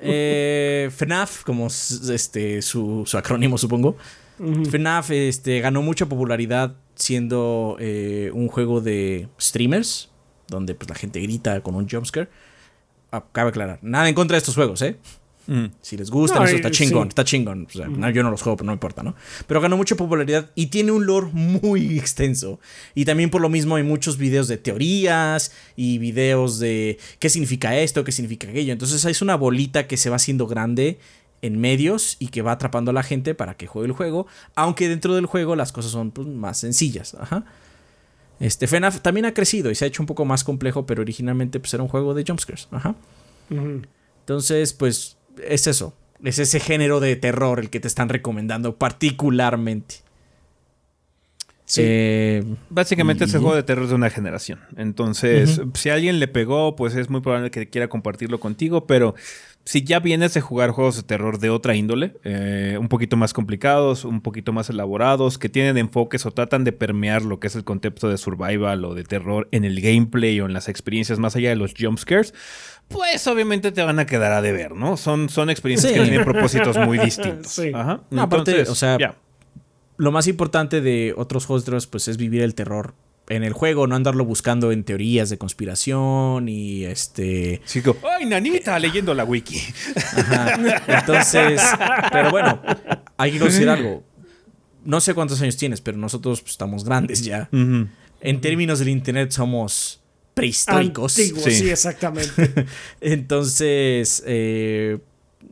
Eh, 0.03 0.91
FNAF, 0.95 1.45
como 1.45 1.69
este, 1.69 2.61
su, 2.61 3.05
su 3.07 3.17
acrónimo, 3.17 3.57
supongo. 3.57 3.97
FNAF 4.39 5.11
este, 5.13 5.61
ganó 5.61 5.81
mucha 5.81 6.07
popularidad 6.07 6.77
siendo 6.95 7.77
eh, 7.81 8.31
un 8.35 8.49
juego 8.49 8.83
de 8.83 9.29
streamers, 9.41 10.11
donde 10.49 10.75
pues, 10.75 10.91
la 10.91 10.97
gente 10.97 11.21
grita 11.21 11.63
con 11.63 11.75
un 11.75 11.89
jumpscare. 11.89 12.29
Ah, 13.11 13.25
cabe 13.33 13.49
aclarar, 13.49 13.79
nada 13.81 14.09
en 14.09 14.15
contra 14.15 14.35
de 14.35 14.39
estos 14.39 14.55
juegos, 14.55 14.83
¿eh? 14.83 14.99
Mm. 15.47 15.67
Si 15.81 15.97
les 15.97 16.11
gustan, 16.11 16.43
eso 16.45 16.57
está 16.57 16.71
chingón, 16.71 17.09
está 17.09 17.25
chingón. 17.25 17.67
yo 17.69 18.23
no 18.23 18.31
los 18.31 18.43
juego, 18.43 18.57
pero 18.57 18.67
no 18.67 18.73
importa, 18.73 19.03
¿no? 19.03 19.15
Pero 19.47 19.61
ganó 19.61 19.77
mucha 19.77 19.95
popularidad 19.95 20.51
y 20.55 20.67
tiene 20.67 20.93
un 20.93 21.07
lore 21.07 21.29
muy 21.33 21.99
extenso. 21.99 22.61
Y 22.95 23.05
también 23.05 23.31
por 23.31 23.43
lo 23.43 23.49
mismo 23.49 23.77
hay 23.77 23.83
muchos 23.83 24.17
videos 24.17 24.49
de 24.49 24.57
teorías 24.57 25.53
y 25.77 25.99
videos 25.99 26.59
de 26.59 26.99
qué 27.19 27.29
significa 27.29 27.77
esto, 27.79 28.05
qué 28.05 28.13
significa 28.13 28.49
aquello. 28.49 28.73
Entonces 28.73 29.05
es 29.05 29.23
una 29.23 29.37
bolita 29.37 29.87
que 29.87 29.97
se 29.97 30.11
va 30.11 30.17
haciendo 30.17 30.47
grande 30.47 30.99
en 31.43 31.61
medios 31.61 32.17
y 32.19 32.29
que 32.29 32.41
va 32.41 32.53
atrapando 32.53 32.91
a 32.91 32.95
la 32.95 33.03
gente 33.03 33.35
para 33.35 33.55
que 33.55 33.67
juegue 33.67 33.89
el 33.89 33.93
juego. 33.93 34.27
Aunque 34.55 34.89
dentro 34.89 35.15
del 35.15 35.27
juego 35.27 35.57
las 35.57 35.73
cosas 35.73 35.93
son 35.93 36.11
pues, 36.11 36.27
más 36.27 36.59
sencillas. 36.59 37.15
Ajá. 37.21 37.45
Este 38.41 38.67
FNAF 38.67 39.01
también 39.01 39.27
ha 39.27 39.35
crecido 39.35 39.71
y 39.71 39.75
se 39.75 39.85
ha 39.85 39.89
hecho 39.89 40.03
un 40.03 40.07
poco 40.07 40.25
más 40.25 40.43
complejo, 40.43 40.87
pero 40.87 41.03
originalmente 41.03 41.61
pues, 41.61 41.75
era 41.75 41.83
un 41.83 41.89
juego 41.89 42.15
de 42.15 42.25
jumpscares. 42.27 42.69
Ajá. 42.71 42.95
Entonces, 44.21 44.73
pues 44.73 45.19
es 45.43 45.67
eso. 45.67 45.95
Es 46.23 46.39
ese 46.39 46.61
género 46.61 47.01
de 47.01 47.17
terror 47.17 47.61
el 47.61 47.71
que 47.71 47.81
te 47.81 47.89
están 47.89 48.09
recomendando 48.09 48.77
particularmente. 48.77 49.97
Sí. 51.67 51.81
Eh, 51.85 52.45
Básicamente 52.69 53.25
es 53.25 53.35
el 53.35 53.41
juego 53.41 53.57
de 53.57 53.63
terror 53.63 53.89
de 53.89 53.95
una 53.95 54.11
generación. 54.11 54.61
Entonces, 54.77 55.61
si 55.75 55.89
a 55.89 55.95
alguien 55.95 56.21
le 56.21 56.29
pegó, 56.29 56.77
pues 56.77 56.95
es 56.95 57.09
muy 57.09 57.21
probable 57.21 57.51
que 57.51 57.69
quiera 57.69 57.89
compartirlo 57.89 58.39
contigo, 58.39 58.87
pero 58.87 59.15
si 59.65 59.83
ya 59.83 59.99
vienes 59.99 60.35
de 60.35 60.43
jugar 60.43 60.71
juegos 60.71 60.97
de 60.97 61.03
terror 61.05 61.39
de 61.39 61.49
otra 61.49 61.75
índole, 61.75 62.15
eh, 62.23 62.77
un 62.79 62.89
poquito 62.89 63.17
más 63.17 63.33
complicados, 63.33 64.05
un 64.05 64.21
poquito 64.21 64.53
más 64.53 64.69
elaborados, 64.69 65.39
que 65.39 65.49
tienen 65.49 65.79
enfoques 65.79 66.27
o 66.27 66.33
tratan 66.33 66.65
de 66.65 66.73
permear 66.73 67.23
lo 67.23 67.41
que 67.41 67.47
es 67.47 67.57
el 67.57 67.65
concepto 67.65 68.11
de 68.11 68.19
survival 68.19 68.85
o 68.85 68.95
de 68.95 69.05
terror 69.05 69.49
en 69.53 69.65
el 69.65 69.81
gameplay 69.81 70.39
o 70.41 70.47
en 70.47 70.53
las 70.53 70.69
experiencias 70.69 71.19
más 71.19 71.35
allá 71.35 71.49
de 71.49 71.57
los 71.57 71.73
jumpscares, 71.79 72.35
pues 72.89 73.27
obviamente 73.27 73.73
te 73.73 73.83
van 73.83 73.99
a 73.99 74.07
quedar 74.07 74.33
a 74.33 74.43
deber, 74.43 74.73
¿no? 74.73 74.97
Son, 74.97 75.29
son 75.29 75.51
experiencias 75.51 75.93
que 75.93 76.01
tienen 76.01 76.25
propósitos 76.25 76.77
muy 76.79 76.99
distintos. 77.05 77.61
Ajá. 77.75 78.01
aparte, 78.17 78.63
o 78.63 78.75
sea, 78.75 78.99
lo 79.97 80.13
más 80.13 80.27
importante 80.27 80.81
de 80.81 81.15
otros 81.17 81.47
terror 81.47 81.87
pues, 81.87 82.09
es 82.09 82.17
vivir 82.17 82.43
el 82.43 82.55
terror 82.55 82.95
en 83.29 83.43
el 83.43 83.53
juego, 83.53 83.87
no 83.87 83.97
andarlo 83.97 84.25
buscando 84.25 84.71
en 84.71 84.85
teorías 84.85 85.31
de 85.31 85.39
conspiración 85.39 86.49
y 86.49 86.85
este. 86.85 87.63
Chico, 87.65 87.97
¡ay, 88.19 88.27
nanita! 88.27 88.79
leyendo 88.79 89.15
la 89.15 89.25
wiki. 89.25 89.61
Entonces, 90.87 91.63
pero 92.13 92.31
bueno, 92.31 92.61
hay 93.17 93.33
que 93.33 93.39
considerar 93.39 93.79
algo. 93.79 94.05
No 94.85 95.01
sé 95.01 95.15
cuántos 95.15 95.41
años 95.41 95.57
tienes, 95.57 95.81
pero 95.81 95.97
nosotros 95.97 96.43
pues, 96.43 96.53
estamos 96.53 96.85
grandes 96.85 97.25
ya. 97.25 97.49
En 97.51 98.41
términos 98.41 98.79
del 98.79 98.89
internet 98.89 99.31
somos 99.31 100.04
prehistóricos. 100.35 101.13
sí. 101.13 101.33
exactamente. 101.71 102.67
Entonces, 103.01 104.23
eh, 104.27 104.99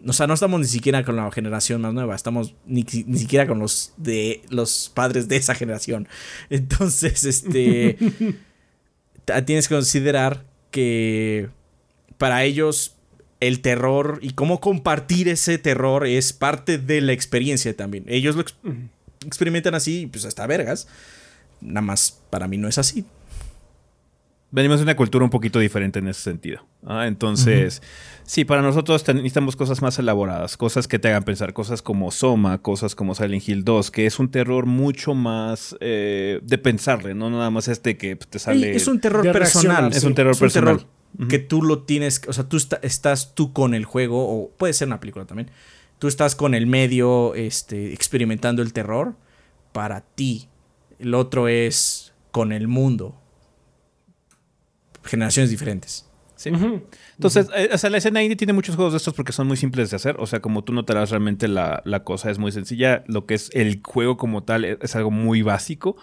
o 0.06 0.12
sea, 0.12 0.26
no 0.26 0.34
estamos 0.34 0.60
ni 0.60 0.66
siquiera 0.66 1.04
con 1.04 1.16
la 1.16 1.30
generación 1.30 1.80
más 1.80 1.94
nueva, 1.94 2.14
estamos 2.14 2.54
ni, 2.66 2.82
siquiera 2.82 3.46
con 3.46 3.58
los 3.60 3.92
de 3.96 4.42
los 4.50 4.90
padres 4.92 5.28
de 5.28 5.36
esa 5.36 5.54
generación. 5.54 6.08
Entonces, 6.50 7.24
este 7.24 7.96
tienes 9.46 9.68
que 9.68 9.74
considerar 9.74 10.44
que 10.70 11.48
para 12.18 12.44
ellos 12.44 12.96
el 13.40 13.60
terror 13.60 14.18
y 14.22 14.30
cómo 14.30 14.60
compartir 14.60 15.28
ese 15.28 15.58
terror 15.58 16.06
es 16.06 16.32
parte 16.32 16.78
de 16.78 17.00
la 17.00 17.12
experiencia 17.12 17.76
también. 17.76 18.04
Ellos 18.08 18.36
lo 18.36 18.44
experimentan 19.24 19.74
así, 19.74 20.06
pues 20.06 20.24
hasta 20.24 20.46
vergas. 20.46 20.88
Nada 21.60 21.82
más 21.82 22.20
para 22.30 22.48
mí 22.48 22.56
no 22.56 22.68
es 22.68 22.78
así 22.78 23.04
venimos 24.52 24.78
de 24.78 24.84
una 24.84 24.94
cultura 24.94 25.24
un 25.24 25.30
poquito 25.30 25.58
diferente 25.58 25.98
en 25.98 26.06
ese 26.06 26.20
sentido. 26.20 26.64
¿ah? 26.86 27.06
Entonces, 27.08 27.82
sí, 28.22 28.44
para 28.44 28.62
nosotros 28.62 29.02
necesitamos 29.08 29.56
cosas 29.56 29.82
más 29.82 29.98
elaboradas, 29.98 30.56
cosas 30.56 30.86
que 30.86 30.98
te 30.98 31.08
hagan 31.08 31.24
pensar, 31.24 31.52
cosas 31.54 31.82
como 31.82 32.10
Soma, 32.12 32.58
cosas 32.58 32.94
como 32.94 33.14
Silent 33.14 33.48
Hill 33.48 33.64
2, 33.64 33.90
que 33.90 34.06
es 34.06 34.18
un 34.20 34.30
terror 34.30 34.66
mucho 34.66 35.14
más 35.14 35.74
eh, 35.80 36.38
de 36.42 36.58
pensarle, 36.58 37.14
no 37.14 37.30
nada 37.30 37.50
más 37.50 37.66
este 37.66 37.96
que 37.96 38.14
te 38.14 38.38
sale. 38.38 38.76
es 38.76 38.86
un 38.86 39.00
terror 39.00 39.32
personal. 39.32 39.90
Es 39.92 40.04
un 40.04 40.14
terror 40.14 40.38
personal. 40.38 40.86
Que 41.28 41.38
tú 41.38 41.62
lo 41.62 41.82
tienes, 41.82 42.22
o 42.26 42.32
sea, 42.32 42.48
tú 42.48 42.56
estás 42.56 43.34
tú 43.34 43.52
con 43.52 43.74
el 43.74 43.84
juego, 43.84 44.28
o 44.28 44.50
puede 44.50 44.72
ser 44.72 44.88
una 44.88 45.00
película 45.00 45.26
también. 45.26 45.50
Tú 45.98 46.08
estás 46.08 46.34
con 46.34 46.54
el 46.54 46.66
medio 46.66 47.34
este, 47.34 47.92
experimentando 47.92 48.62
el 48.62 48.72
terror 48.72 49.14
para 49.72 50.00
ti. 50.00 50.48
El 50.98 51.14
otro 51.14 51.48
es 51.48 52.14
con 52.30 52.52
el 52.52 52.66
mundo 52.66 53.21
generaciones 55.02 55.50
diferentes. 55.50 56.06
Sí. 56.42 56.50
Entonces, 57.14 57.48
eh, 57.54 57.70
o 57.72 57.78
sea, 57.78 57.88
la 57.88 57.98
escena 57.98 58.22
indie 58.22 58.36
tiene 58.36 58.52
muchos 58.52 58.74
juegos 58.74 58.94
de 58.94 58.96
estos 58.96 59.14
porque 59.14 59.32
son 59.32 59.46
muy 59.46 59.56
simples 59.56 59.90
de 59.90 59.96
hacer. 59.96 60.16
O 60.18 60.26
sea, 60.26 60.40
como 60.40 60.64
tú 60.64 60.72
notarás, 60.72 61.10
realmente 61.10 61.46
la, 61.46 61.82
cosa 62.04 62.30
es 62.30 62.38
muy 62.38 62.50
sencilla. 62.50 63.04
Lo 63.06 63.26
que 63.26 63.34
es 63.34 63.50
el 63.52 63.80
juego 63.84 64.16
como 64.16 64.42
tal 64.42 64.64
es, 64.64 64.96
algo 64.96 65.12
muy 65.12 65.42
básico. 65.42 65.96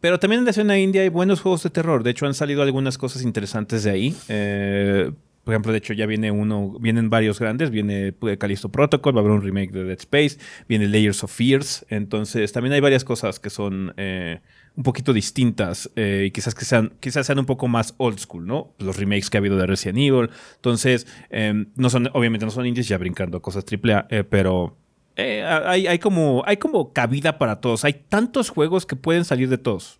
Pero 0.00 0.18
también 0.18 0.40
en 0.40 0.44
la 0.44 0.50
escena 0.50 0.78
indie 0.78 1.00
hay 1.00 1.08
buenos 1.08 1.40
juegos 1.40 1.62
de 1.62 1.70
terror. 1.70 2.02
De 2.02 2.10
hecho, 2.10 2.26
han 2.26 2.34
salido 2.34 2.62
algunas 2.62 2.98
cosas 2.98 3.22
interesantes 3.22 3.84
de 3.84 3.90
ahí. 3.90 4.16
Eh, 4.28 5.10
Por 5.44 5.54
ejemplo, 5.54 5.72
de 5.72 5.78
hecho 5.78 5.94
ya 5.94 6.04
viene 6.04 6.30
uno, 6.30 6.76
vienen 6.78 7.08
varios 7.08 7.40
grandes, 7.40 7.70
viene 7.70 8.12
Callisto 8.38 8.68
Protocol, 8.68 9.16
va 9.16 9.20
a 9.20 9.24
haber 9.24 9.32
un 9.32 9.42
remake 9.42 9.72
de 9.72 9.84
Dead 9.84 9.98
Space, 9.98 10.36
viene 10.68 10.88
Layers 10.88 11.24
of 11.24 11.32
Fears, 11.32 11.86
entonces 11.88 12.52
también 12.52 12.74
hay 12.74 12.80
varias 12.80 13.04
cosas 13.04 13.38
que 13.38 13.48
son 13.48 13.94
eh, 13.96 14.40
un 14.76 14.82
poquito 14.82 15.12
distintas 15.12 15.90
eh, 15.96 16.24
y 16.26 16.30
quizás 16.30 16.54
que 16.54 16.64
sean, 16.66 16.92
quizás 17.00 17.26
sean 17.26 17.38
un 17.38 17.46
poco 17.46 17.66
más 17.66 17.94
old 17.96 18.18
school, 18.18 18.46
¿no? 18.46 18.74
Los 18.78 18.96
remakes 18.96 19.30
que 19.30 19.38
ha 19.38 19.40
habido 19.40 19.56
de 19.56 19.66
Resident 19.66 19.98
Evil, 19.98 20.28
entonces 20.56 21.06
em, 21.30 21.66
no 21.76 21.88
son, 21.90 22.10
obviamente 22.12 22.44
no 22.44 22.50
son 22.52 22.66
indies 22.66 22.86
ya 22.88 22.98
brincando 22.98 23.40
cosas 23.40 23.64
AAA, 23.64 24.06
eh, 24.10 24.24
pero 24.24 24.76
hay, 25.16 25.86
hay, 25.86 25.98
como, 25.98 26.42
hay 26.46 26.58
como 26.58 26.92
cabida 26.92 27.38
para 27.38 27.60
todos, 27.62 27.84
hay 27.86 28.02
tantos 28.08 28.50
juegos 28.50 28.84
que 28.84 28.96
pueden 28.96 29.24
salir 29.24 29.48
de 29.48 29.56
todos. 29.58 29.98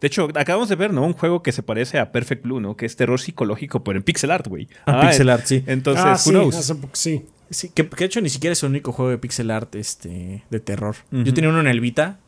De 0.00 0.08
hecho, 0.08 0.28
acabamos 0.34 0.68
de 0.68 0.74
ver, 0.74 0.92
¿no? 0.92 1.06
Un 1.06 1.12
juego 1.12 1.42
que 1.42 1.52
se 1.52 1.62
parece 1.62 1.98
a 2.00 2.10
Perfect 2.10 2.42
Blue, 2.42 2.58
¿no? 2.60 2.76
Que 2.76 2.84
es 2.84 2.96
terror 2.96 3.20
psicológico, 3.20 3.84
pero 3.84 3.96
en 3.96 4.02
pixel 4.02 4.32
art, 4.32 4.48
güey. 4.48 4.68
Ah, 4.86 5.02
pixel 5.02 5.30
art, 5.30 5.44
sí. 5.46 5.62
Entonces, 5.66 6.04
Ah, 6.04 6.12
who 6.14 6.18
sí, 6.18 6.30
knows? 6.30 6.54
hace 6.56 6.74
poco- 6.74 6.96
sí. 6.96 7.24
Sí, 7.48 7.68
que, 7.72 7.88
que 7.88 7.96
de 7.96 8.04
hecho 8.06 8.20
ni 8.20 8.28
siquiera 8.28 8.52
es 8.52 8.62
el 8.64 8.70
único 8.70 8.90
juego 8.90 9.10
de 9.12 9.18
pixel 9.18 9.50
art 9.52 9.74
este, 9.76 10.42
de 10.50 10.60
terror. 10.60 10.96
Yo 11.12 11.32
tenía 11.32 11.48
uno 11.50 11.60
en 11.60 11.68
el 11.68 11.80
Vita, 11.80 12.18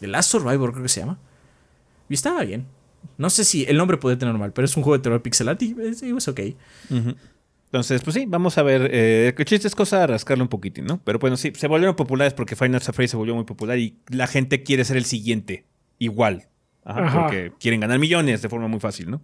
The 0.00 0.06
Last 0.06 0.30
Survivor 0.30 0.72
creo 0.72 0.82
que 0.82 0.88
se 0.88 1.00
llama. 1.00 1.18
Y 2.08 2.14
estaba 2.14 2.44
bien. 2.44 2.66
No 3.16 3.30
sé 3.30 3.44
si 3.44 3.64
el 3.64 3.76
nombre 3.76 3.96
puede 3.96 4.16
tener 4.16 4.34
mal, 4.34 4.52
pero 4.52 4.64
es 4.64 4.76
un 4.76 4.82
juego 4.82 4.96
de 4.96 5.02
terror 5.02 5.22
pixel 5.22 5.48
art 5.48 5.62
y 5.62 5.76
es, 5.80 6.02
es 6.02 6.28
ok. 6.28 6.40
Entonces, 7.66 8.02
pues 8.02 8.14
sí, 8.14 8.24
vamos 8.26 8.56
a 8.58 8.62
ver. 8.62 8.88
Eh, 8.92 9.34
el 9.36 9.44
chiste 9.44 9.68
es 9.68 9.74
cosa 9.74 10.00
de 10.00 10.06
rascarle 10.08 10.42
un 10.42 10.48
poquitín, 10.48 10.86
¿no? 10.86 11.00
Pero 11.04 11.18
bueno, 11.18 11.36
sí, 11.36 11.52
se 11.54 11.66
volvieron 11.66 11.96
populares 11.96 12.32
porque 12.32 12.56
Final 12.56 12.80
Fantasy 12.80 13.08
se 13.08 13.16
volvió 13.16 13.34
muy 13.34 13.44
popular 13.44 13.78
y 13.78 13.98
la 14.08 14.26
gente 14.26 14.62
quiere 14.62 14.84
ser 14.84 14.96
el 14.96 15.04
siguiente. 15.04 15.64
Igual. 15.98 16.48
Ajá, 16.84 17.04
Ajá. 17.04 17.22
Porque 17.22 17.52
quieren 17.60 17.80
ganar 17.80 17.98
millones 17.98 18.40
de 18.40 18.48
forma 18.48 18.68
muy 18.68 18.80
fácil, 18.80 19.10
¿no? 19.10 19.20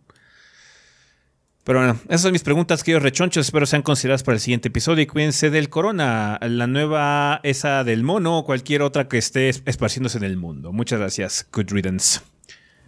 Pero 1.64 1.78
bueno, 1.78 1.98
esas 2.08 2.20
son 2.22 2.32
mis 2.32 2.42
preguntas, 2.42 2.84
queridos 2.84 3.02
rechonchos. 3.02 3.46
Espero 3.46 3.64
sean 3.64 3.80
consideradas 3.82 4.22
para 4.22 4.34
el 4.36 4.40
siguiente 4.40 4.68
episodio. 4.68 5.02
Y 5.02 5.06
cuídense 5.06 5.48
del 5.48 5.70
corona, 5.70 6.38
la 6.42 6.66
nueva, 6.66 7.40
esa 7.42 7.84
del 7.84 8.02
mono 8.02 8.38
o 8.38 8.44
cualquier 8.44 8.82
otra 8.82 9.08
que 9.08 9.16
esté 9.16 9.48
es- 9.48 9.62
esparciéndose 9.64 10.18
en 10.18 10.24
el 10.24 10.36
mundo. 10.36 10.72
Muchas 10.72 10.98
gracias. 11.00 11.46
Good 11.52 11.70
riddance. 11.70 12.20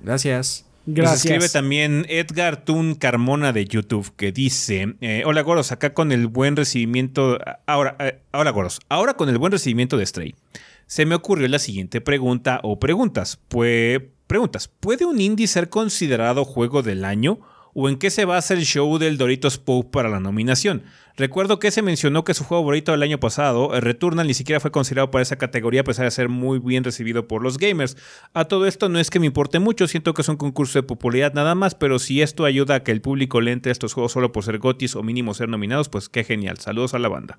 Gracias. 0.03 0.65
Nos 0.85 0.95
Gracias. 0.95 1.25
escribe 1.25 1.49
también 1.49 2.07
Edgar 2.09 2.65
Tun 2.65 2.95
Carmona 2.95 3.53
de 3.53 3.65
YouTube 3.65 4.13
que 4.15 4.31
dice: 4.31 4.95
eh, 5.01 5.23
Hola 5.25 5.41
Goros, 5.43 5.73
acá 5.73 5.95
con 5.95 6.13
el 6.13 6.29
buen 6.29 6.55
recibimiento. 6.55 7.39
Ahora, 7.67 7.97
eh, 7.99 8.21
ahora 8.31 8.51
Goros, 8.51 8.79
ahora 8.89 9.15
con 9.15 9.29
el 9.29 9.39
buen 9.39 9.51
recibimiento 9.53 9.97
de 9.97 10.07
Stray. 10.07 10.35
Se 10.87 11.05
me 11.07 11.17
ocurrió 11.17 11.49
la 11.49 11.59
siguiente 11.59 12.01
pregunta 12.01 12.61
o 12.63 12.79
preguntas. 12.79 13.41
Pues, 13.49 14.01
preguntas: 14.29 14.69
¿Puede 14.69 15.07
un 15.07 15.21
indie 15.21 15.49
ser 15.49 15.71
considerado 15.71 16.45
juego 16.45 16.83
del 16.83 17.05
año? 17.05 17.41
¿O 17.79 17.91
en 17.91 17.99
qué 17.99 18.09
se 18.09 18.25
basa 18.25 18.55
el 18.55 18.65
show 18.65 18.97
del 18.97 19.19
Doritos 19.19 19.59
Pope 19.59 19.91
para 19.91 20.09
la 20.09 20.19
nominación? 20.19 20.85
Recuerdo 21.15 21.59
que 21.59 21.71
se 21.71 21.83
mencionó 21.83 22.25
que 22.25 22.33
su 22.33 22.43
juego 22.43 22.63
favorito 22.63 22.93
del 22.93 23.03
año 23.03 23.21
pasado, 23.21 23.75
eh, 23.75 23.83
Returnal, 23.83 24.27
ni 24.27 24.33
siquiera 24.33 24.61
fue 24.61 24.71
considerado 24.71 25.11
para 25.11 25.21
esa 25.21 25.37
categoría 25.37 25.83
a 25.83 25.85
pesar 25.85 26.07
de 26.07 26.11
ser 26.11 26.31
muy 26.31 26.59
bien 26.59 26.85
recibido 26.85 27.29
por 27.29 27.43
los 27.43 27.59
gamers. 27.59 27.99
A 28.33 28.47
todo 28.47 28.67
esto 28.67 28.89
no 28.89 28.99
es 28.99 29.11
que 29.11 29.21
me 29.21 29.27
importe 29.27 29.59
mucho, 29.59 29.89
siento 29.89 30.15
que 30.15 30.23
es 30.23 30.29
un 30.31 30.37
concurso 30.37 30.79
de 30.79 30.85
popularidad 30.85 31.35
nada 31.35 31.55
más, 31.55 31.75
pero 31.75 31.99
si 31.99 32.23
esto 32.23 32.47
ayuda 32.47 32.77
a 32.77 32.83
que 32.83 32.93
el 32.93 33.03
público 33.03 33.43
le 33.43 33.53
entre 33.53 33.71
a 33.71 33.73
estos 33.73 33.93
juegos 33.93 34.13
solo 34.13 34.33
por 34.33 34.43
ser 34.43 34.57
gotis 34.59 34.97
o 34.97 35.03
mínimo 35.03 35.35
ser 35.35 35.51
nominados, 35.51 35.91
pues 35.91 36.09
qué 36.09 36.25
genial. 36.25 36.57
Saludos 36.57 36.95
a 36.95 36.99
la 36.99 37.09
banda. 37.09 37.37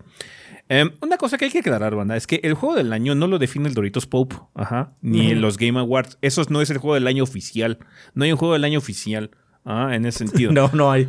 Em, 0.70 0.92
una 1.02 1.18
cosa 1.18 1.40
que 1.40 1.46
hay 1.46 1.52
que 1.52 1.60
aclarar, 1.60 1.96
banda, 1.96 2.16
es 2.16 2.28
que 2.28 2.42
el 2.44 2.54
juego 2.54 2.76
del 2.76 2.94
año 2.94 3.16
no 3.16 3.26
lo 3.26 3.40
define 3.40 3.70
el 3.70 3.74
Doritos 3.74 4.06
Pope, 4.06 4.36
ajá, 4.54 4.92
ni 5.02 5.32
Ujú. 5.32 5.42
los 5.42 5.58
Game 5.58 5.80
Awards. 5.80 6.20
Eso 6.22 6.44
no 6.50 6.62
es 6.62 6.70
el 6.70 6.78
juego 6.78 6.94
del 6.94 7.08
año 7.08 7.24
oficial. 7.24 7.80
No 8.14 8.24
hay 8.24 8.32
un 8.32 8.38
juego 8.38 8.54
del 8.54 8.66
año 8.66 8.78
oficial. 8.78 9.32
Ah, 9.70 9.90
en 9.94 10.06
ese 10.06 10.20
sentido. 10.26 10.52
No, 10.52 10.70
no 10.74 10.90
hay. 10.92 11.08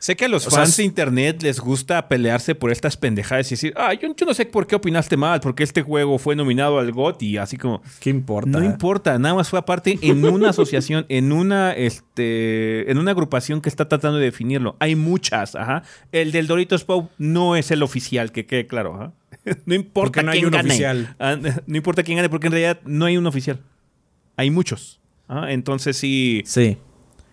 Sé 0.00 0.14
que 0.14 0.26
a 0.26 0.28
los 0.28 0.46
O 0.46 0.50
fans 0.52 0.76
de 0.76 0.84
internet 0.84 1.42
les 1.42 1.58
gusta 1.58 2.06
pelearse 2.06 2.54
por 2.54 2.70
estas 2.70 2.96
pendejadas 2.96 3.50
y 3.50 3.54
decir, 3.56 3.74
ah, 3.76 3.92
yo, 3.94 4.14
yo 4.14 4.26
no 4.26 4.32
sé 4.32 4.46
por 4.46 4.68
qué 4.68 4.76
opinaste 4.76 5.16
mal, 5.16 5.40
porque 5.40 5.64
este 5.64 5.82
juego 5.82 6.18
fue 6.18 6.36
nominado 6.36 6.78
al 6.78 6.92
GOT 6.92 7.20
y 7.24 7.36
así 7.36 7.56
como. 7.56 7.82
¿Qué 7.98 8.08
importa? 8.10 8.48
No 8.60 8.64
importa, 8.64 9.18
nada 9.18 9.34
más 9.34 9.48
fue 9.48 9.58
aparte 9.58 9.98
en 10.00 10.24
una 10.24 10.50
asociación, 10.50 11.04
en 11.08 11.32
una, 11.32 11.72
este, 11.72 12.88
en 12.88 12.98
una 12.98 13.10
agrupación 13.10 13.60
que 13.60 13.68
está 13.68 13.88
tratando 13.88 14.18
de 14.18 14.26
definirlo. 14.26 14.76
Hay 14.78 14.94
muchas, 14.94 15.56
ajá. 15.56 15.82
El 16.12 16.30
del 16.30 16.46
Doritos 16.46 16.84
Pop 16.84 17.10
no 17.18 17.56
es 17.56 17.72
el 17.72 17.82
oficial, 17.82 18.30
que 18.30 18.46
quede 18.46 18.68
claro, 18.68 18.94
ajá. 18.94 19.12
No 19.66 19.74
importa 19.74 20.22
no 20.22 20.30
hay 20.30 20.38
quién 20.38 20.46
un 20.46 20.52
gane. 20.52 20.68
oficial. 20.68 21.16
Ah, 21.18 21.36
No 21.66 21.76
importa 21.76 22.04
quién 22.04 22.18
gane, 22.18 22.28
porque 22.28 22.46
en 22.46 22.52
realidad 22.52 22.78
no 22.84 23.06
hay 23.06 23.16
un 23.16 23.26
oficial. 23.26 23.58
Hay 24.36 24.50
muchos. 24.52 25.00
Ah, 25.26 25.46
Entonces 25.50 25.96
sí 25.96 26.42
Sí. 26.46 26.76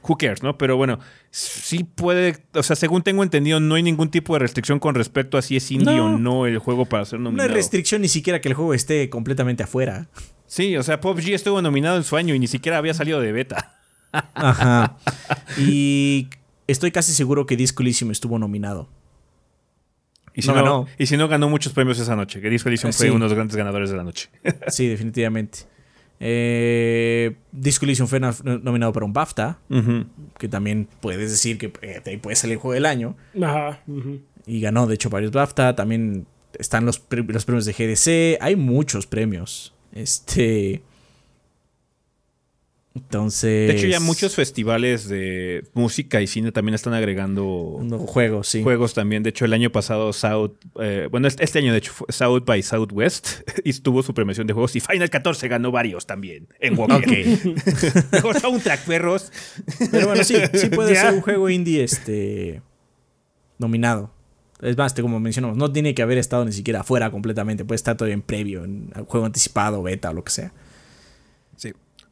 Who 0.07 0.17
cares, 0.17 0.43
¿no? 0.43 0.57
Pero 0.57 0.77
bueno, 0.77 0.99
sí 1.31 1.83
puede, 1.83 2.37
o 2.53 2.63
sea, 2.63 2.75
según 2.75 3.01
tengo 3.03 3.23
entendido, 3.23 3.59
no 3.59 3.75
hay 3.75 3.83
ningún 3.83 4.09
tipo 4.11 4.33
de 4.33 4.39
restricción 4.39 4.79
con 4.79 4.95
respecto 4.95 5.37
a 5.37 5.41
si 5.41 5.55
es 5.57 5.69
indie 5.71 5.95
No. 5.97 6.05
o 6.05 6.17
no 6.17 6.45
el 6.45 6.59
juego 6.59 6.85
para 6.85 7.05
ser 7.05 7.19
No 7.19 7.25
nominado. 7.25 7.49
hay 7.49 7.55
restricción 7.55 8.01
ni 8.01 8.07
siquiera 8.07 8.41
que 8.41 8.47
el 8.49 8.53
juego 8.53 8.73
esté 8.73 9.09
completamente 9.09 9.63
afuera. 9.63 10.07
sí, 10.47 10.77
o 10.77 10.83
sea, 10.83 10.99
PUBG 11.01 11.29
estuvo 11.33 11.61
nominado 11.61 11.97
en 11.97 12.03
su 12.03 12.15
año 12.17 12.35
y 12.35 12.39
ni 12.39 12.47
siquiera 12.47 12.77
había 12.77 12.93
salido 12.93 13.19
de 13.21 13.31
beta. 13.31 13.75
Ajá. 14.33 14.97
Y 15.57 16.29
estoy 16.67 16.91
casi 16.91 17.13
seguro 17.13 17.45
que 17.45 17.55
Disco 17.57 17.83
Elysium 17.83 18.11
estuvo 18.11 18.39
nominado. 18.39 18.89
Y 20.33 20.41
si 20.41 20.47
No 20.49 20.55
no, 20.55 20.61
ganó. 20.63 20.87
Y 20.97 21.05
si 21.05 21.15
no 21.17 21.27
ganó 21.27 21.49
muchos 21.49 21.71
premios 21.73 21.97
esa 21.99 22.15
noche, 22.15 22.41
que 22.41 22.49
Disco 22.49 22.67
Elysium 22.69 22.91
fue 22.91 23.09
uno 23.09 23.25
de 23.25 23.29
los 23.29 23.33
grandes 23.35 23.55
ganadores 23.55 23.89
de 23.89 23.95
la 23.97 24.03
noche. 24.03 24.29
Sí, 24.67 24.87
definitivamente. 24.87 25.59
Eh, 26.20 27.36
Disco 27.51 27.86
Elysium 27.86 28.07
fue 28.07 28.20
no- 28.20 28.34
nominado 28.63 28.93
para 28.93 29.05
un 29.05 29.13
BAFTA, 29.13 29.59
que 30.38 30.47
también 30.47 30.88
puedes 31.01 31.30
decir 31.32 31.57
que 31.57 31.72
eh, 31.82 32.01
ahí 32.05 32.18
puede 32.18 32.36
salir 32.36 32.53
el 32.53 32.59
juego 32.59 32.74
del 32.74 32.86
año. 32.86 33.16
Ajá. 33.41 33.82
Y 34.45 34.61
ganó, 34.61 34.88
de 34.88 34.95
hecho, 34.95 35.09
varios 35.09 35.32
BAFTA. 35.32 35.76
También 35.76 36.26
están 36.59 36.86
los, 36.86 36.99
pre- 36.99 37.24
los 37.24 37.45
premios 37.45 37.66
de 37.66 37.74
GDC. 37.74 38.41
Hay 38.41 38.55
muchos 38.55 39.07
premios. 39.07 39.74
Este. 39.93 40.82
Entonces. 42.95 43.67
De 43.67 43.73
hecho, 43.75 43.87
ya 43.87 43.99
muchos 43.99 44.35
festivales 44.35 45.09
de 45.09 45.65
música 45.73 46.21
y 46.21 46.27
cine 46.27 46.53
también 46.53 46.75
están 46.75 46.93
agregando 46.93 47.79
No, 47.83 47.99
juegos, 47.99 48.47
sí. 48.47 48.63
juegos 48.63 48.93
también. 48.93 49.21
De 49.21 49.31
hecho, 49.31 49.43
el 49.43 49.51
año 49.51 49.69
pasado, 49.69 50.13
South, 50.13 50.51
eh, 50.79 51.09
bueno, 51.11 51.27
este 51.27 51.43
este 51.43 51.59
año, 51.59 51.73
de 51.73 51.79
hecho, 51.79 51.91
fue 51.91 52.07
South 52.09 52.43
by 52.45 52.63
Southwest 52.63 53.41
y 53.65 53.73
tuvo 53.73 54.01
su 54.01 54.13
premiación 54.13 54.47
de 54.47 54.53
juegos 54.53 54.75
y 54.77 54.79
Final 54.79 55.09
14 55.09 55.47
ganó 55.49 55.71
varios 55.71 56.05
también 56.05 56.47
en 56.61 56.77
Walker. 56.79 56.97
Ok. 56.97 57.51
Mejor 58.13 58.39
soundtrack, 58.39 58.85
perros. 58.85 59.31
Pero 59.91 60.07
bueno, 60.07 60.23
sí, 60.23 60.35
sí 60.53 60.67
puede 60.69 60.93
Ya. 60.93 61.01
ser 61.01 61.13
un 61.15 61.21
juego 61.21 61.49
indie 61.49 61.83
este 61.83 62.61
nominado. 63.59 64.11
Es 64.61 64.77
más, 64.77 64.93
como 64.93 65.19
mencionamos, 65.19 65.57
no 65.57 65.69
tiene 65.71 65.93
que 65.93 66.01
haber 66.01 66.17
estado 66.17 66.45
ni 66.45 66.53
siquiera 66.53 66.79
afuera 66.81 67.11
completamente. 67.11 67.65
Puede 67.65 67.75
estar 67.75 67.97
todavía 67.97 68.13
en 68.13 68.21
previo, 68.21 68.63
en 68.63 68.89
juego 69.05 69.25
anticipado, 69.25 69.83
beta 69.83 70.11
o 70.11 70.13
lo 70.13 70.23
que 70.23 70.31
sea. 70.31 70.53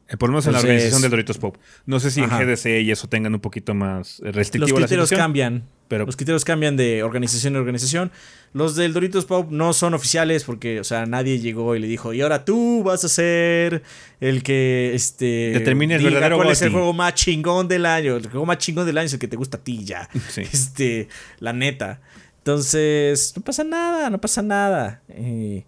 Eh, 0.08 0.16
Por 0.18 0.28
lo 0.28 0.34
menos 0.34 0.46
en 0.46 0.52
la 0.52 0.58
organización 0.60 1.00
del 1.00 1.10
Doritos 1.10 1.38
Pop. 1.38 1.56
No 1.86 1.98
sé 1.98 2.10
si 2.10 2.20
Ajá. 2.20 2.42
en 2.42 2.46
GDC 2.48 2.82
y 2.82 2.90
eso 2.90 3.08
tengan 3.08 3.34
un 3.34 3.40
poquito 3.40 3.74
más 3.74 4.20
Los 4.20 4.34
restrictivo 4.34 4.78
la 4.78 4.84
criterios 4.86 5.08
situación. 5.08 5.18
cambian. 5.26 5.64
pero- 5.88 6.04
Los 6.06 6.16
criterios 6.16 6.44
cambian 6.44 6.76
de 6.76 7.02
organización 7.02 7.56
a 7.56 7.58
organización. 7.60 8.10
Los 8.52 8.74
del 8.76 8.92
Doritos 8.92 9.24
Pop 9.24 9.50
no 9.50 9.72
son 9.72 9.94
oficiales 9.94 10.44
porque, 10.44 10.78
o 10.80 10.84
sea, 10.84 11.06
nadie 11.06 11.38
llegó 11.38 11.74
y 11.74 11.78
le 11.80 11.86
dijo, 11.86 12.12
y 12.12 12.20
ahora 12.20 12.44
tú 12.44 12.82
vas 12.82 13.02
a 13.04 13.08
ser 13.08 13.82
el 14.20 14.42
que 14.42 14.92
este 14.94 15.52
Determine 15.54 15.94
el 15.94 16.00
diga 16.00 16.10
verdadero 16.12 16.36
cuál 16.36 16.50
es 16.50 16.60
el 16.62 16.68
GOTY". 16.68 16.74
juego 16.80 16.92
más 16.92 17.14
chingón 17.14 17.66
del 17.68 17.86
año. 17.86 18.16
El 18.16 18.28
juego 18.28 18.44
más 18.44 18.58
chingón 18.58 18.84
del 18.86 18.98
año 18.98 19.06
es 19.06 19.12
el 19.14 19.18
que 19.18 19.28
te 19.28 19.36
gusta 19.36 19.56
a 19.56 19.64
ti 19.64 19.84
ya. 19.84 20.08
Sí. 20.28 20.42
Este, 20.42 21.08
la 21.38 21.52
neta. 21.54 22.00
Entonces, 22.38 23.32
no 23.36 23.42
pasa 23.42 23.64
nada, 23.64 24.10
no 24.10 24.20
pasa 24.20 24.42
nada. 24.42 25.00
Eh, 25.08 25.64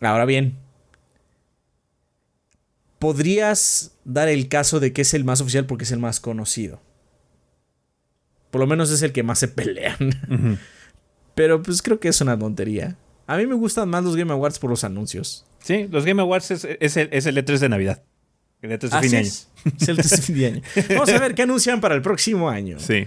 Ahora 0.00 0.24
bien, 0.24 0.58
podrías 3.04 3.98
dar 4.06 4.30
el 4.30 4.48
caso 4.48 4.80
de 4.80 4.94
que 4.94 5.02
es 5.02 5.12
el 5.12 5.26
más 5.26 5.42
oficial 5.42 5.66
porque 5.66 5.84
es 5.84 5.92
el 5.92 5.98
más 5.98 6.20
conocido. 6.20 6.80
Por 8.50 8.62
lo 8.62 8.66
menos 8.66 8.90
es 8.90 9.02
el 9.02 9.12
que 9.12 9.22
más 9.22 9.40
se 9.40 9.48
pelean. 9.48 9.98
Pero 11.34 11.62
pues 11.62 11.82
creo 11.82 12.00
que 12.00 12.08
es 12.08 12.18
una 12.22 12.38
tontería. 12.38 12.96
A 13.26 13.36
mí 13.36 13.46
me 13.46 13.56
gustan 13.56 13.90
más 13.90 14.04
los 14.04 14.16
Game 14.16 14.32
Awards 14.32 14.58
por 14.58 14.70
los 14.70 14.84
anuncios. 14.84 15.44
Sí, 15.58 15.86
los 15.90 16.06
Game 16.06 16.22
Awards 16.22 16.50
es, 16.50 16.66
es 16.80 16.96
el, 16.96 17.10
es 17.12 17.26
el 17.26 17.36
E3 17.36 17.58
de 17.58 17.68
Navidad. 17.68 18.02
El 18.62 18.70
E3 18.70 18.88
de 18.88 19.00
fin 19.00 19.10
de 19.10 19.16
año. 19.18 19.26
es. 19.26 19.48
Es 19.78 19.88
el 19.88 19.96
de 19.98 20.02
fin 20.04 20.38
de 20.38 20.46
año. 20.46 20.62
Vamos 20.88 21.10
a 21.10 21.18
ver 21.18 21.34
qué 21.34 21.42
anuncian 21.42 21.82
para 21.82 21.94
el 21.94 22.00
próximo 22.00 22.48
año. 22.48 22.78
Sí. 22.80 23.06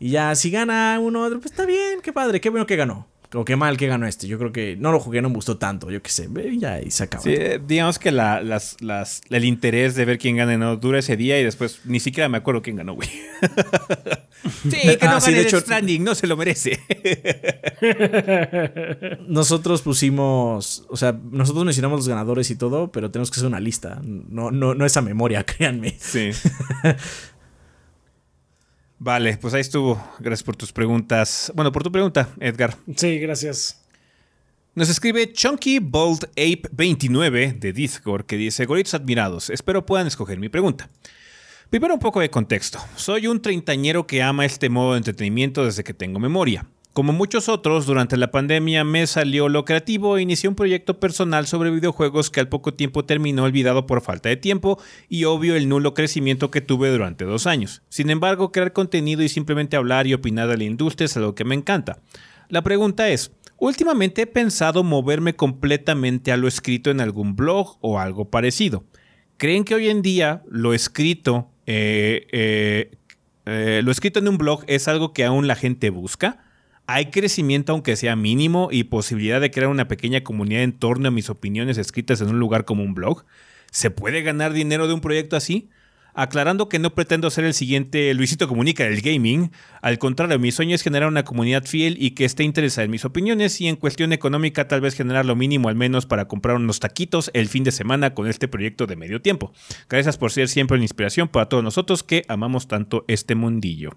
Y 0.00 0.10
ya, 0.10 0.34
si 0.34 0.50
gana 0.50 0.98
uno 1.00 1.22
otro, 1.22 1.38
pues 1.38 1.52
está 1.52 1.64
bien, 1.64 2.00
qué 2.02 2.12
padre, 2.12 2.40
qué 2.40 2.50
bueno 2.50 2.66
que 2.66 2.74
ganó. 2.74 3.06
O 3.34 3.44
qué 3.44 3.56
mal 3.56 3.76
que 3.76 3.86
ganó 3.86 4.06
este. 4.06 4.26
Yo 4.26 4.38
creo 4.38 4.52
que 4.52 4.74
no 4.76 4.90
lo 4.90 5.00
jugué, 5.00 5.20
no 5.20 5.28
me 5.28 5.34
gustó 5.34 5.58
tanto, 5.58 5.90
yo 5.90 6.00
qué 6.02 6.08
sé. 6.10 6.28
Ya, 6.58 6.80
y 6.80 6.90
se 6.90 7.04
acaba. 7.04 7.22
Sí, 7.22 7.34
eh, 7.36 7.60
digamos 7.66 7.98
que 7.98 8.10
la- 8.10 8.42
las, 8.42 8.76
las- 8.80 9.20
el 9.28 9.44
interés 9.44 9.94
de 9.96 10.06
ver 10.06 10.18
quién 10.18 10.36
gana 10.36 10.56
no 10.56 10.76
dura 10.76 10.98
ese 11.00 11.16
día 11.18 11.38
y 11.38 11.44
después 11.44 11.80
ni 11.84 12.00
siquiera 12.00 12.28
me 12.30 12.38
acuerdo 12.38 12.62
quién 12.62 12.76
ganó, 12.76 12.94
güey. 12.94 13.08
sí, 14.62 14.70
que 14.98 15.00
no 15.02 15.16
Ah, 15.16 15.20
sí, 15.20 15.30
gane 15.32 15.42
de 15.42 15.48
hecho- 15.48 15.60
Stranding, 15.60 16.02
no 16.04 16.14
se 16.14 16.26
lo 16.26 16.38
merece. 16.38 16.78
Nosotros 19.28 19.82
pusimos, 19.82 20.84
o 20.88 20.96
sea, 20.96 21.12
nosotros 21.30 21.64
mencionamos 21.64 22.00
los 22.00 22.08
ganadores 22.08 22.50
y 22.50 22.56
todo, 22.56 22.90
pero 22.90 23.10
tenemos 23.10 23.30
que 23.30 23.36
hacer 23.36 23.46
una 23.48 23.60
lista. 23.60 24.00
No, 24.02 24.50
no, 24.50 24.74
no 24.74 24.86
esa 24.86 25.02
memoria, 25.02 25.44
créanme. 25.44 25.94
sí. 25.98 26.30
Vale, 28.98 29.36
pues 29.36 29.54
ahí 29.54 29.60
estuvo. 29.60 30.02
Gracias 30.18 30.42
por 30.42 30.56
tus 30.56 30.72
preguntas. 30.72 31.52
Bueno, 31.54 31.70
por 31.70 31.82
tu 31.82 31.92
pregunta, 31.92 32.28
Edgar. 32.40 32.76
Sí, 32.96 33.18
gracias. 33.18 33.84
Nos 34.74 34.90
escribe 34.90 35.32
Chunky 35.32 35.78
Bold 35.78 36.24
Ape 36.32 36.62
29 36.72 37.54
de 37.58 37.72
Discord 37.72 38.26
que 38.26 38.36
dice: 38.36 38.64
Goritos 38.64 38.94
admirados, 38.94 39.50
espero 39.50 39.86
puedan 39.86 40.06
escoger 40.06 40.38
mi 40.38 40.48
pregunta. 40.48 40.88
Primero 41.70 41.94
un 41.94 42.00
poco 42.00 42.20
de 42.20 42.30
contexto. 42.30 42.78
Soy 42.96 43.26
un 43.26 43.42
treintañero 43.42 44.06
que 44.06 44.22
ama 44.22 44.46
este 44.46 44.68
modo 44.68 44.92
de 44.92 44.98
entretenimiento 44.98 45.64
desde 45.64 45.84
que 45.84 45.94
tengo 45.94 46.18
memoria. 46.18 46.66
Como 46.98 47.12
muchos 47.12 47.48
otros, 47.48 47.86
durante 47.86 48.16
la 48.16 48.32
pandemia 48.32 48.82
me 48.82 49.06
salió 49.06 49.48
lo 49.48 49.64
creativo 49.64 50.16
e 50.16 50.22
inicié 50.22 50.48
un 50.48 50.56
proyecto 50.56 50.98
personal 50.98 51.46
sobre 51.46 51.70
videojuegos 51.70 52.28
que 52.28 52.40
al 52.40 52.48
poco 52.48 52.74
tiempo 52.74 53.04
terminó 53.04 53.44
olvidado 53.44 53.86
por 53.86 54.00
falta 54.00 54.30
de 54.30 54.36
tiempo 54.36 54.80
y 55.08 55.22
obvio 55.22 55.54
el 55.54 55.68
nulo 55.68 55.94
crecimiento 55.94 56.50
que 56.50 56.60
tuve 56.60 56.90
durante 56.90 57.24
dos 57.24 57.46
años. 57.46 57.82
Sin 57.88 58.10
embargo, 58.10 58.50
crear 58.50 58.72
contenido 58.72 59.22
y 59.22 59.28
simplemente 59.28 59.76
hablar 59.76 60.08
y 60.08 60.14
opinar 60.14 60.48
de 60.48 60.56
la 60.56 60.64
industria 60.64 61.04
es 61.04 61.16
algo 61.16 61.36
que 61.36 61.44
me 61.44 61.54
encanta. 61.54 62.00
La 62.48 62.62
pregunta 62.62 63.08
es, 63.08 63.30
últimamente 63.58 64.22
he 64.22 64.26
pensado 64.26 64.82
moverme 64.82 65.36
completamente 65.36 66.32
a 66.32 66.36
lo 66.36 66.48
escrito 66.48 66.90
en 66.90 67.00
algún 67.00 67.36
blog 67.36 67.78
o 67.80 68.00
algo 68.00 68.28
parecido. 68.28 68.82
¿Creen 69.36 69.62
que 69.62 69.76
hoy 69.76 69.88
en 69.88 70.02
día 70.02 70.42
lo 70.50 70.74
escrito, 70.74 71.48
eh, 71.64 72.26
eh, 72.32 72.90
eh, 73.46 73.82
lo 73.84 73.92
escrito 73.92 74.18
en 74.18 74.26
un 74.26 74.36
blog 74.36 74.64
es 74.66 74.88
algo 74.88 75.12
que 75.12 75.24
aún 75.24 75.46
la 75.46 75.54
gente 75.54 75.90
busca? 75.90 76.47
Hay 76.88 77.10
crecimiento 77.10 77.72
aunque 77.72 77.96
sea 77.96 78.16
mínimo 78.16 78.70
y 78.72 78.84
posibilidad 78.84 79.42
de 79.42 79.50
crear 79.50 79.68
una 79.68 79.88
pequeña 79.88 80.24
comunidad 80.24 80.62
en 80.62 80.72
torno 80.72 81.08
a 81.08 81.10
mis 81.10 81.28
opiniones 81.28 81.76
escritas 81.76 82.22
en 82.22 82.30
un 82.30 82.38
lugar 82.40 82.64
como 82.64 82.82
un 82.82 82.94
blog. 82.94 83.26
¿Se 83.70 83.90
puede 83.90 84.22
ganar 84.22 84.54
dinero 84.54 84.88
de 84.88 84.94
un 84.94 85.02
proyecto 85.02 85.36
así? 85.36 85.68
Aclarando 86.14 86.70
que 86.70 86.78
no 86.78 86.94
pretendo 86.94 87.28
ser 87.28 87.44
el 87.44 87.52
siguiente 87.52 88.12
Luisito 88.14 88.48
Comunica 88.48 88.84
del 88.84 89.02
gaming, 89.02 89.52
al 89.82 89.98
contrario, 89.98 90.38
mi 90.38 90.50
sueño 90.50 90.74
es 90.74 90.82
generar 90.82 91.08
una 91.08 91.24
comunidad 91.24 91.66
fiel 91.66 91.98
y 92.00 92.12
que 92.12 92.24
esté 92.24 92.42
interesada 92.42 92.86
en 92.86 92.90
mis 92.90 93.04
opiniones 93.04 93.60
y 93.60 93.68
en 93.68 93.76
cuestión 93.76 94.14
económica 94.14 94.66
tal 94.66 94.80
vez 94.80 94.94
generar 94.94 95.26
lo 95.26 95.36
mínimo 95.36 95.68
al 95.68 95.76
menos 95.76 96.06
para 96.06 96.26
comprar 96.26 96.56
unos 96.56 96.80
taquitos 96.80 97.30
el 97.34 97.48
fin 97.48 97.64
de 97.64 97.70
semana 97.70 98.14
con 98.14 98.26
este 98.26 98.48
proyecto 98.48 98.86
de 98.86 98.96
medio 98.96 99.20
tiempo. 99.20 99.52
Gracias 99.90 100.16
por 100.16 100.32
ser 100.32 100.48
siempre 100.48 100.76
una 100.76 100.84
inspiración 100.84 101.28
para 101.28 101.50
todos 101.50 101.62
nosotros 101.62 102.02
que 102.02 102.24
amamos 102.28 102.66
tanto 102.66 103.04
este 103.08 103.34
mundillo. 103.34 103.90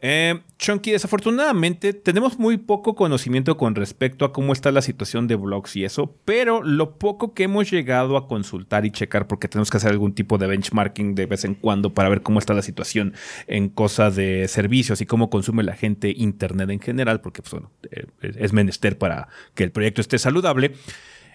Eh, 0.00 0.40
Chunky, 0.58 0.92
desafortunadamente 0.92 1.92
tenemos 1.92 2.38
muy 2.38 2.56
poco 2.56 2.94
conocimiento 2.94 3.56
con 3.56 3.74
respecto 3.74 4.24
a 4.24 4.32
cómo 4.32 4.52
está 4.52 4.70
la 4.70 4.82
situación 4.82 5.26
de 5.26 5.34
blogs 5.34 5.74
y 5.74 5.84
eso, 5.84 6.14
pero 6.24 6.62
lo 6.62 6.98
poco 6.98 7.34
que 7.34 7.44
hemos 7.44 7.70
llegado 7.70 8.16
a 8.16 8.28
consultar 8.28 8.86
y 8.86 8.92
checar, 8.92 9.26
porque 9.26 9.48
tenemos 9.48 9.70
que 9.70 9.78
hacer 9.78 9.90
algún 9.90 10.14
tipo 10.14 10.38
de 10.38 10.46
benchmarking 10.46 11.16
de 11.16 11.26
vez 11.26 11.44
en 11.44 11.54
cuando 11.54 11.94
para 11.94 12.08
ver 12.08 12.22
cómo 12.22 12.38
está 12.38 12.54
la 12.54 12.62
situación 12.62 13.14
en 13.48 13.68
cosas 13.68 14.14
de 14.14 14.46
servicios 14.46 15.00
y 15.00 15.06
cómo 15.06 15.30
consume 15.30 15.64
la 15.64 15.74
gente 15.74 16.14
Internet 16.16 16.70
en 16.70 16.80
general, 16.80 17.20
porque 17.20 17.42
pues, 17.42 17.60
eh, 17.90 18.06
es 18.20 18.52
menester 18.52 18.98
para 18.98 19.28
que 19.54 19.64
el 19.64 19.72
proyecto 19.72 20.00
esté 20.00 20.18
saludable, 20.18 20.74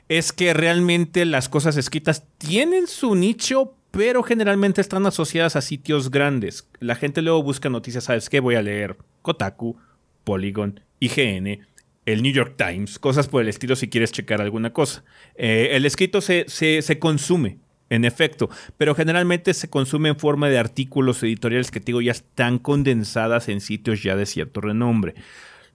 es 0.07 0.31
que 0.31 0.53
realmente 0.53 1.25
las 1.25 1.49
cosas 1.49 1.75
escritas 1.75 2.25
tienen 2.37 2.87
su 2.87 3.15
nicho, 3.15 3.75
pero 3.93 4.23
generalmente 4.23 4.81
están 4.81 5.05
asociadas 5.05 5.55
a 5.55 5.61
sitios 5.61 6.09
grandes. 6.09 6.67
La 6.79 6.95
gente 6.95 7.21
luego 7.21 7.43
busca 7.43 7.69
noticias, 7.69 8.05
¿sabes 8.05 8.27
qué? 8.27 8.39
Voy 8.39 8.55
a 8.55 8.63
leer 8.63 8.97
Kotaku, 9.21 9.77
Polygon, 10.23 10.79
IGN, 10.99 11.59
el 12.07 12.23
New 12.23 12.33
York 12.33 12.55
Times, 12.57 12.97
cosas 12.97 13.27
por 13.27 13.43
el 13.43 13.49
estilo 13.49 13.75
si 13.75 13.89
quieres 13.89 14.11
checar 14.11 14.41
alguna 14.41 14.73
cosa. 14.73 15.03
Eh, 15.35 15.69
el 15.73 15.85
escrito 15.85 16.21
se, 16.21 16.45
se, 16.47 16.97
consume, 16.97 17.59
en 17.91 18.03
efecto, 18.03 18.49
pero 18.77 18.95
generalmente 18.95 19.53
se 19.53 19.69
consume 19.69 20.09
en 20.09 20.17
forma 20.17 20.49
de 20.49 20.57
artículos 20.57 21.21
editoriales 21.21 21.69
que 21.69 21.79
te 21.79 21.87
digo 21.87 22.01
ya 22.01 22.13
están 22.13 22.57
condensadas 22.57 23.47
en 23.47 23.61
sitios 23.61 24.01
ya 24.01 24.15
de 24.15 24.25
cierto 24.25 24.59
renombre. 24.59 25.13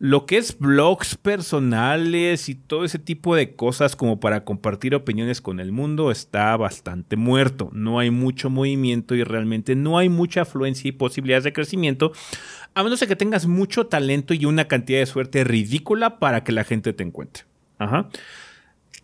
Lo 0.01 0.27
que 0.27 0.37
es 0.37 0.57
blogs 0.57 1.17
personales 1.17 2.49
y 2.49 2.55
todo 2.55 2.85
ese 2.85 3.01
tipo 3.01 3.35
de 3.35 3.57
cosas 3.57 3.97
como 3.97 4.21
para 4.21 4.45
compartir 4.45 4.95
opiniones 4.95 5.41
con 5.41 5.59
el 5.59 5.73
mundo 5.73 6.13
está 6.13 6.57
bastante 6.57 7.17
muerto. 7.17 7.71
No 7.73 7.99
hay 7.99 8.13
mucho 8.13 8.49
movimiento 8.49 9.17
y 9.17 9.25
realmente 9.25 9.75
no 9.75 9.99
hay 9.99 10.09
mucha 10.09 10.43
afluencia 10.43 10.89
y 10.89 10.93
posibilidades 10.93 11.43
de 11.43 11.53
crecimiento, 11.53 12.13
a 12.75 12.85
menos 12.85 13.01
de 13.01 13.09
que 13.09 13.17
tengas 13.17 13.47
mucho 13.47 13.89
talento 13.89 14.35
y 14.35 14.45
una 14.45 14.69
cantidad 14.69 15.01
de 15.01 15.07
suerte 15.07 15.43
ridícula 15.43 16.21
para 16.21 16.45
que 16.45 16.53
la 16.53 16.63
gente 16.63 16.93
te 16.93 17.03
encuentre. 17.03 17.45
Ajá. 17.79 18.09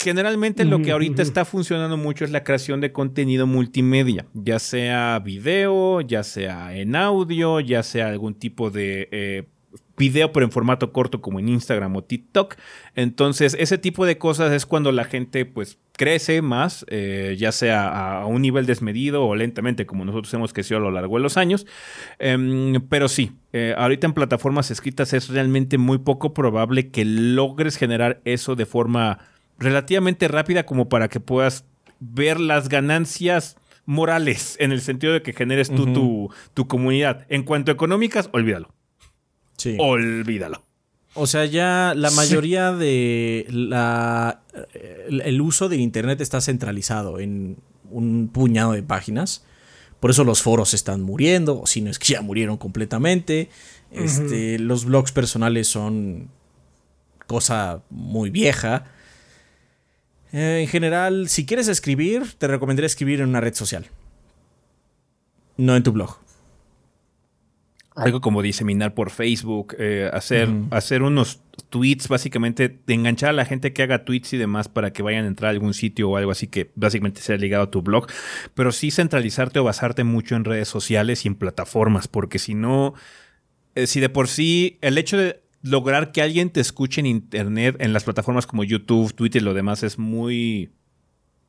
Generalmente 0.01 0.65
lo 0.65 0.81
que 0.83 0.93
ahorita 0.93 1.23
está 1.23 1.45
funcionando 1.45 1.97
mucho 1.97 2.25
es 2.25 2.31
la 2.31 2.45
creación 2.45 2.81
de 2.81 2.93
contenido 2.93 3.47
multimedia, 3.47 4.27
ya 4.35 4.59
sea 4.59 5.19
video, 5.19 6.03
ya 6.03 6.23
sea 6.23 6.77
en 6.77 6.95
audio, 6.95 7.61
ya 7.61 7.83
sea 7.83 8.09
algún 8.09 8.35
tipo 8.35 8.71
de 8.71 9.09
eh, 9.13 9.45
video 9.97 10.33
pero 10.33 10.45
en 10.45 10.53
formato 10.53 10.93
corto 10.93 11.21
como 11.21 11.39
en 11.39 11.49
Instagram 11.49 11.97
o 11.97 12.05
TikTok. 12.05 12.57
Entonces 12.95 13.57
ese 13.59 13.79
tipo 13.79 14.07
de 14.07 14.19
cosas 14.19 14.53
es 14.53 14.67
cuando 14.67 14.93
la 14.93 15.05
gente 15.05 15.45
pues 15.45 15.79
crece 15.97 16.43
más, 16.43 16.85
eh, 16.89 17.37
ya 17.39 17.53
sea 17.53 18.21
a, 18.21 18.27
un 18.27 18.43
nivel 18.43 18.67
desmedido 18.67 19.25
o 19.25 19.37
lentamente 19.37 19.87
como 19.87 20.05
nosotros 20.05 20.33
hemos 20.35 20.53
crecido 20.53 20.79
a 20.79 20.83
lo 20.83 20.91
largo 20.91 21.17
de 21.17 21.23
los 21.23 21.37
años. 21.37 21.67
Em, 22.19 22.81
pero 22.89 23.09
sí, 23.09 23.33
eh, 23.53 23.75
ahorita 23.77 24.07
en 24.07 24.13
plataformas 24.13 24.71
escritas 24.71 25.13
es 25.13 25.29
realmente 25.29 25.79
muy 25.79 25.99
poco 25.99 26.35
probable 26.35 26.91
que 26.91 27.05
logres 27.05 27.77
generar 27.77 28.21
eso 28.25 28.57
de 28.57 28.67
forma 28.67 29.19
relativamente 29.59 30.27
rápida 30.29 30.67
como 30.67 30.89
para 30.89 31.09
que 31.09 31.21
puedas 31.21 31.65
ver 32.01 32.41
las 32.41 32.69
ganancias 32.69 33.57
morales 33.87 34.57
en 34.61 34.73
el 34.73 34.81
sentido 34.81 35.13
de 35.13 35.23
que 35.23 35.33
generes 35.33 35.71
tú 35.71 35.93
tu, 35.93 36.31
tu 36.55 36.67
comunidad. 36.67 37.27
En 37.29 37.45
cuanto 37.45 37.71
a 37.71 37.75
económicas, 37.75 38.29
olvídalo. 38.33 38.71
Olvídalo. 39.79 40.63
O 41.15 41.27
sea, 41.27 41.45
ya 41.45 41.95
la 41.97 42.11
mayoría 42.11 42.73
de 42.73 43.47
la 43.49 44.43
el 45.09 45.41
uso 45.41 45.69
del 45.69 45.81
internet 45.81 46.21
está 46.21 46.41
centralizado 46.41 47.21
en 47.21 47.59
un 47.91 48.29
puñado 48.33 48.73
de 48.73 48.83
páginas. 48.83 49.45
Por 50.01 50.11
eso 50.11 50.25
los 50.25 50.43
foros 50.43 50.75
están 50.75 51.03
muriendo, 51.03 51.61
o 51.61 51.67
si 51.67 51.81
no 51.81 51.91
es 51.91 51.99
que 51.99 52.15
ya 52.15 52.21
murieron 52.21 52.57
completamente. 52.57 53.49
Este, 53.91 54.59
Los 54.59 54.85
blogs 54.85 55.13
personales 55.13 55.69
son 55.69 56.31
cosa 57.27 57.83
muy 57.91 58.31
vieja. 58.31 58.85
Eh, 60.33 60.61
en 60.63 60.69
general, 60.69 61.29
si 61.29 61.47
quieres 61.47 61.69
escribir, 61.69 62.35
te 62.39 62.49
recomendaría 62.49 62.87
escribir 62.87 63.21
en 63.21 63.29
una 63.29 63.41
red 63.41 63.55
social. 63.55 63.87
No 65.57 65.77
en 65.77 65.85
tu 65.85 65.93
blog 65.93 66.24
algo 67.95 68.21
como 68.21 68.43
diseminar 68.43 68.95
por 68.95 69.11
Facebook, 69.11 69.77
eh, 69.79 70.11
hacer, 70.13 70.49
hacer 70.71 71.03
unos 71.03 71.41
tweets, 71.69 72.09
básicamente, 72.09 72.81
de 72.85 72.95
enganchar 72.95 73.31
a 73.31 73.33
la 73.33 73.45
gente 73.45 73.73
que 73.73 73.83
haga 73.83 74.05
tweets 74.05 74.33
y 74.33 74.37
demás 74.37 74.69
para 74.69 74.93
que 74.93 75.03
vayan 75.03 75.25
a 75.25 75.29
entrar 75.29 75.49
a 75.49 75.51
algún 75.53 75.75
sitio 75.75 76.11
o 76.11 76.17
algo 76.17 76.33
así 76.33 76.49
que 76.49 76.73
básicamente 76.75 77.21
sea 77.21 77.37
ligado 77.37 77.65
a 77.65 77.71
tu 77.71 77.83
blog, 77.83 78.09
pero 78.55 78.73
sí 78.73 78.91
centralizarte 78.91 79.61
o 79.61 79.65
basarte 79.65 80.03
mucho 80.03 80.35
en 80.35 80.45
redes 80.45 80.67
sociales 80.67 81.25
y 81.25 81.29
en 81.29 81.37
plataformas, 81.37 82.09
porque 82.09 82.41
si 82.41 82.55
no, 82.55 82.95
eh, 83.77 83.87
si 83.87 84.01
de 84.01 84.09
por 84.09 84.27
sí 84.27 84.79
el 84.81 84.99
hecho 84.99 85.17
de 85.17 85.45
lograr 85.63 86.11
que 86.11 86.21
alguien 86.21 86.51
te 86.51 86.61
escuche 86.61 87.01
en 87.01 87.07
Internet, 87.07 87.77
en 87.79 87.93
las 87.93 88.05
plataformas 88.05 88.47
como 88.47 88.65
YouTube, 88.65 89.15
Twitter 89.15 89.41
y 89.41 89.45
lo 89.45 89.55
demás 89.55 89.85
es 89.85 89.99
muy 89.99 90.71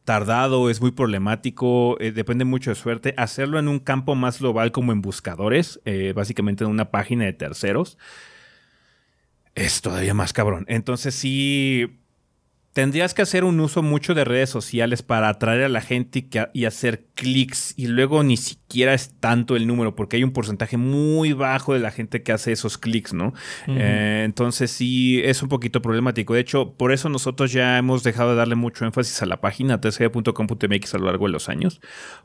tardado, 0.06 0.70
es 0.70 0.80
muy 0.82 0.92
problemático, 0.92 2.00
eh, 2.00 2.12
depende 2.12 2.46
mucho 2.46 2.70
de 2.70 2.76
suerte. 2.76 3.14
Hacerlo 3.18 3.60
en 3.60 3.68
un 3.68 3.80
campo 3.80 4.16
más 4.16 4.40
global 4.40 4.72
como 4.72 4.92
en 4.92 5.02
buscadores, 5.02 5.82
eh, 5.86 6.14
básicamente 6.16 6.64
en 6.64 6.70
una 6.70 6.92
página 6.92 7.26
de 7.26 7.34
terceros, 7.34 7.98
es 9.56 9.82
todavía 9.82 10.14
más 10.14 10.32
cabrón. 10.34 10.66
Entonces 10.68 11.16
sí, 11.16 12.00
tendrías 12.76 13.14
que 13.14 13.22
hacer 13.22 13.46
un 13.46 13.58
uso 13.62 13.82
mucho 13.82 14.14
de 14.14 14.26
redes 14.26 14.50
sociales 14.50 15.02
para 15.02 15.30
atraer 15.30 15.64
a 15.64 15.70
la 15.70 15.80
gente 15.80 16.28
y, 16.52 16.66
hacer 16.66 17.06
clics 17.14 17.74
y 17.78 17.88
luego 17.88 18.22
ni 18.22 18.36
siquiera 18.36 18.94
es 18.94 19.14
tanto 19.22 19.56
el 19.56 19.66
número 19.66 19.96
porque 19.96 20.18
hay 20.18 20.26
un 20.26 20.34
porcentaje 20.34 20.76
muy 20.76 21.32
bajo 21.32 21.74
de 21.74 21.80
la 21.80 21.90
gente 21.90 22.22
que 22.22 22.34
hace 22.34 22.52
esos 22.52 22.78
clics, 22.78 23.14
¿no? 23.14 23.34
Eh, 23.68 24.24
entonces 24.26 24.72
sí 24.72 25.22
es 25.24 25.42
un 25.42 25.48
poquito 25.48 25.82
problemático. 25.82 26.34
De 26.34 26.42
hecho, 26.42 26.74
por 26.74 26.92
eso 26.92 27.08
nosotros 27.08 27.54
ya 27.54 27.78
hemos 27.78 28.04
dejado 28.04 28.32
de 28.32 28.36
darle 28.36 28.56
mucho 28.56 28.84
énfasis 28.84 29.22
a 29.22 29.26
la 29.26 29.40
página 29.40 29.80
tcg.com.mx 29.80 30.94
a 30.94 30.98
lo 30.98 31.06
largo 31.06 31.28
de 31.28 31.32
los 31.32 31.48
años 31.48 31.80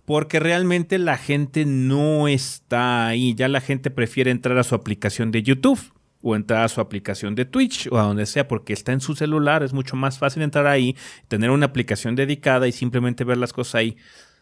porque 0.05 0.41
realmente 0.41 0.99
la 0.99 1.17
gente 1.17 1.65
no 1.65 2.27
está 2.27 3.07
ahí. 3.07 3.37
Ya 3.37 3.47
la 3.47 3.61
gente 3.61 3.93
prefiere 3.93 4.33
entrar 4.33 4.59
a 4.59 4.65
su 4.65 4.75
aplicación 4.75 5.31
de 5.31 5.45
YouTube 5.45 5.93
o 6.23 6.37
entrar 6.37 6.65
a 6.65 6.69
su 6.69 6.81
aplicación 6.81 7.35
de 7.35 7.45
Twitch 7.45 7.89
o 7.91 7.99
a 7.99 8.03
donde 8.03 8.27
sea, 8.27 8.49
porque 8.49 8.73
está 8.73 8.93
en 8.93 9.01
su 9.01 9.15
celular, 9.15 9.63
es 9.63 9.73
mucho 9.73 9.97
más 9.97 10.19
fácil 10.19 10.43
entrar 10.43 10.67
ahí, 10.67 10.97
tener 11.29 11.51
una 11.51 11.67
aplicación 11.67 12.15
dedicada 12.15 12.69
y 12.69 12.73
simplemente 12.73 13.25
ver 13.25 13.39
las 13.39 13.53
cosas 13.53 13.77
ahí. 13.77 13.97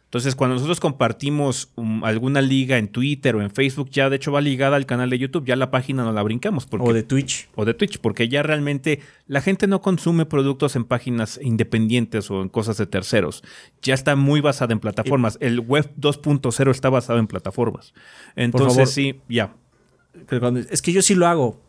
Entonces, 0.04 0.34
cuando 0.34 0.54
nosotros 0.54 0.80
compartimos 0.80 1.70
um, 1.74 2.02
alguna 2.02 2.40
liga 2.40 2.78
en 2.78 2.88
Twitter 2.88 3.36
o 3.36 3.42
en 3.42 3.50
Facebook, 3.50 3.90
ya 3.90 4.08
de 4.08 4.16
hecho 4.16 4.32
va 4.32 4.40
ligada 4.40 4.74
al 4.76 4.86
canal 4.86 5.10
de 5.10 5.18
YouTube, 5.18 5.44
ya 5.44 5.54
la 5.54 5.70
página 5.70 6.02
no 6.02 6.12
la 6.12 6.22
brincamos. 6.22 6.66
o 6.70 6.92
de 6.94 7.02
Twitch. 7.02 7.50
O 7.54 7.66
de 7.66 7.74
Twitch, 7.74 7.98
porque 7.98 8.26
ya 8.26 8.42
realmente 8.42 9.00
la 9.26 9.42
gente 9.42 9.66
no 9.66 9.82
consume 9.82 10.24
productos 10.24 10.76
en 10.76 10.84
páginas 10.84 11.38
independientes 11.42 12.30
o 12.30 12.40
en 12.40 12.48
cosas 12.48 12.78
de 12.78 12.86
terceros. 12.86 13.44
Ya 13.82 13.92
está 13.92 14.16
muy 14.16 14.40
basada 14.40 14.72
en 14.72 14.80
plataformas. 14.80 15.36
El 15.42 15.60
web 15.60 15.92
2.0 16.00 16.70
está 16.70 16.88
basado 16.88 17.18
en 17.18 17.26
plataformas. 17.26 17.92
Entonces, 18.34 18.90
sí, 18.90 19.20
ya 19.28 19.52
es 20.70 20.82
que 20.82 20.92
yo 20.92 21.02
sí 21.02 21.14
lo 21.14 21.26
hago 21.26 21.60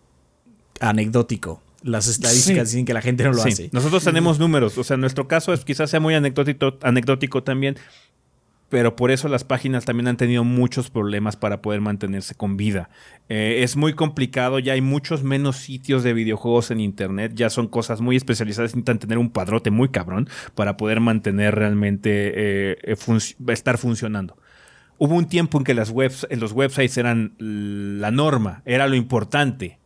anecdótico. 0.80 1.61
Las 1.82 2.07
estadísticas 2.07 2.71
dicen 2.71 2.86
que 2.86 2.93
la 2.93 3.01
gente 3.01 3.23
no 3.23 3.32
lo 3.32 3.41
hace. 3.41 3.69
Nosotros 3.71 4.03
tenemos 4.03 4.38
números. 4.38 4.77
O 4.77 4.84
sea, 4.84 4.95
en 4.95 5.01
nuestro 5.01 5.27
caso 5.27 5.53
es, 5.53 5.63
quizás 5.63 5.89
sea 5.89 5.99
muy 5.99 6.13
anecdótico, 6.13 6.77
anecdótico 6.82 7.41
también, 7.43 7.77
pero 8.69 8.95
por 8.95 9.11
eso 9.11 9.27
las 9.27 9.43
páginas 9.43 9.86
también 9.86 10.07
han 10.07 10.17
tenido 10.17 10.43
muchos 10.43 10.89
problemas 10.89 11.36
para 11.36 11.61
poder 11.61 11.82
mantenerse 11.82 12.36
con 12.36 12.55
vida. 12.55 12.89
Eh, 13.27 13.59
es 13.63 13.75
muy 13.75 13.93
complicado, 13.93 14.59
ya 14.59 14.73
hay 14.73 14.82
muchos 14.82 15.23
menos 15.23 15.57
sitios 15.57 16.03
de 16.03 16.13
videojuegos 16.13 16.69
en 16.71 16.80
internet, 16.80 17.32
ya 17.34 17.49
son 17.49 17.67
cosas 17.67 17.99
muy 18.01 18.15
especializadas, 18.15 18.75
necesitan 18.75 18.99
tener 18.99 19.17
un 19.17 19.32
padrote 19.32 19.71
muy 19.71 19.89
cabrón 19.89 20.30
para 20.55 20.77
poder 20.77 20.99
mantener 20.99 21.55
realmente, 21.55 22.09
eh, 22.11 22.77
eh, 22.84 22.95
estar 23.47 23.77
funcionando. 23.77 24.38
Hubo 24.97 25.15
un 25.15 25.27
tiempo 25.27 25.57
en 25.57 25.63
que 25.63 25.73
las 25.73 25.89
webs, 25.89 26.27
los 26.30 26.51
websites 26.51 26.97
eran 26.97 27.36
la 27.39 28.11
norma, 28.11 28.61
era 28.65 28.88
lo 28.88 28.95
importante 28.95 29.78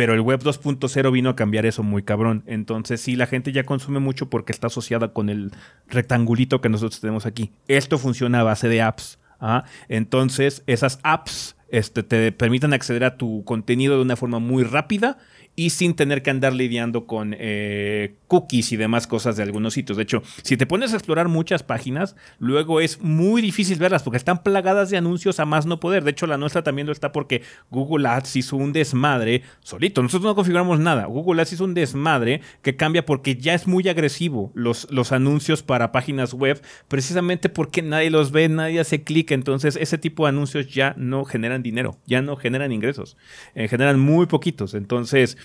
pero 0.00 0.14
el 0.14 0.22
web 0.22 0.42
2.0 0.42 1.12
vino 1.12 1.28
a 1.28 1.36
cambiar 1.36 1.66
eso 1.66 1.82
muy 1.82 2.02
cabrón. 2.02 2.42
Entonces, 2.46 3.02
sí, 3.02 3.16
la 3.16 3.26
gente 3.26 3.52
ya 3.52 3.64
consume 3.64 4.00
mucho 4.00 4.30
porque 4.30 4.50
está 4.50 4.68
asociada 4.68 5.12
con 5.12 5.28
el 5.28 5.52
rectangulito 5.88 6.62
que 6.62 6.70
nosotros 6.70 7.02
tenemos 7.02 7.26
aquí. 7.26 7.52
Esto 7.68 7.98
funciona 7.98 8.40
a 8.40 8.42
base 8.42 8.70
de 8.70 8.80
apps. 8.80 9.18
¿ah? 9.40 9.64
Entonces, 9.90 10.62
esas 10.66 11.00
apps 11.02 11.54
este, 11.68 12.02
te 12.02 12.32
permiten 12.32 12.72
acceder 12.72 13.04
a 13.04 13.18
tu 13.18 13.44
contenido 13.44 13.96
de 13.96 14.00
una 14.00 14.16
forma 14.16 14.38
muy 14.38 14.62
rápida 14.64 15.18
y 15.56 15.70
sin 15.70 15.94
tener 15.94 16.22
que 16.22 16.30
andar 16.30 16.54
lidiando 16.54 17.06
con 17.06 17.36
eh, 17.38 18.14
cookies 18.28 18.72
y 18.72 18.76
demás 18.76 19.06
cosas 19.06 19.36
de 19.36 19.42
algunos 19.42 19.74
sitios. 19.74 19.96
De 19.96 20.04
hecho, 20.04 20.22
si 20.42 20.56
te 20.56 20.66
pones 20.66 20.92
a 20.92 20.96
explorar 20.96 21.28
muchas 21.28 21.62
páginas, 21.62 22.16
luego 22.38 22.80
es 22.80 23.00
muy 23.02 23.42
difícil 23.42 23.78
verlas 23.78 24.02
porque 24.02 24.16
están 24.16 24.42
plagadas 24.42 24.90
de 24.90 24.96
anuncios 24.96 25.40
a 25.40 25.44
más 25.44 25.66
no 25.66 25.80
poder. 25.80 26.04
De 26.04 26.12
hecho, 26.12 26.26
la 26.26 26.38
nuestra 26.38 26.62
también 26.62 26.86
lo 26.86 26.92
está 26.92 27.12
porque 27.12 27.42
Google 27.70 28.08
Ads 28.08 28.36
hizo 28.36 28.56
un 28.56 28.72
desmadre 28.72 29.42
solito. 29.60 30.02
Nosotros 30.02 30.30
no 30.30 30.34
configuramos 30.34 30.78
nada. 30.78 31.06
Google 31.06 31.42
Ads 31.42 31.54
hizo 31.54 31.64
un 31.64 31.74
desmadre 31.74 32.40
que 32.62 32.76
cambia 32.76 33.04
porque 33.04 33.36
ya 33.36 33.54
es 33.54 33.66
muy 33.66 33.88
agresivo 33.88 34.52
los, 34.54 34.86
los 34.90 35.12
anuncios 35.12 35.62
para 35.62 35.92
páginas 35.92 36.32
web, 36.32 36.62
precisamente 36.88 37.48
porque 37.48 37.82
nadie 37.82 38.10
los 38.10 38.32
ve, 38.32 38.48
nadie 38.48 38.80
hace 38.80 39.02
clic. 39.02 39.30
Entonces, 39.32 39.76
ese 39.76 39.98
tipo 39.98 40.24
de 40.24 40.30
anuncios 40.30 40.72
ya 40.72 40.94
no 40.96 41.24
generan 41.24 41.62
dinero, 41.62 41.98
ya 42.06 42.22
no 42.22 42.36
generan 42.36 42.72
ingresos, 42.72 43.16
eh, 43.54 43.68
generan 43.68 44.00
muy 44.00 44.26
poquitos. 44.26 44.74
Entonces, 44.74 45.36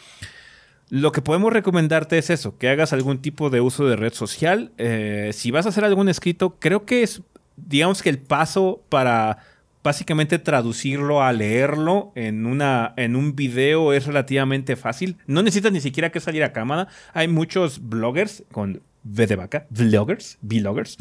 lo 0.90 1.12
que 1.12 1.22
podemos 1.22 1.52
recomendarte 1.52 2.18
es 2.18 2.30
eso, 2.30 2.58
que 2.58 2.70
hagas 2.70 2.94
algún 2.94 3.20
tipo 3.20 3.50
de 3.50 3.62
uso 3.62 3.88
de 3.88 3.96
red 3.96 4.14
social. 4.14 4.72
Eh, 4.78 5.32
si 5.34 5.52
vas 5.52 5.66
a 5.66 5.70
hacer 5.70 5.84
algún 5.84 6.10
escrito, 6.10 6.58
creo 6.60 6.86
que 6.86 7.04
es, 7.04 7.22
digamos 7.58 8.04
que 8.04 8.10
el 8.10 8.20
paso 8.20 8.84
para 8.90 9.40
básicamente 9.84 10.40
traducirlo 10.40 11.22
a 11.22 11.32
leerlo 11.32 12.12
en, 12.16 12.46
una, 12.46 12.94
en 12.98 13.16
un 13.16 13.36
video 13.36 13.94
es 13.94 14.06
relativamente 14.06 14.76
fácil. 14.76 15.18
No 15.28 15.44
necesitas 15.44 15.72
ni 15.72 15.80
siquiera 15.80 16.12
que 16.12 16.20
salir 16.20 16.44
a 16.44 16.54
cámara. 16.54 16.88
Hay 17.14 17.28
muchos 17.28 17.88
bloggers 17.88 18.44
con 18.52 18.82
V 19.04 19.28
de 19.28 19.36
vaca, 19.36 19.68
vloggers, 19.70 20.38
vloggers, 20.42 20.98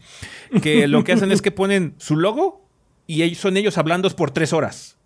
que 0.62 0.86
lo 0.88 1.04
que 1.04 1.12
hacen 1.12 1.32
es 1.32 1.40
que 1.40 1.50
ponen 1.50 1.94
su 1.98 2.16
logo 2.16 2.68
y 3.06 3.34
son 3.34 3.56
ellos 3.56 3.78
hablando 3.78 4.08
por 4.10 4.30
tres 4.30 4.52
horas. 4.52 4.98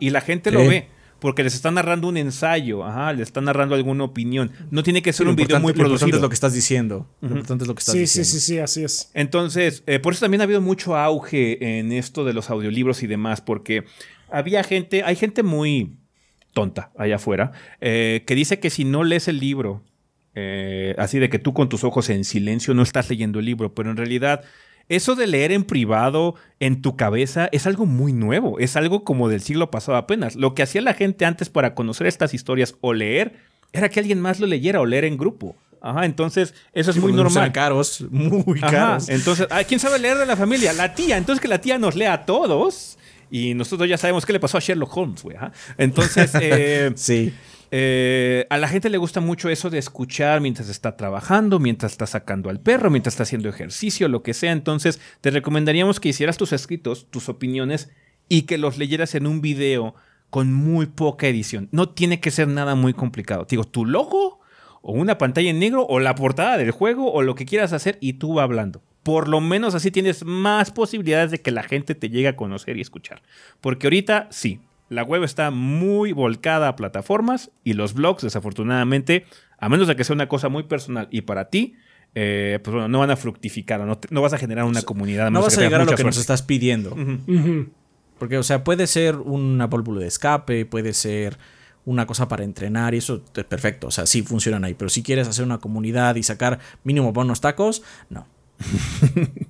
y 0.00 0.10
la 0.10 0.20
gente 0.20 0.50
lo 0.50 0.60
ve 0.60 0.88
porque 1.24 1.42
les 1.42 1.54
están 1.54 1.72
narrando 1.72 2.06
un 2.08 2.18
ensayo, 2.18 2.84
ajá, 2.84 3.14
les 3.14 3.28
están 3.28 3.44
narrando 3.44 3.74
alguna 3.74 4.04
opinión. 4.04 4.52
No 4.70 4.82
tiene 4.82 5.00
que 5.00 5.10
ser 5.10 5.26
un 5.26 5.34
video 5.34 5.58
muy 5.58 5.72
producido. 5.72 5.88
Lo 5.88 5.94
importante 5.94 6.16
es 6.16 6.20
lo 6.20 6.28
que 6.28 6.34
estás 6.34 6.52
diciendo. 6.52 7.08
Lo 7.22 7.28
importante 7.28 7.64
es 7.64 7.68
lo 7.68 7.74
que 7.74 7.78
estás 7.78 7.94
sí, 7.94 8.00
diciendo. 8.00 8.28
Sí, 8.28 8.40
sí, 8.40 8.46
sí, 8.46 8.58
así 8.58 8.84
es. 8.84 9.10
Entonces, 9.14 9.82
eh, 9.86 10.00
por 10.00 10.12
eso 10.12 10.20
también 10.20 10.42
ha 10.42 10.44
habido 10.44 10.60
mucho 10.60 10.98
auge 10.98 11.78
en 11.78 11.92
esto 11.92 12.26
de 12.26 12.34
los 12.34 12.50
audiolibros 12.50 13.02
y 13.02 13.06
demás, 13.06 13.40
porque 13.40 13.84
había 14.30 14.62
gente, 14.64 15.02
hay 15.02 15.16
gente 15.16 15.42
muy 15.42 15.96
tonta 16.52 16.92
allá 16.94 17.16
afuera, 17.16 17.52
eh, 17.80 18.24
que 18.26 18.34
dice 18.34 18.60
que 18.60 18.68
si 18.68 18.84
no 18.84 19.02
lees 19.02 19.26
el 19.26 19.40
libro, 19.40 19.82
eh, 20.34 20.94
así 20.98 21.18
de 21.20 21.30
que 21.30 21.38
tú 21.38 21.54
con 21.54 21.70
tus 21.70 21.84
ojos 21.84 22.10
en 22.10 22.24
silencio 22.24 22.74
no 22.74 22.82
estás 22.82 23.08
leyendo 23.08 23.38
el 23.38 23.46
libro, 23.46 23.74
pero 23.74 23.90
en 23.90 23.96
realidad 23.96 24.44
eso 24.88 25.14
de 25.14 25.26
leer 25.26 25.52
en 25.52 25.64
privado 25.64 26.34
en 26.60 26.82
tu 26.82 26.96
cabeza 26.96 27.48
es 27.52 27.66
algo 27.66 27.86
muy 27.86 28.12
nuevo, 28.12 28.58
es 28.58 28.76
algo 28.76 29.04
como 29.04 29.28
del 29.28 29.40
siglo 29.40 29.70
pasado 29.70 29.96
apenas. 29.96 30.36
Lo 30.36 30.54
que 30.54 30.62
hacía 30.62 30.82
la 30.82 30.94
gente 30.94 31.24
antes 31.24 31.48
para 31.48 31.74
conocer 31.74 32.06
estas 32.06 32.34
historias 32.34 32.74
o 32.80 32.92
leer 32.92 33.34
era 33.72 33.88
que 33.88 34.00
alguien 34.00 34.20
más 34.20 34.40
lo 34.40 34.46
leyera 34.46 34.80
o 34.80 34.86
leer 34.86 35.04
en 35.04 35.16
grupo. 35.16 35.56
Ajá, 35.80 36.06
entonces 36.06 36.54
eso 36.72 36.90
es 36.92 36.96
muy 36.96 37.12
normal. 37.12 37.52
caros, 37.52 38.06
muy 38.10 38.58
caros. 38.58 39.10
entonces, 39.10 39.46
¿quién 39.68 39.78
sabe 39.78 39.98
leer 39.98 40.16
de 40.16 40.24
la 40.24 40.36
familia? 40.36 40.72
La 40.72 40.94
tía. 40.94 41.18
Entonces 41.18 41.42
que 41.42 41.48
la 41.48 41.60
tía 41.60 41.78
nos 41.78 41.94
lea 41.94 42.12
a 42.14 42.24
todos 42.24 42.96
y 43.30 43.52
nosotros 43.54 43.88
ya 43.88 43.98
sabemos 43.98 44.24
qué 44.24 44.32
le 44.32 44.40
pasó 44.40 44.58
a 44.58 44.60
Sherlock 44.60 44.96
Holmes, 44.96 45.22
güey. 45.22 45.36
Entonces, 45.76 46.30
eh, 46.40 46.92
sí. 46.94 47.34
Eh, 47.76 48.46
a 48.50 48.58
la 48.58 48.68
gente 48.68 48.88
le 48.88 48.98
gusta 48.98 49.18
mucho 49.18 49.48
eso 49.48 49.68
de 49.68 49.78
escuchar 49.78 50.40
mientras 50.40 50.68
está 50.68 50.96
trabajando, 50.96 51.58
mientras 51.58 51.90
está 51.90 52.06
sacando 52.06 52.48
al 52.48 52.60
perro, 52.60 52.88
mientras 52.88 53.14
está 53.14 53.24
haciendo 53.24 53.48
ejercicio, 53.48 54.06
lo 54.06 54.22
que 54.22 54.32
sea. 54.32 54.52
Entonces, 54.52 55.00
te 55.20 55.32
recomendaríamos 55.32 55.98
que 55.98 56.10
hicieras 56.10 56.36
tus 56.36 56.52
escritos, 56.52 57.10
tus 57.10 57.28
opiniones 57.28 57.90
y 58.28 58.42
que 58.42 58.58
los 58.58 58.78
leyeras 58.78 59.16
en 59.16 59.26
un 59.26 59.40
video 59.40 59.96
con 60.30 60.52
muy 60.52 60.86
poca 60.86 61.26
edición. 61.26 61.68
No 61.72 61.88
tiene 61.88 62.20
que 62.20 62.30
ser 62.30 62.46
nada 62.46 62.76
muy 62.76 62.94
complicado. 62.94 63.44
digo, 63.50 63.64
tu 63.64 63.84
logo 63.84 64.38
o 64.80 64.92
una 64.92 65.18
pantalla 65.18 65.50
en 65.50 65.58
negro 65.58 65.84
o 65.84 65.98
la 65.98 66.14
portada 66.14 66.56
del 66.56 66.70
juego 66.70 67.12
o 67.12 67.22
lo 67.22 67.34
que 67.34 67.44
quieras 67.44 67.72
hacer 67.72 67.98
y 68.00 68.12
tú 68.12 68.34
va 68.34 68.44
hablando. 68.44 68.82
Por 69.02 69.26
lo 69.26 69.40
menos 69.40 69.74
así 69.74 69.90
tienes 69.90 70.24
más 70.24 70.70
posibilidades 70.70 71.32
de 71.32 71.40
que 71.40 71.50
la 71.50 71.64
gente 71.64 71.96
te 71.96 72.08
llegue 72.08 72.28
a 72.28 72.36
conocer 72.36 72.76
y 72.76 72.82
escuchar. 72.82 73.20
Porque 73.60 73.88
ahorita 73.88 74.28
sí, 74.30 74.60
la 74.88 75.02
web 75.02 75.24
está 75.24 75.50
muy 75.50 76.12
volcada 76.12 76.68
a 76.68 76.76
plataformas 76.76 77.50
y 77.64 77.72
los 77.72 77.94
blogs, 77.94 78.22
desafortunadamente, 78.22 79.24
a 79.58 79.68
menos 79.68 79.88
de 79.88 79.96
que 79.96 80.04
sea 80.04 80.14
una 80.14 80.28
cosa 80.28 80.48
muy 80.48 80.64
personal 80.64 81.08
y 81.10 81.22
para 81.22 81.50
ti, 81.50 81.74
eh, 82.14 82.60
pues 82.62 82.72
bueno, 82.72 82.88
no 82.88 83.00
van 83.00 83.10
a 83.10 83.16
fructificar, 83.16 83.80
no, 83.80 83.98
no 84.10 84.22
vas 84.22 84.32
a 84.32 84.38
generar 84.38 84.64
una 84.64 84.82
comunidad. 84.82 85.30
No 85.30 85.42
vas 85.42 85.58
a 85.58 85.60
llegar 85.60 85.80
a 85.80 85.84
lo 85.84 85.96
que 85.96 86.04
nos 86.04 86.16
estás 86.16 86.42
pidiendo. 86.42 86.96
Porque, 88.18 88.38
o 88.38 88.42
sea, 88.42 88.62
puede 88.62 88.86
ser 88.86 89.16
una 89.16 89.66
válvula 89.66 90.00
de 90.00 90.06
escape, 90.06 90.66
puede 90.66 90.92
ser 90.92 91.38
una 91.84 92.06
cosa 92.06 92.28
para 92.28 92.44
entrenar 92.44 92.94
y 92.94 92.98
eso 92.98 93.22
es 93.34 93.44
perfecto. 93.44 93.88
O 93.88 93.90
sea, 93.90 94.06
sí 94.06 94.22
funcionan 94.22 94.64
ahí. 94.64 94.74
Pero 94.74 94.88
si 94.88 95.02
quieres 95.02 95.28
hacer 95.28 95.44
una 95.44 95.58
comunidad 95.58 96.14
y 96.14 96.22
sacar 96.22 96.60
mínimo 96.84 97.12
buenos 97.12 97.40
tacos, 97.40 97.82
no. 98.10 98.26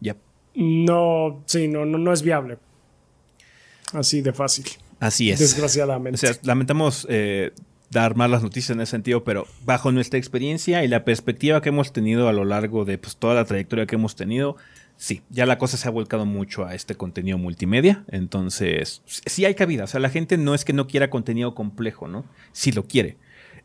Ya. 0.00 0.14
No, 0.54 1.42
sí, 1.46 1.66
no, 1.66 1.84
no, 1.84 1.98
no 1.98 2.12
es 2.12 2.22
viable. 2.22 2.58
Así 3.92 4.20
de 4.20 4.32
fácil. 4.32 4.66
Así 5.00 5.30
es. 5.30 5.38
Desgraciadamente. 5.38 6.14
O 6.14 6.18
sea, 6.18 6.38
lamentamos 6.42 7.06
eh, 7.08 7.52
dar 7.90 8.16
malas 8.16 8.42
noticias 8.42 8.70
en 8.70 8.80
ese 8.80 8.90
sentido, 8.90 9.24
pero 9.24 9.46
bajo 9.64 9.92
nuestra 9.92 10.18
experiencia 10.18 10.84
y 10.84 10.88
la 10.88 11.04
perspectiva 11.04 11.62
que 11.62 11.70
hemos 11.70 11.92
tenido 11.92 12.28
a 12.28 12.32
lo 12.32 12.44
largo 12.44 12.84
de 12.84 12.98
pues, 12.98 13.16
toda 13.16 13.34
la 13.34 13.44
trayectoria 13.44 13.86
que 13.86 13.94
hemos 13.94 14.16
tenido, 14.16 14.56
sí, 14.96 15.22
ya 15.30 15.46
la 15.46 15.58
cosa 15.58 15.76
se 15.76 15.88
ha 15.88 15.90
volcado 15.90 16.26
mucho 16.26 16.66
a 16.66 16.74
este 16.74 16.96
contenido 16.96 17.38
multimedia. 17.38 18.04
Entonces, 18.08 19.02
sí 19.06 19.44
hay 19.44 19.54
cabida. 19.54 19.84
O 19.84 19.86
sea, 19.86 20.00
la 20.00 20.10
gente 20.10 20.36
no 20.36 20.54
es 20.54 20.64
que 20.64 20.72
no 20.72 20.86
quiera 20.86 21.10
contenido 21.10 21.54
complejo, 21.54 22.08
¿no? 22.08 22.24
Sí 22.52 22.72
lo 22.72 22.84
quiere. 22.84 23.16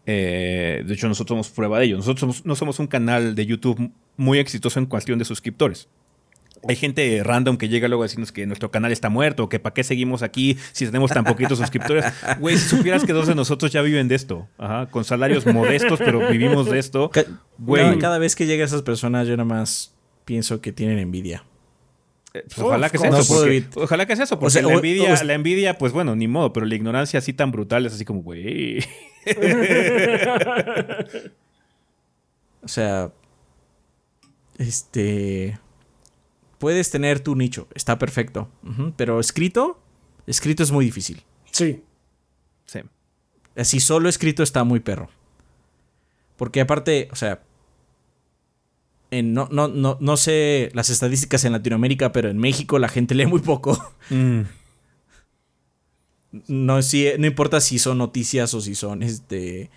Eh, 0.05 0.83
de 0.85 0.93
hecho, 0.93 1.07
nosotros 1.07 1.35
somos 1.35 1.49
prueba 1.49 1.79
de 1.79 1.85
ello. 1.85 1.97
Nosotros 1.97 2.45
no 2.45 2.55
somos 2.55 2.79
un 2.79 2.87
canal 2.87 3.35
de 3.35 3.45
YouTube 3.45 3.91
muy 4.17 4.39
exitoso 4.39 4.79
en 4.79 4.85
cuestión 4.85 5.19
de 5.19 5.25
suscriptores. 5.25 5.87
Hay 6.67 6.75
gente 6.75 7.21
random 7.23 7.57
que 7.57 7.67
llega 7.67 7.87
luego 7.87 8.03
a 8.03 8.05
decirnos 8.05 8.31
que 8.31 8.45
nuestro 8.45 8.71
canal 8.71 8.91
está 8.91 9.09
muerto, 9.09 9.49
que 9.49 9.59
para 9.59 9.73
qué 9.73 9.83
seguimos 9.83 10.23
aquí 10.23 10.57
si 10.71 10.85
tenemos 10.85 11.11
tan 11.11 11.25
poquitos 11.25 11.57
suscriptores. 11.57 12.05
Güey, 12.39 12.57
si 12.57 12.69
supieras 12.69 13.03
que 13.03 13.13
dos 13.13 13.27
de 13.27 13.35
nosotros 13.35 13.71
ya 13.71 13.81
viven 13.81 14.07
de 14.07 14.15
esto, 14.15 14.47
Ajá, 14.57 14.87
con 14.87 15.03
salarios 15.03 15.45
modestos, 15.45 15.99
pero 15.99 16.29
vivimos 16.29 16.69
de 16.69 16.79
esto. 16.79 17.11
Güey. 17.57 17.99
Cada, 17.99 18.17
vez 18.17 18.35
que 18.35 18.45
llega 18.45 18.63
esas 18.63 18.81
personas, 18.81 19.27
yo 19.27 19.35
nada 19.35 19.45
más 19.45 19.93
pienso 20.25 20.61
que 20.61 20.71
tienen 20.71 20.99
envidia. 20.99 21.43
Eh, 22.33 22.43
pues 22.47 22.59
ojalá 22.59 22.89
que 22.89 22.97
sea 22.97 23.09
eso. 23.09 23.33
Porque, 23.33 23.65
ojalá 23.75 24.05
que 24.05 24.15
sea 24.15 24.23
eso. 24.25 24.39
Porque 24.39 24.61
la, 24.61 24.73
envidia, 24.73 25.23
la 25.23 25.33
envidia, 25.33 25.77
pues 25.77 25.91
bueno, 25.91 26.15
ni 26.15 26.27
modo, 26.27 26.53
pero 26.53 26.65
la 26.65 26.75
ignorancia 26.75 27.19
así 27.19 27.33
tan 27.33 27.51
brutal 27.51 27.85
es 27.85 27.93
así 27.93 28.05
como, 28.05 28.21
güey. 28.21 28.79
o 32.63 32.67
sea. 32.67 33.11
Este 34.59 35.57
puedes 36.63 36.89
tener 36.91 37.19
tu 37.19 37.35
nicho, 37.35 37.67
está 37.75 37.99
perfecto. 37.99 38.49
Pero 38.95 39.19
escrito, 39.19 39.83
escrito 40.27 40.63
es 40.63 40.71
muy 40.71 40.85
difícil. 40.85 41.21
Sí. 41.51 41.83
Sí. 42.63 42.79
Así 43.57 43.81
solo 43.81 44.07
escrito 44.07 44.43
está 44.43 44.63
muy 44.63 44.79
perro. 44.79 45.09
Porque 46.37 46.61
aparte, 46.61 47.09
o 47.11 47.17
sea, 47.17 47.43
no, 49.11 49.49
no, 49.51 49.67
no, 49.67 49.97
no, 49.99 50.15
sé 50.15 50.69
las 50.73 50.89
estadísticas 50.89 51.43
en 51.43 51.51
Latinoamérica, 51.51 52.13
pero 52.13 52.29
en 52.29 52.37
México 52.37 52.79
la 52.79 52.87
gente 52.87 53.13
lee 53.15 53.25
muy 53.25 53.41
poco. 53.41 53.77
Mm. 54.09 54.43
No, 56.47 56.81
si, 56.81 57.09
no 57.19 57.27
importa 57.27 57.59
si 57.59 57.77
son 57.77 57.97
noticias 57.97 58.53
o 58.53 58.61
si 58.61 58.73
son 58.73 59.03
este, 59.03 59.69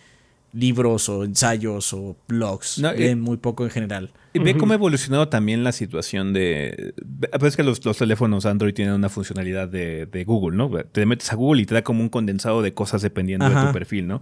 libros 0.53 1.09
o 1.09 1.25
ensayos 1.25 1.93
o 1.93 2.17
blogs. 2.29 2.79
No, 2.79 2.91
eh, 2.91 3.15
muy 3.15 3.37
poco 3.37 3.65
en 3.65 3.71
general. 3.71 4.11
Y 4.33 4.39
ve 4.39 4.57
cómo 4.57 4.73
ha 4.73 4.77
evolucionado 4.77 5.29
también 5.29 5.65
la 5.65 5.73
situación 5.73 6.33
de... 6.33 6.95
Pues 7.39 7.57
que 7.57 7.63
los, 7.63 7.83
los 7.85 7.97
teléfonos 7.97 8.45
Android 8.45 8.75
tienen 8.75 8.95
una 8.95 9.09
funcionalidad 9.09 9.69
de, 9.69 10.07
de 10.07 10.25
Google, 10.25 10.57
¿no? 10.57 10.71
Te 10.71 11.07
metes 11.07 11.33
a 11.33 11.37
Google 11.37 11.63
y 11.63 11.67
te 11.67 11.75
da 11.75 11.83
como 11.83 12.03
un 12.03 12.11
condensado 12.11 12.61
de 12.61 12.75
cosas 12.75 13.01
dependiendo 13.01 13.49
de 13.49 13.55
tu 13.55 13.73
perfil, 13.73 14.07
¿no? 14.07 14.21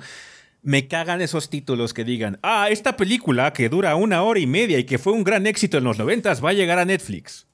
Me 0.63 0.87
cagan 0.87 1.21
esos 1.21 1.51
títulos 1.51 1.93
que 1.93 2.05
digan, 2.05 2.39
ah, 2.43 2.69
esta 2.71 2.97
película 2.97 3.53
que 3.53 3.69
dura 3.69 3.97
una 3.97 4.23
hora 4.23 4.41
y 4.41 4.47
media 4.47 4.79
y 4.79 4.85
que 4.85 4.99
fue 4.99 5.13
un 5.13 5.25
gran 5.25 5.47
éxito 5.47 5.79
en 5.79 5.85
los 5.85 5.99
noventas 5.99 6.43
va 6.43 6.51
a 6.51 6.55
llegar 6.55 6.79
a 6.79 6.85
Netflix. 6.85 7.47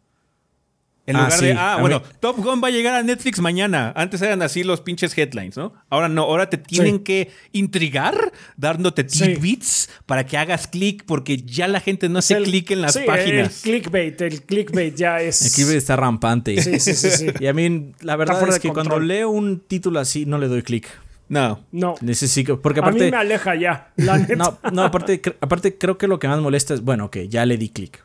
En 1.06 1.16
Ah, 1.16 1.24
lugar 1.24 1.40
de, 1.40 1.50
sí, 1.52 1.56
ah, 1.58 1.74
a 1.74 1.80
bueno, 1.80 2.00
mí- 2.00 2.04
Top 2.20 2.36
Gun 2.36 2.60
va 2.62 2.68
a 2.68 2.70
llegar 2.70 2.94
a 2.94 3.02
Netflix 3.02 3.40
mañana. 3.40 3.92
Antes 3.96 4.22
eran 4.22 4.42
así 4.42 4.62
los 4.62 4.80
pinches 4.80 5.16
headlines, 5.16 5.56
¿no? 5.56 5.72
Ahora 5.88 6.08
no, 6.08 6.22
ahora 6.22 6.48
te 6.50 6.56
tienen 6.58 6.96
Sí. 6.98 7.02
que 7.02 7.30
intrigar 7.52 8.32
dándote 8.56 9.08
Sí. 9.08 9.24
tidbits 9.34 9.88
para 10.06 10.24
que 10.26 10.36
hagas 10.36 10.66
clic 10.68 11.04
porque 11.06 11.38
ya 11.38 11.66
la 11.68 11.80
gente 11.80 12.08
no 12.08 12.18
hace 12.20 12.34
El- 12.34 12.44
clic 12.44 12.70
en 12.70 12.82
las 12.82 12.92
sí, 12.94 13.00
páginas. 13.06 13.64
El 13.64 13.72
clickbait, 13.82 14.20
el 14.20 14.42
clickbait 14.42 14.94
ya 14.94 15.20
es. 15.20 15.52
Aquí 15.52 15.62
está 15.74 15.96
rampante. 15.96 16.60
Sí, 16.62 16.78
sí, 16.78 16.94
sí, 16.94 17.10
sí. 17.10 17.26
Y 17.40 17.46
a 17.46 17.52
mí, 17.52 17.92
la 18.02 18.16
verdad 18.16 18.46
es 18.48 18.54
de 18.54 18.60
que 18.60 18.68
cuando 18.68 19.00
leo 19.00 19.30
un 19.30 19.60
título 19.60 19.98
así, 20.00 20.26
no 20.26 20.38
le 20.38 20.48
doy 20.48 20.62
clic. 20.62 20.86
No. 21.28 21.64
No. 21.72 21.94
Necesito. 22.00 22.60
Porque 22.60 22.80
A 22.80 22.82
mí 22.82 22.88
aparte. 22.88 23.10
me 23.10 23.16
aleja 23.16 23.54
ya, 23.54 23.90
la 23.96 24.18
neta. 24.18 24.34
No, 24.36 24.58
no, 24.72 24.82
aparte, 24.82 25.20
aparte 25.40 25.78
creo 25.78 25.96
que 25.96 26.08
lo 26.08 26.18
que 26.18 26.26
más 26.28 26.40
molesta 26.40 26.74
es, 26.74 26.82
bueno, 26.82 27.10
que 27.10 27.28
ya 27.28 27.46
le 27.46 27.56
di 27.56 27.68
clic. 27.70 28.02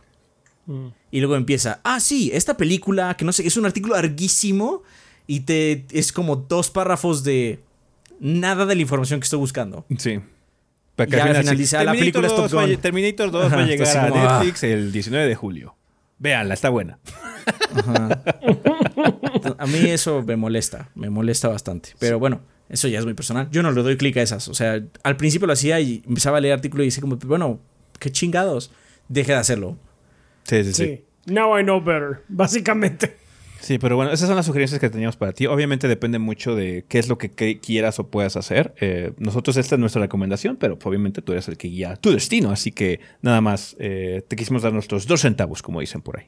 Mm. 0.65 0.87
Y 1.11 1.19
luego 1.19 1.35
empieza, 1.35 1.79
ah, 1.83 1.99
sí, 1.99 2.31
esta 2.33 2.57
película, 2.57 3.15
que 3.17 3.25
no 3.25 3.31
sé, 3.31 3.45
es 3.45 3.57
un 3.57 3.65
artículo 3.65 3.95
larguísimo 3.95 4.83
y 5.27 5.41
te 5.41 5.85
es 5.91 6.11
como 6.11 6.35
dos 6.35 6.69
párrafos 6.69 7.23
de 7.23 7.59
nada 8.19 8.65
de 8.65 8.75
la 8.75 8.81
información 8.81 9.19
que 9.19 9.25
estoy 9.25 9.39
buscando. 9.39 9.85
Sí. 9.97 10.19
Para 10.95 11.09
Y 11.09 11.19
al 11.19 11.35
final 11.37 11.57
dice, 11.57 11.83
la 11.83 11.91
película 11.91 12.27
es 12.27 12.35
2 12.35 12.51
Top 12.51 12.59
va 12.59 12.65
Gun. 12.67 12.77
Terminator 12.77 13.31
2 13.31 13.51
va 13.51 13.57
a 13.57 13.65
llegar 13.65 13.97
a 13.97 14.05
ah. 14.05 14.39
Netflix 14.39 14.63
el 14.63 14.91
19 14.91 15.27
de 15.27 15.35
julio. 15.35 15.75
Véanla, 16.17 16.53
está 16.53 16.69
buena. 16.69 16.99
A 19.57 19.67
mí 19.67 19.79
eso 19.89 20.23
me 20.23 20.37
molesta, 20.37 20.89
me 20.95 21.09
molesta 21.09 21.49
bastante. 21.49 21.89
Pero 21.99 22.19
bueno, 22.19 22.41
eso 22.69 22.87
ya 22.87 22.99
es 22.99 23.05
muy 23.05 23.13
personal. 23.13 23.49
Yo 23.51 23.61
no 23.61 23.71
le 23.71 23.83
doy 23.83 23.97
clic 23.97 24.15
a 24.17 24.21
esas. 24.21 24.47
O 24.47 24.53
sea, 24.53 24.81
al 25.03 25.17
principio 25.17 25.45
lo 25.47 25.53
hacía 25.53 25.79
y 25.81 26.01
empezaba 26.07 26.37
a 26.37 26.41
leer 26.41 26.53
artículos 26.53 26.85
y 26.85 26.87
decía 26.87 27.01
como, 27.01 27.17
bueno, 27.17 27.59
qué 27.99 28.11
chingados. 28.11 28.71
Deje 29.09 29.33
de 29.33 29.37
hacerlo. 29.37 29.77
Sí, 30.45 30.63
sí, 30.63 30.73
sí. 30.73 30.83
Sí. 30.85 31.05
Now 31.33 31.59
I 31.59 31.63
know 31.63 31.81
better, 31.81 32.23
básicamente. 32.27 33.17
Sí, 33.59 33.79
pero 33.79 33.95
bueno, 33.95 34.11
esas 34.11 34.27
son 34.27 34.35
las 34.35 34.45
sugerencias 34.45 34.79
que 34.79 34.91
teníamos 34.91 35.17
para 35.17 35.33
ti. 35.33 35.47
Obviamente 35.47 35.87
depende 35.87 36.19
mucho 36.19 36.55
de 36.55 36.85
qué 36.87 36.99
es 36.99 37.09
lo 37.09 37.17
que 37.17 37.31
quieras 37.59 37.97
o 37.97 38.07
puedas 38.07 38.35
hacer. 38.35 38.75
Eh, 38.79 39.13
nosotros 39.17 39.57
esta 39.57 39.73
es 39.73 39.79
nuestra 39.79 40.03
recomendación, 40.03 40.55
pero 40.57 40.77
obviamente 40.83 41.23
tú 41.23 41.31
eres 41.31 41.47
el 41.47 41.57
que 41.57 41.67
guía 41.69 41.95
tu 41.95 42.11
destino. 42.11 42.51
Así 42.51 42.71
que 42.71 42.99
nada 43.23 43.41
más 43.41 43.75
eh, 43.79 44.21
te 44.27 44.35
quisimos 44.35 44.61
dar 44.61 44.71
nuestros 44.71 45.07
dos 45.07 45.21
centavos, 45.21 45.63
como 45.63 45.79
dicen 45.79 46.03
por 46.03 46.19
ahí. 46.19 46.27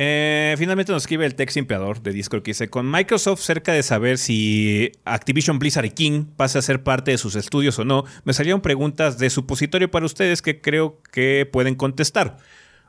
Eh, 0.00 0.54
finalmente 0.56 0.92
nos 0.92 1.02
escribe 1.02 1.26
el 1.26 1.34
Tech 1.34 1.50
Simpeador 1.50 2.00
de 2.00 2.12
Discord 2.12 2.44
que 2.44 2.50
dice, 2.52 2.70
con 2.70 2.88
Microsoft 2.88 3.40
cerca 3.40 3.72
de 3.72 3.82
saber 3.82 4.18
si 4.18 4.92
Activision 5.04 5.58
Blizzard 5.58 5.86
y 5.86 5.90
King 5.90 6.24
pasa 6.36 6.60
a 6.60 6.62
ser 6.62 6.84
parte 6.84 7.10
de 7.10 7.18
sus 7.18 7.34
estudios 7.34 7.80
o 7.80 7.84
no, 7.84 8.04
me 8.22 8.32
salieron 8.32 8.60
preguntas 8.60 9.18
de 9.18 9.28
supositorio 9.28 9.90
para 9.90 10.06
ustedes 10.06 10.40
que 10.40 10.60
creo 10.60 11.02
que 11.10 11.48
pueden 11.52 11.74
contestar. 11.74 12.36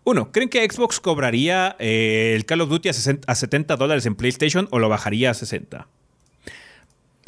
Uno, 0.03 0.31
¿creen 0.31 0.49
que 0.49 0.63
Xbox 0.69 0.99
cobraría 0.99 1.75
eh, 1.79 2.33
el 2.35 2.45
Call 2.45 2.61
of 2.61 2.69
Duty 2.69 2.89
a, 2.89 2.93
60 2.93 3.31
a 3.31 3.33
70 3.33 3.75
dólares 3.75 4.05
en 4.05 4.13
PlayStation 4.13 4.67
o 4.69 4.77
lo 4.77 4.87
bajaría 4.87 5.31
a 5.31 5.33
60? 5.33 5.87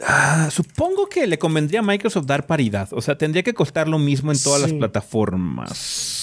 Ah, 0.03 0.49
supongo 0.51 1.09
que 1.09 1.25
le 1.25 1.39
convendría 1.39 1.79
a 1.79 1.83
Microsoft 1.83 2.27
dar 2.27 2.45
paridad. 2.45 2.89
O 2.91 3.01
sea, 3.01 3.17
tendría 3.17 3.41
que 3.41 3.55
costar 3.55 3.87
lo 3.87 3.97
mismo 3.97 4.31
en 4.31 4.39
todas 4.39 4.61
las 4.61 4.73
plataformas. 4.73 6.20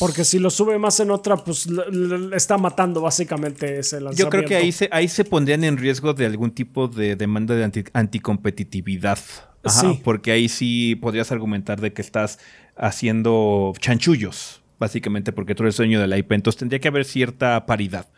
Porque 0.00 0.24
si 0.24 0.38
lo 0.40 0.50
sube 0.50 0.76
más 0.78 0.98
en 0.98 1.10
otra, 1.12 1.36
pues 1.36 1.66
le, 1.68 2.34
está 2.34 2.58
matando 2.58 3.00
básicamente 3.02 3.78
ese 3.78 4.00
lanzamiento. 4.00 4.24
Yo 4.24 4.30
creo 4.30 4.44
que 4.48 4.56
ahí 4.56 4.72
se, 4.72 4.88
ahí 4.90 5.06
se 5.06 5.24
pondrían 5.24 5.62
en 5.62 5.76
riesgo 5.76 6.12
de 6.14 6.26
algún 6.26 6.50
tipo 6.50 6.88
de 6.88 7.14
demanda 7.14 7.54
de 7.54 7.62
anti- 7.64 7.84
anticompetitividad. 7.92 9.18
Ajá, 9.62 9.80
Sí. 9.82 10.00
Porque 10.02 10.32
ahí 10.32 10.48
sí 10.48 10.96
podrías 10.96 11.30
argumentar 11.32 11.80
de 11.80 11.92
que 11.92 12.00
estás 12.02 12.38
haciendo 12.76 13.72
chanchullos, 13.78 14.62
básicamente 14.78 15.32
porque 15.32 15.54
tú 15.54 15.62
eres 15.64 15.76
dueño 15.76 16.00
de 16.00 16.06
la 16.08 16.16
IP. 16.18 16.32
Entonces 16.32 16.58
tendría 16.58 16.80
que 16.80 16.88
haber 16.88 17.04
cierta 17.04 17.66
paridad. 17.66 18.08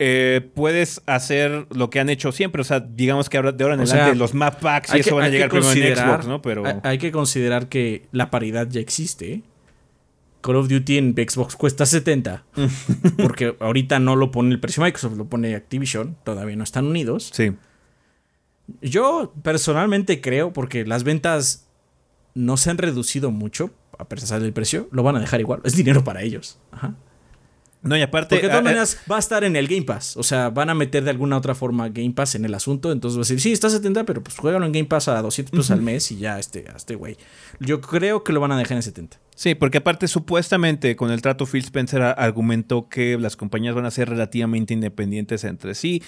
Eh, 0.00 0.40
puedes 0.54 1.00
hacer 1.06 1.66
lo 1.70 1.90
que 1.90 2.00
han 2.00 2.08
hecho 2.08 2.32
siempre. 2.32 2.60
O 2.62 2.64
sea, 2.64 2.80
digamos 2.80 3.28
que 3.28 3.36
ahora, 3.36 3.52
de 3.52 3.62
ahora 3.62 3.74
en 3.74 3.80
O 3.80 3.84
adelante 3.84 4.10
sea, 4.10 4.14
los 4.18 4.34
map 4.34 4.60
packs 4.60 4.90
y 4.90 4.94
Hay 4.94 5.00
eso 5.00 5.10
que- 5.10 5.14
van 5.14 5.24
a 5.24 5.28
llegar 5.28 5.48
primero 5.48 5.68
en 5.70 5.74
considerar- 5.74 6.08
Xbox, 6.14 6.26
¿no? 6.26 6.42
Pero 6.42 6.66
hay, 6.66 6.74
hay 6.82 6.98
que 6.98 7.12
considerar 7.12 7.68
que 7.68 8.06
la 8.10 8.30
paridad 8.30 8.66
ya 8.68 8.80
existe. 8.80 9.42
Call 10.44 10.56
of 10.56 10.68
Duty 10.68 10.98
en 10.98 11.14
Xbox 11.14 11.56
cuesta 11.56 11.86
70. 11.86 12.44
porque 13.16 13.56
ahorita 13.60 13.98
no 13.98 14.14
lo 14.14 14.30
pone 14.30 14.52
el 14.52 14.60
precio 14.60 14.82
Microsoft, 14.82 15.16
lo 15.16 15.24
pone 15.24 15.54
Activision. 15.54 16.18
Todavía 16.22 16.54
no 16.54 16.64
están 16.64 16.86
unidos. 16.86 17.30
sí. 17.32 17.52
Yo 18.80 19.34
personalmente 19.42 20.22
creo, 20.22 20.54
porque 20.54 20.86
las 20.86 21.04
ventas 21.04 21.66
no 22.34 22.56
se 22.56 22.70
han 22.70 22.78
reducido 22.78 23.30
mucho, 23.30 23.70
a 23.98 24.08
pesar 24.08 24.40
del 24.40 24.54
precio, 24.54 24.88
lo 24.90 25.02
van 25.02 25.16
a 25.16 25.20
dejar 25.20 25.40
igual. 25.40 25.60
Es 25.64 25.76
dinero 25.76 26.02
para 26.02 26.22
ellos. 26.22 26.58
Ajá. 26.72 26.94
No, 27.84 27.96
y 27.96 28.02
aparte. 28.02 28.36
Porque 28.36 28.46
de 28.46 28.50
todas 28.50 28.64
maneras 28.64 28.98
va 29.10 29.16
a 29.16 29.18
estar 29.18 29.44
en 29.44 29.56
el 29.56 29.68
Game 29.68 29.82
Pass. 29.82 30.16
O 30.16 30.22
sea, 30.22 30.48
van 30.48 30.70
a 30.70 30.74
meter 30.74 31.04
de 31.04 31.10
alguna 31.10 31.36
otra 31.36 31.54
forma 31.54 31.88
Game 31.90 32.12
Pass 32.12 32.34
en 32.34 32.44
el 32.44 32.54
asunto. 32.54 32.90
Entonces 32.90 33.18
va 33.18 33.20
a 33.20 33.24
decir, 33.24 33.40
sí, 33.40 33.52
está 33.52 33.66
a 33.66 33.70
70, 33.70 34.04
pero 34.04 34.22
pues 34.22 34.38
juégalo 34.38 34.64
en 34.64 34.72
Game 34.72 34.86
Pass 34.86 35.08
a 35.08 35.20
200 35.20 35.50
pesos 35.50 35.70
al 35.70 35.82
mes 35.82 36.10
y 36.10 36.16
ya, 36.16 36.38
este, 36.38 36.64
a 36.72 36.76
este 36.76 36.94
güey. 36.94 37.16
Yo 37.60 37.80
creo 37.80 38.24
que 38.24 38.32
lo 38.32 38.40
van 38.40 38.52
a 38.52 38.58
dejar 38.58 38.78
en 38.78 38.82
70. 38.82 39.20
Sí, 39.34 39.54
porque 39.54 39.78
aparte 39.78 40.08
supuestamente 40.08 40.96
con 40.96 41.10
el 41.10 41.20
trato 41.20 41.46
Phil 41.46 41.62
Spencer 41.62 42.02
argumentó 42.02 42.88
que 42.88 43.18
las 43.18 43.36
compañías 43.36 43.74
van 43.74 43.84
a 43.84 43.90
ser 43.90 44.08
relativamente 44.08 44.72
independientes 44.72 45.44
entre 45.44 45.74
sí. 45.74 46.02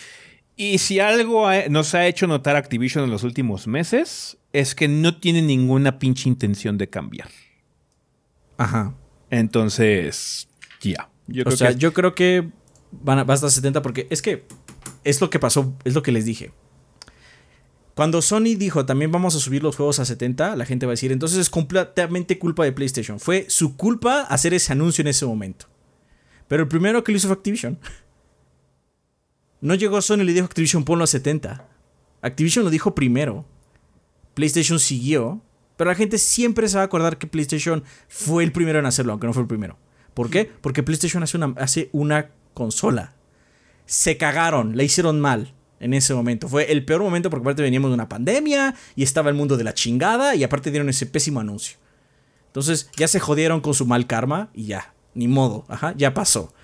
Y 0.56 0.78
si 0.78 1.00
algo 1.00 1.46
nos 1.68 1.94
ha 1.94 2.06
hecho 2.06 2.26
notar 2.26 2.56
Activision 2.56 3.04
en 3.04 3.10
los 3.10 3.24
últimos 3.24 3.66
meses 3.66 4.38
es 4.54 4.74
que 4.74 4.88
no 4.88 5.18
tiene 5.18 5.42
ninguna 5.42 5.98
pinche 5.98 6.30
intención 6.30 6.78
de 6.78 6.88
cambiar. 6.88 7.28
Ajá. 8.56 8.94
Entonces, 9.28 10.48
ya. 10.80 11.10
Yo 11.26 11.42
o 11.42 11.44
creo 11.46 11.56
sea, 11.56 11.68
que 11.72 11.76
yo 11.76 11.92
creo 11.92 12.14
que 12.14 12.48
van 12.92 13.18
a, 13.18 13.24
va 13.24 13.34
a 13.34 13.36
estar 13.36 13.50
70 13.50 13.82
porque 13.82 14.06
es 14.10 14.22
que 14.22 14.44
es 15.04 15.20
lo 15.20 15.30
que 15.30 15.38
pasó, 15.38 15.74
es 15.84 15.94
lo 15.94 16.02
que 16.02 16.12
les 16.12 16.24
dije. 16.24 16.52
Cuando 17.94 18.20
Sony 18.20 18.56
dijo 18.58 18.84
también 18.84 19.10
vamos 19.10 19.34
a 19.34 19.38
subir 19.38 19.62
los 19.62 19.76
juegos 19.76 19.98
a 20.00 20.04
70, 20.04 20.54
la 20.56 20.66
gente 20.66 20.84
va 20.84 20.90
a 20.90 20.94
decir, 20.94 21.12
entonces 21.12 21.38
es 21.38 21.50
completamente 21.50 22.38
culpa 22.38 22.64
de 22.64 22.72
PlayStation. 22.72 23.18
Fue 23.18 23.46
su 23.48 23.76
culpa 23.76 24.20
hacer 24.22 24.52
ese 24.52 24.72
anuncio 24.72 25.02
en 25.02 25.08
ese 25.08 25.24
momento. 25.24 25.66
Pero 26.48 26.62
el 26.62 26.68
primero 26.68 27.02
que 27.02 27.12
lo 27.12 27.18
hizo 27.18 27.28
fue 27.28 27.36
Activision. 27.36 27.78
No 29.60 29.74
llegó 29.74 30.00
Sony 30.02 30.20
y 30.20 30.24
le 30.24 30.32
dijo 30.34 30.44
a 30.44 30.46
Activision 30.46 30.84
ponlo 30.84 31.04
a 31.04 31.06
70. 31.06 31.66
Activision 32.20 32.64
lo 32.64 32.70
dijo 32.70 32.94
primero. 32.94 33.46
PlayStation 34.34 34.78
siguió. 34.78 35.40
Pero 35.76 35.90
la 35.90 35.96
gente 35.96 36.18
siempre 36.18 36.68
se 36.68 36.76
va 36.76 36.82
a 36.82 36.86
acordar 36.86 37.18
que 37.18 37.26
PlayStation 37.26 37.84
fue 38.08 38.44
el 38.44 38.52
primero 38.52 38.78
en 38.78 38.86
hacerlo, 38.86 39.12
aunque 39.12 39.26
no 39.26 39.32
fue 39.32 39.42
el 39.42 39.48
primero. 39.48 39.78
¿Por 40.16 40.30
qué? 40.30 40.50
Porque 40.62 40.82
PlayStation 40.82 41.22
hace 41.22 41.36
una, 41.36 41.52
hace 41.58 41.90
una 41.92 42.30
consola. 42.54 43.12
Se 43.84 44.16
cagaron, 44.16 44.74
la 44.74 44.82
hicieron 44.82 45.20
mal 45.20 45.52
en 45.78 45.92
ese 45.92 46.14
momento. 46.14 46.48
Fue 46.48 46.72
el 46.72 46.86
peor 46.86 47.02
momento 47.02 47.28
porque 47.28 47.42
aparte 47.42 47.60
veníamos 47.60 47.90
de 47.90 47.96
una 47.96 48.08
pandemia 48.08 48.74
y 48.94 49.02
estaba 49.02 49.28
el 49.28 49.36
mundo 49.36 49.58
de 49.58 49.64
la 49.64 49.74
chingada 49.74 50.34
y 50.34 50.42
aparte 50.42 50.70
dieron 50.70 50.88
ese 50.88 51.04
pésimo 51.04 51.40
anuncio. 51.40 51.76
Entonces 52.46 52.90
ya 52.96 53.08
se 53.08 53.20
jodieron 53.20 53.60
con 53.60 53.74
su 53.74 53.84
mal 53.84 54.06
karma 54.06 54.48
y 54.54 54.64
ya, 54.64 54.94
ni 55.12 55.28
modo, 55.28 55.66
ajá, 55.68 55.92
ya 55.98 56.14
pasó. 56.14 56.54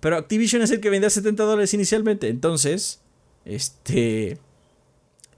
Pero 0.00 0.16
Activision 0.16 0.60
es 0.60 0.72
el 0.72 0.80
que 0.80 0.90
vendía 0.90 1.10
70 1.10 1.44
dólares 1.44 1.74
inicialmente, 1.74 2.28
entonces, 2.28 3.00
este, 3.44 4.40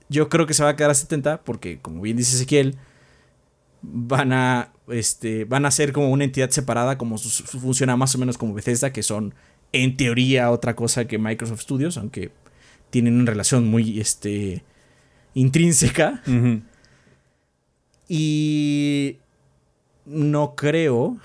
yo 0.09 0.27
creo 0.27 0.47
que 0.47 0.55
se 0.55 0.63
va 0.63 0.69
a 0.71 0.75
quedar 0.75 0.89
a 0.89 0.95
70 0.95 1.43
porque, 1.43 1.79
como 1.79 2.01
bien 2.01 2.17
dice 2.17 2.35
Ezequiel, 2.35 2.79
van 3.83 4.33
a, 4.33 4.70
este, 4.87 5.45
van 5.45 5.65
a 5.65 5.71
ser 5.71 5.93
como 5.93 6.09
una 6.09 6.23
entidad 6.23 6.49
separada, 6.49 6.97
como 6.97 7.17
su- 7.17 7.29
su- 7.29 7.59
funciona 7.59 7.95
más 7.97 8.13
o 8.15 8.17
menos 8.17 8.37
como 8.37 8.53
Bethesda, 8.53 8.91
que 8.93 9.03
son 9.03 9.33
en 9.73 9.95
teoría 9.97 10.51
otra 10.51 10.75
cosa 10.75 11.05
que 11.05 11.17
Microsoft 11.17 11.61
Studios, 11.61 11.97
aunque 11.97 12.31
tienen 12.89 13.15
una 13.19 13.31
relación 13.31 13.67
muy, 13.67 13.99
este, 14.01 14.63
intrínseca. 15.33 16.21
Y 18.07 19.17
no 20.05 20.55
creo 20.55 21.17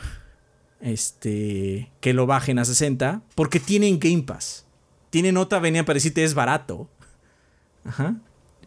este, 0.80 1.90
que 2.00 2.12
lo 2.12 2.26
bajen 2.26 2.58
a 2.58 2.64
60 2.64 3.22
porque 3.34 3.58
tienen 3.60 3.98
Game 3.98 4.22
Pass. 4.22 4.64
Tienen 5.10 5.36
otra 5.36 5.58
avenida 5.58 5.84
para 5.84 5.94
decirte 5.94 6.22
es 6.22 6.34
barato. 6.34 6.88
Ajá. 7.84 8.16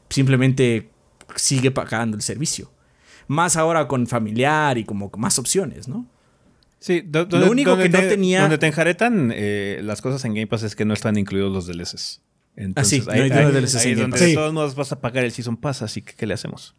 Simplemente 0.10 0.90
sigue 1.36 1.72
pagando 1.72 2.18
el 2.18 2.24
servicio. 2.24 2.72
Más 3.30 3.56
ahora 3.56 3.88
con 3.88 4.06
familiar 4.08 4.78
y 4.78 4.84
como 4.84 5.10
más 5.18 5.40
opciones, 5.40 5.88
¿no? 5.88 6.06
Sí, 6.80 7.02
do- 7.06 7.26
Lo 7.30 7.52
único 7.52 7.78
que 7.78 7.88
no 7.90 8.00
te, 8.00 8.08
tenía- 8.10 8.42
Donde 8.42 8.58
te 8.58 8.68
enjaretan 8.68 9.32
eh, 9.34 9.80
las 9.84 10.02
cosas 10.02 10.26
en 10.26 10.34
Game 10.34 10.48
Pass 10.48 10.64
es 10.64 10.76
que 10.76 10.84
no 10.84 10.94
están 10.94 11.18
incluidos 11.18 11.52
los 11.52 11.68
Entonces, 11.68 12.22
Ah, 12.76 12.84
sí, 12.84 13.08
no 13.08 13.12
ahí, 13.14 13.22
hay 13.22 13.32
ahí- 13.32 13.52
DLCs 13.54 13.76
en 13.76 13.80
ahí 13.82 13.90
Game 13.92 14.02
donde 14.02 14.18
Pass. 14.18 14.28
Sí. 14.28 14.34
todos 14.36 14.54
modos 14.54 14.76
vas 14.76 14.92
a 14.92 15.00
pagar 15.00 15.24
el 15.24 15.32
Season 15.32 15.56
Pass, 15.58 15.82
así 15.84 16.02
que 16.02 16.14
¿qué 16.16 16.26
le 16.28 16.34
hacemos? 16.34 16.76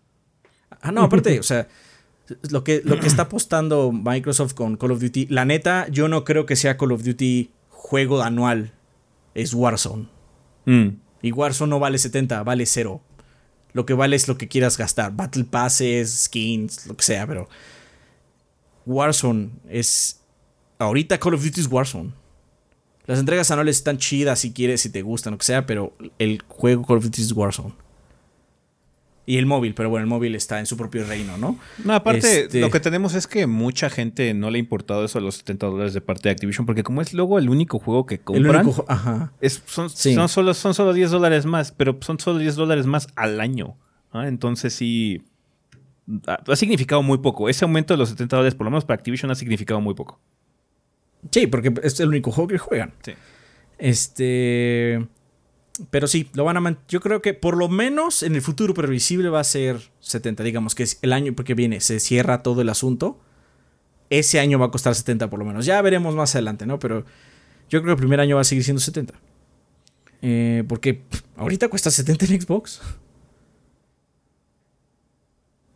Ah, 0.82 0.90
no, 0.93 1.02
aparte, 1.02 1.39
o 1.40 1.43
sea, 1.43 1.68
lo 2.51 2.64
que, 2.64 2.82
lo 2.85 2.98
que 2.98 3.06
está 3.06 3.22
apostando 3.22 3.93
Microsoft 3.93 4.55
con 4.55 4.77
Call 4.77 4.90
of 4.93 5.01
Duty, 5.01 5.27
la 5.31 5.44
neta, 5.44 5.86
yo 5.89 6.09
no 6.09 6.24
creo 6.24 6.47
que 6.47 6.56
sea 6.56 6.77
Call 6.77 6.93
of 6.93 7.05
Duty 7.05 7.51
juego 7.68 8.22
anual. 8.22 8.72
Es 9.35 9.55
Warzone. 9.55 10.09
Mm. 10.66 10.89
Y 11.22 11.32
Warzone 11.32 11.70
no 11.70 11.78
vale 11.78 11.98
70, 11.98 12.43
vale 12.43 12.66
0. 12.66 13.01
Lo 13.72 13.86
que 13.86 13.94
vale 13.94 14.16
es 14.16 14.28
lo 14.28 14.36
que 14.36 14.48
quieras 14.48 14.76
gastar. 14.76 15.12
Battle 15.12 15.44
Passes, 15.44 16.24
skins, 16.24 16.86
lo 16.86 16.97
que 16.97 17.05
sea, 17.05 17.26
pero. 17.26 17.48
Warzone 18.86 19.51
es. 19.68 20.20
Ahorita 20.78 21.18
Call 21.18 21.34
of 21.34 21.44
Duty 21.44 21.60
es 21.60 21.66
Warzone. 21.66 22.12
Las 23.06 23.18
entregas 23.18 23.51
anuales 23.51 23.76
están 23.76 23.98
chidas 23.98 24.38
si 24.38 24.52
quieres, 24.52 24.80
si 24.80 24.90
te 24.90 25.02
gustan, 25.02 25.32
lo 25.32 25.38
que 25.38 25.44
sea, 25.44 25.66
pero 25.66 25.97
el 26.18 26.42
juego 26.47 26.86
Call 26.86 26.98
of 26.98 27.05
Duty 27.05 27.22
es 27.22 27.32
Warzone. 27.32 27.74
Y 29.26 29.36
el 29.36 29.47
móvil, 29.47 29.74
pero 29.74 29.90
bueno, 29.90 30.02
el 30.05 30.09
móvil 30.09 30.34
está 30.34 30.59
en 30.59 30.66
su 30.66 30.76
propio 30.76 31.05
reino, 31.06 31.36
¿no? 31.38 31.56
No, 31.84 31.94
aparte, 31.94 32.42
Este- 32.44 32.60
lo 32.60 32.70
que 32.70 32.80
tenemos 32.80 33.14
es 33.14 33.26
que 33.28 33.47
mucha 33.47 33.88
gente 33.90 34.34
no 34.34 34.51
le 34.51 34.56
ha 34.56 34.59
importado 34.59 35.05
eso 35.05 35.18
a 35.18 35.20
los 35.22 35.36
70 35.36 35.66
dólares 35.66 35.94
de 35.94 36.01
parte 36.01 36.28
de 36.28 36.32
Activision, 36.32 36.66
porque 36.66 36.82
como 36.82 37.01
es 37.01 37.12
luego 37.14 37.38
el 37.38 37.48
único 37.48 37.78
juego 37.78 38.06
que 38.06 38.16
El 38.16 38.20
compran, 38.22 38.66
único. 38.66 38.84
Ajá. 38.88 39.32
es- 39.40 39.62
son, 39.66 39.88
Sí. 39.90 40.14
son, 40.14 40.28
solo, 40.28 40.52
son 40.55 40.74
solo 40.74 40.92
10 40.92 41.10
dólares 41.10 41.47
más, 41.47 41.70
pero 41.70 41.97
son 42.01 42.18
solo 42.18 42.38
10 42.38 42.56
dólares 42.56 42.86
más 42.86 43.06
al 43.14 43.40
año. 43.40 43.76
¿ah? 44.12 44.26
Entonces 44.26 44.72
sí, 44.74 45.22
ha, 46.26 46.40
ha 46.47 46.56
significado 46.56 47.02
muy 47.02 47.18
poco. 47.18 47.48
Ese 47.48 47.64
aumento 47.64 47.94
de 47.94 47.98
los 47.98 48.09
70 48.09 48.34
dólares, 48.36 48.56
por 48.56 48.64
lo 48.64 48.70
menos 48.72 48.84
para 48.84 48.97
Activision, 48.97 49.30
ha 49.30 49.36
significado 49.36 49.80
muy 49.80 49.94
poco. 49.94 50.18
Sí, 51.30 51.47
porque 51.47 51.72
es 51.84 52.01
el 52.01 52.09
único 52.09 52.32
juego 52.32 52.48
que 52.48 52.59
juegan. 52.59 52.94
Sí. 53.05 53.12
Este. 53.78 55.06
Pero 55.90 56.07
sí, 56.07 56.28
lo 56.35 56.44
van 56.44 56.57
a 56.57 56.78
Yo 56.89 57.01
creo 57.01 57.23
que 57.23 57.32
por 57.32 57.57
lo 57.57 57.69
menos 57.69 58.23
en 58.23 58.35
el 58.35 58.43
futuro 58.43 58.74
previsible 58.74 59.28
va 59.28 59.40
a 59.40 59.44
ser 59.44 59.81
70. 60.01 60.43
Digamos 60.43 60.74
que 60.74 60.82
es 60.82 60.98
el 61.02 61.12
año 61.12 61.35
porque 61.35 61.55
viene, 61.55 61.81
se 61.81 62.01
cierra 62.01 62.43
todo 62.43 62.61
el 62.61 62.69
asunto. 62.69 63.19
Ese 64.11 64.40
año 64.40 64.59
va 64.59 64.66
a 64.66 64.70
costar 64.70 64.94
70 64.94 65.31
por 65.31 65.39
lo 65.39 65.44
menos. 65.44 65.65
Ya 65.65 65.81
veremos 65.81 66.15
más 66.15 66.35
adelante, 66.35 66.66
¿no? 66.66 66.78
Pero 66.78 67.05
yo 67.69 67.81
creo 67.81 67.85
que 67.85 67.90
el 67.93 67.97
primer 67.98 68.20
año 68.20 68.35
va 68.36 68.43
a 68.43 68.44
seguir 68.44 68.65
siendo 68.65 68.81
70. 68.81 69.15
Eh, 70.23 70.65
porque 70.69 71.02
ahorita 71.36 71.69
cuesta 71.69 71.90
70 71.90 72.27
en 72.27 72.40
Xbox. 72.40 72.81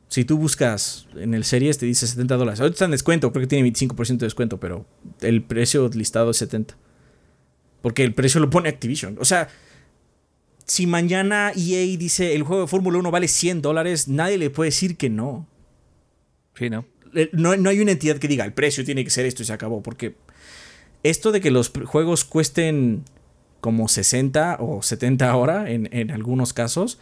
Si 0.08 0.24
tú 0.24 0.38
buscas 0.38 1.08
en 1.16 1.34
el 1.34 1.44
Series 1.44 1.78
te 1.78 1.86
dice 1.86 2.06
70 2.06 2.36
dólares. 2.36 2.60
Ahorita 2.60 2.74
está 2.74 2.84
en 2.84 2.92
descuento, 2.92 3.32
creo 3.32 3.42
que 3.42 3.46
tiene 3.48 3.68
25% 3.68 4.18
de 4.18 4.26
descuento, 4.26 4.60
pero 4.60 4.86
el 5.20 5.42
precio 5.42 5.88
listado 5.88 6.30
es 6.30 6.36
70. 6.36 6.76
Porque 7.82 8.04
el 8.04 8.14
precio 8.14 8.40
lo 8.40 8.48
pone 8.48 8.68
Activision. 8.68 9.16
O 9.20 9.24
sea, 9.24 9.48
si 10.66 10.86
mañana 10.86 11.52
EA 11.54 11.96
dice 11.96 12.34
el 12.34 12.42
juego 12.42 12.62
de 12.62 12.68
Fórmula 12.68 12.98
1 12.98 13.10
vale 13.10 13.28
100 13.28 13.62
dólares, 13.62 14.08
nadie 14.08 14.38
le 14.38 14.50
puede 14.50 14.68
decir 14.68 14.96
que 14.96 15.10
no. 15.10 15.46
Sí, 16.54 16.70
¿no? 16.70 16.86
No, 17.32 17.56
no 17.56 17.70
hay 17.70 17.80
una 17.80 17.92
entidad 17.92 18.16
que 18.16 18.28
diga 18.28 18.44
el 18.44 18.52
precio 18.52 18.84
tiene 18.84 19.04
que 19.04 19.10
ser 19.10 19.26
esto 19.26 19.42
y 19.42 19.46
se 19.46 19.52
acabó. 19.52 19.82
Porque 19.82 20.16
esto 21.02 21.32
de 21.32 21.40
que 21.40 21.50
los 21.50 21.70
juegos 21.84 22.24
cuesten 22.24 23.04
como 23.60 23.88
60 23.88 24.58
o 24.60 24.82
70 24.82 25.30
ahora 25.30 25.70
en, 25.70 25.88
en 25.92 26.10
algunos 26.10 26.52
casos 26.52 26.98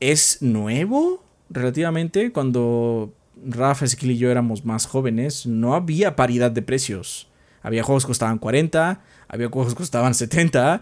es 0.00 0.40
nuevo 0.42 1.24
relativamente. 1.50 2.32
Cuando 2.32 3.12
Rafa, 3.46 3.84
Ezequiel 3.84 4.12
y 4.12 4.18
yo 4.18 4.30
éramos 4.30 4.64
más 4.64 4.86
jóvenes, 4.86 5.46
no 5.46 5.74
había 5.74 6.16
paridad 6.16 6.50
de 6.50 6.62
precios. 6.62 7.28
Había 7.62 7.82
juegos 7.82 8.04
que 8.04 8.08
costaban 8.08 8.38
40, 8.38 9.02
había 9.34 9.48
juegos 9.48 9.74
que 9.74 9.78
costaban 9.78 10.14
70, 10.14 10.80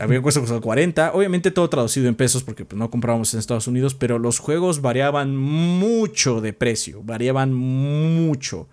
había 0.00 0.18
juegos 0.18 0.34
que 0.34 0.40
costaban 0.40 0.62
40. 0.62 1.12
Obviamente 1.12 1.50
todo 1.50 1.68
traducido 1.68 2.08
en 2.08 2.14
pesos 2.14 2.42
porque 2.44 2.64
pues, 2.64 2.78
no 2.78 2.90
comprábamos 2.90 3.32
en 3.32 3.40
Estados 3.40 3.66
Unidos, 3.66 3.94
pero 3.94 4.18
los 4.18 4.38
juegos 4.38 4.82
variaban 4.82 5.36
mucho 5.36 6.40
de 6.40 6.52
precio, 6.52 7.02
variaban 7.02 7.54
mucho. 7.54 8.68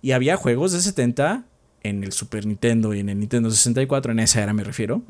Y 0.00 0.12
había 0.12 0.36
juegos 0.36 0.72
de 0.72 0.80
70 0.80 1.44
en 1.82 2.04
el 2.04 2.12
Super 2.12 2.46
Nintendo 2.46 2.94
y 2.94 3.00
en 3.00 3.08
el 3.08 3.20
Nintendo 3.20 3.50
64, 3.50 4.12
en 4.12 4.20
esa 4.20 4.42
era 4.42 4.52
me 4.52 4.64
refiero. 4.64 5.02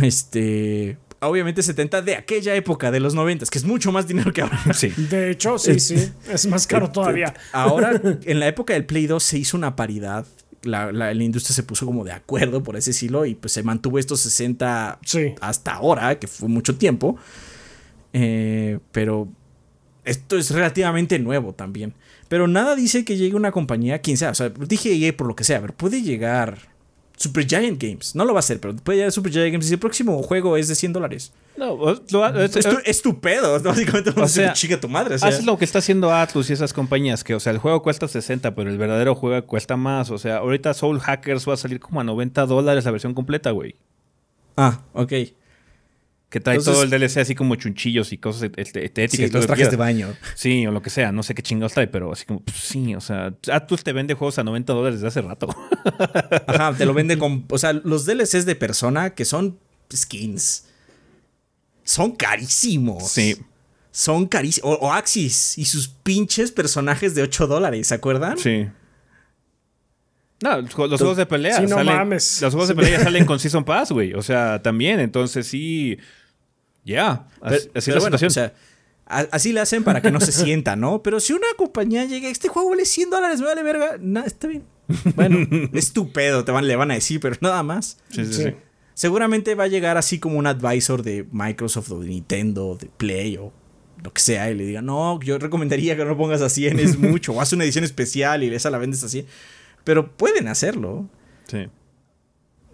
Este, 0.00 0.98
obviamente 1.20 1.62
70 1.62 2.02
de 2.02 2.16
aquella 2.16 2.54
época, 2.54 2.90
de 2.90 3.00
los 3.00 3.14
90, 3.14 3.46
que 3.46 3.58
es 3.58 3.64
mucho 3.64 3.92
más 3.92 4.06
dinero 4.06 4.32
que 4.32 4.42
ahora. 4.42 4.60
Sí. 4.74 4.88
De 4.96 5.30
hecho, 5.30 5.58
sí, 5.58 5.80
sí. 5.80 6.12
Es 6.30 6.46
más 6.46 6.66
caro 6.66 6.90
todavía. 6.90 7.34
Ahora, 7.52 8.00
en 8.24 8.40
la 8.40 8.48
época 8.48 8.74
del 8.74 8.84
Play 8.84 9.06
2 9.06 9.22
se 9.22 9.38
hizo 9.38 9.56
una 9.56 9.76
paridad. 9.76 10.26
La, 10.62 10.92
la- 10.92 11.14
la 11.14 11.24
industria 11.24 11.54
se 11.54 11.62
puso 11.62 11.86
como 11.86 12.04
de 12.04 12.12
acuerdo 12.12 12.62
por 12.62 12.76
ese 12.76 12.90
decirlo 12.90 13.24
y 13.24 13.34
pues 13.34 13.52
se 13.52 13.62
mantuvo 13.62 13.98
estos 13.98 14.20
60 14.20 14.98
Sí. 15.04 15.34
hasta 15.40 15.72
ahora, 15.74 16.18
que 16.18 16.26
fue 16.26 16.48
mucho 16.48 16.76
tiempo. 16.76 17.16
Eh, 18.12 18.78
pero 18.92 19.28
esto 20.04 20.36
es 20.36 20.50
relativamente 20.50 21.18
nuevo 21.18 21.52
también. 21.54 21.94
Pero 22.28 22.46
nada 22.46 22.76
dice 22.76 23.04
que 23.04 23.16
llegue 23.16 23.36
una 23.36 23.52
compañía, 23.52 24.00
quien 24.00 24.16
sea. 24.16 24.30
O 24.30 24.34
sea, 24.34 24.48
dije 24.50 24.92
EA 24.94 25.16
por 25.16 25.26
lo 25.26 25.34
que 25.36 25.44
sea, 25.44 25.60
pero 25.60 25.74
puede 25.74 26.02
llegar 26.02 26.58
Supergiant 27.22 27.78
Games. 27.82 28.14
No 28.14 28.24
lo 28.24 28.32
va 28.32 28.38
a 28.38 28.40
hacer, 28.40 28.60
pero 28.60 28.74
puede 28.76 28.96
llegar 28.96 29.12
Supergiant 29.12 29.52
Games 29.52 29.68
y 29.68 29.74
el 29.74 29.78
próximo 29.78 30.22
juego 30.22 30.56
es 30.56 30.68
de 30.68 30.74
100 30.74 30.94
dólares. 30.94 31.32
No, 31.58 31.72
o- 31.74 31.94
lo- 32.10 32.40
es- 32.42 32.56
Estu- 32.56 32.80
estupendo. 32.86 33.60
Básicamente, 33.60 34.10
O 34.18 34.26
sea, 34.28 34.54
chica 34.54 34.80
tu 34.80 34.88
madre. 34.88 35.16
o 35.16 35.18
sea. 35.18 35.28
Haces 35.28 35.44
lo 35.44 35.58
que 35.58 35.66
está 35.66 35.80
haciendo 35.80 36.10
Atlus 36.14 36.48
y 36.48 36.54
esas 36.54 36.72
compañías, 36.72 37.22
que, 37.22 37.34
o 37.34 37.40
sea, 37.40 37.52
el 37.52 37.58
juego 37.58 37.82
cuesta 37.82 38.08
60, 38.08 38.54
pero 38.54 38.70
el 38.70 38.78
verdadero 38.78 39.14
juego 39.14 39.46
cuesta 39.46 39.76
más. 39.76 40.10
O 40.10 40.16
sea, 40.16 40.38
ahorita 40.38 40.72
Soul 40.72 40.98
Hackers 40.98 41.46
va 41.46 41.52
a 41.52 41.56
salir 41.58 41.78
como 41.78 42.00
a 42.00 42.04
90 42.04 42.46
dólares 42.46 42.86
la 42.86 42.90
versión 42.90 43.12
completa, 43.12 43.50
güey. 43.50 43.76
Ah, 44.56 44.80
ok. 44.94 45.12
Que 46.30 46.38
trae 46.40 46.56
Entonces- 46.56 46.72
todo 46.74 46.84
el 46.84 46.90
DLC 46.90 47.18
así 47.20 47.34
como 47.34 47.56
chunchillos 47.56 48.12
y 48.12 48.18
cosas 48.18 48.44
et- 48.44 48.56
estéticas. 48.58 49.10
Sí, 49.28 49.28
los 49.30 49.46
trajes 49.46 49.70
de 49.70 49.76
baño. 49.76 50.14
Sí, 50.36 50.64
o 50.66 50.70
lo 50.70 50.80
que 50.80 50.88
sea, 50.88 51.10
no 51.12 51.22
sé 51.24 51.34
qué 51.34 51.42
chingados 51.42 51.72
trae, 51.74 51.88
pero 51.88 52.12
así 52.12 52.24
como, 52.24 52.40
pues, 52.40 52.56
sí, 52.56 52.94
o 52.94 53.00
sea, 53.00 53.34
Atlus 53.52 53.82
te 53.82 53.92
vende 53.92 54.14
juegos 54.14 54.38
a 54.38 54.44
90 54.44 54.72
dólares 54.72 55.00
desde 55.00 55.08
hace 55.08 55.22
rato. 55.22 55.48
Ajá, 56.46 56.72
te 56.78 56.86
lo 56.86 56.94
vende 56.94 57.18
con. 57.18 57.44
O 57.50 57.58
sea, 57.58 57.72
los 57.72 58.06
DLCs 58.06 58.46
de 58.46 58.54
persona 58.54 59.10
que 59.10 59.24
son 59.24 59.58
skins. 59.92 60.66
Son 61.82 62.12
carísimos. 62.12 63.10
Sí. 63.10 63.36
Son 63.90 64.26
carísimos. 64.26 64.70
O, 64.80 64.86
o 64.86 64.92
Axis 64.92 65.58
y 65.58 65.64
sus 65.64 65.88
pinches 65.88 66.52
personajes 66.52 67.16
de 67.16 67.22
8 67.22 67.48
dólares, 67.48 67.88
¿se 67.88 67.94
acuerdan? 67.94 68.38
Sí. 68.38 68.68
No, 70.42 70.60
los, 70.60 70.70
ju- 70.74 70.88
los 70.88 70.98
juegos 71.00 71.18
de 71.18 71.26
pelea 71.26 71.56
Sí, 71.58 71.62
no 71.64 71.76
salen. 71.76 71.94
mames. 71.96 72.40
Los 72.40 72.54
juegos 72.54 72.68
de 72.68 72.74
pelea 72.74 72.98
ya 72.98 73.04
salen 73.04 73.24
con 73.26 73.38
Season 73.38 73.64
Pass, 73.64 73.90
güey. 73.92 74.14
O 74.14 74.22
sea, 74.22 74.62
también. 74.62 75.00
Entonces 75.00 75.46
sí. 75.46 75.98
Ya. 76.90 77.26
Así 77.40 77.56
así 77.56 77.68
es 77.74 77.84
pero 77.84 77.94
la 77.96 78.00
bueno, 78.02 78.18
situación. 78.18 78.28
o 78.28 78.30
sea, 78.30 78.54
a- 79.06 79.28
así 79.32 79.52
le 79.52 79.60
hacen 79.60 79.82
para 79.84 80.00
que 80.02 80.10
no 80.10 80.20
se 80.20 80.32
sienta, 80.44 80.76
¿no? 80.76 81.02
Pero 81.02 81.20
si 81.20 81.32
una 81.32 81.46
compañía 81.56 82.04
llega, 82.04 82.28
este 82.28 82.48
juego 82.48 82.70
vale 82.70 82.84
100 82.84 83.10
dólares, 83.10 83.40
me 83.40 83.46
vale 83.46 83.62
verga. 83.62 83.96
No, 84.00 84.20
está 84.24 84.46
bien. 84.48 84.64
Bueno, 85.14 85.38
estúpido, 85.72 86.44
te 86.44 86.52
van, 86.52 86.66
le 86.66 86.76
van 86.76 86.90
a 86.90 86.94
decir, 86.94 87.20
pero 87.20 87.36
nada 87.40 87.62
más. 87.62 87.98
sí, 88.10 88.24
sí, 88.26 88.32
Sí. 88.34 88.42
sí. 88.44 88.54
Seguramente 88.94 89.54
va 89.54 89.64
a 89.64 89.68
llegar 89.68 89.96
así 89.96 90.18
como 90.18 90.36
un 90.38 90.46
advisor 90.46 91.02
de 91.02 91.26
Microsoft 91.32 91.90
o 91.92 92.00
de 92.00 92.08
Nintendo, 92.08 92.76
de 92.78 92.88
Play 92.88 93.38
o 93.38 93.50
lo 94.04 94.12
que 94.12 94.20
sea, 94.20 94.50
y 94.50 94.54
le 94.54 94.66
diga, 94.66 94.82
no, 94.82 95.18
yo 95.22 95.38
recomendaría 95.38 95.96
que 95.96 96.02
no 96.04 96.10
lo 96.10 96.16
pongas 96.18 96.42
a 96.42 96.50
100, 96.50 96.78
es 96.80 96.98
mucho, 96.98 97.32
o 97.32 97.40
haz 97.40 97.52
una 97.54 97.64
edición 97.64 97.84
especial 97.84 98.42
y 98.42 98.54
esa 98.54 98.68
la 98.68 98.76
vendes 98.78 99.02
así. 99.02 99.26
Pero 99.84 100.14
pueden 100.16 100.48
hacerlo. 100.48 101.08
Sí. 101.46 101.68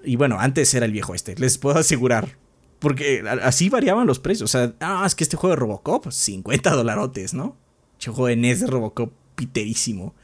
Y 0.05 0.17
bueno, 0.17 0.39
antes 0.41 0.73
era 0.75 0.87
el 0.87 0.93
viejo 0.93 1.15
este, 1.15 1.37
les 1.37 1.59
puedo 1.59 1.79
asegurar. 1.79 2.37
Porque 2.79 3.25
así 3.43 3.69
variaban 3.69 4.07
los 4.07 4.19
precios. 4.19 4.51
O 4.51 4.53
sea, 4.53 4.75
ah, 4.81 5.05
es 5.07 5.15
que 5.15 5.25
este 5.25 5.37
juego 5.37 5.55
de 5.55 5.61
Robocop, 5.61 6.11
50 6.11 6.71
dolarotes, 6.71 7.35
¿no? 7.35 7.57
Che, 7.99 8.11
juego 8.11 8.27
de 8.27 8.37
NES 8.37 8.61
de 8.61 8.67
Robocop, 8.67 9.13
piterísimo. 9.35 10.15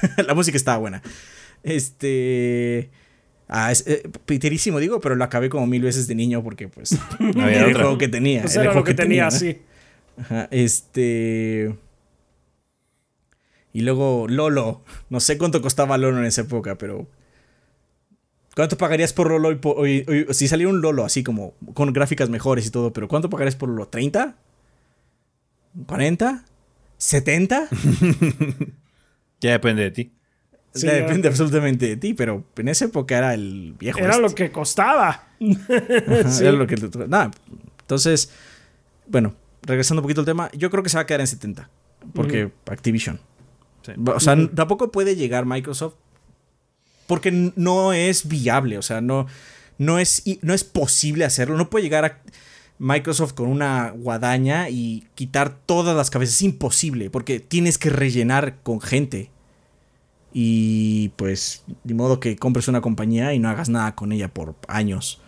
la 0.26 0.34
música 0.34 0.56
estaba 0.56 0.78
buena. 0.78 1.02
Este. 1.62 2.90
Ah, 3.48 3.70
es, 3.72 3.86
eh, 3.86 4.08
piterísimo, 4.26 4.78
digo, 4.80 5.00
pero 5.00 5.14
lo 5.14 5.24
acabé 5.24 5.48
como 5.48 5.66
mil 5.66 5.82
veces 5.82 6.06
de 6.06 6.14
niño 6.14 6.42
porque, 6.42 6.68
pues, 6.68 6.98
había 7.20 7.56
era 7.56 7.66
el 7.66 7.74
juego 7.74 7.98
que 7.98 8.08
tenía. 8.08 8.42
Pues 8.42 8.54
era 8.54 8.62
el 8.62 8.66
era 8.66 8.72
juego 8.72 8.86
lo 8.86 8.86
que 8.86 8.94
tenía, 8.94 9.24
¿no? 9.24 9.30
sí. 9.30 9.58
Ajá, 10.16 10.48
este. 10.50 11.74
Y 13.72 13.80
luego 13.80 14.26
Lolo. 14.28 14.82
No 15.10 15.18
sé 15.18 15.36
cuánto 15.38 15.60
costaba 15.60 15.98
Lolo 15.98 16.18
en 16.18 16.26
esa 16.26 16.42
época, 16.42 16.76
pero. 16.78 17.08
¿Cuánto 18.54 18.76
pagarías 18.78 19.12
por 19.12 19.28
Lolo? 19.30 19.50
y 19.50 19.56
po- 19.56 19.86
y- 19.86 20.04
y- 20.28 20.32
si 20.34 20.46
saliera 20.48 20.70
un 20.70 20.80
Lolo 20.80 21.04
así 21.04 21.22
como 21.24 21.54
con 21.74 21.92
gráficas 21.92 22.28
mejores 22.30 22.66
y 22.66 22.70
todo, 22.70 22.92
pero 22.92 23.08
¿cuánto 23.08 23.28
pagarías 23.30 23.56
por 23.56 23.68
Lolo? 23.68 23.90
¿30? 23.90 24.34
¿40? 25.86 26.44
¿70? 26.98 28.72
Ya 29.40 29.50
depende 29.52 29.82
de 29.82 29.90
ti. 29.90 30.12
Sí, 30.72 30.86
Depende 30.88 31.22
ya. 31.22 31.28
absolutamente 31.30 31.86
de 31.86 31.96
ti, 31.96 32.14
pero 32.14 32.44
en 32.56 32.68
esa 32.68 32.86
época 32.86 33.16
era 33.16 33.34
el 33.34 33.74
viejo. 33.78 33.98
Era 34.00 34.10
este. 34.10 34.22
lo 34.22 34.34
que 34.34 34.50
costaba. 34.50 35.08
Ajá, 35.08 35.28
Sí. 36.30 36.42
era 36.42 36.52
lo 36.52 36.66
que 36.66 36.76
nada. 37.06 37.30
Entonces, 37.82 38.30
bueno, 39.06 39.34
regresando 39.62 40.00
un 40.00 40.04
poquito 40.04 40.20
al 40.22 40.26
tema, 40.26 40.50
yo 40.52 40.70
creo 40.70 40.82
que 40.82 40.88
se 40.88 40.96
va 40.96 41.02
a 41.02 41.06
quedar 41.06 41.20
en 41.20 41.26
70. 41.28 41.68
Porque 42.12 42.50
Activision. 42.66 43.20
Sí. 43.82 43.92
O 44.06 44.18
sea, 44.18 44.36
tampoco 44.54 44.90
puede 44.90 45.14
llegar 45.14 45.46
Microsoft. 45.46 45.94
Porque 47.06 47.52
no 47.56 47.92
es 47.92 48.28
viable. 48.28 48.78
O 48.78 48.82
sea, 48.82 49.00
no, 49.00 49.26
no, 49.78 49.98
es, 49.98 50.22
no 50.42 50.54
es 50.54 50.64
posible 50.64 51.24
hacerlo. 51.24 51.56
No 51.56 51.70
puede 51.70 51.84
llegar 51.84 52.04
a. 52.04 52.20
Microsoft 52.78 53.34
con 53.34 53.48
una 53.48 53.90
guadaña 53.90 54.68
y 54.68 55.06
quitar 55.14 55.56
todas 55.64 55.96
las 55.96 56.10
cabezas. 56.10 56.36
Es 56.36 56.42
imposible, 56.42 57.08
porque 57.08 57.40
tienes 57.40 57.78
que 57.78 57.90
rellenar 57.90 58.56
con 58.62 58.80
gente. 58.80 59.30
Y 60.32 61.10
pues, 61.10 61.62
de 61.84 61.94
modo 61.94 62.18
que 62.18 62.36
compres 62.36 62.66
una 62.66 62.80
compañía 62.80 63.32
y 63.32 63.38
no 63.38 63.48
hagas 63.48 63.68
nada 63.68 63.94
con 63.94 64.10
ella 64.10 64.28
por 64.28 64.56
años. 64.66 65.20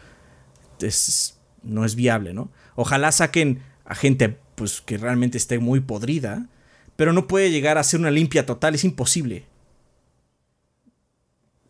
no 1.63 1.85
es 1.85 1.95
viable, 1.95 2.35
¿no? 2.35 2.51
Ojalá 2.75 3.13
saquen 3.13 3.63
a 3.85 3.95
gente 3.95 4.37
pues, 4.57 4.81
que 4.81 4.99
realmente 4.99 5.39
esté 5.39 5.61
muy 5.61 5.81
podrida, 5.81 6.49
pero 6.97 7.13
no 7.13 7.29
puede 7.29 7.51
llegar 7.51 7.79
a 7.79 7.85
ser 7.85 8.01
una 8.01 8.11
limpia 8.11 8.45
total, 8.45 8.75
es 8.75 8.85
imposible. 8.85 9.45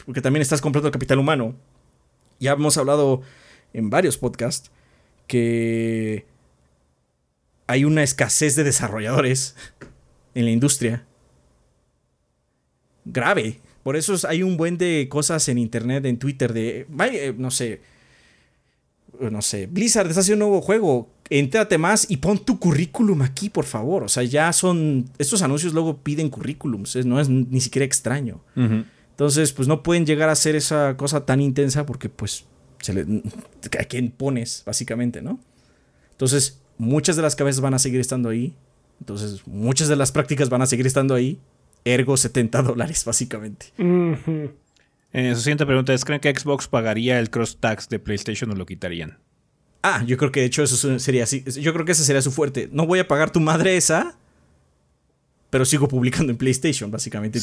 Porque 0.07 0.23
también 0.23 0.43
estás 0.43 0.61
comprando 0.61 0.91
capital 0.91 1.19
humano. 1.19 1.55
Ya 2.41 2.53
hemos 2.53 2.78
hablado 2.78 3.23
en 3.73 3.91
varios 3.91 4.16
podcasts 4.16 4.70
que 5.27 6.24
hay 7.66 7.85
una 7.85 8.03
escasez 8.03 8.55
de 8.57 8.65
desarrolladores 8.65 9.57
en 10.35 10.45
la 10.45 10.51
industria. 10.51 11.05
Grave. 13.05 13.61
Por 13.83 13.97
eso 13.97 14.16
hay 14.28 14.43
un 14.43 14.57
buen 14.57 14.78
de 14.78 15.07
cosas 15.09 15.49
en 15.49 15.59
internet, 15.59 16.05
en 16.07 16.19
Twitter, 16.19 16.53
de, 16.53 16.87
eh, 16.99 17.35
no 17.37 17.53
sé, 17.53 17.81
no 19.20 19.43
sé, 19.43 19.66
Blizzard 19.66 20.09
está 20.09 20.20
haciendo 20.20 20.45
un 20.45 20.51
nuevo 20.51 20.65
juego, 20.65 21.09
entrate 21.31 21.78
más 21.78 22.11
y 22.11 22.16
pon 22.16 22.45
tu 22.45 22.59
currículum 22.59 23.23
aquí, 23.23 23.49
por 23.49 23.65
favor. 23.65 24.03
O 24.03 24.09
sea, 24.09 24.24
ya 24.24 24.53
son, 24.53 25.09
estos 25.19 25.43
anuncios 25.43 25.73
luego 25.73 25.99
piden 25.99 26.31
currículums, 26.31 26.97
no 27.07 27.20
es 27.20 27.28
ni 27.28 27.61
siquiera 27.61 27.85
extraño. 27.85 28.41
Entonces, 29.16 29.55
pues 29.55 29.66
no 29.66 29.82
pueden 29.82 30.05
llegar 30.05 30.28
a 30.28 30.32
hacer 30.32 30.56
esa 30.56 30.94
cosa 30.98 31.24
tan 31.24 31.40
intensa 31.40 31.86
porque 31.86 32.10
pues 32.10 32.44
se 32.82 32.93
le, 32.93 33.22
a 33.80 33.84
quién 33.84 34.10
pones, 34.10 34.62
básicamente, 34.66 35.22
¿no? 35.22 35.40
Entonces, 36.10 36.60
muchas 36.76 37.16
de 37.16 37.22
las 37.22 37.34
cabezas 37.34 37.62
van 37.62 37.72
a 37.72 37.78
seguir 37.78 37.98
estando 37.98 38.28
ahí. 38.28 38.55
Entonces, 39.01 39.47
muchas 39.47 39.88
de 39.88 39.97
las 39.97 40.12
prácticas 40.12 40.51
van 40.51 40.60
a 40.60 40.66
seguir 40.66 40.86
estando 40.86 41.14
ahí. 41.14 41.40
Ergo 41.86 42.18
70 42.18 42.60
dólares, 42.60 43.06
básicamente. 43.06 43.72
Eh, 45.14 45.34
su 45.34 45.40
siguiente 45.40 45.64
pregunta 45.64 45.94
es: 45.94 46.05
¿Creen 46.05 46.20
que 46.20 46.38
Xbox 46.38 46.68
pagaría 46.68 47.18
el 47.18 47.30
cross 47.30 47.56
tax 47.59 47.88
de 47.88 47.98
PlayStation 47.98 48.51
o 48.51 48.55
lo 48.55 48.66
quitarían? 48.66 49.16
Ah, 49.82 50.05
yo 50.06 50.18
creo 50.18 50.30
que 50.30 50.40
de 50.40 50.47
hecho 50.47 50.62
eso 50.62 50.98
sería 50.98 51.24
así. 51.24 51.43
Yo 51.59 51.72
creo 51.72 51.86
que 51.86 51.93
ese 51.93 52.05
sería 52.05 52.20
su 52.20 52.32
fuerte. 52.32 52.68
No 52.70 52.86
voy 52.86 52.98
a 52.98 53.09
pagar 53.09 53.30
tu 53.30 53.40
madre 53.40 53.78
esa, 53.78 54.18
pero 55.51 55.64
sigo 55.64 55.89
publicando 55.89 56.32
en 56.32 56.39
PlayStation, 56.39 56.90
básicamente. 56.90 57.39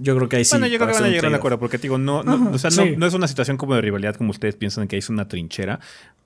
yo 0.00 0.16
creo 0.16 0.28
que 0.28 0.36
ahí 0.36 0.44
sí. 0.44 0.52
Bueno, 0.52 0.66
yo 0.66 0.78
creo 0.78 0.88
que 0.88 0.94
van 0.94 1.04
a 1.04 1.08
llegar 1.08 1.26
a 1.26 1.28
un 1.28 1.34
acuerdo, 1.34 1.58
porque 1.58 1.78
digo, 1.78 1.98
no, 1.98 2.22
no, 2.22 2.54
es 2.54 3.14
una 3.14 3.28
situación 3.28 3.56
como 3.56 3.74
de 3.74 3.80
rivalidad 3.80 4.16
como 4.16 4.30
ustedes 4.30 4.56
piensan 4.56 4.88
que 4.88 4.96
hay 4.96 5.02
una 5.08 5.28
trinchera. 5.28 5.80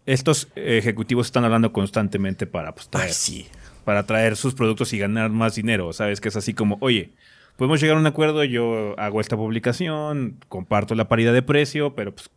Estos 0.07 0.49
ejecutivos 0.55 1.27
están 1.27 1.45
hablando 1.45 1.73
constantemente 1.73 2.47
para 2.47 2.75
pues, 2.75 2.89
traer, 2.89 3.13
para 3.85 4.07
traer 4.07 4.37
sus 4.37 4.55
productos 4.55 4.93
y 4.93 4.99
ganar 4.99 5.31
más 5.31 5.55
dinero. 5.55 5.93
¿Sabes? 5.93 6.21
Que 6.21 6.29
es 6.29 6.37
así 6.37 6.55
como, 6.55 6.79
oye, 6.81 7.11
podemos 7.57 7.81
llegar 7.81 7.97
a 7.97 8.01
un 8.01 8.07
acuerdo, 8.07 8.45
yo 8.45 8.95
hago 8.99 9.21
esta 9.21 9.37
publicación, 9.37 10.37
comparto 10.49 10.95
la 10.95 11.09
paridad 11.09 11.33
de 11.33 11.43
precio, 11.43 11.95
pero 11.95 12.15
pues 12.15 12.31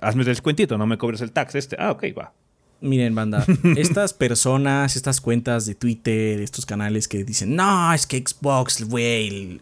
hazme 0.00 0.22
el 0.22 0.26
descuentito, 0.26 0.78
no 0.78 0.86
me 0.86 0.98
cobres 0.98 1.20
el 1.20 1.32
tax 1.32 1.54
este. 1.54 1.76
Ah, 1.78 1.90
ok, 1.90 2.04
va. 2.16 2.32
Miren, 2.80 3.14
banda, 3.14 3.44
estas 3.76 4.12
personas, 4.12 4.96
estas 4.96 5.20
cuentas 5.20 5.66
de 5.66 5.74
Twitter, 5.74 6.40
estos 6.40 6.66
canales 6.66 7.08
que 7.08 7.24
dicen, 7.24 7.56
no, 7.56 7.92
es 7.92 8.06
que 8.06 8.18
Xbox, 8.18 8.84
güey, 8.84 9.60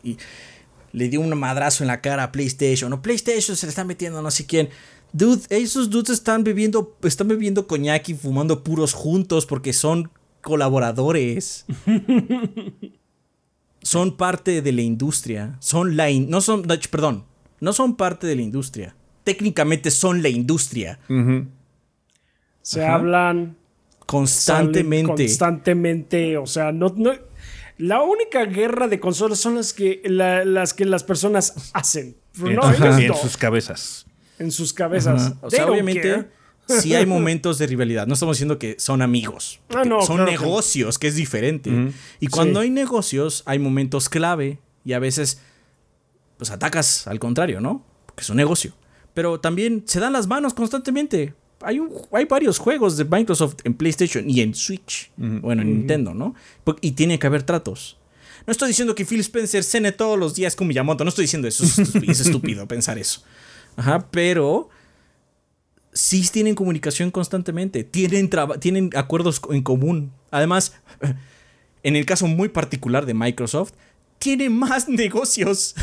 le 0.93 1.09
dio 1.09 1.21
un 1.21 1.37
madrazo 1.39 1.85
en 1.85 1.89
la 1.89 2.01
cara 2.01 2.25
a 2.25 2.33
PlayStation, 2.33 2.93
o 2.93 3.03
PlayStation 3.03 3.57
se 3.57 3.67
le 3.67 3.71
está 3.71 3.85
metiendo 3.85 4.21
no 4.23 4.31
sé 4.31 4.47
quién. 4.47 4.69
Dude, 5.13 5.43
esos 5.51 5.91
dudes 5.91 6.11
están 6.11 6.43
bebiendo, 6.43 6.97
están 7.03 7.29
bebiendo 7.29 7.69
coñac 7.69 8.09
y 8.09 8.15
fumando 8.15 8.65
puros 8.65 8.95
juntos 8.95 9.47
porque 9.47 9.73
son 9.73 10.11
colaboradores. 10.41 11.67
son 13.83 14.17
parte 14.17 14.61
de 14.61 14.73
la 14.73 14.83
industria. 14.83 15.57
Son 15.61 15.97
la. 15.97 16.11
no 16.11 16.41
son. 16.41 16.63
Perdón. 16.91 17.25
No 17.61 17.73
son 17.73 17.95
parte 17.95 18.27
de 18.27 18.35
la 18.35 18.43
industria. 18.43 18.97
Técnicamente 19.23 19.93
son 19.93 20.21
la 20.21 20.29
industria. 20.29 20.99
Se 22.65 22.85
hablan 22.85 23.59
constantemente. 24.07 25.27
Constantemente. 25.27 26.39
O 26.39 26.47
sea, 26.47 26.73
no, 26.73 26.95
no, 26.97 27.13
la 27.77 28.03
única 28.03 28.47
guerra 28.47 28.89
de 28.89 28.99
consolas 28.99 29.39
son 29.39 29.57
las 29.57 29.75
que, 29.75 30.01
las, 30.05 30.73
que 30.73 30.87
las 30.87 31.05
personas 31.05 31.71
hacen. 31.75 32.17
en 32.39 33.15
sus 33.15 33.37
cabezas. 33.37 34.07
En 34.39 34.51
sus 34.51 34.73
cabezas. 34.73 35.35
O 35.43 35.51
sea, 35.51 35.67
obviamente. 35.67 36.27
Sí 36.67 36.95
hay 36.95 37.05
momentos 37.05 37.59
de 37.59 37.67
rivalidad. 37.67 38.07
No 38.07 38.15
estamos 38.15 38.37
diciendo 38.37 38.59
que 38.59 38.77
son 38.79 39.03
amigos. 39.03 39.61
Ah, 39.69 39.83
son 40.01 40.25
negocios, 40.25 40.99
que... 40.99 41.09
es 41.09 41.17
diferente. 41.17 41.71
Y 42.19 42.29
cuando 42.29 42.61
hay 42.61 42.71
negocios, 42.71 43.43
hay 43.45 43.59
momentos 43.59 44.09
clave. 44.09 44.59
Y 44.87 44.95
a 44.95 44.99
veces, 44.99 45.43
pues 46.39 46.51
atacas 46.51 47.07
al 47.07 47.19
contrario, 47.19 47.61
¿no? 47.61 47.85
Porque 48.07 48.23
es 48.23 48.31
un 48.31 48.39
negocio. 48.39 48.75
Pero 49.13 49.39
también 49.41 49.85
se 49.87 50.01
dan 50.01 50.15
las 50.15 50.27
manos 50.27 50.55
constantemente 50.55 51.35
hay, 51.65 51.81
hay 52.13 52.25
varios 52.27 52.59
juegos 52.59 52.97
de 52.97 53.05
Microsoft 53.05 53.57
en 53.65 53.75
PlayStation 53.75 54.29
y 54.29 54.41
en 54.41 54.55
Switch. 54.55 55.11
Bueno, 55.17 55.63
en 55.63 55.69
Nintendo, 55.69 56.15
¿no? 56.15 56.35
Y 56.81 56.93
tiene 56.93 57.19
que 57.19 57.27
haber 57.27 57.43
tratos. 57.43 57.99
No 58.47 58.51
estoy 58.51 58.69
diciendo 58.69 58.95
que 58.95 59.07
Phil 59.07 59.21
Spencer 59.21 59.65
cene 59.65 59.93
todos 59.93 60.19
los 60.19 60.35
días 60.35 60.55
con 60.55 60.67
Miyamoto. 60.67 61.05
No 61.05 61.09
estoy 61.09 61.25
diciendo 61.25 61.49
eso. 61.49 61.65
Es 61.65 62.21
estúpido 62.21 62.69
pensar 62.69 62.99
eso. 62.99 63.23
Ajá, 63.77 64.09
pero 64.11 64.69
sí 65.93 66.27
tienen 66.31 66.55
comunicación 66.55 67.11
constantemente. 67.11 67.85
Tienen, 67.85 68.29
tienen 68.61 68.91
acuerdos 68.95 69.41
en 69.51 69.63
común. 69.63 70.13
Además, 70.31 70.75
en 71.83 71.97
el 71.97 72.05
caso 72.05 72.27
muy 72.27 72.49
particular 72.51 73.07
de 73.07 73.15
Microsoft, 73.15 73.73
tiene 74.19 74.51
más 74.51 74.89
negocios. 74.89 75.75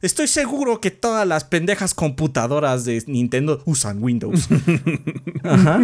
Estoy 0.00 0.28
seguro 0.28 0.80
que 0.80 0.90
todas 0.90 1.26
las 1.26 1.44
pendejas 1.44 1.92
computadoras 1.92 2.84
de 2.84 3.02
Nintendo 3.06 3.62
usan 3.64 4.02
Windows. 4.02 4.48
Ajá. 5.42 5.80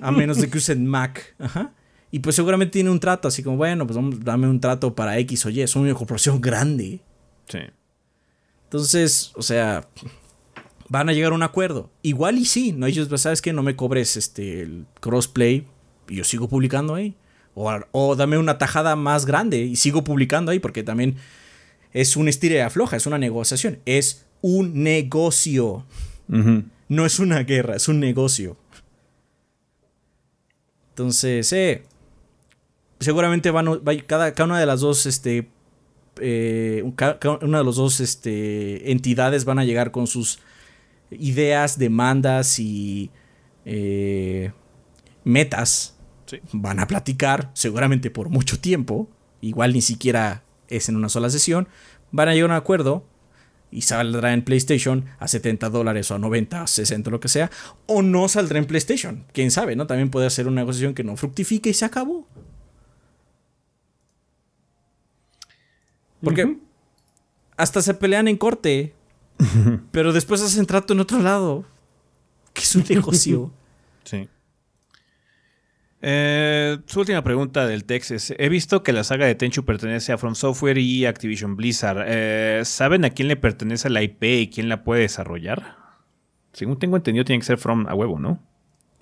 A 0.00 0.10
menos 0.12 0.40
de 0.40 0.48
que 0.48 0.58
usen 0.58 0.86
Mac. 0.86 1.34
Ajá. 1.38 1.72
Y 2.12 2.20
pues 2.20 2.36
seguramente 2.36 2.74
tiene 2.74 2.90
un 2.90 3.00
trato, 3.00 3.26
así 3.26 3.42
como, 3.42 3.56
bueno, 3.56 3.88
pues 3.88 3.96
vamos, 3.96 4.22
dame 4.22 4.46
un 4.46 4.60
trato 4.60 4.94
para 4.94 5.18
X 5.18 5.46
o 5.46 5.50
Y. 5.50 5.62
Es 5.62 5.74
una 5.74 5.92
corporación 5.94 6.40
grande. 6.40 7.00
Sí. 7.48 7.58
Entonces, 8.64 9.32
o 9.34 9.42
sea, 9.42 9.88
van 10.88 11.08
a 11.08 11.12
llegar 11.12 11.32
a 11.32 11.34
un 11.34 11.42
acuerdo. 11.42 11.90
Igual 12.02 12.38
y 12.38 12.44
sí, 12.44 12.70
no 12.70 12.86
ellos, 12.86 13.08
¿sabes 13.20 13.42
qué? 13.42 13.52
No 13.52 13.64
me 13.64 13.74
cobres 13.74 14.16
este 14.16 14.62
el 14.62 14.86
crossplay 15.00 15.66
y 16.08 16.16
yo 16.16 16.24
sigo 16.24 16.48
publicando 16.48 16.94
ahí. 16.94 17.16
O, 17.56 17.72
o 17.90 18.14
dame 18.14 18.38
una 18.38 18.58
tajada 18.58 18.94
más 18.94 19.26
grande 19.26 19.58
y 19.58 19.74
sigo 19.74 20.04
publicando 20.04 20.52
ahí, 20.52 20.60
porque 20.60 20.84
también 20.84 21.16
es 21.94 22.16
un 22.16 22.28
estire 22.28 22.60
afloja, 22.60 22.96
es 22.96 23.06
una 23.06 23.18
negociación, 23.18 23.78
es 23.86 24.26
un 24.42 24.82
negocio. 24.82 25.86
No 26.26 27.06
es 27.06 27.18
una 27.18 27.44
guerra, 27.44 27.76
es 27.76 27.88
un 27.88 28.00
negocio. 28.00 28.56
Entonces, 30.90 31.52
eh, 31.52 31.84
seguramente 33.00 33.50
van, 33.50 33.80
cada, 34.06 34.34
cada, 34.34 34.44
una 34.44 34.58
de 34.60 34.66
las 34.66 34.80
dos, 34.80 35.06
este, 35.06 35.48
eh, 36.20 36.84
cada, 36.96 37.18
una 37.42 37.58
de 37.58 37.64
las 37.64 37.76
dos 37.76 38.00
este, 38.00 38.90
entidades 38.90 39.44
van 39.44 39.58
a 39.58 39.64
llegar 39.64 39.92
con 39.92 40.06
sus 40.06 40.40
ideas, 41.10 41.78
demandas 41.78 42.58
y 42.58 43.10
eh, 43.64 44.52
metas. 45.22 45.96
Van 46.52 46.80
a 46.80 46.86
platicar, 46.88 47.50
seguramente 47.54 48.10
por 48.10 48.30
mucho 48.30 48.58
tiempo. 48.58 49.08
Igual 49.40 49.74
ni 49.74 49.80
siquiera 49.80 50.42
es 50.76 50.88
en 50.88 50.96
una 50.96 51.08
sola 51.08 51.30
sesión, 51.30 51.68
van 52.10 52.28
a 52.28 52.34
llegar 52.34 52.50
a 52.50 52.54
un 52.54 52.58
acuerdo 52.58 53.04
y 53.70 53.82
saldrá 53.82 54.32
en 54.32 54.44
PlayStation 54.44 55.04
a 55.18 55.26
70 55.26 55.68
dólares 55.68 56.10
o 56.10 56.14
a 56.14 56.18
90, 56.18 56.66
60, 56.66 57.10
lo 57.10 57.18
que 57.18 57.28
sea, 57.28 57.50
o 57.86 58.02
no 58.02 58.28
saldrá 58.28 58.58
en 58.58 58.66
PlayStation. 58.66 59.24
Quién 59.32 59.50
sabe, 59.50 59.74
¿no? 59.74 59.86
También 59.86 60.10
puede 60.10 60.30
ser 60.30 60.46
una 60.46 60.60
negociación 60.60 60.94
que 60.94 61.02
no 61.02 61.16
fructifique 61.16 61.70
y 61.70 61.74
se 61.74 61.84
acabó. 61.84 62.28
Porque 66.22 66.56
hasta 67.56 67.82
se 67.82 67.94
pelean 67.94 68.28
en 68.28 68.36
corte, 68.36 68.94
pero 69.90 70.12
después 70.12 70.40
hacen 70.40 70.66
trato 70.66 70.92
en 70.92 71.00
otro 71.00 71.20
lado, 71.20 71.64
que 72.52 72.62
es 72.62 72.76
un 72.76 72.84
negocio. 72.88 73.52
Sí. 74.04 74.28
Eh, 76.06 76.80
su 76.84 77.00
última 77.00 77.24
pregunta 77.24 77.66
del 77.66 77.86
text 77.86 78.10
es: 78.10 78.34
He 78.36 78.50
visto 78.50 78.82
que 78.82 78.92
la 78.92 79.04
saga 79.04 79.24
de 79.24 79.34
Tenchu 79.34 79.64
pertenece 79.64 80.12
a 80.12 80.18
From 80.18 80.34
Software 80.34 80.76
y 80.76 81.06
Activision 81.06 81.56
Blizzard. 81.56 82.04
Eh, 82.06 82.60
¿Saben 82.66 83.06
a 83.06 83.10
quién 83.10 83.26
le 83.26 83.36
pertenece 83.36 83.88
la 83.88 84.02
IP 84.02 84.22
y 84.22 84.50
quién 84.50 84.68
la 84.68 84.84
puede 84.84 85.00
desarrollar? 85.00 85.76
Según 86.52 86.78
tengo 86.78 86.98
entendido, 86.98 87.24
tiene 87.24 87.40
que 87.40 87.46
ser 87.46 87.56
From 87.56 87.86
a 87.88 87.94
huevo, 87.94 88.18
¿no? 88.18 88.38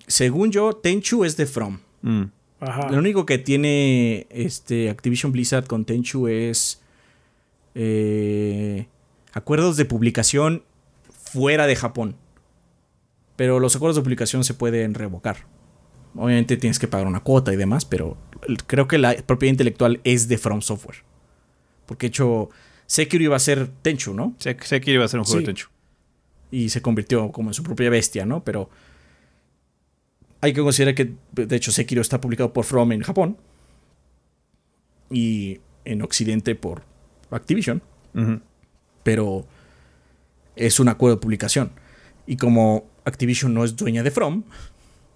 Según 0.07 0.53
yo, 0.53 0.71
Tenchu 0.77 1.25
es 1.25 1.35
de 1.35 1.45
From. 1.45 1.79
Mm. 2.03 2.23
Lo 2.89 2.97
único 2.97 3.25
que 3.25 3.37
tiene 3.37 4.25
este 4.29 4.89
Activision 4.89 5.33
Blizzard 5.33 5.67
con 5.67 5.83
Tenchu 5.83 6.29
es 6.29 6.81
eh, 7.75 8.87
acuerdos 9.33 9.75
de 9.75 9.83
publicación 9.83 10.63
fuera 11.11 11.67
de 11.67 11.75
Japón. 11.75 12.15
Pero 13.35 13.59
los 13.59 13.75
acuerdos 13.75 13.97
de 13.97 14.03
publicación 14.03 14.45
se 14.45 14.53
pueden 14.53 14.93
revocar. 14.93 15.51
Obviamente 16.15 16.57
tienes 16.57 16.79
que 16.79 16.87
pagar 16.87 17.07
una 17.07 17.21
cuota 17.21 17.53
y 17.53 17.55
demás, 17.55 17.85
pero 17.85 18.17
creo 18.67 18.87
que 18.87 18.97
la 18.97 19.15
propiedad 19.15 19.51
intelectual 19.51 19.99
es 20.03 20.27
de 20.27 20.37
From 20.37 20.61
Software. 20.61 20.97
Porque 21.85 22.07
de 22.07 22.09
hecho, 22.09 22.49
Sekiro 22.85 23.23
iba 23.23 23.35
a 23.35 23.39
ser 23.39 23.67
Tenchu, 23.81 24.13
¿no? 24.13 24.35
Sekiro 24.37 24.95
iba 24.95 25.05
a 25.05 25.07
ser 25.07 25.19
un 25.19 25.25
juego 25.25 25.39
de 25.39 25.45
Tenchu. 25.47 25.69
Y 26.51 26.69
se 26.69 26.81
convirtió 26.81 27.31
como 27.31 27.49
en 27.49 27.53
su 27.55 27.63
propia 27.63 27.89
bestia, 27.89 28.25
¿no? 28.25 28.43
Pero 28.43 28.69
hay 30.41 30.53
que 30.53 30.61
considerar 30.61 30.93
que, 30.93 31.13
de 31.31 31.55
hecho, 31.55 31.71
Sekiro 31.71 32.01
está 32.01 32.21
publicado 32.21 32.53
por 32.53 32.65
From 32.65 32.91
en 32.91 33.01
Japón 33.01 33.37
y 35.09 35.59
en 35.85 36.01
Occidente 36.01 36.53
por 36.53 36.83
Activision. 37.31 37.81
Pero 39.03 39.47
es 40.55 40.79
un 40.79 40.89
acuerdo 40.89 41.15
de 41.15 41.21
publicación. 41.21 41.71
Y 42.27 42.37
como 42.37 42.85
Activision 43.03 43.53
no 43.53 43.63
es 43.63 43.75
dueña 43.75 44.03
de 44.03 44.11
From, 44.11 44.43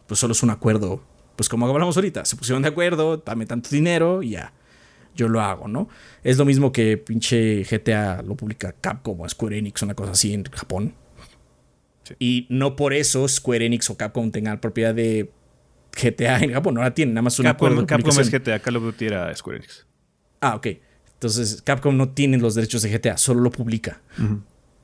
pues 0.08 0.20
solo 0.20 0.32
es 0.32 0.44
un 0.44 0.50
acuerdo. 0.50 1.04
Pues 1.36 1.50
como 1.50 1.68
hablamos 1.68 1.96
ahorita, 1.96 2.26
se 2.26 2.36
pusieron 2.36 2.64
de 2.64 2.70
acuerdo, 2.70 3.18
dame 3.18 3.46
tanto 3.46 3.70
dinero 3.70 4.24
y 4.24 4.32
ya. 4.32 4.54
Yo 5.16 5.28
lo 5.28 5.42
hago, 5.42 5.68
¿no? 5.68 5.90
Es 6.24 6.38
lo 6.38 6.46
mismo 6.46 6.72
que 6.72 6.98
pinche 6.98 7.64
GTA 7.64 8.22
lo 8.22 8.36
publica 8.36 8.74
Capcom 8.74 9.20
o 9.22 9.28
Square 9.28 9.58
Enix, 9.58 9.82
una 9.82 9.96
cosa 9.96 10.12
así 10.12 10.34
en 10.34 10.44
Japón. 10.46 10.94
Y 12.20 12.46
no 12.50 12.76
por 12.76 12.94
eso 12.94 13.28
Square 13.28 13.66
Enix 13.66 13.90
o 13.90 13.98
Capcom 13.98 14.32
tengan 14.32 14.60
propiedad 14.62 14.94
de 14.94 15.32
GTA 15.92 16.40
en 16.40 16.54
Japón, 16.54 16.76
no 16.76 16.82
la 16.82 16.94
tienen, 16.94 17.16
nada 17.16 17.24
más 17.24 17.38
un 17.40 17.46
Capcom, 17.46 17.68
acuerdo. 17.68 17.88
Capcom 17.88 18.20
es 18.20 18.32
GTA, 18.32 18.60
Call 18.60 18.76
of 18.78 18.84
Duty 18.84 19.06
era 19.06 19.36
Square 19.36 19.58
Enix. 19.58 19.86
Ah, 20.40 20.56
ok. 20.56 20.68
Entonces, 21.14 21.64
Capcom 21.64 21.98
no 21.98 22.10
tiene 22.10 22.38
los 22.38 22.54
derechos 22.54 22.84
de 22.84 22.96
GTA, 22.96 23.18
solo 23.18 23.42
lo 23.42 23.50
publica. 23.50 24.02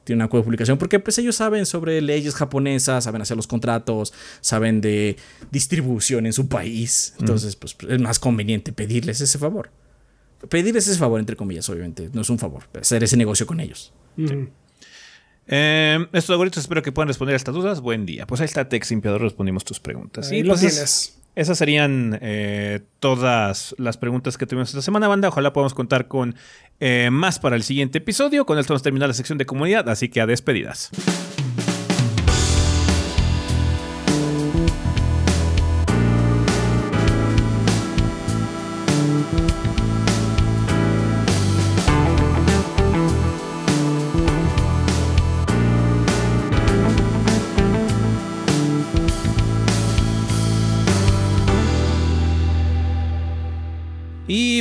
Tiene 0.03 0.21
un 0.21 0.25
acuerdo 0.25 0.41
de 0.41 0.45
publicación 0.45 0.77
porque 0.77 0.99
pues 0.99 1.17
ellos 1.17 1.35
saben 1.35 1.65
sobre 1.65 2.01
leyes 2.01 2.35
japonesas, 2.35 3.03
saben 3.03 3.21
hacer 3.21 3.37
los 3.37 3.47
contratos, 3.47 4.13
saben 4.41 4.81
de 4.81 5.17
distribución 5.51 6.25
en 6.25 6.33
su 6.33 6.47
país. 6.47 7.13
Entonces, 7.19 7.55
pues 7.55 7.77
es 7.87 7.99
más 7.99 8.19
conveniente 8.19 8.73
pedirles 8.73 9.21
ese 9.21 9.37
favor. 9.37 9.69
Pedirles 10.49 10.87
ese 10.87 10.99
favor, 10.99 11.19
entre 11.19 11.35
comillas, 11.35 11.69
obviamente. 11.69 12.09
No 12.13 12.21
es 12.21 12.29
un 12.29 12.37
favor, 12.37 12.63
hacer 12.79 13.03
ese 13.03 13.15
negocio 13.15 13.45
con 13.45 13.59
ellos. 13.59 13.93
Eh, 15.47 16.07
estos 16.13 16.31
algoritmos 16.31 16.63
espero 16.63 16.81
que 16.81 16.91
puedan 16.91 17.07
responder 17.07 17.33
a 17.33 17.37
estas 17.37 17.53
dudas. 17.53 17.81
Buen 17.81 18.05
día. 18.05 18.25
Pues 18.27 18.41
ahí 18.41 18.45
está 18.45 18.67
Tex 18.67 18.91
Impiador, 18.91 19.21
respondimos 19.21 19.63
tus 19.63 19.79
preguntas. 19.79 20.31
Ahí 20.31 20.39
y 20.39 20.43
lo 20.43 20.49
pues 20.49 20.61
tienes. 20.61 21.21
esas 21.35 21.57
serían 21.57 22.17
eh, 22.21 22.81
todas 22.99 23.75
las 23.77 23.97
preguntas 23.97 24.37
que 24.37 24.45
tuvimos 24.45 24.69
esta 24.69 24.81
semana, 24.81 25.07
banda. 25.07 25.27
Ojalá 25.27 25.53
podamos 25.53 25.73
contar 25.73 26.07
con 26.07 26.35
eh, 26.85 27.09
más 27.09 27.39
para 27.39 27.55
el 27.55 27.63
siguiente 27.63 27.99
episodio. 27.99 28.45
Con 28.45 28.59
esto 28.59 28.73
vamos 28.73 28.81
a 28.81 28.83
terminar 28.83 29.07
la 29.07 29.13
sección 29.13 29.37
de 29.37 29.45
comunidad, 29.45 29.87
así 29.87 30.09
que 30.09 30.19
a 30.19 30.25
despedidas. 30.25 30.91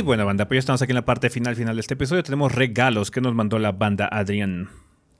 Bueno, 0.03 0.25
banda, 0.25 0.47
pues 0.47 0.57
ya 0.57 0.59
estamos 0.59 0.81
aquí 0.81 0.91
en 0.91 0.95
la 0.95 1.05
parte 1.05 1.29
final 1.29 1.55
final 1.55 1.75
de 1.75 1.79
este 1.79 1.93
episodio. 1.93 2.23
Tenemos 2.23 2.51
regalos 2.51 3.09
que 3.09 3.21
nos 3.21 3.33
mandó 3.33 3.57
la 3.57 3.71
banda 3.71 4.07
Adrián. 4.11 4.69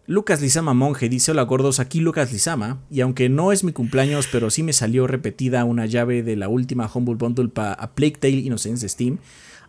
Lucas 0.06 0.42
Lizama 0.42 0.74
Monje 0.74 1.08
dice: 1.08 1.32
Hola 1.32 1.44
gordos, 1.44 1.80
aquí 1.80 2.02
Lucas 2.02 2.32
Lizama. 2.34 2.82
Y 2.92 3.02
aunque 3.02 3.30
no 3.30 3.52
es 3.52 3.64
mi 3.64 3.72
cumpleaños, 3.72 4.28
pero 4.32 4.50
sí 4.50 4.62
me 4.62 4.74
salió 4.74 5.08
repetida 5.08 5.64
una 5.64 5.86
llave 5.86 6.24
de 6.24 6.36
la 6.36 6.50
última 6.50 6.90
Humble 6.94 7.16
Bundle 7.16 7.48
para 7.48 7.96
Plague 7.96 8.18
Tale 8.20 8.34
Innocence 8.34 8.88
Steam. 8.90 9.20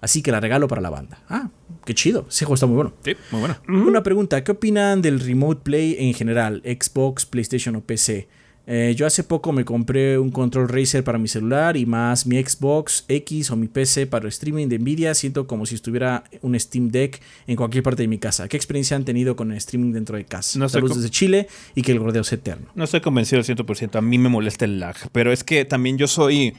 Así 0.01 0.23
que 0.23 0.33
la 0.33 0.41
regalo 0.41 0.67
para 0.67 0.83
la 0.83 0.91
banda. 0.91 1.23
Ah, 1.29 1.49
qué 1.85 1.95
chido. 1.95 2.27
Ese 2.29 2.45
juego 2.45 2.55
está 2.55 2.67
muy 2.67 2.77
bueno. 2.77 2.93
Sí, 3.05 3.13
muy 3.31 3.41
bueno. 3.41 3.57
Una 3.69 4.03
pregunta: 4.03 4.43
¿qué 4.43 4.53
opinan 4.53 5.01
del 5.01 5.21
Remote 5.21 5.63
Play 5.63 5.97
en 5.99 6.15
general? 6.15 6.61
Xbox, 6.65 7.25
PlayStation 7.25 7.77
o 7.77 7.81
PC? 7.81 8.29
Eh, 8.67 8.95
yo 8.97 9.07
hace 9.07 9.25
poco 9.25 9.53
me 9.53 9.65
compré 9.65 10.19
un 10.19 10.31
control 10.31 10.69
Racer 10.69 11.05
para 11.05 11.19
mi 11.19 11.29
celular 11.29 11.77
y 11.77 11.85
más 11.85 12.27
mi 12.27 12.43
Xbox 12.43 13.05
X 13.09 13.51
o 13.51 13.57
mi 13.57 13.69
PC 13.69 14.07
para 14.07 14.25
el 14.25 14.29
streaming 14.29 14.69
de 14.69 14.79
Nvidia. 14.79 15.15
Siento 15.15 15.47
como 15.47 15.67
si 15.67 15.75
estuviera 15.75 16.25
un 16.41 16.59
Steam 16.59 16.89
Deck 16.89 17.21
en 17.47 17.57
cualquier 17.57 17.83
parte 17.83 18.03
de 18.03 18.09
mi 18.09 18.19
casa. 18.19 18.49
¿Qué 18.49 18.57
experiencia 18.57 18.97
han 18.97 19.05
tenido 19.05 19.37
con 19.37 19.51
el 19.53 19.59
streaming 19.59 19.93
dentro 19.93 20.17
de 20.17 20.25
casa? 20.25 20.59
No 20.59 20.69
Saludos 20.69 20.97
desde 20.97 21.11
Chile 21.11 21.49
y 21.75 21.83
que 21.83 21.93
el 21.93 21.99
gordeo 21.99 22.25
sea 22.25 22.39
eterno. 22.39 22.69
No 22.75 22.85
estoy 22.85 23.01
convencido 23.01 23.41
al 23.41 23.45
100%. 23.45 23.97
A 23.97 24.01
mí 24.01 24.19
me 24.19 24.29
molesta 24.29 24.65
el 24.65 24.81
lag. 24.81 24.97
Pero 25.13 25.33
es 25.33 25.45
que 25.45 25.65
también 25.65 25.99
yo 25.99 26.07
soy 26.07 26.55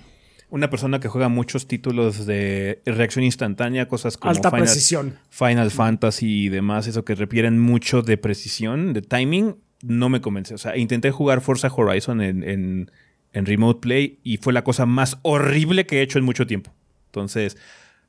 una 0.49 0.69
persona 0.69 0.99
que 0.99 1.07
juega 1.07 1.27
muchos 1.27 1.68
títulos 1.68 2.26
de 2.26 2.82
reacción 2.86 3.26
instantánea, 3.26 3.88
cosas 3.88 4.18
como 4.18 4.30
Alta 4.30 4.49
Final, 4.49 4.65
precisión. 4.65 5.19
Final 5.30 5.72
Fantasy 5.72 6.45
y 6.45 6.49
demás, 6.49 6.88
eso 6.88 7.03
que 7.03 7.15
requieren 7.15 7.60
mucho 7.60 8.03
de 8.03 8.18
precisión, 8.18 8.94
de 8.94 9.02
timing, 9.02 9.56
no 9.86 10.10
me 10.10 10.22
convence. 10.22 10.53
O 10.53 10.57
sea, 10.57 10.76
intenté 10.78 11.12
jugar 11.12 11.41
Forza 11.41 11.70
Horizon 11.74 12.22
en, 12.22 12.44
en- 12.44 12.91
en 13.34 13.45
Remote 13.45 13.82
Play 13.82 14.20
y 14.24 14.38
fue 14.38 14.53
la 14.53 14.64
cosa 14.64 14.86
más 14.86 15.18
horrible 15.22 15.86
que 15.86 15.99
he 15.99 16.02
hecho 16.02 16.20
en 16.20 16.26
mucho 16.26 16.48
tiempo. 16.48 16.72
Entonces, 17.07 17.57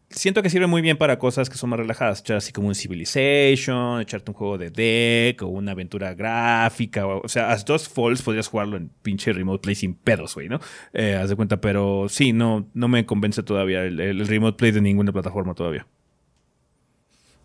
siento 0.09 0.41
que 0.41 0.51
sirve 0.51 0.69
muy 0.69 0.83
bien 0.83 0.97
para 0.99 1.19
cosas 1.19 1.51
que 1.51 1.57
son 1.59 1.71
más 1.71 1.81
relajadas. 1.81 2.21
Echar 2.21 2.37
así 2.37 2.53
como 2.53 2.69
un 2.69 2.77
Civilization, 2.77 4.01
echarte 4.01 4.31
un 4.31 4.37
juego 4.37 4.57
de 4.57 4.71
deck 4.71 5.43
o 5.43 5.49
una 5.49 5.73
aventura 5.73 6.15
gráfica. 6.15 7.07
O, 7.09 7.23
o 7.25 7.29
sea, 7.29 7.51
As 7.51 7.65
Dos 7.65 7.89
Falls 7.89 8.23
podrías 8.23 8.47
jugarlo 8.47 8.77
en 8.77 8.89
pinche 9.03 9.33
Remote 9.33 9.63
Play 9.63 9.75
sin 9.75 9.95
pedos, 9.95 10.35
güey, 10.37 10.49
¿no? 10.49 10.61
Eh, 10.93 11.17
haz 11.21 11.29
de 11.29 11.35
cuenta, 11.35 11.61
pero 11.61 12.07
sí, 12.09 12.33
no, 12.33 12.69
no 12.75 12.87
me 12.87 13.05
convence 13.05 13.43
todavía 13.43 13.83
el, 13.83 13.99
el 13.99 14.27
Remote 14.29 14.57
Play 14.57 14.71
de 14.71 14.81
ninguna 14.81 15.11
plataforma 15.13 15.55
todavía. 15.55 15.89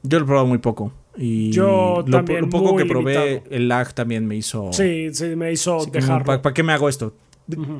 Yo 0.03 0.19
lo 0.19 0.25
he 0.25 0.27
probado 0.27 0.47
muy 0.47 0.57
poco. 0.59 0.93
Y 1.17 1.51
Yo 1.51 2.03
lo, 2.05 2.17
también 2.17 2.41
lo 2.41 2.49
poco 2.49 2.73
muy 2.73 2.83
que 2.83 2.89
probé, 2.89 3.13
limitado. 3.13 3.55
el 3.55 3.67
lag 3.67 3.93
también 3.93 4.25
me 4.25 4.35
hizo. 4.37 4.71
Sí, 4.73 5.09
sí, 5.13 5.35
me 5.35 5.51
hizo 5.51 5.85
dejarlo. 5.85 6.25
¿Para 6.41 6.53
qué 6.53 6.63
me 6.63 6.73
hago 6.73 6.87
esto? 6.89 7.13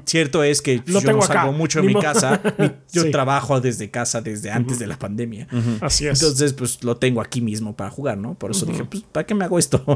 Cierto 0.04 0.44
es 0.44 0.62
que 0.62 0.82
Lo 0.88 1.00
yo 1.00 1.02
tengo 1.02 1.20
no 1.20 1.24
acá, 1.24 1.34
salgo 1.36 1.54
mucho 1.54 1.82
de 1.82 1.88
mi 1.88 1.94
casa. 1.96 2.42
mi- 2.58 2.66
yo 2.92 3.04
Sí. 3.04 3.12
trabajo 3.12 3.62
desde 3.62 3.90
casa 3.90 4.22
desde 4.22 4.52
antes 4.52 4.80
de 4.80 4.88
la 4.88 5.00
pandemia. 5.00 5.48
Así 5.80 6.08
es. 6.08 6.22
Entonces, 6.22 6.52
pues 6.54 6.84
lo 6.84 6.98
tengo 6.98 7.22
aquí 7.22 7.40
mismo 7.40 7.74
para 7.76 7.90
jugar, 7.90 8.18
¿no? 8.18 8.34
Por 8.34 8.52
eso 8.52 8.66
dije, 8.66 8.84
pues, 8.84 9.04
¿para 9.04 9.26
qué 9.26 9.34
me 9.34 9.46
hago 9.46 9.58
esto? 9.60 9.82
lo, 9.88 9.96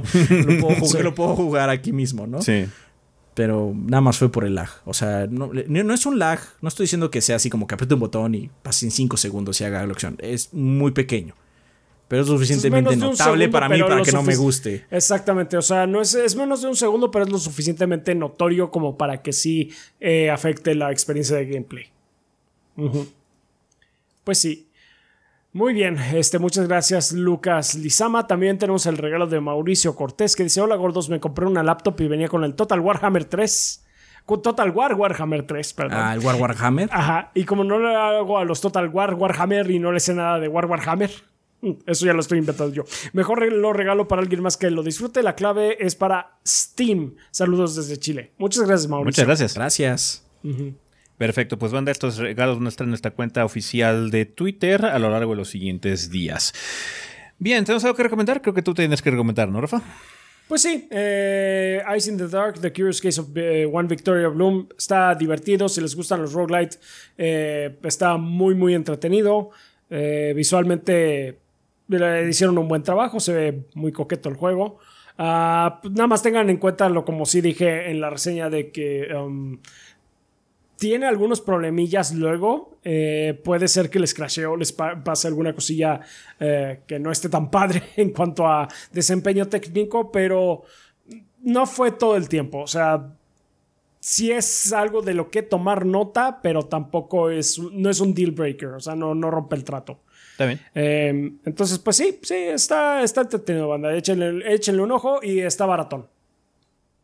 puedo 0.62 0.76
jugar, 0.76 0.86
Sí. 0.98 1.04
lo 1.04 1.14
puedo 1.16 1.36
jugar 1.36 1.70
aquí 1.70 1.92
mismo, 1.92 2.26
¿no? 2.28 2.42
Sí. 2.42 2.68
Pero 3.34 3.74
nada 3.76 4.00
más 4.00 4.18
fue 4.18 4.32
por 4.32 4.46
el 4.46 4.56
lag. 4.56 4.70
O 4.86 4.94
sea, 4.94 5.28
no, 5.30 5.52
no 5.68 5.84
no 5.84 5.94
es 5.94 6.06
un 6.06 6.20
lag. 6.20 6.40
No 6.62 6.70
estoy 6.70 6.86
diciendo 6.86 7.12
que 7.12 7.20
sea 7.20 7.36
así 7.36 7.50
como 7.50 7.68
que 7.68 7.76
apriete 7.76 7.96
un 7.96 8.00
botón 8.00 8.34
y 8.34 8.50
pase 8.64 8.86
en 8.86 8.92
5 8.92 9.18
segundos 9.18 9.60
y 9.60 9.66
haga 9.66 9.86
la 9.86 9.92
acción. 9.92 10.16
Es 10.20 10.54
muy 10.54 10.92
pequeño. 10.92 11.36
Pero 12.08 12.22
es 12.22 12.28
suficientemente 12.28 12.96
notable 12.96 13.46
segundo, 13.46 13.52
para 13.52 13.70
mí 13.70 13.82
para 13.82 14.02
que 14.04 14.12
no 14.12 14.22
me 14.22 14.36
guste. 14.36 14.86
Exactamente, 14.92 15.58
o 15.58 15.62
sea, 15.62 15.88
no 15.88 16.02
es, 16.02 16.14
es 16.14 16.36
menos 16.36 16.62
de 16.62 16.68
un 16.68 16.76
segundo, 16.76 17.10
pero 17.10 17.26
es 17.26 17.32
lo 17.32 17.40
suficientemente 17.40 18.14
notorio 18.14 18.70
como 18.70 18.98
para 18.98 19.22
que 19.22 19.34
sí 19.34 19.72
eh, 20.00 20.30
afecte 20.30 20.76
la 20.76 20.92
experiencia 20.92 21.36
de 21.36 21.46
gameplay. 21.46 21.86
Pues 24.24 24.38
sí. 24.38 24.70
Muy 25.54 25.74
bien, 25.74 25.98
este, 26.14 26.38
muchas 26.38 26.68
gracias 26.68 27.14
Lucas 27.14 27.76
Lizama. 27.76 28.28
También 28.28 28.58
tenemos 28.58 28.86
el 28.88 28.98
regalo 28.98 29.26
de 29.26 29.40
Mauricio 29.40 29.96
Cortés 29.96 30.36
que 30.36 30.44
dice, 30.44 30.60
hola 30.60 30.76
gordos, 30.76 31.08
me 31.08 31.22
compré 31.22 31.46
una 31.46 31.64
laptop 31.64 32.02
y 32.02 32.10
venía 32.10 32.28
con 32.28 32.44
el 32.44 32.56
Total 32.56 32.82
Warhammer 32.82 33.24
3. 33.24 33.86
Con 34.26 34.42
Total 34.42 34.70
War 34.72 34.96
Warhammer 34.96 35.44
3, 35.44 35.74
perdón. 35.74 35.98
Ah, 35.98 36.14
el 36.14 36.20
War 36.20 36.36
Warhammer. 36.36 36.90
Ajá, 36.92 37.32
y 37.36 37.46
como 37.46 37.64
no 37.64 37.80
le 37.80 37.96
hago 37.96 38.38
a 38.38 38.44
los 38.44 38.60
Total 38.60 38.90
War 38.90 39.14
Warhammer 39.14 39.72
y 39.72 39.80
no 39.80 39.94
le 39.94 40.02
sé 40.02 40.14
nada 40.14 40.40
de 40.40 40.50
War 40.50 40.66
Warhammer, 40.66 41.12
mm, 41.12 41.35
eso 41.86 42.06
ya 42.06 42.14
lo 42.14 42.20
estoy 42.20 42.40
inventando 42.40 42.74
yo. 42.74 42.84
Mejor 43.14 43.52
lo 43.52 43.74
regalo 43.74 44.08
para 44.08 44.22
alguien 44.22 44.42
más 44.42 44.58
que 44.58 44.70
lo 44.70 44.84
disfrute. 44.84 45.24
La 45.24 45.36
clave 45.36 45.78
es 45.80 45.96
para 45.96 46.38
Steam. 46.46 47.16
Saludos 47.32 47.76
desde 47.76 47.98
Chile. 47.98 48.32
Muchas 48.38 48.68
gracias, 48.68 48.90
Mauricio. 48.90 49.24
Muchas 49.24 49.26
gracias. 49.26 49.54
Gracias. 49.56 50.26
Perfecto, 51.18 51.58
pues 51.58 51.72
banda, 51.72 51.92
estos 51.92 52.18
regalos 52.18 52.58
van 52.58 52.66
a 52.66 52.70
estar 52.70 52.86
en 52.86 52.90
nuestra 52.90 53.12
cuenta 53.12 53.46
oficial 53.46 54.12
de 54.12 54.26
Twitter 54.26 54.86
a 54.86 55.00
lo 55.00 55.10
largo 55.10 55.32
de 55.32 55.38
los 55.38 55.50
siguientes 55.50 56.12
días. 56.12 56.54
Bien, 57.40 57.64
¿tenemos 57.64 57.84
algo 57.86 57.96
que 57.96 58.04
recomendar? 58.04 58.42
Creo 58.42 58.54
que 58.54 58.62
tú 58.62 58.74
tienes 58.74 59.02
que 59.02 59.12
recomendar, 59.12 59.50
¿no, 59.50 59.60
Rafa? 59.62 59.82
Pues 60.48 60.62
sí, 60.62 60.88
eh, 60.92 61.82
Ice 61.98 62.12
in 62.12 62.18
the 62.18 62.28
Dark, 62.28 62.60
The 62.60 62.72
Curious 62.72 63.02
Case 63.02 63.20
of 63.20 63.30
eh, 63.36 63.66
One 63.66 63.88
Victoria 63.88 64.28
Bloom 64.28 64.68
está 64.78 65.16
divertido. 65.16 65.68
Si 65.68 65.82
les 65.82 65.96
gustan 65.96 66.22
los 66.22 66.34
roguelite, 66.34 66.78
eh, 67.18 67.78
está 67.84 68.18
muy, 68.18 68.54
muy 68.54 68.76
entretenido. 68.76 69.50
Eh, 69.90 70.34
visualmente 70.36 71.40
hicieron 72.30 72.58
un 72.58 72.68
buen 72.68 72.84
trabajo, 72.84 73.20
se 73.20 73.34
ve 73.34 73.66
muy 73.76 73.92
coqueto 73.92 74.30
el 74.30 74.36
juego. 74.36 74.78
Ah, 75.18 75.80
nada 75.92 76.08
más 76.08 76.22
tengan 76.24 76.50
en 76.50 76.58
cuenta 76.58 76.90
lo 76.90 77.06
como 77.06 77.26
sí 77.26 77.42
dije 77.42 77.90
en 77.90 78.02
la 78.02 78.10
reseña 78.10 78.50
de 78.50 78.72
que 78.72 79.08
um, 79.16 79.58
tiene 80.78 81.06
algunos 81.06 81.42
problemillas 81.42 82.14
luego. 82.14 82.78
Eh, 82.84 83.40
puede 83.44 83.68
ser 83.68 83.90
que 83.90 84.00
les 84.00 84.14
crasheo 84.14 84.56
les 84.58 84.72
pa- 84.74 85.02
pase 85.04 85.28
alguna 85.28 85.54
cosilla 85.54 86.02
eh, 86.40 86.82
que 86.86 87.00
no 87.00 87.12
esté 87.12 87.30
tan 87.30 87.50
padre 87.50 87.82
en 87.96 88.12
cuanto 88.12 88.46
a 88.48 88.68
desempeño 88.92 89.48
técnico, 89.48 90.12
pero 90.12 90.64
no 91.42 91.66
fue 91.66 91.92
todo 91.92 92.16
el 92.18 92.28
tiempo. 92.30 92.60
O 92.62 92.68
sea, 92.68 93.14
sí 94.00 94.32
es 94.32 94.74
algo 94.74 95.02
de 95.02 95.14
lo 95.14 95.30
que 95.32 95.42
tomar 95.44 95.86
nota, 95.86 96.42
pero 96.42 96.64
tampoco 96.64 97.30
es, 97.30 97.60
no 97.60 97.90
es 97.90 98.00
un 98.02 98.14
deal 98.14 98.32
breaker, 98.32 98.70
o 98.70 98.80
sea, 98.80 98.96
no, 98.96 99.16
no 99.16 99.32
rompe 99.32 99.56
el 99.56 99.64
trato. 99.64 100.02
Está 100.36 100.46
bien. 100.48 100.60
Em, 100.74 101.38
entonces, 101.46 101.80
pues 101.80 101.96
sí, 101.96 102.20
sí, 102.22 102.34
está, 102.36 103.02
está 103.04 103.22
entretenido, 103.22 103.70
banda. 103.70 103.96
Échenle, 103.96 104.54
échenle 104.54 104.82
un 104.82 104.92
ojo 104.92 105.22
y 105.24 105.40
está 105.40 105.66
baratón. 105.66 106.08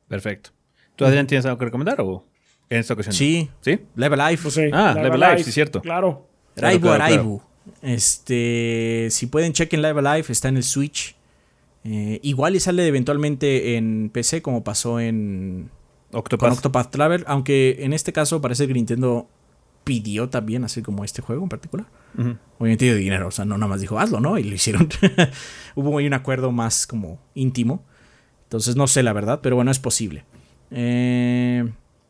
Perfecto. 0.10 0.50
¿Tú, 0.98 1.06
Adrián, 1.06 1.28
tienes 1.28 1.46
algo 1.46 1.58
que 1.58 1.64
recomendar 1.66 2.02
o 2.02 2.26
en 2.70 2.80
esta 2.80 2.94
ocasión? 2.94 3.14
Sí. 3.14 3.50
¿Sí? 3.62 3.80
Live 3.96 4.16
Alive. 4.22 4.42
Pues 4.42 4.54
sí, 4.54 4.70
Ah, 4.74 4.94
Live 4.96 5.16
Alive, 5.16 5.44
sí, 5.46 5.52
cierto. 5.54 5.82
Claro. 5.82 6.28
Claro, 6.56 6.68
Raibu 6.68 6.82
claro, 6.88 7.04
Araibu. 7.04 7.42
Este, 7.82 9.08
si 9.12 9.28
pueden 9.28 9.54
chequen 9.54 9.82
Live 9.82 10.00
Alive, 10.00 10.26
está 10.30 10.50
en 10.50 10.58
el 10.58 10.64
Switch. 10.64 11.16
Eh, 11.84 12.20
igual 12.24 12.56
y 12.56 12.60
sale 12.60 12.86
eventualmente 12.86 13.76
en 13.78 14.10
PC 14.14 14.42
como 14.42 14.64
pasó 14.64 15.00
en 15.00 15.70
Octopath. 16.12 16.40
con 16.50 16.52
Octopath 16.58 16.92
Travel, 16.92 17.24
aunque 17.28 17.78
en 17.80 17.94
este 17.94 18.12
caso 18.14 18.42
parece 18.42 18.68
que 18.68 18.74
Nintendo 18.74 19.28
pidió 19.84 20.30
también 20.30 20.64
así 20.64 20.82
como 20.82 21.04
este 21.04 21.22
juego 21.22 21.44
en 21.44 21.50
particular. 21.50 21.88
Ujú. 22.18 22.38
Obviamente 22.60 22.86
dio 22.86 22.96
dinero, 22.96 23.28
o 23.28 23.32
sea, 23.32 23.46
no 23.46 23.58
nada 23.58 23.70
más 23.70 23.82
dijo 23.82 24.00
hazlo, 24.00 24.20
¿no? 24.20 24.38
Y 24.38 24.44
lo 24.44 24.56
hicieron. 24.56 24.90
Hubo 25.76 25.98
ahí 25.98 26.08
un 26.08 26.14
acuerdo 26.14 26.52
más 26.52 26.88
como 26.88 27.20
íntimo. 27.34 27.84
Entonces 28.44 28.76
no 28.76 28.88
sé 28.88 29.04
la 29.04 29.14
verdad, 29.14 29.40
pero 29.42 29.56
bueno, 29.56 29.72
es 29.72 29.80
posible. 29.80 30.26
Eh, 30.72 31.70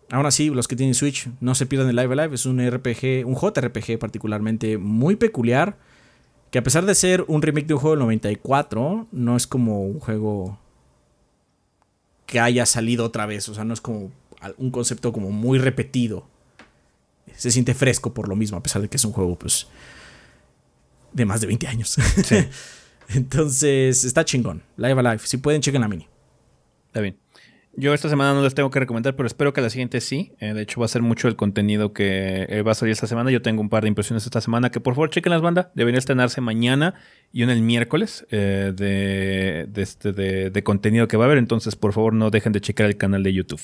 aún 0.09 0.25
así, 0.25 0.49
los 0.49 0.67
que 0.67 0.75
tienen 0.75 0.95
Switch, 0.95 1.29
no 1.39 1.55
se 1.55 1.65
pierdan 1.65 1.89
el 1.89 1.95
Live 1.95 2.13
Alive. 2.13 2.35
Es 2.35 2.45
un 2.45 2.59
RPG, 2.59 3.25
un 3.25 3.35
JRPG 3.35 3.99
particularmente 3.99 4.77
muy 4.77 5.15
peculiar. 5.15 5.77
Que 6.49 6.59
a 6.59 6.63
pesar 6.63 6.85
de 6.85 6.95
ser 6.95 7.23
un 7.27 7.41
remake 7.41 7.67
de 7.67 7.75
un 7.75 7.79
juego 7.79 7.95
del 7.95 8.03
94, 8.03 9.07
no 9.11 9.37
es 9.37 9.47
como 9.47 9.83
un 9.83 9.99
juego 9.99 10.59
que 12.25 12.39
haya 12.39 12.65
salido 12.65 13.05
otra 13.05 13.25
vez. 13.25 13.47
O 13.47 13.53
sea, 13.53 13.63
no 13.63 13.73
es 13.73 13.79
como 13.79 14.11
un 14.57 14.71
concepto 14.71 15.13
como 15.13 15.31
muy 15.31 15.59
repetido. 15.59 16.27
Se 17.35 17.51
siente 17.51 17.73
fresco 17.73 18.13
por 18.13 18.27
lo 18.27 18.35
mismo, 18.35 18.57
a 18.57 18.63
pesar 18.63 18.81
de 18.81 18.87
que 18.87 18.97
es 18.97 19.05
un 19.05 19.13
juego, 19.13 19.37
pues, 19.37 19.67
de 21.13 21.25
más 21.25 21.41
de 21.41 21.47
20 21.47 21.67
años. 21.67 21.97
Entonces, 23.09 24.03
está 24.03 24.23
chingón. 24.23 24.63
Live 24.77 24.99
Alive. 24.99 25.19
Si 25.19 25.37
pueden, 25.37 25.61
chequen 25.61 25.81
la 25.81 25.87
mini. 25.87 26.07
Está 26.87 27.01
bien. 27.01 27.17
Yo 27.73 27.93
esta 27.93 28.09
semana 28.09 28.33
no 28.33 28.43
les 28.43 28.53
tengo 28.53 28.69
que 28.69 28.79
recomendar, 28.79 29.15
pero 29.15 29.27
espero 29.27 29.53
que 29.53 29.61
la 29.61 29.69
siguiente 29.69 30.01
sí. 30.01 30.33
Eh, 30.39 30.53
de 30.53 30.61
hecho, 30.61 30.81
va 30.81 30.85
a 30.85 30.89
ser 30.89 31.01
mucho 31.01 31.29
el 31.29 31.37
contenido 31.37 31.93
que 31.93 32.45
eh, 32.49 32.61
va 32.63 32.73
a 32.73 32.75
salir 32.75 32.91
esta 32.91 33.07
semana. 33.07 33.31
Yo 33.31 33.41
tengo 33.41 33.61
un 33.61 33.69
par 33.69 33.83
de 33.83 33.87
impresiones 33.87 34.25
esta 34.25 34.41
semana 34.41 34.71
que 34.71 34.81
por 34.81 34.93
favor 34.93 35.09
chequen 35.09 35.31
las 35.31 35.41
bandas. 35.41 35.67
Debería 35.73 35.97
estrenarse 35.97 36.41
mañana 36.41 36.95
y 37.31 37.43
una 37.43 37.53
el 37.53 37.61
miércoles 37.61 38.27
eh, 38.29 38.73
de, 38.75 39.67
de, 39.69 39.81
este, 39.81 40.11
de, 40.11 40.49
de 40.49 40.63
contenido 40.63 41.07
que 41.07 41.15
va 41.15 41.23
a 41.23 41.27
haber. 41.27 41.37
Entonces, 41.37 41.77
por 41.77 41.93
favor, 41.93 42.13
no 42.13 42.29
dejen 42.29 42.51
de 42.51 42.59
checar 42.59 42.87
el 42.87 42.97
canal 42.97 43.23
de 43.23 43.31
YouTube. 43.31 43.61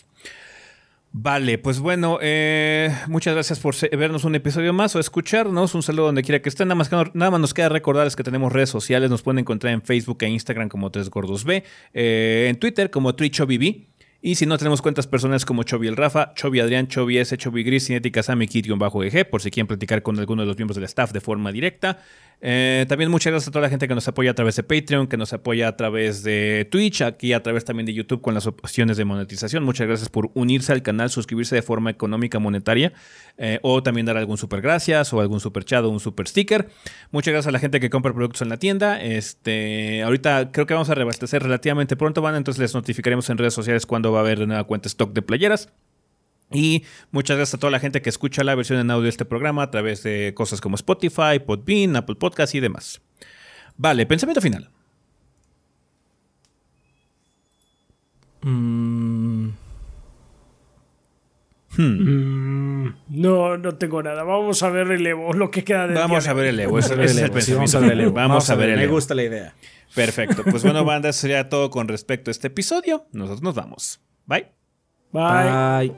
Vale, 1.20 1.58
pues 1.58 1.80
bueno, 1.80 2.20
eh, 2.22 2.96
muchas 3.08 3.34
gracias 3.34 3.60
por 3.60 3.74
vernos 3.98 4.24
un 4.24 4.36
episodio 4.36 4.72
más 4.72 4.96
o 4.96 5.00
escucharnos. 5.00 5.74
Un 5.74 5.82
saludo 5.82 6.06
donde 6.06 6.22
quiera 6.22 6.44
que 6.44 6.50
estén. 6.50 6.68
Nada 6.68 6.76
más, 6.76 6.92
nada 6.92 7.32
más 7.32 7.40
nos 7.40 7.56
queda 7.56 7.70
recordarles 7.70 8.16
que 8.16 8.22
tenemos 8.22 8.54
redes 8.54 8.70
sociales. 8.70 9.10
Nos 9.10 9.24
pueden 9.24 9.40
encontrar 9.40 9.74
en 9.74 9.82
Facebook 9.82 10.20
e 10.22 10.28
Instagram 10.28 10.70
como 10.70 10.92
Tres 10.92 11.10
Gordos 11.10 11.44
B, 11.44 11.64
eh, 11.96 12.46
en 12.50 12.60
Twitter 12.60 12.92
como 12.92 13.16
TriChoviB. 13.16 13.88
Y 14.22 14.36
si 14.36 14.46
no, 14.46 14.60
tenemos 14.60 14.84
cuentas 14.84 15.08
personales 15.08 15.44
como 15.44 15.64
Chovy 15.64 15.88
el 15.88 15.96
Rafa, 15.96 16.34
Chovy 16.36 16.60
Adrián, 16.60 16.88
Chovy 16.88 17.18
S, 17.18 17.36
Chovy 17.36 17.64
Gris, 17.64 17.88
Cinética 17.88 18.22
Sammy, 18.22 18.48
bajo 18.76 19.04
EG, 19.04 19.28
por 19.28 19.42
si 19.42 19.50
quieren 19.50 19.68
platicar 19.68 20.04
con 20.04 20.20
alguno 20.20 20.44
de 20.44 20.48
los 20.48 20.58
miembros 20.58 20.76
del 20.76 20.86
staff 20.86 21.14
de 21.14 21.22
forma 21.22 21.52
directa. 21.52 22.00
Eh, 22.40 22.86
también 22.88 23.10
muchas 23.10 23.32
gracias 23.32 23.48
a 23.48 23.52
toda 23.52 23.64
la 23.64 23.70
gente 23.70 23.88
que 23.88 23.96
nos 23.96 24.08
apoya 24.08 24.32
a 24.32 24.34
través 24.36 24.56
de 24.56 24.64
Patreon, 24.64 25.08
que 25.08 25.18
nos 25.18 25.34
apoya 25.34 25.68
a 25.68 25.76
través 25.76 26.22
de 26.22 26.68
Twitch, 26.70 27.02
aquí 27.02 27.34
a 27.34 27.42
través 27.42 27.66
también 27.66 27.86
de 27.88 27.94
YouTube 27.94 28.22
con 28.22 28.36
las 28.36 28.46
opciones 28.46 28.98
de 28.98 29.06
monetización. 29.06 29.64
Muchas 29.64 29.88
gracias 29.88 30.10
por 30.10 30.30
unirse 30.36 30.72
al 30.72 30.84
canal, 30.84 31.10
suscribirse 31.10 31.56
de 31.56 31.64
forma 31.64 31.90
económica 31.90 32.38
monetaria 32.38 32.94
eh, 33.38 33.60
o 33.64 33.82
también 33.82 34.06
dar 34.06 34.18
algún 34.18 34.38
super 34.38 34.62
gracias 34.62 35.12
o 35.14 35.22
algún 35.22 35.40
super 35.40 35.66
chat 35.66 35.84
o 35.84 35.90
un 35.90 36.00
super 36.00 36.28
sticker. 36.28 36.70
Muchas 37.12 37.32
gracias 37.32 37.48
a 37.48 37.52
la 37.52 37.60
gente 37.60 37.80
que 37.80 37.90
compra 37.90 38.14
productos 38.14 38.44
en 38.44 38.50
la 38.50 38.58
tienda. 38.58 39.02
Este, 39.02 40.04
ahorita 40.04 40.52
creo 40.52 40.68
que 40.68 40.74
vamos 40.74 40.90
a 40.90 40.96
reabastecer 40.96 41.42
relativamente 41.42 41.96
pronto, 41.96 42.22
van, 42.22 42.36
entonces 42.36 42.62
les 42.62 42.74
notificaremos 42.74 43.30
en 43.30 43.40
redes 43.40 43.54
sociales 43.56 43.86
cuando 43.86 44.12
va 44.12 44.20
a 44.20 44.22
haber 44.22 44.42
una 44.42 44.64
cuenta 44.64 44.88
stock 44.88 45.12
de 45.14 45.24
playeras. 45.24 45.70
Y 46.52 46.84
muchas 47.12 47.38
gracias 47.38 47.56
a 47.56 47.60
toda 47.60 47.72
la 47.72 47.80
gente 47.80 48.02
que 48.02 48.10
escucha 48.10 48.44
la 48.44 48.56
versión 48.56 48.80
en 48.80 48.90
audio 48.92 49.04
de 49.04 49.10
este 49.10 49.26
programa 49.26 49.64
a 49.64 49.72
través 49.72 50.04
de 50.04 50.34
cosas 50.34 50.62
como 50.62 50.76
Spotify, 50.76 51.40
Podbean, 51.46 51.96
Apple 51.96 52.16
Podcasts 52.16 52.56
y 52.56 52.60
demás. 52.62 53.02
Vale, 53.76 54.06
pensamiento 54.06 54.42
final. 54.42 54.70
Mm, 58.42 59.50
Mm, 61.80 62.88
no, 63.10 63.56
no 63.58 63.76
tengo 63.76 64.02
nada. 64.02 64.24
Vamos 64.24 64.64
a 64.64 64.70
ver 64.72 64.90
el 64.90 65.06
Evo, 65.06 65.34
lo 65.34 65.52
que 65.52 65.64
queda 65.64 65.86
de 65.86 65.94
Vamos 65.94 66.28
a 66.28 66.34
ver 66.34 66.48
el 66.48 66.60
Evo. 66.60 66.80
Ese, 66.80 66.94
ese 66.96 67.04
es 67.04 67.18
el 67.18 67.26
Sí, 67.42 67.52
pensamiento. 67.54 67.56
vamos 67.60 67.76
a 67.76 67.80
ver 67.80 67.92
el 67.92 68.00
Evo. 68.02 68.12
Vamos 68.14 68.50
a 68.50 68.56
ver 68.56 68.70
el 68.70 68.78
Me 68.78 68.84
Evo. 68.86 68.94
gusta 68.96 69.14
la 69.14 69.24
idea. 69.24 69.54
Perfecto. 69.94 70.44
Pues 70.44 70.64
bueno, 70.64 70.84
banda, 70.84 71.10
eso 71.10 71.20
sería 71.22 71.50
todo 71.50 71.70
con 71.70 71.88
respecto 71.88 72.30
a 72.30 72.34
este 72.34 72.48
episodio. 72.48 73.06
Nosotros 73.12 73.44
nos 73.44 73.54
vamos. 73.54 74.00
Bye. 74.26 74.57
Bye. 75.14 75.94